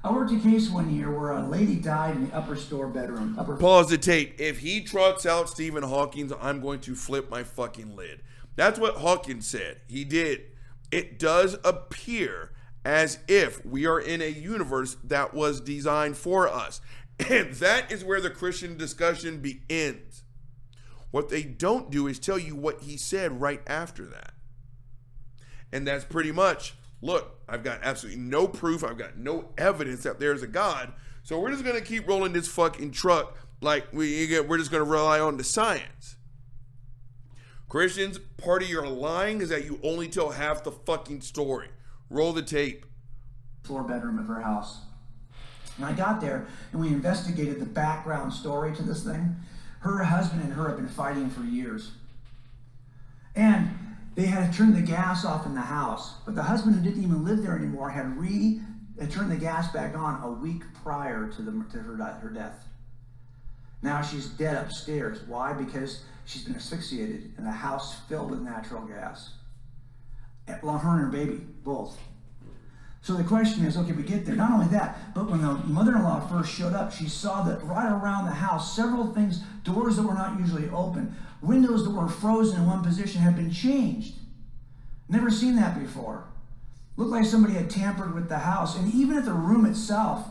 I 0.06 0.12
worked 0.12 0.32
a 0.32 0.38
case 0.38 0.70
one 0.70 0.96
year 0.96 1.10
where 1.10 1.32
a 1.32 1.48
lady 1.48 1.78
died 1.78 2.16
in 2.16 2.30
the 2.30 2.36
upper 2.36 2.56
store 2.56 2.88
bedroom. 2.88 3.36
Upper 3.40 3.56
Pause 3.56 3.90
the 3.90 3.98
tape. 3.98 4.40
If 4.40 4.60
he 4.60 4.82
trucks 4.82 5.26
out 5.26 5.50
Stephen 5.50 5.82
Hawking, 5.82 6.32
I'm 6.40 6.62
going 6.62 6.80
to 6.82 6.94
flip 6.94 7.32
my 7.32 7.42
fucking 7.42 7.96
lid. 7.96 8.22
That's 8.56 8.78
what 8.78 8.98
Hawking 8.98 9.42
said. 9.42 9.82
He 9.88 10.04
did. 10.04 10.44
It 10.92 11.18
does 11.18 11.58
appear 11.64 12.52
as 12.86 13.18
if 13.28 13.66
we 13.66 13.88
are 13.88 14.00
in 14.00 14.22
a 14.22 14.30
universe 14.30 14.96
that 15.04 15.34
was 15.34 15.60
designed 15.60 16.18
for 16.18 16.48
us. 16.48 16.82
And 17.30 17.54
that 17.56 17.92
is 17.94 18.04
where 18.04 18.20
the 18.20 18.30
Christian 18.30 18.78
discussion 18.78 19.40
begins. 19.40 20.24
What 21.12 21.30
they 21.30 21.44
don't 21.44 21.90
do 21.90 22.08
is 22.08 22.20
tell 22.20 22.38
you 22.38 22.58
what 22.58 22.82
he 22.82 22.98
said 22.98 23.40
right 23.40 23.62
after 23.66 24.06
that. 24.08 24.34
And 25.72 25.88
that's 25.88 26.04
pretty 26.04 26.34
much 26.34 26.76
look, 27.02 27.40
I've 27.48 27.64
got 27.64 27.80
absolutely 27.84 28.22
no 28.22 28.48
proof, 28.48 28.84
I've 28.84 28.98
got 28.98 29.18
no 29.18 29.50
evidence 29.58 30.04
that 30.04 30.20
there's 30.20 30.44
a 30.44 30.48
God. 30.48 30.94
So 31.24 31.40
we're 31.40 31.52
just 31.52 31.64
going 31.64 31.76
to 31.76 31.84
keep 31.84 32.08
rolling 32.08 32.34
this 32.34 32.48
fucking 32.48 32.92
truck 32.92 33.36
like 33.62 33.92
we, 33.92 34.40
we're 34.42 34.58
just 34.58 34.72
going 34.72 34.84
to 34.84 34.90
rely 34.90 35.20
on 35.20 35.38
the 35.38 35.44
science. 35.44 36.18
Christians, 37.68 38.20
part 38.38 38.62
of 38.62 38.70
your 38.70 38.88
lying 38.88 39.42
is 39.42 39.50
that 39.50 39.66
you 39.66 39.80
only 39.84 40.08
tell 40.08 40.30
half 40.30 40.64
the 40.64 40.72
fucking 40.72 41.22
story. 41.22 41.70
Roll 42.10 42.32
the 42.32 42.44
tape. 42.44 42.86
floor 43.64 43.84
bedroom 43.84 44.20
of 44.20 44.28
her 44.28 44.42
house. 44.42 44.82
And 45.78 45.86
I 45.86 45.94
got 45.94 46.22
there 46.22 46.48
and 46.72 46.80
we 46.80 46.88
investigated 46.88 47.60
the 47.60 47.66
background 47.66 48.34
story 48.34 48.76
to 48.76 48.84
this 48.84 49.04
thing. 49.04 49.36
Her 49.80 50.04
husband 50.04 50.44
and 50.44 50.54
her 50.54 50.70
have 50.70 50.78
been 50.78 50.88
fighting 50.88 51.30
for 51.30 51.42
years. 51.42 51.92
And 53.36 53.70
they 54.16 54.26
had 54.26 54.54
turned 54.54 54.76
the 54.76 54.82
gas 54.82 55.26
off 55.26 55.46
in 55.46 55.54
the 55.54 55.62
house, 55.62 56.16
but 56.26 56.36
the 56.36 56.44
husband 56.44 56.76
who 56.76 56.82
didn't 56.82 57.04
even 57.04 57.26
live 57.26 57.44
there 57.44 57.56
anymore 57.56 57.90
had 57.90 58.18
re 58.18 58.62
had 59.00 59.12
turned 59.12 59.30
the 59.30 59.36
gas 59.36 59.72
back 59.74 59.96
on 59.96 60.24
a 60.24 60.32
week 60.32 60.64
prior 60.82 61.28
to 61.28 61.42
the 61.42 61.52
to 61.72 61.80
her 61.80 61.98
her 61.98 62.30
death. 62.30 62.66
Now 63.82 64.02
she's 64.02 64.28
dead 64.28 64.56
upstairs. 64.56 65.20
Why? 65.28 65.52
Because 65.54 66.04
she's 66.24 66.44
been 66.44 66.56
asphyxiated 66.56 67.34
in 67.38 67.46
a 67.46 67.52
house 67.52 68.00
filled 68.08 68.32
with 68.32 68.40
natural 68.40 68.82
gas. 68.86 69.34
Well, 70.64 70.78
her 70.78 70.90
and 70.92 71.02
her 71.02 71.08
baby 71.08 71.42
both. 71.64 71.98
So 73.02 73.14
the 73.14 73.24
question 73.24 73.66
is, 73.66 73.78
okay, 73.78 73.92
we 73.92 74.02
get 74.02 74.26
there. 74.26 74.36
Not 74.36 74.52
only 74.52 74.68
that, 74.70 75.14
but 75.14 75.30
when 75.30 75.42
the 75.42 75.54
mother-in-law 75.54 76.28
first 76.28 76.52
showed 76.52 76.74
up, 76.74 76.92
she 76.92 77.08
saw 77.08 77.44
that 77.44 77.64
right 77.64 77.92
around 77.92 78.26
the 78.26 78.32
house, 78.32 78.76
several 78.76 79.14
things, 79.14 79.44
doors 79.64 79.98
that 79.98 80.04
were 80.04 80.16
not 80.16 80.40
usually 80.40 80.68
open, 80.70 81.16
windows 81.42 81.84
that 81.84 81.92
were 81.92 82.08
frozen 82.08 82.62
in 82.62 82.68
one 82.68 82.84
position 82.84 83.22
had 83.22 83.36
been 83.36 83.52
changed. 83.52 84.16
Never 85.08 85.30
seen 85.30 85.56
that 85.58 85.80
before. 85.80 86.26
Looked 86.98 87.12
like 87.12 87.26
somebody 87.26 87.54
had 87.54 87.70
tampered 87.70 88.16
with 88.16 88.30
the 88.30 88.40
house, 88.40 88.78
and 88.78 88.94
even 88.94 89.18
at 89.18 89.26
the 89.26 89.34
room 89.34 89.66
itself, 89.66 90.28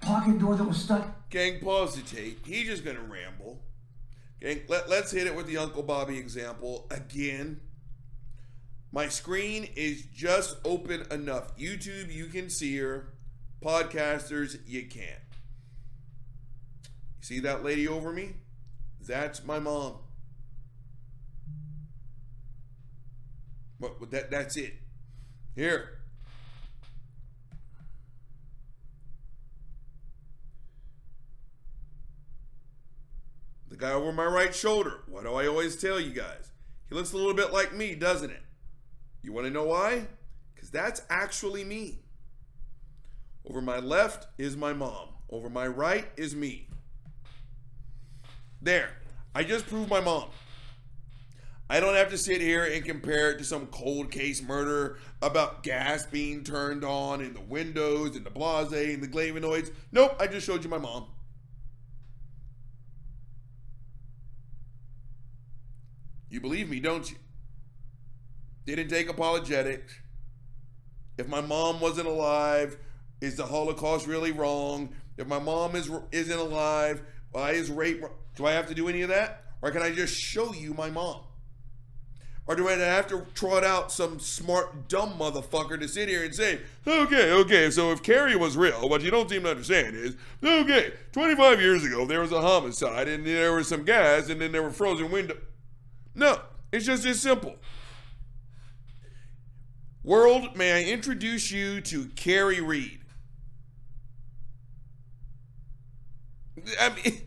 pocket 0.00 0.38
door 0.38 0.56
that 0.56 0.64
was 0.64 0.82
stuck. 0.82 1.28
Gang, 1.30 1.60
pause 1.60 1.96
the 1.96 2.02
tape. 2.02 2.46
He's 2.46 2.66
just 2.66 2.84
gonna 2.84 3.00
ramble. 3.00 3.62
Gang, 4.40 4.62
let, 4.68 4.88
let's 4.88 5.12
hit 5.12 5.26
it 5.26 5.34
with 5.34 5.46
the 5.46 5.58
Uncle 5.58 5.82
Bobby 5.82 6.18
example 6.18 6.86
again. 6.90 7.60
My 8.92 9.08
screen 9.08 9.68
is 9.76 10.04
just 10.14 10.56
open 10.64 11.06
enough. 11.10 11.56
YouTube, 11.56 12.12
you 12.12 12.26
can 12.26 12.50
see 12.50 12.76
her. 12.78 13.12
Podcasters, 13.62 14.58
you 14.66 14.86
can't. 14.86 15.20
See 17.20 17.40
that 17.40 17.64
lady 17.64 17.88
over 17.88 18.12
me? 18.12 18.34
That's 19.00 19.44
my 19.44 19.58
mom. 19.58 19.96
But, 23.78 24.10
that 24.10 24.30
that's 24.30 24.56
it. 24.56 24.74
Here. 25.54 25.98
The 33.68 33.76
guy 33.76 33.92
over 33.92 34.12
my 34.12 34.24
right 34.24 34.54
shoulder. 34.54 35.02
What 35.06 35.24
do 35.24 35.34
I 35.34 35.46
always 35.46 35.76
tell 35.76 36.00
you 36.00 36.10
guys? 36.10 36.50
He 36.88 36.94
looks 36.94 37.12
a 37.12 37.16
little 37.16 37.34
bit 37.34 37.52
like 37.52 37.74
me, 37.74 37.94
doesn't 37.94 38.30
it? 38.30 38.42
You 39.22 39.32
want 39.32 39.46
to 39.46 39.52
know 39.52 39.64
why? 39.64 40.06
Because 40.54 40.70
that's 40.70 41.02
actually 41.10 41.64
me. 41.64 41.98
Over 43.48 43.60
my 43.60 43.78
left 43.78 44.28
is 44.38 44.56
my 44.56 44.72
mom. 44.72 45.08
Over 45.30 45.50
my 45.50 45.66
right 45.66 46.06
is 46.16 46.34
me. 46.34 46.68
There. 48.62 48.90
I 49.34 49.42
just 49.44 49.66
proved 49.66 49.90
my 49.90 50.00
mom. 50.00 50.30
I 51.68 51.80
don't 51.80 51.96
have 51.96 52.10
to 52.10 52.18
sit 52.18 52.40
here 52.40 52.64
and 52.64 52.84
compare 52.84 53.32
it 53.32 53.38
to 53.38 53.44
some 53.44 53.66
cold 53.66 54.12
case 54.12 54.40
murder 54.40 54.98
about 55.20 55.64
gas 55.64 56.06
being 56.06 56.44
turned 56.44 56.84
on 56.84 57.20
in 57.20 57.34
the 57.34 57.40
windows 57.40 58.14
and 58.14 58.24
the 58.24 58.30
blase 58.30 58.72
and 58.72 59.02
the 59.02 59.08
glavinoids. 59.08 59.72
Nope, 59.90 60.16
I 60.20 60.28
just 60.28 60.46
showed 60.46 60.62
you 60.62 60.70
my 60.70 60.78
mom. 60.78 61.08
You 66.30 66.40
believe 66.40 66.68
me, 66.68 66.78
don't 66.78 67.10
you? 67.10 67.16
Didn't 68.64 68.88
take 68.88 69.08
apologetics. 69.08 69.92
If 71.18 71.28
my 71.28 71.40
mom 71.40 71.80
wasn't 71.80 72.06
alive, 72.06 72.76
is 73.20 73.36
the 73.36 73.46
Holocaust 73.46 74.06
really 74.06 74.32
wrong? 74.32 74.94
If 75.16 75.26
my 75.26 75.38
mom 75.38 75.74
is 75.74 75.90
isn't 76.12 76.38
alive, 76.38 77.02
why 77.32 77.52
is 77.52 77.70
rape? 77.70 78.04
Do 78.36 78.46
I 78.46 78.52
have 78.52 78.66
to 78.68 78.74
do 78.74 78.88
any 78.88 79.02
of 79.02 79.08
that, 79.08 79.44
or 79.62 79.70
can 79.70 79.82
I 79.82 79.90
just 79.90 80.14
show 80.14 80.52
you 80.52 80.74
my 80.74 80.90
mom? 80.90 81.22
Or 82.48 82.54
do 82.54 82.68
I 82.68 82.72
have 82.74 83.08
to 83.08 83.26
trot 83.34 83.64
out 83.64 83.90
some 83.90 84.20
smart, 84.20 84.88
dumb 84.88 85.18
motherfucker 85.18 85.80
to 85.80 85.88
sit 85.88 86.08
here 86.08 86.24
and 86.24 86.32
say, 86.32 86.60
okay, 86.86 87.32
okay, 87.32 87.70
so 87.70 87.90
if 87.90 88.04
Carrie 88.04 88.36
was 88.36 88.56
real, 88.56 88.88
what 88.88 89.02
you 89.02 89.10
don't 89.10 89.28
seem 89.28 89.42
to 89.42 89.50
understand 89.50 89.96
is, 89.96 90.16
okay, 90.44 90.92
25 91.10 91.60
years 91.60 91.84
ago 91.84 92.06
there 92.06 92.20
was 92.20 92.30
a 92.30 92.40
homicide 92.40 93.08
and 93.08 93.26
there 93.26 93.52
were 93.52 93.64
some 93.64 93.84
guys 93.84 94.30
and 94.30 94.40
then 94.40 94.52
there 94.52 94.62
were 94.62 94.70
frozen 94.70 95.10
windows. 95.10 95.38
No, 96.14 96.40
it's 96.70 96.86
just 96.86 97.04
as 97.04 97.20
simple. 97.20 97.56
World, 100.04 100.56
may 100.56 100.72
I 100.72 100.88
introduce 100.88 101.50
you 101.50 101.80
to 101.80 102.06
Carrie 102.14 102.60
Reed? 102.60 103.00
I 106.80 106.90
mean, 106.90 107.25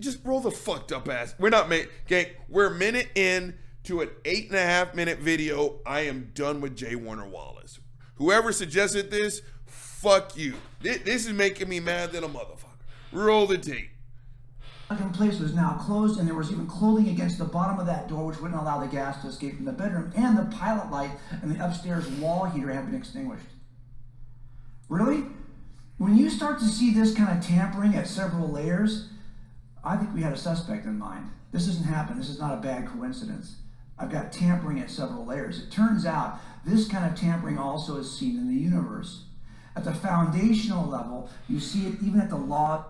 just 0.00 0.24
roll 0.24 0.40
the 0.40 0.50
fucked 0.50 0.92
up 0.92 1.08
ass. 1.08 1.34
We're 1.38 1.50
not 1.50 1.68
made, 1.68 1.88
gang. 2.06 2.26
We're 2.48 2.66
a 2.66 2.74
minute 2.74 3.08
in 3.14 3.58
to 3.84 4.00
an 4.00 4.10
eight 4.24 4.48
and 4.48 4.56
a 4.56 4.62
half 4.62 4.94
minute 4.94 5.18
video. 5.18 5.80
I 5.86 6.00
am 6.00 6.30
done 6.34 6.60
with 6.60 6.76
J. 6.76 6.96
Warner 6.96 7.28
Wallace. 7.28 7.80
Whoever 8.16 8.52
suggested 8.52 9.10
this, 9.10 9.42
fuck 9.66 10.36
you. 10.36 10.54
This 10.80 11.26
is 11.26 11.32
making 11.32 11.68
me 11.68 11.80
mad 11.80 12.12
than 12.12 12.24
a 12.24 12.28
motherfucker. 12.28 12.78
Roll 13.12 13.46
the 13.46 13.58
tape. 13.58 13.90
Second 14.88 15.14
place 15.14 15.40
was 15.40 15.54
now 15.54 15.78
closed, 15.80 16.18
and 16.18 16.28
there 16.28 16.34
was 16.34 16.52
even 16.52 16.66
clothing 16.66 17.08
against 17.08 17.38
the 17.38 17.44
bottom 17.44 17.80
of 17.80 17.86
that 17.86 18.06
door, 18.06 18.26
which 18.26 18.40
wouldn't 18.40 18.60
allow 18.60 18.78
the 18.78 18.86
gas 18.86 19.22
to 19.22 19.28
escape 19.28 19.56
from 19.56 19.64
the 19.64 19.72
bedroom, 19.72 20.12
and 20.14 20.36
the 20.36 20.44
pilot 20.56 20.90
light 20.90 21.10
and 21.42 21.50
the 21.50 21.64
upstairs 21.64 22.06
wall 22.12 22.44
heater 22.44 22.70
had 22.70 22.86
been 22.86 22.94
extinguished. 22.94 23.46
Really? 24.88 25.24
When 25.96 26.16
you 26.16 26.28
start 26.28 26.58
to 26.58 26.66
see 26.66 26.92
this 26.92 27.14
kind 27.14 27.36
of 27.36 27.44
tampering 27.44 27.94
at 27.94 28.06
several 28.06 28.48
layers, 28.48 29.08
I 29.84 29.96
think 29.96 30.14
we 30.14 30.22
had 30.22 30.32
a 30.32 30.36
suspect 30.36 30.86
in 30.86 30.98
mind. 30.98 31.30
This 31.52 31.66
doesn't 31.66 31.84
happen. 31.84 32.18
This 32.18 32.30
is 32.30 32.40
not 32.40 32.54
a 32.54 32.60
bad 32.60 32.86
coincidence. 32.86 33.56
I've 33.98 34.10
got 34.10 34.32
tampering 34.32 34.80
at 34.80 34.90
several 34.90 35.24
layers. 35.24 35.60
It 35.62 35.70
turns 35.70 36.06
out 36.06 36.40
this 36.64 36.88
kind 36.88 37.04
of 37.04 37.18
tampering 37.18 37.58
also 37.58 37.96
is 37.98 38.18
seen 38.18 38.36
in 38.36 38.48
the 38.48 38.60
universe. 38.60 39.24
At 39.76 39.84
the 39.84 39.94
foundational 39.94 40.88
level, 40.88 41.30
you 41.48 41.60
see 41.60 41.86
it 41.86 42.02
even 42.02 42.20
at 42.20 42.30
the 42.30 42.36
law. 42.36 42.86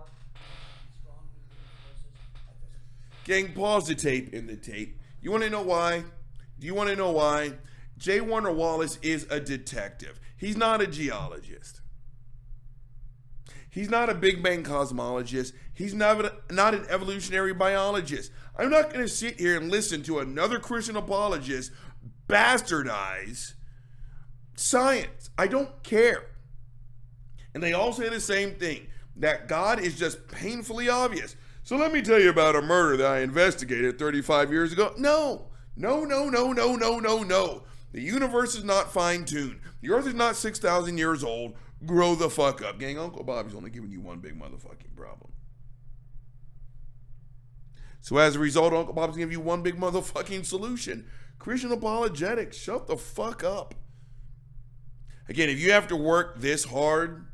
Gang, 3.24 3.52
pause 3.52 3.88
the 3.88 3.94
tape 3.94 4.32
in 4.32 4.46
the 4.46 4.56
tape. 4.56 4.98
You 5.20 5.30
want 5.30 5.42
to 5.42 5.50
know 5.50 5.62
why? 5.62 6.04
Do 6.58 6.66
you 6.66 6.74
want 6.74 6.90
to 6.90 6.96
know 6.96 7.10
why? 7.10 7.54
J. 7.98 8.20
Warner 8.20 8.52
Wallace 8.52 8.98
is 9.02 9.26
a 9.30 9.40
detective. 9.40 10.20
He's 10.36 10.56
not 10.56 10.82
a 10.82 10.86
geologist. 10.86 11.80
He's 13.74 13.90
not 13.90 14.08
a 14.08 14.14
Big 14.14 14.40
Bang 14.40 14.62
cosmologist. 14.62 15.52
He's 15.74 15.94
not, 15.94 16.48
not 16.48 16.74
an 16.74 16.86
evolutionary 16.88 17.52
biologist. 17.52 18.30
I'm 18.56 18.70
not 18.70 18.92
going 18.92 19.04
to 19.04 19.08
sit 19.08 19.40
here 19.40 19.56
and 19.56 19.68
listen 19.68 20.04
to 20.04 20.20
another 20.20 20.60
Christian 20.60 20.94
apologist 20.94 21.72
bastardize 22.28 23.54
science. 24.54 25.28
I 25.36 25.48
don't 25.48 25.82
care. 25.82 26.26
And 27.52 27.60
they 27.60 27.72
all 27.72 27.92
say 27.92 28.08
the 28.08 28.20
same 28.20 28.52
thing 28.52 28.86
that 29.16 29.48
God 29.48 29.80
is 29.80 29.98
just 29.98 30.28
painfully 30.28 30.88
obvious. 30.88 31.34
So 31.64 31.76
let 31.76 31.92
me 31.92 32.00
tell 32.00 32.20
you 32.20 32.30
about 32.30 32.54
a 32.54 32.62
murder 32.62 32.96
that 32.98 33.10
I 33.10 33.20
investigated 33.22 33.98
35 33.98 34.52
years 34.52 34.72
ago. 34.72 34.94
No, 34.96 35.48
no, 35.76 36.04
no, 36.04 36.28
no, 36.28 36.52
no, 36.52 36.76
no, 36.76 37.00
no, 37.00 37.24
no. 37.24 37.64
The 37.90 38.00
universe 38.00 38.54
is 38.54 38.62
not 38.62 38.92
fine 38.92 39.24
tuned. 39.24 39.58
The 39.80 39.90
earth 39.90 40.06
is 40.06 40.14
not 40.14 40.36
6,000 40.36 40.96
years 40.96 41.24
old 41.24 41.54
grow 41.86 42.14
the 42.14 42.30
fuck 42.30 42.62
up. 42.62 42.78
Gang, 42.78 42.98
Uncle 42.98 43.24
Bobby's 43.24 43.54
only 43.54 43.70
giving 43.70 43.90
you 43.90 44.00
one 44.00 44.20
big 44.20 44.38
motherfucking 44.38 44.96
problem. 44.96 45.32
So 48.00 48.18
as 48.18 48.36
a 48.36 48.38
result, 48.38 48.74
Uncle 48.74 48.94
Bob's 48.94 49.16
give 49.16 49.32
you 49.32 49.40
one 49.40 49.62
big 49.62 49.76
motherfucking 49.76 50.44
solution. 50.44 51.06
Christian 51.38 51.72
apologetics, 51.72 52.56
shut 52.56 52.86
the 52.86 52.96
fuck 52.96 53.42
up. 53.42 53.74
Again, 55.28 55.48
if 55.48 55.58
you 55.58 55.72
have 55.72 55.88
to 55.88 55.96
work 55.96 56.38
this 56.38 56.64
hard 56.64 57.26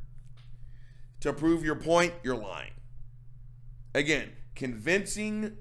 to 1.21 1.33
prove 1.33 1.65
your 1.65 1.75
point, 1.75 2.15
you're 2.23 2.37
lying. 2.37 2.71
Again, 3.95 4.31
convincing 4.55 5.57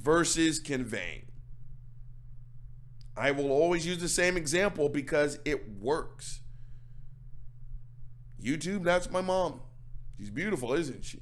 versus 0.00 0.58
conveying. 0.58 1.26
I 3.16 3.30
will 3.30 3.50
always 3.50 3.86
use 3.86 3.98
the 3.98 4.08
same 4.08 4.36
example 4.36 4.88
because 4.88 5.38
it 5.44 5.68
works. 5.78 6.40
YouTube, 8.46 8.84
that's 8.84 9.10
my 9.10 9.20
mom. 9.20 9.60
She's 10.16 10.30
beautiful, 10.30 10.72
isn't 10.72 11.04
she? 11.04 11.20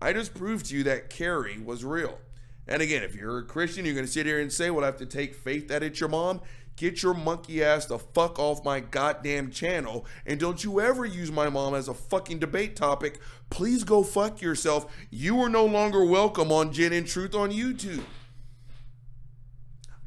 I 0.00 0.12
just 0.12 0.34
proved 0.34 0.66
to 0.66 0.76
you 0.76 0.82
that 0.84 1.10
Carrie 1.10 1.58
was 1.58 1.84
real. 1.84 2.18
And 2.66 2.82
again, 2.82 3.02
if 3.02 3.14
you're 3.14 3.38
a 3.38 3.44
Christian, 3.44 3.84
you're 3.84 3.94
going 3.94 4.06
to 4.06 4.12
sit 4.12 4.26
here 4.26 4.40
and 4.40 4.52
say, 4.52 4.70
well, 4.70 4.84
I 4.84 4.86
have 4.86 4.96
to 4.98 5.06
take 5.06 5.34
faith 5.34 5.68
that 5.68 5.82
it's 5.82 6.00
your 6.00 6.08
mom. 6.08 6.40
Get 6.76 7.02
your 7.02 7.14
monkey 7.14 7.62
ass 7.62 7.86
the 7.86 7.98
fuck 7.98 8.38
off 8.38 8.64
my 8.64 8.80
goddamn 8.80 9.50
channel. 9.50 10.04
And 10.26 10.38
don't 10.38 10.62
you 10.62 10.80
ever 10.80 11.06
use 11.06 11.30
my 11.30 11.48
mom 11.48 11.74
as 11.74 11.88
a 11.88 11.94
fucking 11.94 12.38
debate 12.38 12.76
topic. 12.76 13.20
Please 13.48 13.84
go 13.84 14.02
fuck 14.02 14.42
yourself. 14.42 14.92
You 15.10 15.40
are 15.40 15.48
no 15.48 15.64
longer 15.64 16.04
welcome 16.04 16.52
on 16.52 16.72
Gin 16.72 16.92
and 16.92 17.06
Truth 17.06 17.34
on 17.34 17.50
YouTube. 17.50 18.02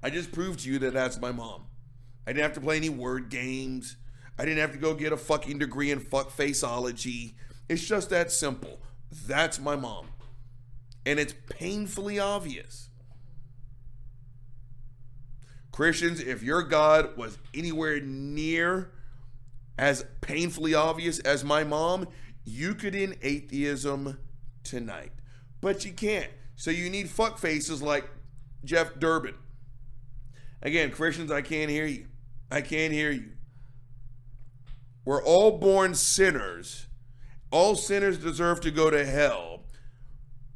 I 0.04 0.10
just 0.10 0.32
proved 0.32 0.60
to 0.62 0.70
you 0.70 0.80
that 0.80 0.94
that's 0.94 1.20
my 1.20 1.32
mom. 1.32 1.66
I 2.28 2.32
didn't 2.32 2.44
have 2.44 2.54
to 2.54 2.62
play 2.62 2.78
any 2.78 2.90
word 2.90 3.30
games. 3.30 3.96
I 4.40 4.46
didn't 4.46 4.60
have 4.60 4.72
to 4.72 4.78
go 4.78 4.94
get 4.94 5.12
a 5.12 5.18
fucking 5.18 5.60
degree 5.60 5.92
in 5.92 6.00
fuck 6.00 6.30
faceology. 6.30 7.34
It's 7.68 7.86
just 7.86 8.10
that 8.12 8.32
simple. 8.32 8.80
That's 9.28 9.60
my 9.60 9.76
mom. 9.76 10.08
And 11.06 11.20
it's 11.20 11.34
painfully 11.50 12.20
obvious. 12.20 12.90
Christians, 15.74 16.22
if 16.22 16.42
your 16.42 16.64
God 16.64 17.18
was 17.18 17.38
anywhere 17.54 18.00
near 18.00 18.92
as 19.78 20.06
painfully 20.22 20.74
obvious 20.74 21.20
as 21.20 21.44
my 21.44 21.66
mom, 21.66 22.08
you 22.46 22.76
could 22.76 22.96
end 22.96 23.18
atheism 23.22 24.20
tonight. 24.64 25.12
But 25.60 25.84
you 25.84 25.92
can't. 25.92 26.32
So 26.56 26.72
you 26.72 26.90
need 26.90 27.10
fuck 27.10 27.40
faces 27.40 27.82
like 27.82 28.10
Jeff 28.64 28.98
Durbin. 29.00 29.36
Again, 30.62 30.92
Christians, 30.92 31.30
I 31.30 31.42
can't 31.42 31.70
hear 31.70 31.86
you. 31.86 32.06
I 32.50 32.62
can't 32.62 32.94
hear 32.94 33.12
you. 33.12 33.32
We're 35.06 35.24
all 35.24 35.58
born 35.58 35.96
sinners. 35.96 36.88
All 37.52 37.76
sinners 37.76 38.18
deserve 38.18 38.62
to 38.62 38.72
go 38.72 38.90
to 38.90 39.06
hell, 39.06 39.64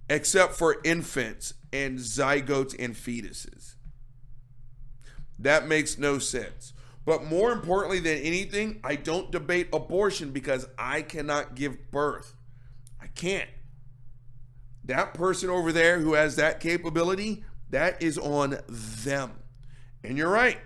except 0.09 0.53
for 0.53 0.77
infants 0.83 1.55
and 1.71 1.97
zygotes 1.97 2.75
and 2.77 2.93
fetuses. 2.95 3.75
That 5.39 5.67
makes 5.67 5.97
no 5.97 6.19
sense. 6.19 6.73
But 7.05 7.25
more 7.25 7.51
importantly 7.51 7.99
than 7.99 8.19
anything, 8.19 8.79
I 8.83 8.95
don't 8.95 9.31
debate 9.31 9.69
abortion 9.73 10.31
because 10.31 10.67
I 10.77 11.01
cannot 11.01 11.55
give 11.55 11.91
birth. 11.91 12.35
I 13.01 13.07
can't. 13.07 13.49
That 14.85 15.13
person 15.13 15.49
over 15.49 15.71
there 15.71 15.99
who 15.99 16.13
has 16.13 16.35
that 16.37 16.59
capability, 16.59 17.43
that 17.71 18.01
is 18.01 18.17
on 18.17 18.59
them. 18.67 19.31
And 20.03 20.17
you're 20.17 20.29
right. 20.29 20.59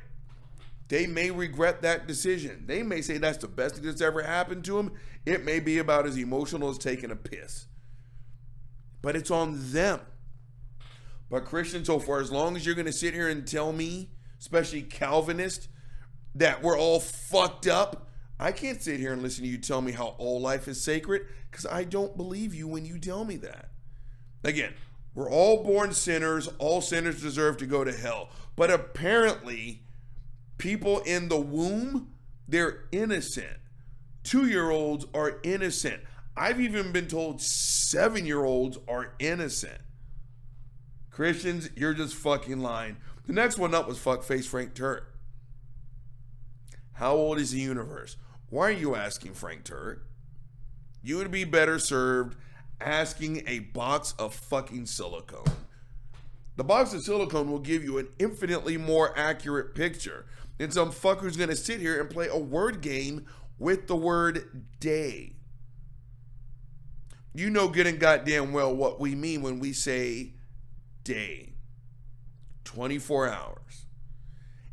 They 0.90 1.06
may 1.06 1.32
regret 1.32 1.82
that 1.82 2.08
decision. 2.08 2.64
They 2.66 2.82
may 2.82 3.02
say 3.02 3.18
that's 3.18 3.40
the 3.40 3.48
best 3.48 3.76
thing 3.76 3.86
that's 3.86 4.02
ever 4.02 4.24
happened 4.24 4.64
to 4.66 4.78
them. 4.78 4.94
It 5.26 5.44
may 5.44 5.60
be 5.60 5.80
about 5.80 6.06
as 6.06 6.18
emotional 6.18 6.70
as 6.70 6.78
taking 6.78 7.12
a 7.12 7.16
piss. 7.16 7.68
But 9.02 9.16
it's 9.16 9.32
on 9.32 9.72
them. 9.72 10.00
But 11.30 11.46
Christian, 11.46 11.84
so 11.84 12.00
far 12.00 12.22
as 12.22 12.32
long 12.32 12.56
as 12.56 12.66
you're 12.66 12.76
going 12.76 12.86
to 12.86 12.94
sit 12.94 13.14
here 13.14 13.28
and 13.28 13.46
tell 13.46 13.74
me, 13.74 14.12
especially 14.40 14.82
Calvinist, 14.82 15.68
that 16.36 16.64
we're 16.64 16.80
all 16.80 17.02
fucked 17.02 17.68
up, 17.68 18.10
I 18.40 18.52
can't 18.52 18.82
sit 18.82 19.00
here 19.00 19.12
and 19.12 19.22
listen 19.22 19.44
to 19.44 19.50
you 19.50 19.58
tell 19.58 19.82
me 19.82 19.92
how 19.92 20.16
all 20.18 20.40
life 20.40 20.68
is 20.68 20.82
sacred 20.82 21.24
because 21.50 21.66
I 21.66 21.84
don't 21.84 22.16
believe 22.16 22.54
you 22.54 22.68
when 22.68 22.86
you 22.86 23.00
tell 23.00 23.26
me 23.26 23.36
that. 23.38 23.72
Again, 24.44 24.74
we're 25.16 25.30
all 25.30 25.64
born 25.64 25.94
sinners. 25.94 26.48
All 26.60 26.80
sinners 26.80 27.22
deserve 27.22 27.58
to 27.58 27.66
go 27.66 27.84
to 27.84 27.92
hell. 27.92 28.30
But 28.56 28.70
apparently, 28.70 29.82
people 30.58 31.00
in 31.00 31.30
the 31.30 31.40
womb, 31.40 32.14
they're 32.48 32.86
innocent. 32.92 33.58
Two 34.24 34.48
year 34.48 34.70
olds 34.70 35.06
are 35.14 35.40
innocent. 35.44 36.02
I've 36.36 36.60
even 36.60 36.92
been 36.92 37.08
told 37.08 37.42
seven 37.42 38.26
year 38.26 38.44
olds 38.44 38.78
are 38.88 39.14
innocent. 39.20 39.80
Christians, 41.10 41.70
you're 41.76 41.94
just 41.94 42.16
fucking 42.16 42.60
lying. 42.60 42.98
The 43.26 43.34
next 43.34 43.58
one 43.58 43.74
up 43.74 43.88
was 43.88 43.98
fuckface 43.98 44.46
Frank 44.46 44.74
Turek. 44.74 45.04
How 46.94 47.14
old 47.14 47.40
is 47.40 47.52
the 47.52 47.60
universe? 47.60 48.18
Why 48.50 48.68
are 48.68 48.72
you 48.72 48.96
asking 48.96 49.34
Frank 49.34 49.64
Turek? 49.64 50.00
You 51.02 51.18
would 51.18 51.32
be 51.32 51.44
better 51.44 51.80
served 51.80 52.38
asking 52.80 53.44
a 53.48 53.60
box 53.60 54.14
of 54.20 54.34
fucking 54.34 54.86
silicone. 54.86 55.46
The 56.56 56.64
box 56.64 56.94
of 56.94 57.04
silicone 57.04 57.52
will 57.52 57.60
give 57.60 57.84
you 57.84 57.98
an 57.98 58.10
infinitely 58.20 58.78
more 58.78 59.18
accurate 59.18 59.76
picture 59.76 60.26
than 60.58 60.72
some 60.72 60.92
fucker's 60.92 61.38
gonna 61.38 61.56
sit 61.56 61.80
here 61.80 62.00
and 62.00 62.10
play 62.10 62.28
a 62.28 62.38
word 62.38 62.82
game 62.82 63.26
with 63.60 63.88
the 63.88 63.96
word 63.96 64.66
day. 64.80 65.34
You 67.34 67.50
know 67.50 67.68
good 67.68 67.88
and 67.88 68.00
goddamn 68.00 68.52
well 68.52 68.76
what 68.76 69.00
we 69.00 69.14
mean 69.14 69.42
when 69.42 69.60
we 69.60 69.74
say 69.74 70.34
day 71.04 71.54
24 72.64 73.30
hours. 73.30 73.86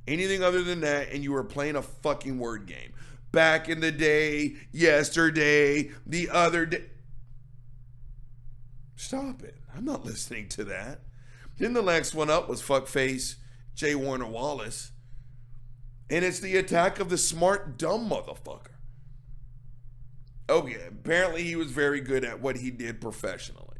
Anything 0.06 0.42
other 0.42 0.62
than 0.62 0.80
that, 0.80 1.10
and 1.12 1.22
you 1.22 1.34
are 1.34 1.44
playing 1.44 1.76
a 1.76 1.82
fucking 1.82 2.38
word 2.38 2.66
game. 2.66 2.92
Back 3.32 3.68
in 3.68 3.80
the 3.80 3.92
day, 3.92 4.54
yesterday, 4.70 5.90
the 6.06 6.28
other 6.30 6.66
day. 6.66 6.84
Stop 8.96 9.42
it. 9.42 9.56
I'm 9.74 9.84
not 9.84 10.04
listening 10.04 10.48
to 10.50 10.64
that. 10.64 11.00
Then 11.58 11.72
the 11.72 11.82
next 11.82 12.14
one 12.14 12.30
up 12.30 12.48
was 12.48 12.62
fuckface 12.62 13.36
J. 13.74 13.94
Warner 13.94 14.26
Wallace. 14.26 14.92
And 16.10 16.24
it's 16.24 16.40
the 16.40 16.56
attack 16.56 17.00
of 17.00 17.08
the 17.08 17.18
smart, 17.18 17.78
dumb 17.78 18.10
motherfucker. 18.10 18.72
Oh, 20.48 20.58
okay, 20.58 20.78
apparently 20.88 21.42
he 21.42 21.56
was 21.56 21.70
very 21.70 22.00
good 22.00 22.24
at 22.24 22.40
what 22.40 22.56
he 22.56 22.70
did 22.70 23.00
professionally. 23.00 23.78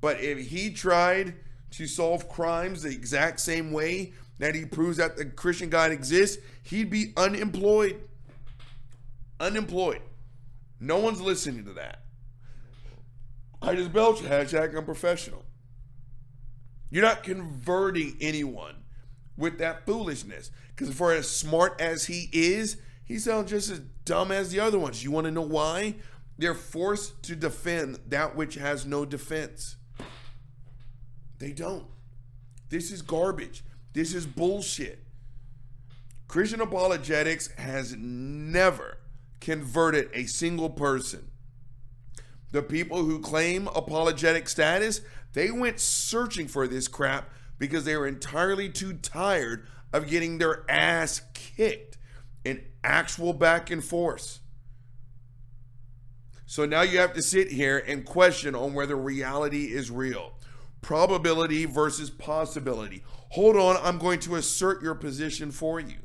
But 0.00 0.20
if 0.20 0.48
he 0.48 0.70
tried 0.70 1.34
to 1.72 1.86
solve 1.86 2.28
crimes 2.28 2.82
the 2.82 2.90
exact 2.90 3.40
same 3.40 3.72
way 3.72 4.12
that 4.38 4.54
he 4.54 4.64
proves 4.64 4.96
that 4.96 5.16
the 5.16 5.26
Christian 5.26 5.68
God 5.68 5.92
exists, 5.92 6.42
he'd 6.64 6.90
be 6.90 7.12
unemployed. 7.16 8.00
Unemployed. 9.38 10.02
No 10.80 10.98
one's 10.98 11.20
listening 11.20 11.64
to 11.66 11.72
that. 11.74 12.00
I 13.60 13.74
just 13.74 13.92
belch 13.92 14.20
hashtag 14.20 14.76
unprofessional. 14.76 15.44
You're 16.90 17.02
not 17.02 17.22
converting 17.22 18.16
anyone 18.20 18.83
with 19.36 19.58
that 19.58 19.86
foolishness. 19.86 20.50
Because 20.74 20.94
for 20.94 21.12
as 21.12 21.28
smart 21.28 21.80
as 21.80 22.06
he 22.06 22.28
is, 22.32 22.76
he 23.04 23.18
sounds 23.18 23.50
just 23.50 23.70
as 23.70 23.80
dumb 24.04 24.32
as 24.32 24.50
the 24.50 24.60
other 24.60 24.78
ones. 24.78 25.04
You 25.04 25.10
want 25.10 25.26
to 25.26 25.30
know 25.30 25.42
why? 25.42 25.96
They're 26.38 26.54
forced 26.54 27.22
to 27.24 27.36
defend 27.36 28.00
that 28.08 28.34
which 28.34 28.56
has 28.56 28.86
no 28.86 29.04
defense. 29.04 29.76
They 31.38 31.52
don't. 31.52 31.86
This 32.70 32.90
is 32.90 33.02
garbage. 33.02 33.62
This 33.92 34.14
is 34.14 34.26
bullshit. 34.26 35.04
Christian 36.26 36.60
apologetics 36.60 37.48
has 37.52 37.94
never 37.96 38.98
converted 39.40 40.10
a 40.12 40.24
single 40.24 40.70
person. 40.70 41.30
The 42.50 42.62
people 42.62 43.04
who 43.04 43.20
claim 43.20 43.68
apologetic 43.68 44.48
status, 44.48 45.00
they 45.32 45.50
went 45.50 45.80
searching 45.80 46.48
for 46.48 46.66
this 46.66 46.88
crap 46.88 47.30
because 47.58 47.84
they 47.84 47.96
were 47.96 48.06
entirely 48.06 48.68
too 48.68 48.94
tired 48.94 49.66
of 49.92 50.08
getting 50.08 50.38
their 50.38 50.68
ass 50.68 51.22
kicked 51.34 51.98
in 52.44 52.64
actual 52.82 53.32
back 53.32 53.70
and 53.70 53.84
forth. 53.84 54.40
So 56.46 56.66
now 56.66 56.82
you 56.82 56.98
have 56.98 57.14
to 57.14 57.22
sit 57.22 57.50
here 57.50 57.78
and 57.78 58.04
question 58.04 58.54
on 58.54 58.74
whether 58.74 58.96
reality 58.96 59.72
is 59.72 59.90
real. 59.90 60.34
Probability 60.82 61.64
versus 61.64 62.10
possibility. 62.10 63.02
Hold 63.30 63.56
on, 63.56 63.76
I'm 63.82 63.98
going 63.98 64.20
to 64.20 64.36
assert 64.36 64.82
your 64.82 64.94
position 64.94 65.50
for 65.50 65.80
you. 65.80 65.96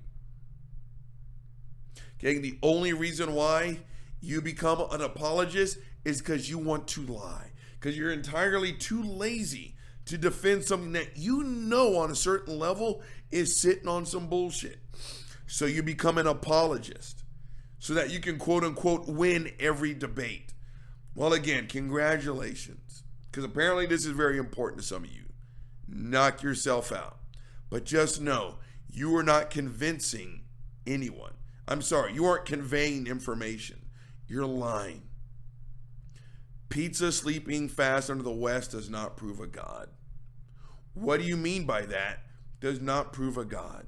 Okay, 2.17 2.37
the 2.37 2.57
only 2.63 2.93
reason 2.93 3.33
why 3.33 3.79
you 4.21 4.41
become 4.41 4.85
an 4.91 5.01
apologist 5.01 5.77
is 6.05 6.19
because 6.19 6.49
you 6.49 6.57
want 6.57 6.87
to 6.89 7.01
lie, 7.01 7.51
because 7.73 7.97
you're 7.97 8.11
entirely 8.11 8.73
too 8.73 9.03
lazy 9.03 9.75
to 10.09 10.17
defend 10.17 10.65
something 10.65 10.91
that 10.93 11.17
you 11.17 11.43
know 11.43 11.97
on 11.97 12.09
a 12.11 12.15
certain 12.15 12.57
level 12.57 13.01
is 13.31 13.61
sitting 13.61 13.87
on 13.87 14.05
some 14.05 14.27
bullshit. 14.27 14.79
So 15.45 15.65
you 15.65 15.83
become 15.83 16.17
an 16.17 16.27
apologist 16.27 17.23
so 17.77 17.93
that 17.93 18.09
you 18.09 18.19
can 18.19 18.37
quote 18.39 18.63
unquote 18.63 19.07
win 19.07 19.51
every 19.59 19.93
debate. 19.93 20.53
Well, 21.15 21.33
again, 21.33 21.67
congratulations. 21.67 23.03
because 23.29 23.43
apparently 23.43 23.85
this 23.85 24.05
is 24.05 24.11
very 24.13 24.37
important 24.37 24.81
to 24.81 24.87
some 24.87 25.03
of 25.03 25.11
you. 25.11 25.25
Knock 25.87 26.41
yourself 26.41 26.91
out. 26.91 27.19
But 27.69 27.85
just 27.85 28.19
know 28.19 28.55
you 28.91 29.15
are 29.15 29.23
not 29.23 29.51
convincing 29.51 30.41
anyone. 30.87 31.33
I'm 31.67 31.83
sorry, 31.83 32.13
you 32.13 32.25
aren't 32.25 32.45
conveying 32.45 33.05
information. 33.05 33.85
You're 34.27 34.47
lying. 34.47 35.03
Pizza 36.69 37.11
sleeping 37.11 37.69
fast 37.69 38.09
under 38.09 38.23
the 38.23 38.31
West 38.31 38.71
does 38.71 38.89
not 38.89 39.17
prove 39.17 39.39
a 39.39 39.47
God. 39.47 39.89
What 41.01 41.19
do 41.19 41.25
you 41.25 41.37
mean 41.37 41.65
by 41.65 41.81
that? 41.83 42.19
Does 42.59 42.81
not 42.81 43.13
prove 43.13 43.37
a 43.37 43.45
God. 43.45 43.85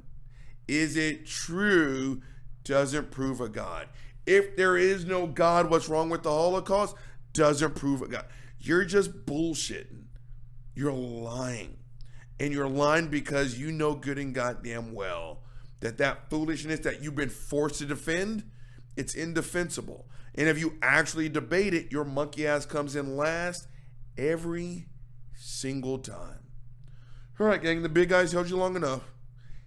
Is 0.67 0.95
it 0.95 1.25
true? 1.25 2.21
Doesn't 2.63 3.11
prove 3.11 3.41
a 3.41 3.49
God. 3.49 3.87
If 4.25 4.55
there 4.55 4.77
is 4.77 5.05
no 5.05 5.27
God, 5.27 5.69
what's 5.69 5.89
wrong 5.89 6.09
with 6.09 6.23
the 6.23 6.29
Holocaust? 6.29 6.95
Doesn't 7.33 7.75
prove 7.75 8.01
a 8.01 8.07
God. 8.07 8.25
You're 8.59 8.85
just 8.85 9.25
bullshitting. 9.25 10.05
You're 10.75 10.93
lying. 10.93 11.77
And 12.39 12.53
you're 12.53 12.69
lying 12.69 13.07
because 13.07 13.59
you 13.59 13.71
know 13.71 13.93
good 13.93 14.17
and 14.17 14.33
goddamn 14.33 14.93
well 14.93 15.41
that 15.81 15.97
that 15.97 16.29
foolishness 16.29 16.79
that 16.81 17.03
you've 17.03 17.15
been 17.15 17.29
forced 17.29 17.79
to 17.79 17.85
defend, 17.85 18.43
it's 18.95 19.13
indefensible. 19.13 20.07
And 20.35 20.47
if 20.47 20.57
you 20.57 20.77
actually 20.81 21.27
debate 21.27 21.73
it, 21.73 21.91
your 21.91 22.05
monkey 22.05 22.47
ass 22.47 22.65
comes 22.65 22.95
in 22.95 23.17
last 23.17 23.67
every 24.17 24.87
single 25.35 25.97
time. 25.97 26.40
All 27.41 27.47
right, 27.47 27.59
gang, 27.59 27.81
the 27.81 27.89
big 27.89 28.09
guy's 28.09 28.33
held 28.33 28.51
you 28.51 28.55
long 28.55 28.75
enough. 28.75 29.01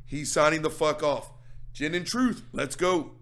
He's 0.06 0.30
signing 0.30 0.62
the 0.62 0.70
fuck 0.70 1.02
off. 1.02 1.32
Gin 1.72 1.92
and 1.96 2.06
truth, 2.06 2.44
let's 2.52 2.76
go. 2.76 3.16